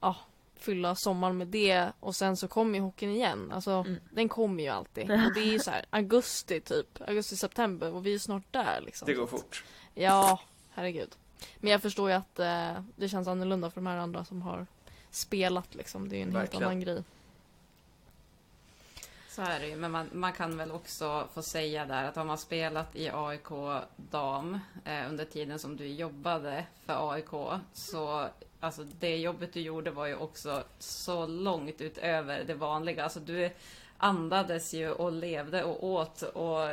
ja, 0.00 0.16
fylla 0.56 0.94
sommaren 0.94 1.36
med 1.38 1.46
det. 1.48 1.92
Och 2.00 2.16
sen 2.16 2.36
så 2.36 2.48
kommer 2.48 2.78
ju 2.78 2.84
hockeyn 2.84 3.10
igen. 3.10 3.52
Alltså 3.52 3.70
Mm. 3.70 4.00
den 4.10 4.28
kommer 4.28 4.62
ju 4.62 4.68
alltid. 4.68 5.10
Och 5.10 5.34
det 5.34 5.40
är 5.40 5.52
ju 5.52 5.58
så 5.58 5.70
här 5.70 5.84
augusti 5.90 6.60
typ. 6.60 7.00
Augusti-september 7.08 7.92
och 7.94 8.06
vi 8.06 8.14
är 8.14 8.18
snart 8.18 8.44
där 8.52 8.80
liksom. 8.80 9.06
Det 9.06 9.14
går 9.14 9.26
fort. 9.26 9.64
Ja, 9.94 10.40
herregud. 10.70 11.16
Men 11.56 11.70
jag 11.72 11.82
förstår 11.82 12.10
ju 12.10 12.16
att 12.16 12.38
eh, 12.38 12.72
det 12.96 13.08
känns 13.08 13.28
annorlunda 13.28 13.70
för 13.70 13.80
de 13.80 13.86
här 13.86 13.96
andra 13.96 14.24
som 14.24 14.42
har 14.42 14.66
spelat 15.10 15.74
liksom. 15.74 16.08
Det 16.08 16.16
är 16.16 16.18
ju 16.18 16.22
en 16.22 16.32
Verkligen. 16.32 16.62
helt 16.62 16.70
annan 16.70 16.80
grej. 16.80 17.02
Så 19.28 19.42
är 19.42 19.60
det 19.60 19.66
ju, 19.66 19.76
men 19.76 19.90
man, 19.90 20.10
man 20.12 20.32
kan 20.32 20.56
väl 20.56 20.72
också 20.72 21.28
få 21.34 21.42
säga 21.42 21.86
där 21.86 22.04
att 22.04 22.16
har 22.16 22.24
man 22.24 22.38
spelat 22.38 22.96
i 22.96 23.10
AIK 23.14 23.48
dam 23.96 24.58
eh, 24.84 25.08
under 25.08 25.24
tiden 25.24 25.58
som 25.58 25.76
du 25.76 25.86
jobbade 25.86 26.64
för 26.86 27.12
AIK 27.12 27.60
så 27.72 28.28
alltså 28.60 28.84
det 28.84 29.16
jobbet 29.16 29.52
du 29.52 29.60
gjorde 29.60 29.90
var 29.90 30.06
ju 30.06 30.16
också 30.16 30.64
så 30.78 31.26
långt 31.26 31.80
utöver 31.80 32.44
det 32.44 32.54
vanliga. 32.54 33.04
Alltså 33.04 33.20
du 33.20 33.50
andades 33.98 34.74
ju 34.74 34.90
och 34.90 35.12
levde 35.12 35.64
och 35.64 35.84
åt 35.84 36.22
och 36.22 36.68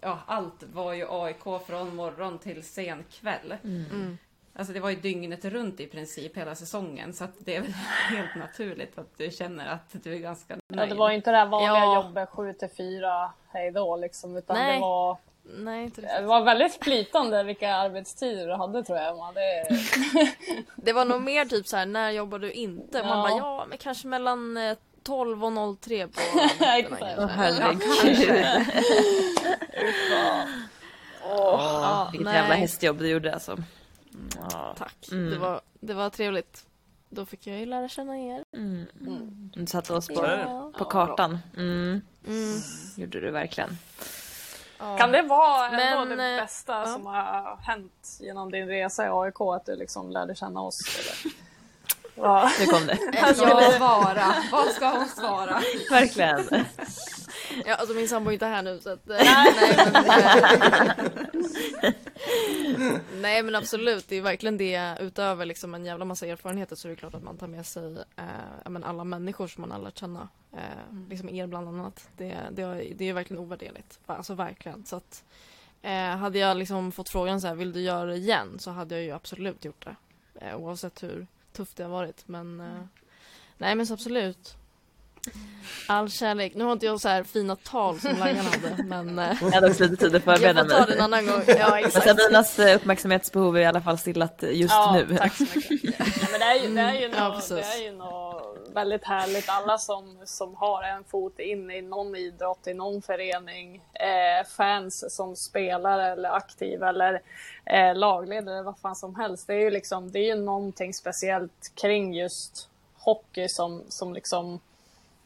ja, 0.00 0.18
allt 0.26 0.62
var 0.72 0.92
ju 0.92 1.06
AIK 1.10 1.42
från 1.66 1.96
morgon 1.96 2.38
till 2.38 2.62
sen 2.62 3.04
kväll. 3.10 3.54
Mm. 3.64 4.18
Alltså 4.54 4.72
det 4.72 4.80
var 4.80 4.90
ju 4.90 4.96
dygnet 4.96 5.44
runt 5.44 5.80
i 5.80 5.86
princip 5.86 6.36
hela 6.36 6.54
säsongen 6.54 7.12
så 7.12 7.24
att 7.24 7.32
det 7.38 7.56
är 7.56 7.60
väl 7.60 7.72
helt 8.10 8.34
naturligt 8.36 8.98
att 8.98 9.18
du 9.18 9.30
känner 9.30 9.66
att 9.72 9.94
du 10.04 10.14
är 10.14 10.18
ganska 10.18 10.54
Ja, 10.68 10.76
nöjd. 10.76 10.88
det 10.90 10.94
var 10.94 11.10
ju 11.10 11.16
inte 11.16 11.30
det 11.30 11.36
här 11.36 11.46
vanliga 11.46 11.72
Ja. 11.72 11.94
jobbet 12.04 12.28
7 12.28 12.52
till 12.52 12.68
4 12.68 13.30
hej 13.48 13.70
då 13.70 13.96
liksom. 13.96 14.36
Utan 14.36 14.56
Nej. 14.56 14.74
det 14.74 14.80
var, 14.80 15.16
Nej, 15.44 15.84
inte 15.84 16.00
det 16.00 16.26
var 16.26 16.44
väldigt 16.44 16.84
flytande 16.84 17.42
vilka 17.42 17.74
arbetstider 17.74 18.46
du 18.48 18.54
hade 18.54 18.82
tror 18.84 18.98
jag. 18.98 19.16
Man. 19.16 19.34
Det, 19.34 19.66
Det 20.76 20.92
var 20.92 21.04
nog 21.04 21.22
mer 21.22 21.44
typ 21.44 21.66
så 21.66 21.76
här, 21.76 21.86
när 21.86 22.10
jobbar 22.10 22.38
du 22.38 22.52
inte? 22.52 23.02
Man 23.02 23.18
Ja. 23.18 23.22
bara, 23.28 23.38
ja 23.38 23.66
men 23.68 23.78
kanske 23.78 24.08
mellan 24.08 24.56
eh, 25.02 25.14
12 25.14 25.44
och 25.44 25.80
03 25.80 26.08
på 26.08 26.20
Exakt. 26.64 27.02
Åh 27.18 27.26
herregud. 27.26 28.46
Ja, 31.24 32.08
Vilket 32.12 32.24
nej. 32.24 32.34
jävla 32.34 32.54
hästjobb 32.54 32.98
du 32.98 33.08
gjorde 33.08 33.34
alltså. 33.34 33.58
Ja. 34.50 34.74
Tack. 34.78 35.08
Mm. 35.12 35.30
Det, 35.30 35.38
var, 35.38 35.60
det 35.80 35.94
var 35.94 36.10
trevligt. 36.10 36.66
Då 37.08 37.26
fick 37.26 37.46
jag 37.46 37.58
ju 37.58 37.66
lära 37.66 37.88
känna 37.88 38.18
er. 38.18 38.44
Mm. 38.56 38.86
Mm. 39.00 39.50
Du 39.54 39.66
satte 39.66 39.94
oss 39.94 40.08
på. 40.08 40.26
Ja. 40.26 40.72
på 40.78 40.84
kartan. 40.84 41.38
Mm. 41.56 42.00
Mm. 42.26 42.60
Gjorde 42.96 43.20
du 43.20 43.30
verkligen. 43.30 43.78
Ja. 44.78 44.98
Kan 44.98 45.12
det 45.12 45.22
vara 45.22 45.68
ändå 45.68 46.04
Men, 46.04 46.18
det 46.18 46.34
eh, 46.34 46.40
bästa 46.42 46.86
som 46.86 47.06
har 47.06 47.58
hänt 47.62 48.18
genom 48.20 48.50
din 48.50 48.66
resa 48.68 49.06
i 49.06 49.08
AIK? 49.10 49.40
Att 49.40 49.66
du 49.66 49.76
liksom 49.76 50.10
lärde 50.10 50.34
känna 50.34 50.60
oss? 50.60 50.80
Eller? 50.98 51.34
Ja. 52.14 52.50
Nu 52.60 52.66
kom 52.66 52.86
det. 52.86 52.96
Ska 53.34 53.54
hon 53.54 53.72
svara? 53.72 54.34
Vad 54.52 54.68
ska 54.68 54.88
hon 54.90 55.08
svara? 55.08 55.62
Verkligen. 55.90 56.64
Ja, 57.66 57.74
alltså 57.74 57.94
min 57.94 58.08
sambo 58.08 58.30
är 58.30 58.32
inte 58.32 58.46
här 58.46 58.62
nu 58.62 58.80
så 58.80 58.90
att... 58.90 59.10
eh, 59.10 59.16
nej, 59.18 59.54
men, 59.60 60.04
eh, 61.82 61.92
nej 63.20 63.42
men 63.42 63.54
absolut, 63.54 64.08
det 64.08 64.16
är 64.16 64.22
verkligen 64.22 64.56
det 64.58 64.96
utöver 65.00 65.46
liksom 65.46 65.74
en 65.74 65.84
jävla 65.84 66.04
massa 66.04 66.26
erfarenheter 66.26 66.76
så 66.76 66.88
är 66.88 66.90
det 66.90 66.96
klart 66.96 67.14
att 67.14 67.22
man 67.22 67.36
tar 67.36 67.46
med 67.46 67.66
sig 67.66 67.96
eh, 68.16 68.24
ja, 68.64 68.70
men 68.70 68.84
alla 68.84 69.04
människor 69.04 69.46
som 69.46 69.60
man 69.60 69.70
har 69.70 69.78
lärt 69.78 69.98
känna. 69.98 70.28
Eh, 70.52 70.94
liksom 71.08 71.28
er 71.28 71.46
bland 71.46 71.68
annat. 71.68 72.08
Det, 72.16 72.36
det, 72.50 72.62
är- 72.62 72.92
det 72.94 73.08
är 73.08 73.12
verkligen 73.12 73.42
ovärderligt. 73.42 73.98
Alltså 74.06 74.34
verkligen. 74.34 74.84
Så 74.84 74.96
att, 74.96 75.24
eh, 75.82 75.92
hade 76.16 76.38
jag 76.38 76.56
liksom 76.56 76.92
fått 76.92 77.08
frågan 77.08 77.40
så 77.40 77.46
här, 77.46 77.54
vill 77.54 77.72
du 77.72 77.80
göra 77.80 78.04
det 78.04 78.16
igen? 78.16 78.58
Så 78.58 78.70
hade 78.70 78.94
jag 78.94 79.04
ju 79.04 79.10
absolut 79.10 79.64
gjort 79.64 79.84
det. 79.84 79.96
Eh, 80.46 80.56
oavsett 80.56 81.02
hur 81.02 81.26
tufft 81.52 81.76
det 81.76 81.82
har 81.82 81.90
varit. 81.90 82.22
Men 82.26 82.60
eh, 82.60 82.66
nej 83.58 83.74
men 83.74 83.86
så 83.86 83.94
absolut. 83.94 84.54
All 85.86 86.10
kärlek. 86.10 86.54
Nu 86.54 86.64
har 86.64 86.72
inte 86.72 86.86
jag 86.86 87.00
så 87.00 87.08
här 87.08 87.22
fina 87.24 87.56
tal 87.56 88.00
som 88.00 88.16
Laggan 88.18 88.46
hade 88.46 88.82
men 88.84 89.18
eh, 89.18 89.36
Jag 89.42 89.50
hade 89.50 89.70
också 89.70 89.82
lite 89.82 89.96
tid 89.96 90.06
att 90.06 90.12
jag 90.12 90.22
förbereda 90.38 90.62
får 90.64 90.68
ta 90.70 90.76
det 90.76 90.82
en 90.84 90.88
mig. 90.88 91.00
annan 91.00 91.26
gång. 91.26 91.42
Ja 91.46 91.68
Men 91.70 91.84
exakt. 91.84 92.06
Sabinas 92.06 92.58
eh, 92.58 92.76
uppmärksamhetsbehov 92.76 93.56
är 93.56 93.60
i 93.60 93.64
alla 93.66 93.80
fall 93.80 93.98
stillat 93.98 94.42
just 94.42 94.74
ja, 94.74 94.92
nu. 95.08 95.16
Tack 95.16 95.34
så 95.36 95.44
mycket. 95.44 95.94
Ja, 95.98 96.26
men 96.30 96.40
det 96.40 96.46
är 96.46 96.54
ju, 96.68 96.74
det 96.74 96.80
är 96.80 96.92
ju, 96.92 97.04
Mm, 97.04 97.16
ja, 97.18 97.28
något, 97.28 97.36
precis. 97.36 97.50
det 97.56 97.62
är 97.62 97.82
ju 97.84 97.92
något 97.92 98.31
väldigt 98.74 99.04
härligt. 99.04 99.48
Alla 99.48 99.78
som, 99.78 100.16
som 100.24 100.54
har 100.54 100.82
en 100.82 101.04
fot 101.04 101.38
in 101.38 101.70
i 101.70 101.82
någon 101.82 102.16
idrott, 102.16 102.66
i 102.66 102.74
någon 102.74 103.02
förening, 103.02 103.82
eh, 103.94 104.46
fans 104.56 105.04
som 105.08 105.36
spelar 105.36 105.98
eller 105.98 106.30
aktiva 106.30 106.88
eller 106.88 107.22
eh, 107.64 107.94
lagledare, 107.94 108.62
vad 108.62 108.78
fan 108.78 108.96
som 108.96 109.14
helst. 109.14 109.46
Det 109.46 109.54
är 109.54 109.60
ju 109.60 109.70
liksom, 109.70 110.10
det 110.10 110.18
är 110.18 110.36
ju 110.36 110.42
någonting 110.42 110.94
speciellt 110.94 111.72
kring 111.74 112.14
just 112.14 112.68
hockey 112.98 113.46
som, 113.48 113.82
som 113.88 114.14
liksom 114.14 114.60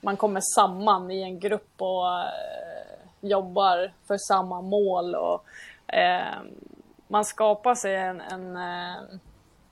man 0.00 0.16
kommer 0.16 0.40
samman 0.54 1.10
i 1.10 1.22
en 1.22 1.38
grupp 1.38 1.72
och 1.76 2.18
eh, 2.20 2.96
jobbar 3.20 3.92
för 4.06 4.18
samma 4.18 4.60
mål 4.60 5.14
och 5.14 5.44
eh, 5.94 6.38
man 7.08 7.24
skapar 7.24 7.74
sig 7.74 7.96
en, 7.96 8.20
en, 8.20 8.56
eh, 8.56 8.96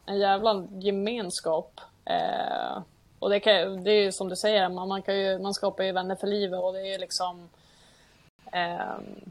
en 0.07 0.19
jävla 0.19 0.67
gemenskap. 0.71 1.81
Eh, 2.05 2.83
och 3.25 3.31
det, 3.31 3.41
kan, 3.41 3.85
det 3.85 3.91
är 3.91 4.03
ju 4.03 4.13
som 4.13 4.29
du 4.29 4.37
säger, 4.37 4.69
man, 4.69 4.89
man, 4.89 5.03
kan 5.03 5.19
ju, 5.19 5.39
man 5.39 5.55
skapar 5.55 5.85
ju 5.85 5.93
vänner 5.93 6.17
för 6.17 6.27
livet 6.27 6.61
och 6.63 6.73
det 6.73 6.81
är 6.81 6.93
ju 6.93 6.99
liksom 6.99 7.49
ehm, 8.53 9.31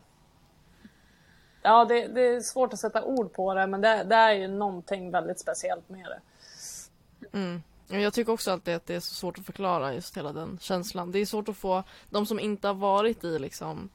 Ja, 1.62 1.86
det, 1.86 2.08
det 2.08 2.22
är 2.22 2.42
svårt 2.42 2.74
att 2.74 2.80
sätta 2.80 3.04
ord 3.04 3.34
på 3.34 3.54
det, 3.54 3.68
men 3.68 3.82
det, 3.82 4.04
det 4.04 4.16
är 4.16 4.32
ju 4.32 4.48
någonting 4.48 5.12
väldigt 5.12 5.40
speciellt 5.40 5.90
med 5.90 6.06
det. 6.06 6.22
Mm. 7.38 7.64
Jag 7.88 8.14
tycker 8.14 8.32
också 8.32 8.52
alltid 8.52 8.76
att 8.76 8.86
det 8.86 8.96
är 8.96 9.00
så 9.00 9.14
svårt 9.14 9.40
att 9.40 9.46
förklara 9.46 9.94
just 9.94 10.18
hela 10.18 10.34
den 10.34 10.60
känslan. 10.62 11.12
Det 11.12 11.20
är 11.20 11.26
svårt 11.26 11.50
att 11.50 11.58
få 11.58 11.84
de 12.10 12.26
som 12.26 12.40
inte 12.40 12.68
har 12.68 12.76
varit 12.76 13.24
i 13.24 13.40
liksom 13.40 13.90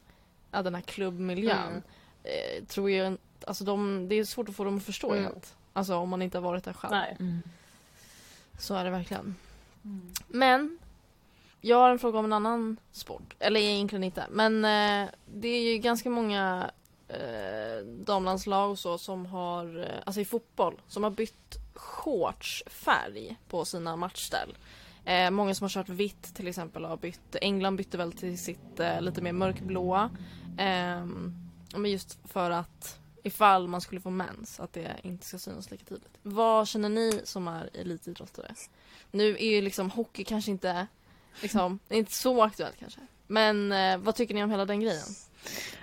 den 0.51 0.75
här 0.75 0.83
klubbmiljön. 0.83 1.69
Mm. 1.69 1.83
Eh, 2.23 2.65
tror 2.65 2.91
jag, 2.91 3.17
alltså 3.45 3.65
de, 3.65 4.09
det 4.09 4.15
är 4.15 4.25
svårt 4.25 4.49
att 4.49 4.57
få 4.57 4.65
dem 4.65 4.77
att 4.77 4.83
förstå 4.85 5.13
Mm. 5.13 5.25
helt. 5.25 5.55
Alltså 5.73 5.97
om 5.97 6.09
man 6.09 6.23
inte 6.23 6.39
har 6.39 6.43
varit 6.43 6.65
där 6.65 6.73
själv. 6.73 6.91
Nej. 6.91 7.17
Mm. 7.21 7.43
Så 8.59 8.75
är 8.75 8.85
det 8.85 8.91
verkligen. 8.91 9.35
Men 10.29 10.79
jag 11.61 11.77
har 11.77 11.91
en 11.91 11.99
fråga 11.99 12.19
om 12.19 12.25
en 12.25 12.33
annan 12.33 12.77
sport. 12.93 13.35
Eller 13.39 13.61
egentligen 13.61 14.05
inte. 14.05 14.27
Men 14.31 14.65
eh, 14.65 15.11
det 15.35 15.49
är 15.49 15.73
ju 15.73 15.79
ganska 15.79 16.11
många 16.11 16.71
eh, 17.09 17.87
damlandslag 17.87 18.71
och 18.71 18.79
så 18.79 18.99
som 18.99 19.27
har, 19.27 19.79
eh, 19.81 20.03
alltså 20.05 20.21
i 20.21 20.25
fotboll, 20.25 20.81
som 20.89 21.03
har 21.03 21.11
bytt 21.11 21.59
shortsfärg 21.75 23.37
på 23.49 23.65
sina 23.65 23.97
matchställ. 23.97 24.55
Eh, 25.05 25.31
många 25.31 25.55
som 25.55 25.65
har 25.65 25.69
kört 25.69 25.89
vitt 25.89 26.35
till 26.35 26.49
exempel 26.49 26.85
har 26.85 26.97
bytt. 26.97 27.37
England 27.41 27.77
bytte 27.77 27.99
väl 27.99 28.13
till 28.13 28.39
sitt 28.39 28.81
eh, 28.81 29.01
lite 29.01 29.23
mer 29.23 29.33
mörkblåa. 29.33 30.11
Eh, 30.59 30.67
ehm, 30.67 31.35
men 31.77 31.91
just 31.91 32.19
för 32.25 32.51
att 32.51 32.99
ifall 33.23 33.69
man 33.69 33.81
skulle 33.81 34.01
få 34.01 34.11
mens, 34.11 34.61
att 34.61 34.73
det 34.73 34.97
inte 35.03 35.27
ska 35.27 35.39
synas 35.39 35.71
lika 35.71 35.85
tydligt. 35.85 36.19
Vad 36.23 36.69
känner 36.69 36.89
ni 36.89 37.21
som 37.25 37.49
är 37.49 37.71
elitidrottare? 37.75 38.55
Nu 39.11 39.37
är 39.37 39.51
ju 39.51 39.61
liksom 39.61 39.91
hockey 39.91 40.25
kanske 40.25 40.51
inte, 40.51 40.87
liksom, 41.43 41.79
det 41.89 41.97
inte 41.97 42.13
så 42.13 42.43
aktuellt 42.43 42.77
kanske. 42.79 43.01
Men 43.27 43.73
eh, 43.73 43.99
vad 43.99 44.15
tycker 44.15 44.35
ni 44.35 44.43
om 44.43 44.51
hela 44.51 44.65
den 44.65 44.81
grejen? 44.81 45.07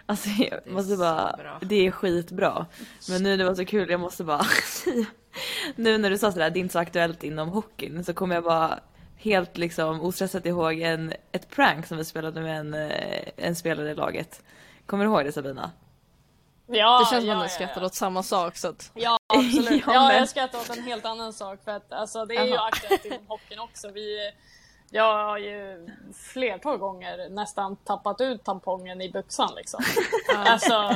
Alltså 0.05 0.29
jag 0.29 0.67
är 0.67 0.71
måste 0.71 0.97
bara, 0.97 1.35
bra. 1.37 1.59
det 1.61 1.87
är 1.87 1.91
skitbra. 1.91 2.65
Men 3.09 3.23
nu 3.23 3.37
det 3.37 3.43
var 3.43 3.55
så 3.55 3.65
kul, 3.65 3.89
jag 3.89 3.99
måste 3.99 4.23
bara. 4.23 4.45
Nu 5.75 5.97
när 5.97 6.09
du 6.09 6.17
sa 6.17 6.31
sådär, 6.31 6.49
det 6.49 6.59
är 6.59 6.61
inte 6.61 6.73
så 6.73 6.79
aktuellt 6.79 7.23
inom 7.23 7.49
hockeyn, 7.49 8.03
så 8.03 8.13
kommer 8.13 8.35
jag 8.35 8.43
bara 8.43 8.79
helt 9.15 9.57
liksom 9.57 10.01
ostressat 10.01 10.45
ihåg 10.45 10.79
en, 10.79 11.13
ett 11.31 11.49
prank 11.49 11.85
som 11.85 11.97
vi 11.97 12.05
spelade 12.05 12.41
med 12.41 12.59
en, 12.59 12.73
eh, 12.73 13.21
en 13.37 13.55
spelare 13.55 13.91
i 13.91 13.95
laget. 13.95 14.43
Kommer 14.85 15.05
du 15.05 15.11
ihåg 15.11 15.25
det 15.25 15.31
Sabina? 15.31 15.71
Ja, 16.67 16.99
det 16.99 17.05
känns 17.05 17.23
som 17.23 17.29
ja, 17.29 17.37
att 17.37 17.43
ja, 17.43 17.49
skrattar 17.49 17.81
ja. 17.81 17.85
åt 17.87 17.95
samma 17.95 18.23
sak 18.23 18.57
så 18.57 18.67
att... 18.67 18.91
Ja, 18.95 19.17
absolut. 19.27 19.83
Ja, 19.87 20.07
men- 20.07 20.17
jag 20.17 20.29
skrattar 20.29 20.59
åt 20.59 20.77
en 20.77 20.83
helt 20.83 21.05
annan 21.05 21.33
sak. 21.33 21.59
För 21.63 21.71
att, 21.71 21.93
alltså, 21.93 22.25
det 22.25 22.35
är 22.35 22.43
ju 22.45 22.49
Jaha. 22.53 22.67
aktuellt 22.67 23.05
inom 23.05 23.19
hockeyn 23.27 23.59
också. 23.59 23.91
Vi, 23.91 24.31
jag 24.89 25.25
har 25.25 25.37
ju 25.37 25.87
flertal 26.33 26.77
gånger 26.77 27.29
nästan 27.29 27.75
tappat 27.75 28.21
ut 28.21 28.43
tampongen 28.43 29.01
i 29.01 29.11
byxan. 29.11 29.51
Liksom. 29.55 29.83
Alltså, 30.35 30.95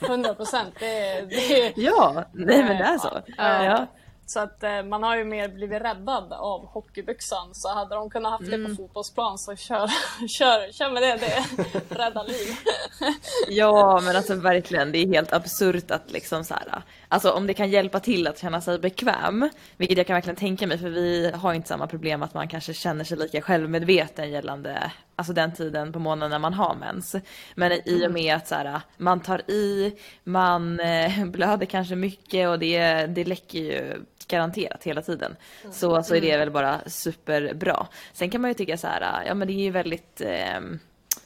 100 0.00 0.34
procent. 0.34 0.74
Det, 0.78 1.20
det, 1.20 1.72
Ja, 1.76 2.24
nej 2.32 2.62
men 2.62 2.76
det 2.76 2.84
är 2.84 2.98
så. 2.98 3.22
Ja. 3.36 3.86
Så 4.28 4.40
att 4.40 4.62
eh, 4.62 4.82
man 4.82 5.02
har 5.02 5.16
ju 5.16 5.24
mer 5.24 5.48
blivit 5.48 5.82
räddad 5.82 6.32
av 6.32 6.66
hockeybyxan. 6.66 7.54
Så 7.54 7.74
hade 7.74 7.94
de 7.94 8.10
kunnat 8.10 8.32
haft 8.32 8.44
det 8.44 8.50
på 8.50 8.56
Mm. 8.56 8.76
fotbollsplan 8.76 9.38
så 9.38 9.56
kör, 9.56 9.86
kör, 10.38 10.72
kör 10.72 10.90
med 10.90 11.02
det. 11.02 11.16
Det 11.16 11.94
räddar 11.94 12.24
liv. 12.24 12.56
Ja, 13.48 14.00
men 14.04 14.16
alltså 14.16 14.34
verkligen, 14.34 14.92
det 14.92 14.98
är 14.98 15.06
helt 15.06 15.32
absurt 15.32 15.90
att 15.90 16.10
liksom 16.12 16.44
så 16.44 16.54
här, 16.54 16.82
alltså 17.08 17.30
om 17.30 17.46
det 17.46 17.54
kan 17.54 17.70
hjälpa 17.70 18.00
till 18.00 18.26
att 18.26 18.38
känna 18.38 18.60
sig 18.60 18.78
bekväm, 18.78 19.48
vilket 19.76 19.98
jag 19.98 20.06
kan 20.06 20.14
verkligen 20.14 20.36
tänka 20.36 20.66
mig, 20.66 20.78
för 20.78 20.88
vi 20.88 21.30
har 21.34 21.54
inte 21.54 21.68
samma 21.68 21.86
problem 21.86 22.22
att 22.22 22.34
man 22.34 22.48
kanske 22.48 22.74
känner 22.74 23.04
sig 23.04 23.18
lika 23.18 23.42
självmedveten 23.42 24.30
gällande, 24.30 24.92
alltså 25.16 25.32
den 25.32 25.52
tiden 25.52 25.92
på 25.92 25.98
månaden 25.98 26.30
när 26.30 26.38
man 26.38 26.54
har 26.54 26.74
mens. 26.74 27.16
Men 27.54 27.72
i 27.72 28.06
och 28.06 28.12
med 28.12 28.34
att 28.34 28.48
så 28.48 28.54
här, 28.54 28.80
man 28.96 29.20
tar 29.20 29.50
i, 29.50 29.94
man 30.24 30.80
eh, 30.80 31.24
blöder 31.26 31.66
kanske 31.66 31.96
mycket 31.96 32.48
och 32.48 32.58
det, 32.58 33.06
det 33.06 33.24
läcker 33.24 33.58
ju 33.58 34.04
garanterat 34.28 34.84
hela 34.84 35.02
tiden. 35.02 35.36
Så, 35.72 36.02
så 36.02 36.14
är 36.14 36.20
det 36.20 36.36
väl 36.36 36.50
bara 36.50 36.80
superbra. 36.86 37.86
Sen 38.12 38.30
kan 38.30 38.40
man 38.40 38.50
ju 38.50 38.54
tycka 38.54 38.76
så 38.76 38.86
här, 38.86 39.24
ja 39.26 39.34
men 39.34 39.48
det 39.48 39.54
är 39.54 39.64
ju 39.64 39.70
väldigt 39.70 40.20
eh, 40.20 40.60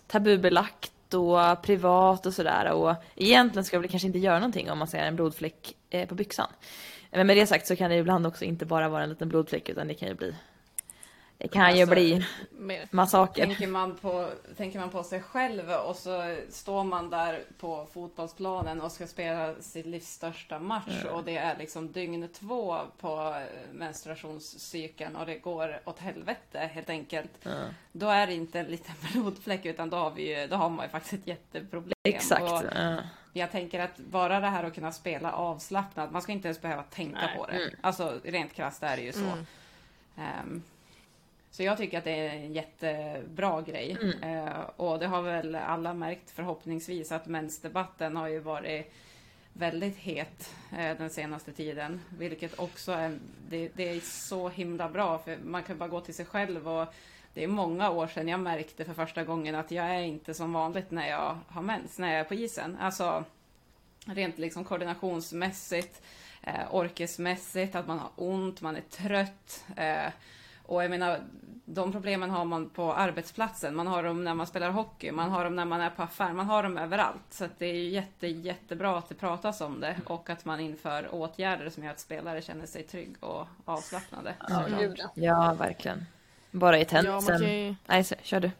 tabubelagt 0.06 1.14
och 1.14 1.62
privat 1.62 2.26
och 2.26 2.34
sådär 2.34 2.72
och 2.72 2.94
egentligen 3.16 3.64
ska 3.64 3.78
vi 3.78 3.88
kanske 3.88 4.06
inte 4.06 4.18
göra 4.18 4.38
någonting 4.38 4.70
om 4.70 4.78
man 4.78 4.88
ser 4.88 4.98
en 4.98 5.16
blodfläck 5.16 5.74
eh, 5.90 6.08
på 6.08 6.14
byxan. 6.14 6.48
Men 7.10 7.26
med 7.26 7.36
det 7.36 7.46
sagt 7.46 7.66
så 7.66 7.76
kan 7.76 7.90
det 7.90 7.96
ibland 7.96 8.26
också 8.26 8.44
inte 8.44 8.66
bara 8.66 8.88
vara 8.88 9.02
en 9.02 9.08
liten 9.08 9.28
blodfläck 9.28 9.68
utan 9.68 9.88
det 9.88 9.94
kan 9.94 10.08
ju 10.08 10.14
bli 10.14 10.34
det 11.40 11.48
kan 11.48 11.76
ju 11.76 11.82
Alltså, 11.82 11.94
bli 11.94 12.26
Mer. 12.50 12.88
massaker. 12.90 13.46
Tänker 13.46 13.66
man, 13.66 13.96
på, 13.96 14.28
tänker 14.56 14.78
man 14.78 14.90
på 14.90 15.02
sig 15.02 15.22
själv 15.22 15.70
och 15.70 15.96
så 15.96 16.36
står 16.50 16.84
man 16.84 17.10
där 17.10 17.44
på 17.58 17.86
fotbollsplanen 17.92 18.80
och 18.80 18.92
ska 18.92 19.06
spela 19.06 19.54
sitt 19.60 19.86
livs 19.86 20.08
största 20.08 20.58
match 20.58 21.04
och 21.12 21.24
det 21.24 21.36
är 21.36 21.58
liksom 21.58 21.92
dygn 21.92 22.28
två 22.28 22.78
på 22.98 23.34
menstruationscykeln 23.72 25.16
och 25.16 25.26
det 25.26 25.38
går 25.38 25.80
åt 25.84 25.98
helvete 25.98 26.70
helt 26.72 26.90
enkelt. 26.90 27.30
Då 27.92 28.08
är 28.08 28.26
det 28.26 28.34
inte 28.34 28.60
en 28.60 28.66
liten 28.66 28.94
blodfläck 29.12 29.66
utan 29.66 29.90
då 29.90 29.96
har, 29.96 30.10
vi 30.10 30.40
ju, 30.40 30.46
då 30.46 30.56
har 30.56 30.70
man 30.70 30.84
ju 30.86 30.90
faktiskt 30.90 31.14
ett 31.14 31.26
jätteproblem. 31.26 31.94
Exakt. 32.02 32.42
Och 32.42 32.62
ja. 32.74 32.96
jag 33.32 33.50
tänker 33.50 33.80
att 33.80 33.98
bara 33.98 34.40
det 34.40 34.46
här 34.46 34.64
att 34.64 34.74
kunna 34.74 34.92
spela 34.92 35.32
avslappnat, 35.32 36.12
man 36.12 36.22
ska 36.22 36.32
inte 36.32 36.48
ens 36.48 36.60
behöva 36.60 36.82
tänka 36.82 37.20
Nej. 37.26 37.36
på 37.36 37.46
det. 37.46 37.70
Alltså 37.80 38.20
rent 38.24 38.54
krasst 38.54 38.82
är 38.82 38.96
det 38.96 39.02
ju 39.02 39.12
så. 39.12 39.32
Ehm, 40.16 40.62
så 41.60 41.64
jag 41.64 41.78
tycker 41.78 41.98
att 41.98 42.04
det 42.04 42.10
är 42.10 42.28
en 42.28 42.52
jättebra 42.52 43.62
grej. 43.62 43.96
Eh, 44.22 44.60
och 44.76 44.98
det 44.98 45.06
har 45.06 45.22
väl 45.22 45.54
alla 45.54 45.94
märkt 45.94 46.30
förhoppningsvis 46.30 47.12
att 47.12 47.26
mensdebatten 47.26 48.16
har 48.16 48.28
ju 48.28 48.38
varit 48.38 48.92
väldigt 49.52 49.96
het 49.96 50.54
eh, 50.72 50.96
den 50.98 51.10
senaste 51.10 51.52
tiden. 51.52 52.00
Vilket 52.18 52.58
också 52.58 52.92
är, 52.92 53.18
det, 53.48 53.70
det 53.74 53.88
är 53.88 54.00
så 54.00 54.48
himla 54.48 54.88
bra 54.88 55.18
för 55.18 55.36
man 55.44 55.62
kan 55.62 55.78
bara 55.78 55.88
gå 55.88 56.00
till 56.00 56.14
sig 56.14 56.24
själv 56.26 56.68
och 56.68 56.94
det 57.34 57.44
är 57.44 57.48
många 57.48 57.90
år 57.90 58.06
sedan 58.06 58.28
jag 58.28 58.40
märkte 58.40 58.84
för 58.84 58.94
första 58.94 59.24
gången 59.24 59.54
att 59.54 59.70
jag 59.70 59.86
är 59.86 60.02
inte 60.02 60.34
som 60.34 60.52
vanligt 60.52 60.90
när 60.90 61.08
jag 61.08 61.38
har 61.48 61.62
mens, 61.62 61.98
när 61.98 62.10
jag 62.10 62.20
är 62.20 62.24
på 62.24 62.34
isen. 62.34 62.76
Alltså 62.80 63.24
rent 64.04 64.38
liksom 64.38 64.64
koordinationsmässigt, 64.64 66.02
eh, 66.42 66.74
orkesmässigt, 66.74 67.74
att 67.74 67.86
man 67.86 67.98
har 67.98 68.10
ont, 68.16 68.60
man 68.60 68.76
är 68.76 68.84
trött. 68.90 69.64
Eh, 69.76 70.12
och 70.70 70.84
jag 70.84 70.90
menar, 70.90 71.20
de 71.64 71.92
problemen 71.92 72.30
har 72.30 72.44
man 72.44 72.70
på 72.70 72.92
arbetsplatsen, 72.92 73.76
man 73.76 73.86
har 73.86 74.02
dem 74.02 74.24
när 74.24 74.34
man 74.34 74.46
spelar 74.46 74.70
hockey, 74.70 75.12
man 75.12 75.30
har 75.30 75.44
dem 75.44 75.56
när 75.56 75.64
man 75.64 75.80
är 75.80 75.90
på 75.90 76.02
affär, 76.02 76.32
man 76.32 76.46
har 76.46 76.62
dem 76.62 76.78
överallt. 76.78 77.22
Så 77.30 77.44
att 77.44 77.58
det 77.58 77.66
är 77.66 77.88
jätte, 77.88 78.26
jättebra 78.26 78.98
att 78.98 79.08
det 79.08 79.14
pratas 79.14 79.60
om 79.60 79.80
det 79.80 79.96
och 80.06 80.30
att 80.30 80.44
man 80.44 80.60
inför 80.60 81.14
åtgärder 81.14 81.70
som 81.70 81.84
gör 81.84 81.90
att 81.90 82.00
spelare 82.00 82.42
känner 82.42 82.66
sig 82.66 82.82
trygg 82.82 83.16
och 83.20 83.46
avslappnade. 83.64 84.34
Ja, 84.48 84.68
ja. 84.68 85.10
ja, 85.14 85.54
verkligen. 85.54 86.06
Bara 86.50 86.78
i 86.78 86.86
Ja, 86.90 87.02
man 87.02 87.04
tennisen. 87.04 87.38
kan 87.40 87.48
ju... 87.48 87.74
Nej, 87.86 88.04
så, 88.04 88.14
kör 88.22 88.40
du. 88.40 88.50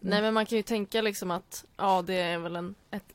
Nej 0.00 0.22
men 0.22 0.34
man 0.34 0.46
kan 0.46 0.56
ju 0.56 0.62
tänka 0.62 1.02
liksom 1.02 1.30
att 1.30 1.64
ja 1.76 2.02
det 2.02 2.14
är 2.14 2.38
väl 2.38 2.56
en, 2.56 2.74
ett, 2.90 3.12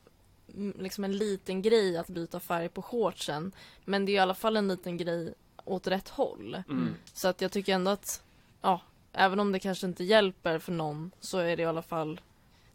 mm, 0.54 0.76
liksom 0.78 1.04
en 1.04 1.16
liten 1.16 1.62
grej 1.62 1.98
att 1.98 2.08
byta 2.08 2.40
färg 2.40 2.68
på 2.68 2.82
shortsen. 2.82 3.52
Men 3.84 4.06
det 4.06 4.12
är 4.12 4.14
i 4.14 4.18
alla 4.18 4.34
fall 4.34 4.56
en 4.56 4.68
liten 4.68 4.96
grej 4.96 5.34
åt 5.64 5.86
rätt 5.86 6.08
håll. 6.08 6.62
Mm. 6.68 6.94
Så 7.12 7.28
att 7.28 7.40
jag 7.40 7.52
tycker 7.52 7.74
ändå 7.74 7.90
att 7.90 8.22
ja, 8.64 8.80
även 9.12 9.40
om 9.40 9.52
det 9.52 9.58
kanske 9.58 9.86
inte 9.86 10.04
hjälper 10.04 10.58
för 10.58 10.72
någon 10.72 11.10
så 11.20 11.38
är 11.38 11.56
det 11.56 11.62
i 11.62 11.66
alla 11.66 11.82
fall 11.82 12.20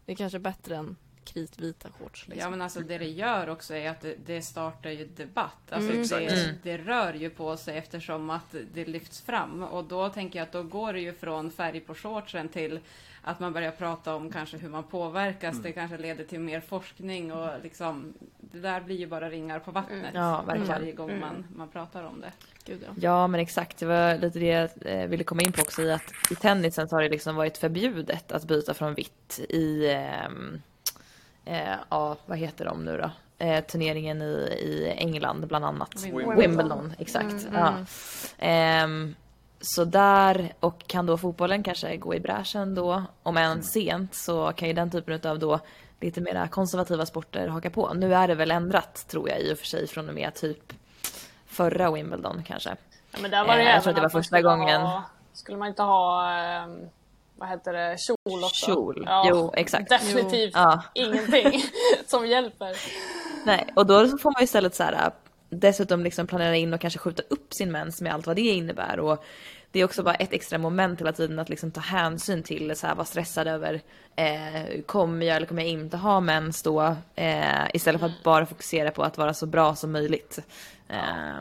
det 0.04 0.12
är 0.12 0.16
kanske 0.16 0.38
bättre 0.38 0.76
än 0.76 0.96
kritvita 1.32 1.88
shorts. 1.98 2.28
Liksom. 2.28 2.40
Ja 2.40 2.50
men 2.50 2.62
alltså 2.62 2.80
det 2.80 2.98
det 2.98 3.08
gör 3.08 3.48
också 3.48 3.74
är 3.74 3.90
att 3.90 4.00
det, 4.00 4.14
det 4.26 4.42
startar 4.42 4.90
ju 4.90 5.04
debatt. 5.06 5.72
Alltså 5.72 5.90
Mm. 5.92 6.06
det, 6.08 6.44
Mm. 6.44 6.56
det 6.62 6.76
rör 6.78 7.14
ju 7.14 7.30
på 7.30 7.56
sig 7.56 7.78
eftersom 7.78 8.30
att 8.30 8.54
det 8.74 8.84
lyfts 8.84 9.20
fram. 9.22 9.62
Och 9.62 9.84
då 9.84 10.08
tänker 10.08 10.38
jag 10.38 10.46
att 10.46 10.52
då 10.52 10.62
går 10.62 10.92
det 10.92 11.00
ju 11.00 11.12
från 11.12 11.50
färg 11.50 11.80
på 11.80 11.94
shortsen 11.94 12.48
till 12.48 12.80
att 13.22 13.40
man 13.40 13.52
börjar 13.52 13.70
prata 13.70 14.14
om 14.14 14.30
kanske 14.32 14.56
hur 14.56 14.68
man 14.68 14.84
påverkas. 14.84 15.52
Mm. 15.52 15.62
Det 15.62 15.72
kanske 15.72 15.96
leder 15.98 16.24
till 16.24 16.40
mer 16.40 16.60
forskning 16.60 17.32
och 17.32 17.48
liksom 17.62 18.14
det 18.40 18.58
där 18.60 18.80
blir 18.80 18.96
ju 18.96 19.06
bara 19.06 19.30
ringar 19.30 19.58
på 19.58 19.70
vattnet. 19.70 20.10
Ja, 20.14 20.42
verkligen. 20.46 20.68
Varje 20.68 20.92
gång 20.92 21.20
man, 21.20 21.46
man 21.56 21.68
pratar 21.68 22.04
om 22.04 22.20
det. 22.20 22.32
Gud, 22.64 22.82
ja. 22.86 22.92
Ja, 23.00 23.26
men 23.26 23.40
exakt. 23.40 23.78
Det 23.78 23.86
var 23.86 24.18
lite 24.18 24.38
det 24.38 24.46
jag 24.46 24.70
eh, 25.02 25.06
ville 25.08 25.24
komma 25.24 25.42
in 25.42 25.52
på 25.52 25.62
också 25.62 25.82
i 25.82 25.92
att 25.92 26.12
i 26.30 26.34
tennisen 26.34 26.88
så 26.88 26.96
har 26.96 27.02
det 27.02 27.08
liksom 27.08 27.36
varit 27.36 27.58
förbjudet 27.58 28.32
att 28.32 28.44
byta 28.44 28.74
från 28.74 28.94
vitt 28.94 29.40
i, 29.48 29.90
ehm, 29.90 30.62
eh, 31.44 31.74
ja, 31.88 32.16
vad 32.26 32.38
heter 32.38 32.64
de 32.64 32.84
nu 32.84 32.98
då? 32.98 33.10
Eh, 33.44 33.64
turneringen 33.64 34.22
i, 34.22 34.24
i 34.62 34.94
England 34.96 35.46
bland 35.46 35.64
annat. 35.64 36.02
Wimbledon. 36.04 36.36
Wimbledon, 36.36 36.94
exakt. 36.98 37.32
Mm, 37.32 37.54
Ja. 37.54 37.68
mm. 37.68 37.86
Ehm, 38.38 39.14
så 39.60 39.84
där, 39.84 40.52
och 40.60 40.86
kan 40.86 41.06
då 41.06 41.18
fotbollen 41.18 41.62
kanske 41.62 41.96
gå 41.96 42.14
i 42.14 42.20
bräschen 42.20 42.74
då, 42.74 43.02
om 43.22 43.36
än 43.36 43.62
sent, 43.62 44.14
så 44.14 44.52
kan 44.52 44.68
ju 44.68 44.74
den 44.74 44.90
typen 44.90 45.30
av 45.30 45.38
då 45.38 45.60
lite 46.00 46.20
mera 46.20 46.48
konservativa 46.48 47.06
sporter 47.06 47.48
haka 47.48 47.70
på. 47.70 47.94
Nu 47.94 48.14
är 48.14 48.28
det 48.28 48.34
väl 48.34 48.50
ändrat 48.50 49.06
tror 49.08 49.28
jag 49.28 49.40
i 49.40 49.54
och 49.54 49.58
för 49.58 49.66
sig 49.66 49.86
från 49.86 50.08
och 50.08 50.14
med 50.14 50.34
typ 50.34 50.72
förra 51.46 51.90
Wimbledon 51.90 52.42
kanske. 52.46 52.76
Ja, 53.12 53.18
men 53.22 53.30
där 53.30 53.44
var 53.44 53.56
det 53.56 53.62
Eh, 53.62 53.68
jag 53.68 53.82
tror 53.82 53.90
att 53.90 53.96
det 53.96 54.02
var 54.02 54.08
första 54.08 54.42
gången. 54.42 54.80
Ha, 54.80 55.02
skulle 55.32 55.58
man 55.58 55.68
inte 55.68 55.82
ha, 55.82 56.32
ehm, 56.32 56.88
vad 57.40 57.48
heter 57.48 57.72
det, 57.72 57.96
kjol 57.98 58.44
också? 58.44 58.66
Kjol. 58.66 59.08
Jo, 59.28 59.52
exakt. 59.56 59.88
Definitivt 59.88 60.52
Ja. 60.54 60.82
ingenting 60.94 61.62
som 62.06 62.26
hjälper. 62.26 62.76
Nej, 63.44 63.66
och 63.76 63.86
då 63.86 64.08
får 64.18 64.32
man 64.32 64.42
istället 64.42 64.74
så 64.74 64.82
här 64.82 65.10
dessutom 65.50 66.04
liksom 66.04 66.26
planera 66.26 66.56
in 66.56 66.74
och 66.74 66.80
kanske 66.80 66.98
skjuta 66.98 67.22
upp 67.30 67.54
sin 67.54 67.72
mens 67.72 68.00
med 68.00 68.14
allt 68.14 68.26
vad 68.26 68.36
det 68.36 68.42
innebär. 68.42 69.00
Och 69.00 69.24
det 69.72 69.80
är 69.80 69.84
också 69.84 70.02
bara 70.02 70.14
ett 70.14 70.32
extra 70.32 70.58
moment 70.58 71.00
hela 71.00 71.12
tiden 71.12 71.38
att 71.38 71.48
liksom 71.48 71.70
ta 71.70 71.80
hänsyn 71.80 72.42
till, 72.42 72.76
så 72.76 72.86
här, 72.86 72.94
vara 72.94 73.04
stressad 73.04 73.48
över 73.48 73.80
eh, 74.16 74.80
kommer 74.86 75.26
jag 75.26 75.36
eller 75.36 75.46
kommer 75.46 75.62
jag 75.62 75.70
inte 75.70 75.96
ha 75.96 76.20
mens 76.20 76.62
då? 76.62 76.96
Eh, 77.14 77.66
istället 77.74 78.00
för 78.00 78.06
att 78.08 78.22
bara 78.24 78.46
fokusera 78.46 78.90
på 78.90 79.02
att 79.02 79.18
vara 79.18 79.34
så 79.34 79.46
bra 79.46 79.74
som 79.74 79.92
möjligt. 79.92 80.38
Eh, 80.88 81.38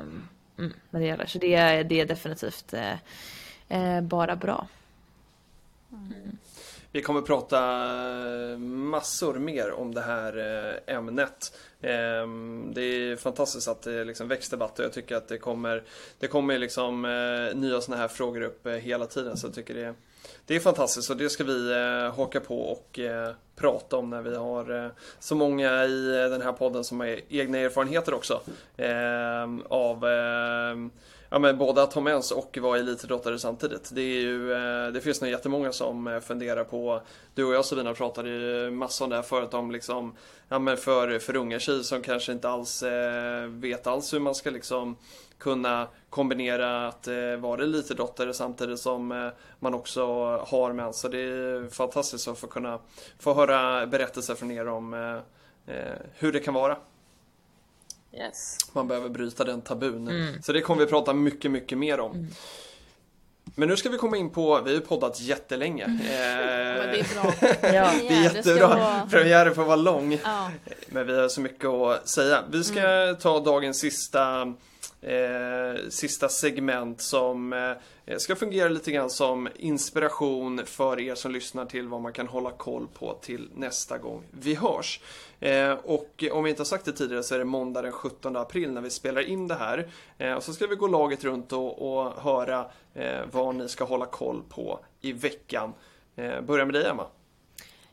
mm, 0.58 0.74
när 0.90 1.00
det 1.00 1.06
gäller. 1.06 1.26
Så 1.26 1.38
det, 1.38 1.56
är- 1.56 1.84
det 1.84 2.02
är 2.02 2.06
definitivt 2.06 2.74
eh, 2.74 2.94
eh, 3.70 4.02
bara 4.02 4.36
bra. 4.36 4.68
Vi 6.92 7.02
kommer 7.02 7.22
prata 7.22 7.58
eh, 8.52 8.58
massor 8.58 9.34
mer 9.34 9.72
om 9.72 9.94
det 9.94 10.02
här 10.02 10.38
eh, 10.38 10.96
ämnet. 10.96 11.58
Ehm, 11.82 12.72
det 12.74 12.82
är 12.82 13.16
fantastiskt 13.16 13.68
att 13.68 13.82
det 13.82 14.04
liksom 14.04 14.28
väcks 14.28 14.50
debatt 14.50 14.80
och 14.80 14.86
jag 14.86 14.94
tycker 14.94 15.16
att 15.16 15.28
det 15.28 15.38
kommer 15.38 15.84
Det 16.20 16.28
kommer 16.28 16.58
liksom 16.58 17.06
eh, 17.06 17.58
nya 17.58 17.82
sådana 17.82 18.02
här 18.02 18.08
frågor 18.08 18.42
upp 18.42 18.68
hela 18.68 19.06
tiden. 19.06 19.38
Så 19.38 19.48
jag 19.48 19.54
tycker 19.54 19.74
det 19.74 19.84
är 19.84 19.94
Det 20.46 20.56
är 20.56 20.60
fantastiskt. 20.60 21.10
Och 21.10 21.18
det 21.18 21.30
ska 21.30 21.44
vi 21.44 21.74
haka 22.16 22.40
på 22.40 22.62
och 22.62 23.00
prata 23.56 23.98
om 23.98 24.10
när 24.10 24.22
vi 24.22 24.36
har 24.36 24.92
så 25.20 25.36
många 25.36 25.86
i 25.86 26.30
den 26.30 26.42
här 26.42 26.52
podden 26.52 26.84
som 26.84 27.00
har 27.00 27.20
egna 27.30 27.58
erfarenheter 27.58 28.14
också. 28.14 28.42
Ehm, 28.78 29.64
av 29.70 30.06
ehm, 30.06 30.92
Ja 31.32 31.40
men 31.40 31.58
både 31.58 31.84
att 31.84 31.94
ha 31.94 32.02
mens 32.02 32.32
och 32.32 32.58
vara 32.62 32.80
elitidrottare 32.80 33.40
samtidigt. 33.40 33.90
Det 33.94 34.02
är 34.02 34.22
ju, 34.22 34.54
eh, 34.54 34.92
det 34.92 35.02
finns 35.02 35.22
nog 35.22 35.30
jättemånga 35.30 35.72
som 35.72 36.08
eh, 36.08 36.20
funderar 36.20 36.64
på 36.64 37.02
Du 37.36 37.46
och 37.46 37.54
jag 37.54 37.66
Sabina 37.66 37.94
pratade 37.94 38.30
ju 38.30 38.72
massor 38.72 39.06
om 39.06 39.10
det 39.10 39.16
här 39.16 39.24
förut 39.24 39.54
om 39.54 39.72
liksom 39.72 40.16
Ja 40.50 40.60
men 40.60 40.78
för, 40.78 41.20
för 41.20 41.36
unga 41.36 41.60
tjejer 41.60 41.82
som 41.82 42.02
kanske 42.02 42.32
inte 42.32 42.50
alls 42.50 42.84
eh, 42.84 43.46
vet 43.46 43.88
alls 43.88 44.14
hur 44.14 44.20
man 44.20 44.36
ska 44.36 44.50
liksom 44.50 44.98
kunna 45.38 45.88
kombinera 46.10 46.88
att 46.88 47.08
vara 47.40 47.64
elitidrottare 47.64 48.34
samtidigt 48.34 48.80
som 48.80 49.32
man 49.60 49.74
också 49.74 50.06
har 50.48 50.74
mens. 50.74 51.00
Så 51.00 51.08
det 51.08 51.18
är 51.18 51.70
fantastiskt 51.70 52.28
att 52.28 52.38
få 52.38 52.48
kunna 52.48 52.80
få 53.20 53.34
höra 53.34 53.88
berättelser 53.88 54.36
från 54.36 54.52
er 54.52 54.68
om 54.68 55.22
hur 56.14 56.32
det 56.32 56.40
kan 56.40 56.54
vara. 56.54 56.78
Yes. 58.14 58.58
Man 58.74 58.88
behöver 58.88 59.10
bryta 59.10 59.44
den 59.44 59.62
tabun. 59.62 60.08
Mm. 60.08 60.42
Så 60.42 60.52
det 60.54 60.62
kommer 60.62 60.82
vi 60.86 60.90
prata 60.90 61.14
mycket, 61.14 61.52
mycket 61.52 61.78
mer 61.78 62.00
om. 62.00 62.28
Men 63.56 63.70
nu 63.70 63.78
ska 63.78 63.90
vi 63.90 63.98
komma 63.98 64.18
in 64.18 64.30
på, 64.30 64.62
vi 64.62 64.70
har 64.70 64.76
ju 64.76 64.82
poddat 64.82 65.20
jättelänge. 65.22 65.86
Det 66.04 66.14
Eh, 66.14 67.00
är 67.00 67.14
bra. 67.14 67.34
Ja. 67.42 67.50
det 67.62 67.78
är 67.78 68.00
Premiär, 68.00 68.24
det 68.24 68.30
ska 68.30 68.38
jättebra. 68.38 68.68
vara- 68.68 69.08
Premiären 69.12 69.56
får 69.56 69.64
vara 69.64 69.76
lång. 69.76 70.20
Ja. 70.24 70.52
Men 70.90 71.08
vi 71.08 71.20
har 71.22 71.30
så 71.30 71.42
mycket 71.42 71.66
att 71.70 72.10
säga. 72.10 72.44
Vi 72.52 72.64
ska 72.64 73.16
ta 73.22 73.40
dagens 73.40 73.80
sista 73.80 74.54
eh, 75.02 75.90
sista 75.90 76.30
segment 76.30 77.02
som 77.02 77.54
eh, 77.54 78.18
ska 78.18 78.36
fungera 78.36 78.70
lite 78.70 78.92
grann 78.92 79.10
som 79.10 79.50
inspiration 79.56 80.62
för 80.66 81.00
er 81.00 81.16
som 81.16 81.32
lyssnar 81.32 81.66
till 81.66 81.88
vad 81.88 82.02
man 82.02 82.14
kan 82.14 82.28
hålla 82.28 82.52
koll 82.52 82.88
på 82.94 83.14
till 83.22 83.50
nästa 83.56 83.98
gång 83.98 84.24
vi 84.32 84.56
hörs. 84.56 85.02
Eh, 85.40 85.72
och 85.72 86.24
om 86.32 86.44
vi 86.44 86.50
inte 86.50 86.60
har 86.60 86.66
sagt 86.66 86.86
det 86.86 86.92
tidigare 86.92 87.24
så 87.24 87.36
är 87.36 87.40
det 87.40 87.46
måndag 87.46 87.82
den 87.82 87.92
17 87.92 88.36
april 88.36 88.72
när 88.72 88.82
vi 88.82 88.90
spelar 88.90 89.22
in 89.22 89.48
det 89.48 89.56
här. 89.56 89.88
Eh, 90.18 90.34
och 90.34 90.44
så 90.44 90.54
ska 90.54 90.68
vi 90.68 90.76
gå 90.76 90.88
laget 90.88 91.24
runt 91.24 91.54
och, 91.54 92.02
och 92.02 92.14
höra 92.22 92.66
eh, 92.94 93.22
vad 93.32 93.56
ni 93.56 93.70
ska 93.70 93.84
hålla 93.84 94.06
koll 94.06 94.44
på 94.50 94.80
i 95.02 95.14
veckan. 95.14 95.74
Eh, 96.16 96.42
börja 96.42 96.66
med 96.66 96.74
dig 96.74 96.86
Emma. 96.86 97.06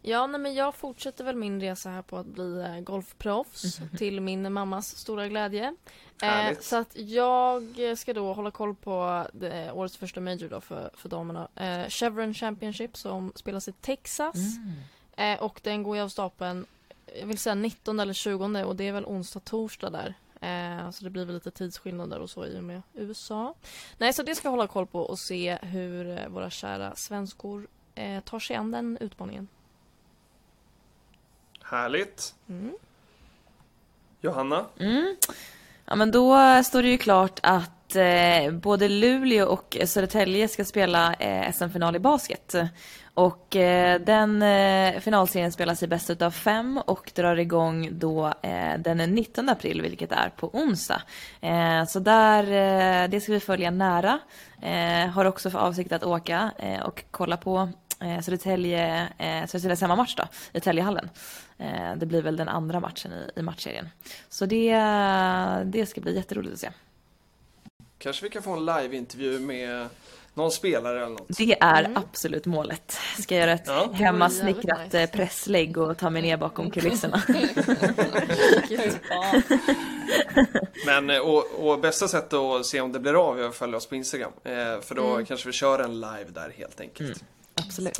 Ja, 0.09 0.27
nej, 0.27 0.41
men 0.41 0.55
jag 0.55 0.75
fortsätter 0.75 1.25
väl 1.25 1.37
min 1.37 1.61
resa 1.61 1.91
här 1.91 2.03
på 2.03 2.17
att 2.17 2.27
bli 2.27 2.61
eh, 2.61 2.81
golfproffs 2.81 3.81
till 3.99 4.21
min 4.21 4.53
mammas 4.53 4.97
stora 4.97 5.29
glädje. 5.29 5.75
Eh, 6.23 6.59
så 6.61 6.77
att 6.77 6.97
jag 6.97 7.77
ska 7.97 8.15
då 8.15 8.33
hålla 8.33 8.51
koll 8.51 8.75
på 8.75 9.27
det, 9.33 9.73
årets 9.73 9.97
första 9.97 10.21
major 10.21 10.49
då 10.49 10.61
för, 10.61 10.91
för 10.97 11.09
damerna. 11.09 11.49
Eh, 11.55 11.89
Chevron 11.89 12.35
Championship 12.35 12.97
som 12.97 13.33
spelas 13.35 13.69
i 13.69 13.73
Texas. 13.73 14.37
Eh, 15.17 15.43
och 15.43 15.61
den 15.63 15.83
går 15.83 15.97
ju 15.97 16.03
av 16.03 16.09
stapeln, 16.09 16.67
jag 17.21 17.27
vill 17.27 17.39
säga 17.39 17.55
19 17.55 18.01
eller 18.01 18.13
20 18.13 18.65
och 18.65 18.77
det 18.77 18.85
är 18.85 18.93
väl 18.93 19.05
onsdag, 19.05 19.41
torsdag 19.41 19.91
där. 19.91 20.15
Eh, 20.41 20.91
så 20.91 21.05
det 21.05 21.11
blir 21.11 21.25
väl 21.25 21.35
lite 21.35 21.51
tidsskillnader 21.51 22.19
och 22.19 22.31
så 22.31 22.47
i 22.47 22.59
och 22.59 22.65
med 22.65 22.83
USA. 22.95 23.55
Nej, 23.99 24.13
så 24.13 24.23
det 24.23 24.35
ska 24.35 24.47
jag 24.47 24.51
hålla 24.51 24.67
koll 24.67 24.87
på 24.87 25.01
och 25.01 25.19
se 25.19 25.59
hur 25.63 26.19
eh, 26.19 26.29
våra 26.29 26.51
kära 26.51 26.95
svenskor 26.95 27.67
eh, 27.95 28.21
tar 28.21 28.39
sig 28.39 28.57
an 28.57 28.71
den 28.71 28.99
utmaningen. 29.01 29.49
Härligt. 31.71 32.35
Mm. 32.49 32.73
Johanna? 34.21 34.65
Mm. 34.81 35.17
Ja, 35.85 35.95
men 35.95 36.11
då 36.11 36.39
står 36.65 36.83
det 36.83 36.89
ju 36.89 36.99
klart 36.99 37.41
att 37.43 37.97
eh, 37.97 38.53
både 38.53 38.89
Luleå 38.89 39.47
och 39.47 39.77
Södertälje 39.85 40.49
ska 40.49 40.65
spela 40.65 41.15
eh, 41.15 41.53
SM-final 41.53 41.97
i 41.97 41.99
basket. 41.99 42.55
Och 43.15 43.57
eh, 43.57 44.01
den 44.01 44.43
eh, 44.43 45.01
finalserien 45.01 45.53
spelas 45.53 45.83
i 45.83 45.87
bäst 45.87 46.11
utav 46.11 46.31
fem 46.31 46.81
och 46.87 47.13
drar 47.15 47.37
igång 47.37 47.89
då 47.93 48.27
eh, 48.43 48.79
den 48.79 48.99
19 48.99 49.49
april, 49.49 49.83
vilket 49.83 50.13
är 50.13 50.29
på 50.37 50.51
onsdag. 50.53 51.03
Eh, 51.41 51.85
så 51.85 51.99
där, 51.99 52.43
eh, 52.43 53.09
det 53.09 53.21
ska 53.21 53.33
vi 53.33 53.41
följa 53.41 53.71
nära. 53.71 54.19
Eh, 54.63 55.11
har 55.11 55.25
också 55.25 55.51
för 55.51 55.59
avsikt 55.59 55.93
att 55.93 56.05
åka 56.05 56.51
eh, 56.59 56.81
och 56.81 57.05
kolla 57.11 57.37
på 57.37 57.69
eh, 58.01 58.21
Södertälje, 58.21 59.09
eh, 59.19 59.47
Södertäljes 59.47 59.81
hemmamatch 59.81 60.15
då, 60.17 60.25
i 60.53 60.61
Täljehallen. 60.61 61.09
Eh, 61.59 61.95
det 61.97 62.07
blir 62.07 62.23
väl 62.23 62.37
den 62.37 62.49
andra 62.49 62.81
matchen 62.81 63.13
i, 63.13 63.31
i 63.41 63.43
matchserien. 63.43 63.89
Så 64.29 64.47
det, 64.47 64.73
det 65.65 65.87
ska 65.87 66.01
bli 66.01 66.17
jätteroligt 66.17 66.55
att 66.55 66.61
se. 66.61 66.71
Kanske 67.99 68.25
vi 68.25 68.31
kan 68.31 68.43
få 68.43 68.53
en 68.53 68.65
live-intervju 68.67 69.39
med 69.39 69.89
någon 70.35 70.51
spelare 70.51 70.97
eller 70.97 71.09
något. 71.09 71.27
Det 71.39 71.57
är 71.61 71.93
absolut 71.95 72.47
målet. 72.47 72.99
Ska 73.19 73.35
jag 73.35 73.41
göra 73.41 73.53
ett 73.53 73.63
Ja. 73.67 73.91
hemmasnickrat 73.93 74.85
nice. 74.85 75.03
eh, 75.03 75.11
presslägg 75.11 75.79
och 75.79 75.99
ta 75.99 76.11
mig 76.11 76.23
ner 76.23 76.37
bakom 76.37 76.71
kulisserna. 76.71 77.23
Men 80.87 81.11
eh, 81.11 81.19
och, 81.19 81.45
och 81.71 81.81
bästa 81.81 82.09
sättet 82.09 82.33
att 82.35 82.67
se 82.67 82.81
om 82.81 82.93
det 82.93 82.99
blir 83.01 83.29
av 83.29 83.41
är 83.41 83.49
att 83.49 83.57
följa 83.57 83.77
oss 83.77 83.87
på 83.87 83.95
Instagram. 83.95 84.33
Eh, 84.45 84.53
för 84.81 84.95
då 84.95 85.25
kanske 85.25 85.49
vi 85.49 85.53
kör 85.53 85.79
en 85.79 85.95
live 86.01 86.27
där 86.29 86.53
helt 86.57 86.81
enkelt. 86.81 87.25
Absolut. 87.57 87.99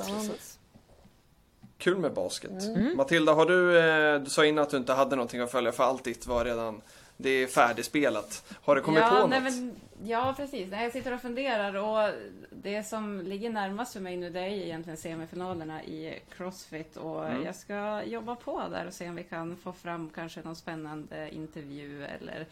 Kul 1.79 1.99
med 1.99 2.13
basket. 2.15 2.53
Matilda, 2.97 3.33
har 3.33 3.47
du, 3.47 3.79
eh, 3.79 4.21
du 4.21 4.31
sa 4.31 4.45
innan 4.45 4.63
att 4.63 4.71
du 4.71 4.77
inte 4.77 4.93
hade 4.93 5.17
någonting 5.17 5.41
att 5.41 5.51
följa 5.51 5.73
för 5.73 5.85
allt 5.85 6.05
ditt 6.05 6.27
var 6.27 6.45
redan, 6.45 6.81
det 7.17 7.31
är 7.31 7.47
färdigspelat. 7.47 8.55
Har 8.63 8.77
du 8.77 8.83
kommit 8.83 9.01
ja, 9.01 9.09
på 9.09 9.15
något? 9.15 9.31
nej, 9.31 9.41
men, 9.41 9.77
ja, 10.05 10.35
precis. 10.37 10.71
Nej, 10.71 10.83
jag 10.83 10.93
sitter 10.93 11.15
och 11.15 11.21
funderar 11.21 11.75
och 11.75 12.13
det 12.51 12.85
som 12.85 13.21
ligger 13.21 13.51
närmast 13.51 13.93
för 13.93 14.01
mig 14.01 14.17
nu 14.17 14.31
det 14.31 14.41
är 14.41 14.49
egentligen 14.49 14.97
semifinalerna 14.97 15.85
i 15.85 16.21
Crossfit 16.37 16.97
och 16.97 17.27
Mm. 17.27 17.45
jag 17.45 17.55
ska 17.55 18.03
jobba 18.05 18.35
på 18.35 18.63
där 18.71 18.87
och 18.87 18.93
se 18.93 19.09
om 19.09 19.15
vi 19.15 19.25
kan 19.25 19.57
få 19.57 19.73
fram 19.73 20.11
kanske 20.15 20.41
någon 20.43 20.57
spännande 20.57 21.31
intervju 21.35 22.05
eller 22.05 22.47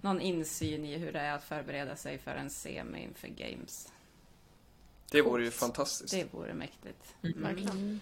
någon 0.00 0.20
insyn 0.20 0.84
i 0.84 0.96
hur 0.98 1.12
det 1.12 1.20
är 1.20 1.32
att 1.34 1.44
förbereda 1.44 1.96
sig 1.96 2.18
för 2.18 2.30
en 2.34 2.50
semi 2.50 3.02
inför 3.02 3.28
Games. 3.28 3.88
Det 5.12 5.22
vore 5.22 5.44
ju 5.44 5.50
fantastiskt. 5.50 6.10
Det 6.14 6.26
vore 6.30 6.54
mäktigt. 6.54 7.14
Verkligen. 7.20 8.00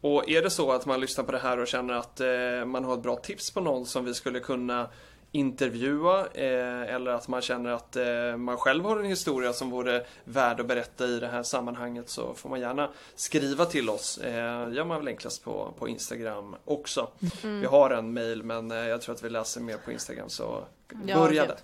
Och 0.00 0.28
är 0.30 0.42
det 0.42 0.50
så 0.50 0.72
att 0.72 0.86
man 0.86 1.00
lyssnar 1.00 1.24
på 1.24 1.32
det 1.32 1.38
här 1.38 1.58
och 1.58 1.66
känner 1.66 1.94
att 1.94 2.20
eh, 2.20 2.64
man 2.66 2.84
har 2.84 2.94
ett 2.94 3.02
bra 3.02 3.16
tips 3.16 3.50
på 3.50 3.60
någon 3.60 3.86
som 3.86 4.04
vi 4.04 4.14
skulle 4.14 4.40
kunna 4.40 4.88
intervjua 5.32 6.26
eh, 6.34 6.94
eller 6.94 7.10
att 7.10 7.28
man 7.28 7.42
känner 7.42 7.70
att 7.70 7.96
eh, 7.96 8.36
man 8.36 8.56
själv 8.56 8.84
har 8.84 8.98
en 8.98 9.04
historia 9.04 9.52
som 9.52 9.70
vore 9.70 10.06
värd 10.24 10.60
att 10.60 10.66
berätta 10.66 11.06
i 11.06 11.20
det 11.20 11.28
här 11.28 11.42
sammanhanget 11.42 12.08
så 12.08 12.34
får 12.34 12.48
man 12.48 12.60
gärna 12.60 12.90
skriva 13.14 13.64
till 13.64 13.90
oss. 13.90 14.18
Eh, 14.18 14.72
gör 14.72 14.84
man 14.84 14.98
väl 14.98 15.08
enklast 15.08 15.44
på, 15.44 15.74
på 15.78 15.88
Instagram 15.88 16.56
också. 16.64 17.10
Vi 17.42 17.66
har 17.66 17.90
en 17.90 18.12
mail 18.12 18.42
men 18.42 18.70
eh, 18.70 18.76
jag 18.78 19.02
tror 19.02 19.14
att 19.14 19.22
vi 19.22 19.30
läser 19.30 19.60
mer 19.60 19.76
på 19.76 19.92
Instagram 19.92 20.28
så 20.28 20.64
Ja, 21.06 21.14
börja 21.14 21.42
gud. 21.46 21.50
där. 21.50 21.58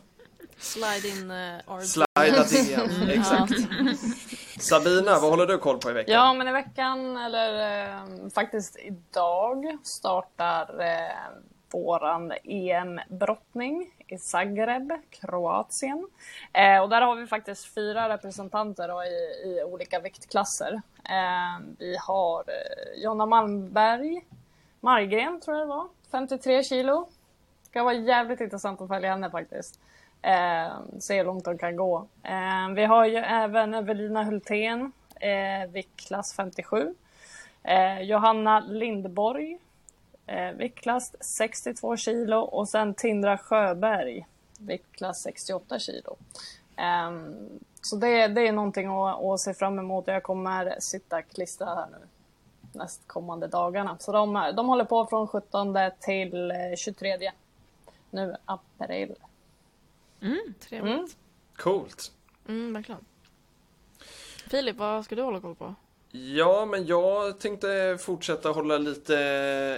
Slide 0.59 1.09
in 1.09 1.31
uh, 1.31 1.61
our 1.66 1.81
Slida 1.81 2.45
DM, 2.45 3.09
exakt. 3.09 3.53
Sabina, 4.59 5.18
vad 5.20 5.31
håller 5.31 5.47
du 5.47 5.59
koll 5.59 5.78
på 5.78 5.90
i 5.90 5.93
veckan? 5.93 6.14
Ja, 6.14 6.35
men 6.35 6.48
i 6.48 6.52
veckan, 6.52 7.16
eller 7.16 7.82
eh, 7.86 8.28
faktiskt 8.35 8.76
idag, 8.78 9.78
startar 9.82 10.81
eh, 10.81 11.39
våran 11.72 12.32
EM-brottning 12.44 13.90
i 14.06 14.18
Zagreb, 14.18 14.93
Kroatien. 15.10 16.09
Eh, 16.52 16.82
och 16.82 16.89
där 16.89 17.01
har 17.01 17.16
vi 17.16 17.26
faktiskt 17.26 17.74
fyra 17.74 18.09
representanter 18.09 18.89
då, 18.89 19.05
i, 19.05 19.48
i 19.48 19.62
olika 19.64 20.01
viktklasser. 20.01 20.82
Eh, 21.05 21.64
vi 21.78 21.97
har 22.01 22.39
eh, 22.40 23.02
Jonna 23.02 23.26
Malmberg, 23.26 24.24
Margren 24.81 25.40
tror 25.40 25.56
jag 25.56 25.66
det 25.66 25.70
var, 25.70 25.89
53 26.10 26.62
kilo. 26.62 27.09
Det 27.62 27.68
Ska 27.68 27.82
vara 27.82 27.94
jävligt 27.94 28.40
intressant 28.40 28.81
att 28.81 28.89
följa 28.89 29.10
henne 29.10 29.31
faktiskt. 29.31 29.81
Eh, 30.25 30.73
se 31.01 31.17
hur 31.17 31.25
långt 31.25 31.45
de 31.45 31.59
kan 31.59 31.77
gå. 31.77 32.07
Eh, 32.23 32.69
vi 32.75 32.85
har 32.85 33.07
ju 33.07 33.17
även 33.17 33.75
Evelina 33.75 34.25
Hultén, 34.25 34.93
eh, 35.21 35.71
viktklass 35.71 36.35
57. 36.35 36.95
Eh, 37.63 38.01
Johanna 38.01 38.61
Lindborg, 38.61 39.59
eh, 40.27 40.51
viktklass 40.51 41.15
62 41.21 41.97
kilo. 41.97 42.41
Och 42.41 42.69
sen 42.69 42.95
Tindra 42.95 43.39
Sjöberg, 43.39 44.27
viktklass 44.59 45.23
68 45.23 45.79
kilo. 45.79 46.17
Eh, 46.77 47.11
så 47.83 47.97
det, 47.97 48.27
det 48.27 48.49
är 48.49 48.53
någonting 48.53 48.87
att, 48.89 49.25
att 49.25 49.41
se 49.41 49.55
fram 49.55 49.79
emot. 49.79 50.07
Jag 50.07 50.23
kommer 50.23 50.77
sitta 50.81 51.23
klistrad 51.23 51.79
här 51.79 51.87
nu 51.87 52.07
nästkommande 52.75 53.47
dagarna. 53.47 53.97
Så 54.01 54.13
de, 54.13 54.53
de 54.57 54.69
håller 54.69 54.85
på 54.85 55.07
från 55.07 55.29
17 55.29 55.77
till 56.01 56.51
eh, 56.51 56.57
23 56.77 57.31
nu 58.11 58.37
april. 58.45 59.15
Trevligt. 60.61 61.17
Coolt. 61.57 62.13
Mm, 62.49 62.73
verkligen. 62.73 63.05
Filip, 64.51 64.77
vad 64.77 65.05
ska 65.05 65.15
du 65.15 65.23
hålla 65.23 65.41
koll 65.41 65.55
på? 65.55 65.75
Ja, 66.16 66.66
men 66.66 66.86
jag 66.86 67.41
tänkte 67.41 67.99
fortsätta 68.01 68.49
hålla 68.49 68.78
lite 68.78 69.19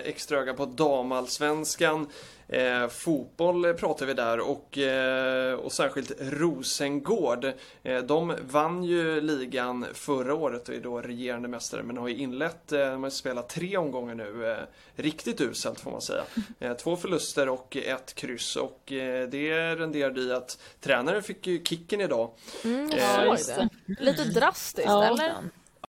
extra 0.04 0.38
öga 0.38 0.54
på 0.54 0.64
damallsvenskan. 0.66 2.06
Eh, 2.48 2.88
fotboll 2.88 3.74
pratar 3.74 4.06
vi 4.06 4.14
där 4.14 4.40
och, 4.50 4.78
eh, 4.78 5.54
och 5.54 5.72
särskilt 5.72 6.12
Rosengård. 6.20 7.52
Eh, 7.82 7.98
de 8.02 8.34
vann 8.50 8.84
ju 8.84 9.20
ligan 9.20 9.86
förra 9.94 10.34
året 10.34 10.68
och 10.68 10.74
är 10.74 10.80
då 10.80 11.00
regerande 11.00 11.48
mästare 11.48 11.82
men 11.82 11.96
har 11.96 12.08
ju 12.08 12.16
inlett, 12.16 12.72
eh, 12.72 12.78
de 12.90 13.02
har 13.02 13.10
spelat 13.10 13.48
tre 13.48 13.76
omgångar 13.76 14.14
nu. 14.14 14.50
Eh, 14.50 14.56
riktigt 15.02 15.40
uselt 15.40 15.80
får 15.80 15.90
man 15.90 16.00
säga. 16.02 16.22
Eh, 16.60 16.72
två 16.74 16.96
förluster 16.96 17.48
och 17.48 17.76
ett 17.76 18.14
kryss 18.14 18.56
och 18.56 18.92
eh, 18.92 19.28
det 19.28 19.74
renderade 19.76 20.20
i 20.20 20.32
att 20.32 20.58
tränaren 20.80 21.22
fick 21.22 21.46
ju 21.46 21.64
kicken 21.64 22.00
idag. 22.00 22.30
Mm, 22.64 22.90
Eh. 22.90 23.66
Lite 24.00 24.24
drastiskt, 24.24 24.88
Ja. 24.88 25.04
eller? 25.04 25.32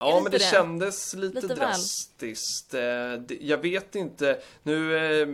Ja, 0.03 0.21
men 0.23 0.33
det, 0.33 0.39
det? 0.39 0.45
kändes 0.45 1.15
lite, 1.15 1.35
Lite 1.35 1.47
väl. 1.47 1.57
drastiskt. 1.59 2.75
Eh, 2.75 2.81
det- 3.27 3.39
Jag 3.41 3.59
vet 3.59 3.95
inte. 3.95 4.39
Nu 4.63 4.97
eh, 5.23 5.29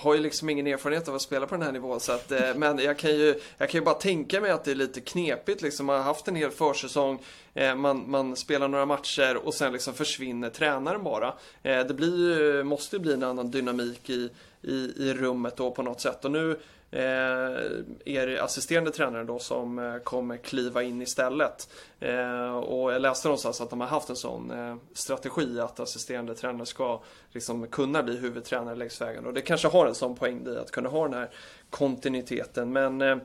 har 0.00 0.14
jag 0.14 0.22
liksom 0.22 0.50
ingen 0.50 0.66
erfarenhet 0.66 1.08
av 1.08 1.14
att 1.14 1.22
spela 1.22 1.46
på 1.46 1.54
den 1.54 1.62
här 1.64 1.72
nivån. 1.72 2.00
Så 2.00 2.12
att, 2.12 2.32
eh, 2.32 2.54
men 2.56 2.78
jag 2.78 2.98
kan, 2.98 3.10
ju, 3.16 3.40
jag 3.58 3.70
kan 3.70 3.80
ju 3.80 3.84
bara 3.84 3.94
tänka 3.94 4.40
mig 4.40 4.50
att 4.50 4.64
det 4.64 4.70
är 4.70 4.74
lite 4.74 5.00
knepigt. 5.00 5.62
Liksom. 5.62 5.86
Man 5.86 5.96
har 5.96 6.02
haft 6.02 6.28
en 6.28 6.36
hel 6.36 6.50
försäsong. 6.50 7.18
Eh, 7.54 7.74
man, 7.74 8.10
man 8.10 8.36
spelar 8.36 8.68
några 8.68 8.86
matcher 8.86 9.36
och 9.36 9.54
sen 9.54 9.72
liksom 9.72 9.94
försvinner 9.94 10.50
tränaren 10.50 11.02
bara. 11.02 11.34
Eh, 11.62 11.86
det 11.86 11.94
blir, 11.94 12.62
måste 12.62 12.96
ju 12.96 13.00
bli 13.00 13.12
en 13.12 13.22
annan 13.22 13.50
dynamik 13.50 14.10
i, 14.10 14.30
i, 14.62 14.74
i 14.96 15.14
rummet 15.14 15.56
då 15.56 15.70
på 15.70 15.82
något 15.82 16.00
sätt. 16.00 16.24
Och 16.24 16.30
nu 16.30 16.60
eh, 16.94 18.44
assisterande 18.44 18.90
tränare 18.90 19.24
då 19.24 19.38
som 19.38 19.78
eh, 19.78 19.96
kommer 19.96 20.36
kliva 20.36 20.82
in 20.82 21.02
istället. 21.02 21.68
Eh, 22.00 22.56
och 22.56 22.92
jag 22.92 23.02
läste 23.02 23.28
någonstans 23.28 23.60
att 23.60 23.70
de 23.70 23.80
har 23.80 23.88
haft 23.88 24.10
en 24.10 24.16
sån 24.16 24.50
eh, 24.50 24.76
strategi 24.92 25.60
att 25.60 25.80
assisterande 25.80 26.34
tränare 26.34 26.66
ska 26.66 27.02
liksom 27.32 27.66
kunna 27.66 28.02
bli 28.02 28.16
huvudtränare 28.16 28.74
längs 28.74 29.00
vägen. 29.00 29.26
Och 29.26 29.34
det 29.34 29.40
kanske 29.40 29.68
har 29.68 29.86
en 29.86 29.94
sån 29.94 30.16
poäng 30.16 30.46
i 30.46 30.56
att 30.56 30.70
kunna 30.70 30.88
ha 30.88 31.04
den 31.04 31.14
här 31.14 31.30
kontinuiteten. 31.70 32.72
Men 32.72 33.00
eh, 33.00 33.16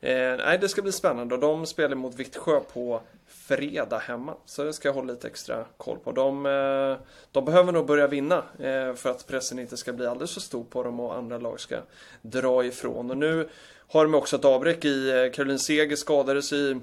eh, 0.00 0.36
nej, 0.36 0.58
det 0.60 0.68
ska 0.68 0.82
bli 0.82 0.92
spännande 0.92 1.34
och 1.34 1.40
de 1.40 1.66
spelar 1.66 1.96
mot 1.96 2.14
Vittsjö 2.14 2.60
på 2.60 3.00
fredag 3.48 3.98
hemma. 3.98 4.34
Så 4.46 4.64
det 4.64 4.72
ska 4.72 4.88
jag 4.88 4.94
hålla 4.94 5.12
lite 5.12 5.26
extra 5.26 5.64
koll 5.76 5.98
på. 5.98 6.12
De, 6.12 6.46
eh, 6.46 7.06
de 7.32 7.44
behöver 7.44 7.72
nog 7.72 7.86
börja 7.86 8.06
vinna 8.06 8.36
eh, 8.58 8.94
för 8.94 9.10
att 9.10 9.26
pressen 9.26 9.58
inte 9.58 9.76
ska 9.76 9.92
bli 9.92 10.06
alldeles 10.06 10.34
för 10.34 10.40
stor 10.40 10.64
på 10.64 10.82
dem 10.82 11.00
och 11.00 11.16
andra 11.16 11.38
lag 11.38 11.60
ska 11.60 11.76
dra 12.22 12.64
ifrån. 12.64 13.10
Och 13.10 13.16
nu 13.16 13.48
har 13.88 14.04
de 14.04 14.14
också 14.14 14.36
ett 14.36 14.44
avbräck 14.44 14.84
i 14.84 15.10
eh, 15.10 15.32
Caroline 15.32 15.58
Seger 15.58 15.96
skadades 15.96 16.52
i 16.52 16.80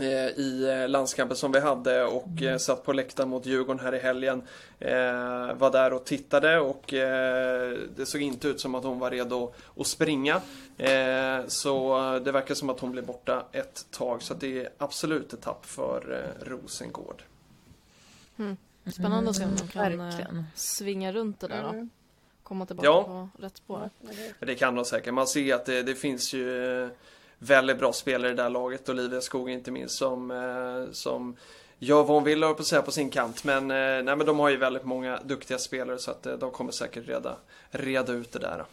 i 0.00 0.68
eh, 0.82 0.88
landskampen 0.88 1.36
som 1.36 1.52
vi 1.52 1.60
hade 1.60 2.04
och 2.04 2.42
eh, 2.42 2.58
satt 2.58 2.84
på 2.84 2.92
läktaren 2.92 3.28
mot 3.28 3.46
Djurgården 3.46 3.80
här 3.84 3.94
i 3.94 3.98
helgen. 3.98 4.42
Eh, 4.78 5.54
var 5.54 5.70
där 5.72 5.92
och 5.92 6.04
tittade 6.04 6.58
och 6.60 6.94
eh, 6.94 7.78
det 7.96 8.06
såg 8.06 8.20
inte 8.22 8.48
ut 8.48 8.60
som 8.60 8.74
att 8.74 8.84
hon 8.84 8.98
var 8.98 9.10
redo 9.10 9.52
att 9.76 9.86
springa. 9.86 10.40
Eh, 10.78 11.46
så 11.46 11.98
det 12.24 12.32
verkar 12.32 12.54
som 12.54 12.70
att 12.70 12.80
hon 12.80 12.92
blir 12.92 13.02
borta 13.02 13.44
ett 13.52 13.86
tag 13.90 14.22
så 14.22 14.34
det 14.34 14.60
är 14.60 14.68
absolut 14.78 15.32
ett 15.32 15.42
tapp 15.42 15.66
för 15.66 16.22
eh, 16.42 16.48
Rosengård. 16.50 17.22
Mm. 18.38 18.56
Spännande 18.92 19.30
att 19.30 19.36
se 19.36 19.44
om 19.44 19.56
de 19.56 19.68
kan 19.68 19.92
eh, 19.92 19.98
verkligen. 19.98 20.44
svinga 20.54 21.12
runt 21.12 21.40
det 21.40 21.48
där 21.48 21.62
då. 21.62 21.68
Mm. 21.68 21.90
Komma 22.42 22.66
tillbaka 22.66 22.86
Ja. 22.86 23.04
på 23.04 23.28
rätt 23.42 23.56
spår. 23.56 23.90
Det 24.40 24.54
kan 24.54 24.74
de 24.74 24.84
säkert. 24.84 25.14
Man 25.14 25.26
ser 25.26 25.54
att 25.54 25.66
det, 25.66 25.82
det 25.82 25.94
finns 25.94 26.32
ju 26.34 26.82
eh, 26.84 26.88
väldigt 27.38 27.78
bra 27.78 27.92
spelare 27.92 28.30
i 28.30 28.34
det 28.34 28.42
här 28.42 28.50
laget. 28.50 28.88
Olivia 28.88 29.20
Skog 29.20 29.50
inte 29.50 29.70
minst 29.70 29.98
som, 29.98 30.30
eh, 30.30 30.92
som 30.92 31.36
gör 31.78 31.96
vad 31.96 32.08
hon 32.08 32.24
vill 32.24 32.42
på 32.42 32.64
säga 32.64 32.82
på 32.82 32.92
sin 32.92 33.10
kant. 33.10 33.44
Men, 33.44 33.70
eh, 33.70 33.76
nej, 33.76 34.16
men 34.16 34.26
de 34.26 34.38
har 34.38 34.48
ju 34.48 34.56
väldigt 34.56 34.84
många 34.84 35.20
duktiga 35.24 35.58
spelare 35.58 35.98
så 35.98 36.10
att 36.10 36.26
eh, 36.26 36.34
de 36.34 36.50
kommer 36.50 36.72
säkert 36.72 37.08
reda, 37.08 37.36
reda 37.70 38.12
ut 38.12 38.32
det 38.32 38.38
där. 38.38 38.64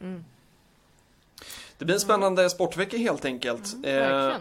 Mm. 0.00 0.24
Det 1.78 1.84
blir 1.84 1.94
en 1.94 2.00
spännande 2.00 2.50
sportvecka 2.50 2.96
helt 2.96 3.24
enkelt. 3.24 3.74
Verkligen. 3.74 4.40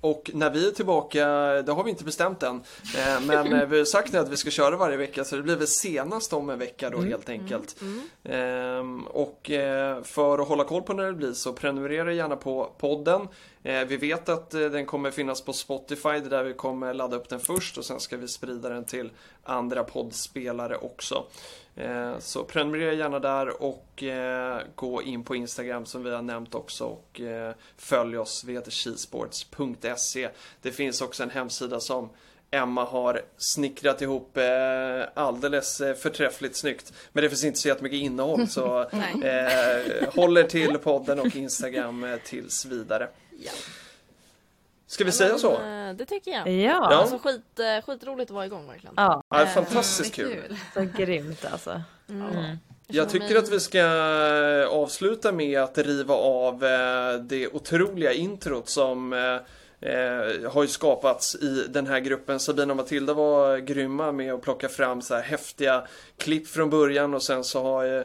Och 0.00 0.30
när 0.34 0.50
vi 0.50 0.68
är 0.68 0.72
tillbaka, 0.72 1.26
det 1.62 1.72
har 1.72 1.84
vi 1.84 1.90
inte 1.90 2.04
bestämt 2.04 2.42
än, 2.42 2.56
eh, 2.96 3.20
men 3.26 3.52
eh, 3.52 3.66
vi 3.66 3.78
har 3.78 3.84
sagt 3.84 4.12
nu 4.12 4.18
att 4.18 4.28
vi 4.28 4.36
ska 4.36 4.50
köra 4.50 4.76
varje 4.76 4.96
vecka 4.96 5.24
så 5.24 5.36
det 5.36 5.42
blir 5.42 5.56
väl 5.56 5.66
senast 5.66 6.32
om 6.32 6.50
en 6.50 6.58
vecka 6.58 6.90
då 6.90 7.00
helt 7.00 7.28
enkelt. 7.28 7.76
Ehm, 8.24 9.06
och 9.06 9.50
eh, 9.50 10.02
för 10.02 10.38
att 10.38 10.48
hålla 10.48 10.64
koll 10.64 10.82
på 10.82 10.92
när 10.92 11.04
det 11.04 11.12
blir 11.12 11.32
så 11.32 11.52
prenumerera 11.52 12.12
gärna 12.12 12.36
på 12.36 12.70
podden. 12.78 13.28
Vi 13.62 13.96
vet 13.96 14.28
att 14.28 14.50
den 14.50 14.86
kommer 14.86 15.10
finnas 15.10 15.40
på 15.40 15.52
Spotify, 15.52 16.08
det 16.08 16.26
är 16.26 16.30
där 16.30 16.44
vi 16.44 16.52
kommer 16.52 16.94
ladda 16.94 17.16
upp 17.16 17.28
den 17.28 17.40
först 17.40 17.78
och 17.78 17.84
sen 17.84 18.00
ska 18.00 18.16
vi 18.16 18.28
sprida 18.28 18.68
den 18.68 18.84
till 18.84 19.10
andra 19.42 19.84
poddspelare 19.84 20.76
också. 20.76 21.24
Eh, 21.76 22.18
Så 22.18 22.44
prenumerera 22.44 22.92
gärna 22.92 23.18
där 23.18 23.62
och 23.62 24.02
eh, 24.02 24.60
gå 24.74 25.02
in 25.02 25.24
på 25.24 25.36
Instagram 25.36 25.86
som 25.86 26.04
vi 26.04 26.10
har 26.10 26.22
nämnt 26.22 26.54
också 26.54 26.84
och 26.84 27.20
eh, 27.20 27.54
följ 27.76 28.18
oss. 28.18 28.44
Vi 28.46 28.52
heter 28.52 28.70
skisports.se. 28.70 30.28
Det 30.62 30.72
finns 30.72 31.00
också 31.02 31.22
en 31.22 31.30
hemsida 31.30 31.80
som 31.80 32.10
Emma 32.50 32.84
har 32.84 33.22
snickrat 33.36 34.02
ihop 34.02 34.38
alldeles 35.14 35.78
förträffligt 35.78 36.56
snyggt. 36.56 36.92
Men 37.12 37.22
det 37.22 37.28
finns 37.28 37.44
inte 37.44 37.58
så 37.58 37.68
jättemycket 37.68 37.98
innehåll 38.00 38.48
så 38.48 38.80
eh, 39.22 40.08
håller 40.14 40.42
till 40.42 40.78
podden 40.78 41.20
och 41.20 41.36
Instagram 41.36 42.06
tills 42.24 42.64
vidare. 42.64 43.08
Ska 44.86 45.04
vi 45.04 45.12
säga 45.12 45.38
så? 45.38 45.58
Men, 45.58 45.88
eh, 45.90 45.96
Det 45.96 46.04
tycker 46.06 46.30
jag. 46.30 46.48
Ja. 46.48 46.86
Alltså 46.94 47.18
skit, 47.18 47.42
eh, 47.58 47.84
skitroligt 47.84 48.30
att 48.30 48.34
vara 48.34 48.46
igång 48.46 48.66
verkligen. 48.68 48.94
Ja, 48.96 49.22
Ja, 49.30 49.36
det 49.36 49.42
är 49.42 49.46
fantastiskt 49.46 50.14
kul. 50.14 50.32
Kul. 50.48 50.56
så 50.74 51.02
grymt 51.02 51.44
alltså. 51.52 51.82
Mm. 52.08 52.56
Jag 52.88 53.08
tycker 53.10 53.36
att 53.38 53.48
vi 53.52 53.60
ska 53.60 53.78
eh, 53.78 54.68
avsluta 54.68 55.32
med 55.32 55.60
att 55.60 55.78
riva 55.78 56.14
av 56.14 56.64
eh, 56.64 57.14
det 57.20 57.48
otroliga 57.48 58.12
introt 58.12 58.68
som 58.68 59.12
eh, 59.12 59.90
eh, 59.90 60.50
har 60.52 60.62
ju 60.62 60.68
skapats 60.68 61.34
i 61.34 61.66
den 61.68 61.86
här 61.86 62.00
gruppen. 62.00 62.40
Sabina 62.40 62.72
och 62.72 62.76
Matilda 62.76 63.14
var 63.14 63.58
grymma 63.58 64.12
med 64.12 64.34
att 64.34 64.42
plocka 64.42 64.68
fram 64.68 65.02
så 65.02 65.14
här 65.14 65.22
häftiga 65.22 65.86
klipp 66.18 66.48
från 66.48 66.70
början 66.70 67.14
och 67.14 67.22
sen 67.22 67.44
så 67.44 67.62
har 67.62 67.84
eh, 67.84 67.92
eh, 67.94 68.04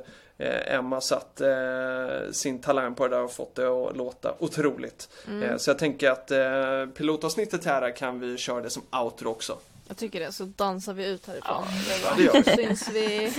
Emma 0.65 1.01
satt 1.01 1.41
eh, 1.41 2.31
sin 2.31 2.59
talang 2.59 2.95
på 2.95 3.07
det 3.07 3.15
där 3.15 3.23
och 3.23 3.31
fått 3.31 3.55
det 3.55 3.68
att 3.68 3.97
låta 3.97 4.35
otroligt. 4.39 5.09
Eh, 5.43 5.57
så 5.57 5.69
jag 5.69 5.80
tänker 5.80 6.11
att 6.11 6.31
eh, 6.31 6.85
pilotavsnittet 6.97 7.65
här 7.65 7.95
kan 7.95 8.19
vi 8.19 8.38
köra 8.38 8.61
det 8.61 8.69
som 8.69 8.84
outro 8.91 9.30
också. 9.30 9.57
Jag 9.88 9.97
tycker 9.97 10.19
det, 10.19 10.31
så 10.31 10.43
dansar 10.43 10.93
vi 10.93 11.05
ut 11.05 11.27
härifrån. 11.27 11.63
Ja, 12.03 12.13
det 12.18 12.23
gör 12.23 12.34
vi. 12.34 12.43
Syns 12.43 12.89
vi, 12.89 13.31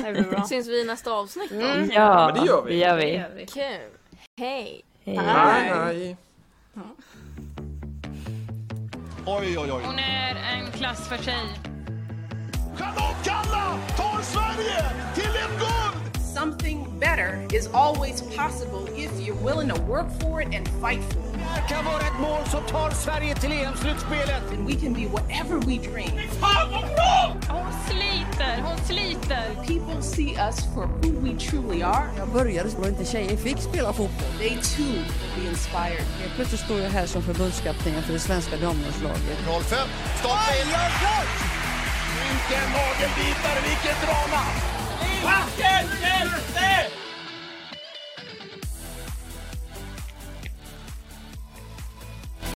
syns 0.48 0.68
vi 0.68 0.80
i 0.80 0.84
nästa 0.84 1.12
avsnitt 1.12 1.50
då? 1.50 1.60
Ja, 1.90 2.32
men 2.34 2.44
det 2.44 2.50
gör 2.50 2.62
vi. 2.62 2.70
Det 2.70 2.78
gör 2.78 3.30
vi. 3.36 3.46
Kul. 3.46 3.62
Hej. 4.38 4.84
Hej. 5.04 5.16
Hej, 5.16 5.72
hej. 5.84 6.16
Oj, 9.26 9.58
oj, 9.58 9.72
oj. 9.72 9.82
Hon 9.84 9.98
är 9.98 10.34
en 10.34 10.72
klass 10.72 11.08
för 11.08 11.16
sig. 11.16 11.34
Charlotte 12.78 13.24
Kalla 13.24 13.78
tar 13.96 14.22
Sverige 14.22 14.84
till 15.14 15.24
ett 15.24 15.58
guld! 15.58 16.01
Something 16.42 16.98
better 16.98 17.46
is 17.54 17.68
always 17.72 18.20
possible 18.34 18.88
if 18.96 19.12
you're 19.20 19.42
willing 19.44 19.68
to 19.68 19.80
work 19.82 20.10
for 20.20 20.42
it 20.42 20.48
and 20.52 20.68
fight 20.82 21.00
for 21.12 21.20
it. 21.20 21.40
Det 21.54 21.74
kan 21.74 21.84
vara 21.84 22.00
ett 22.00 22.20
mål 22.20 22.44
som 22.50 22.62
tar 22.62 22.90
Sverige 22.90 23.34
till 23.34 23.52
EM-slutspelet. 23.52 24.42
And 24.50 24.66
we 24.66 24.74
can 24.74 24.92
be 24.92 25.06
whatever 25.06 25.58
we 25.58 25.78
dream. 25.78 26.10
Hon 27.48 27.72
sliter, 27.88 28.62
hon 28.62 28.78
sliter. 28.86 29.44
People 29.66 30.02
see 30.02 30.34
us 30.48 30.66
for 30.74 30.86
who 30.86 31.10
we 31.20 31.38
truly 31.38 31.82
are. 31.82 32.06
Jag 32.18 32.28
började 32.28 32.68
och 32.78 32.86
inte 32.86 33.04
tjejer 33.04 33.36
fick 33.36 33.58
spela 33.58 33.92
fotboll. 33.92 34.38
They 34.38 34.56
too 34.76 34.84
will 34.84 35.32
be 35.36 35.48
inspired. 35.48 36.04
Helt 36.20 36.34
plötsligt 36.36 36.60
står 36.60 36.80
jag 36.80 36.90
här 36.90 37.06
som 37.06 37.22
förbundskapten 37.22 38.02
för 38.02 38.12
det 38.12 38.18
svenska 38.18 38.56
damlandslaget. 38.56 39.38
05, 39.46 39.88
stolpe 40.18 40.52
in. 40.60 40.68
Vilken 42.22 42.66
nagelbitare, 42.72 43.60
vilket 43.68 43.98
drama! 44.02 44.71
¡Valiente! 45.24 47.01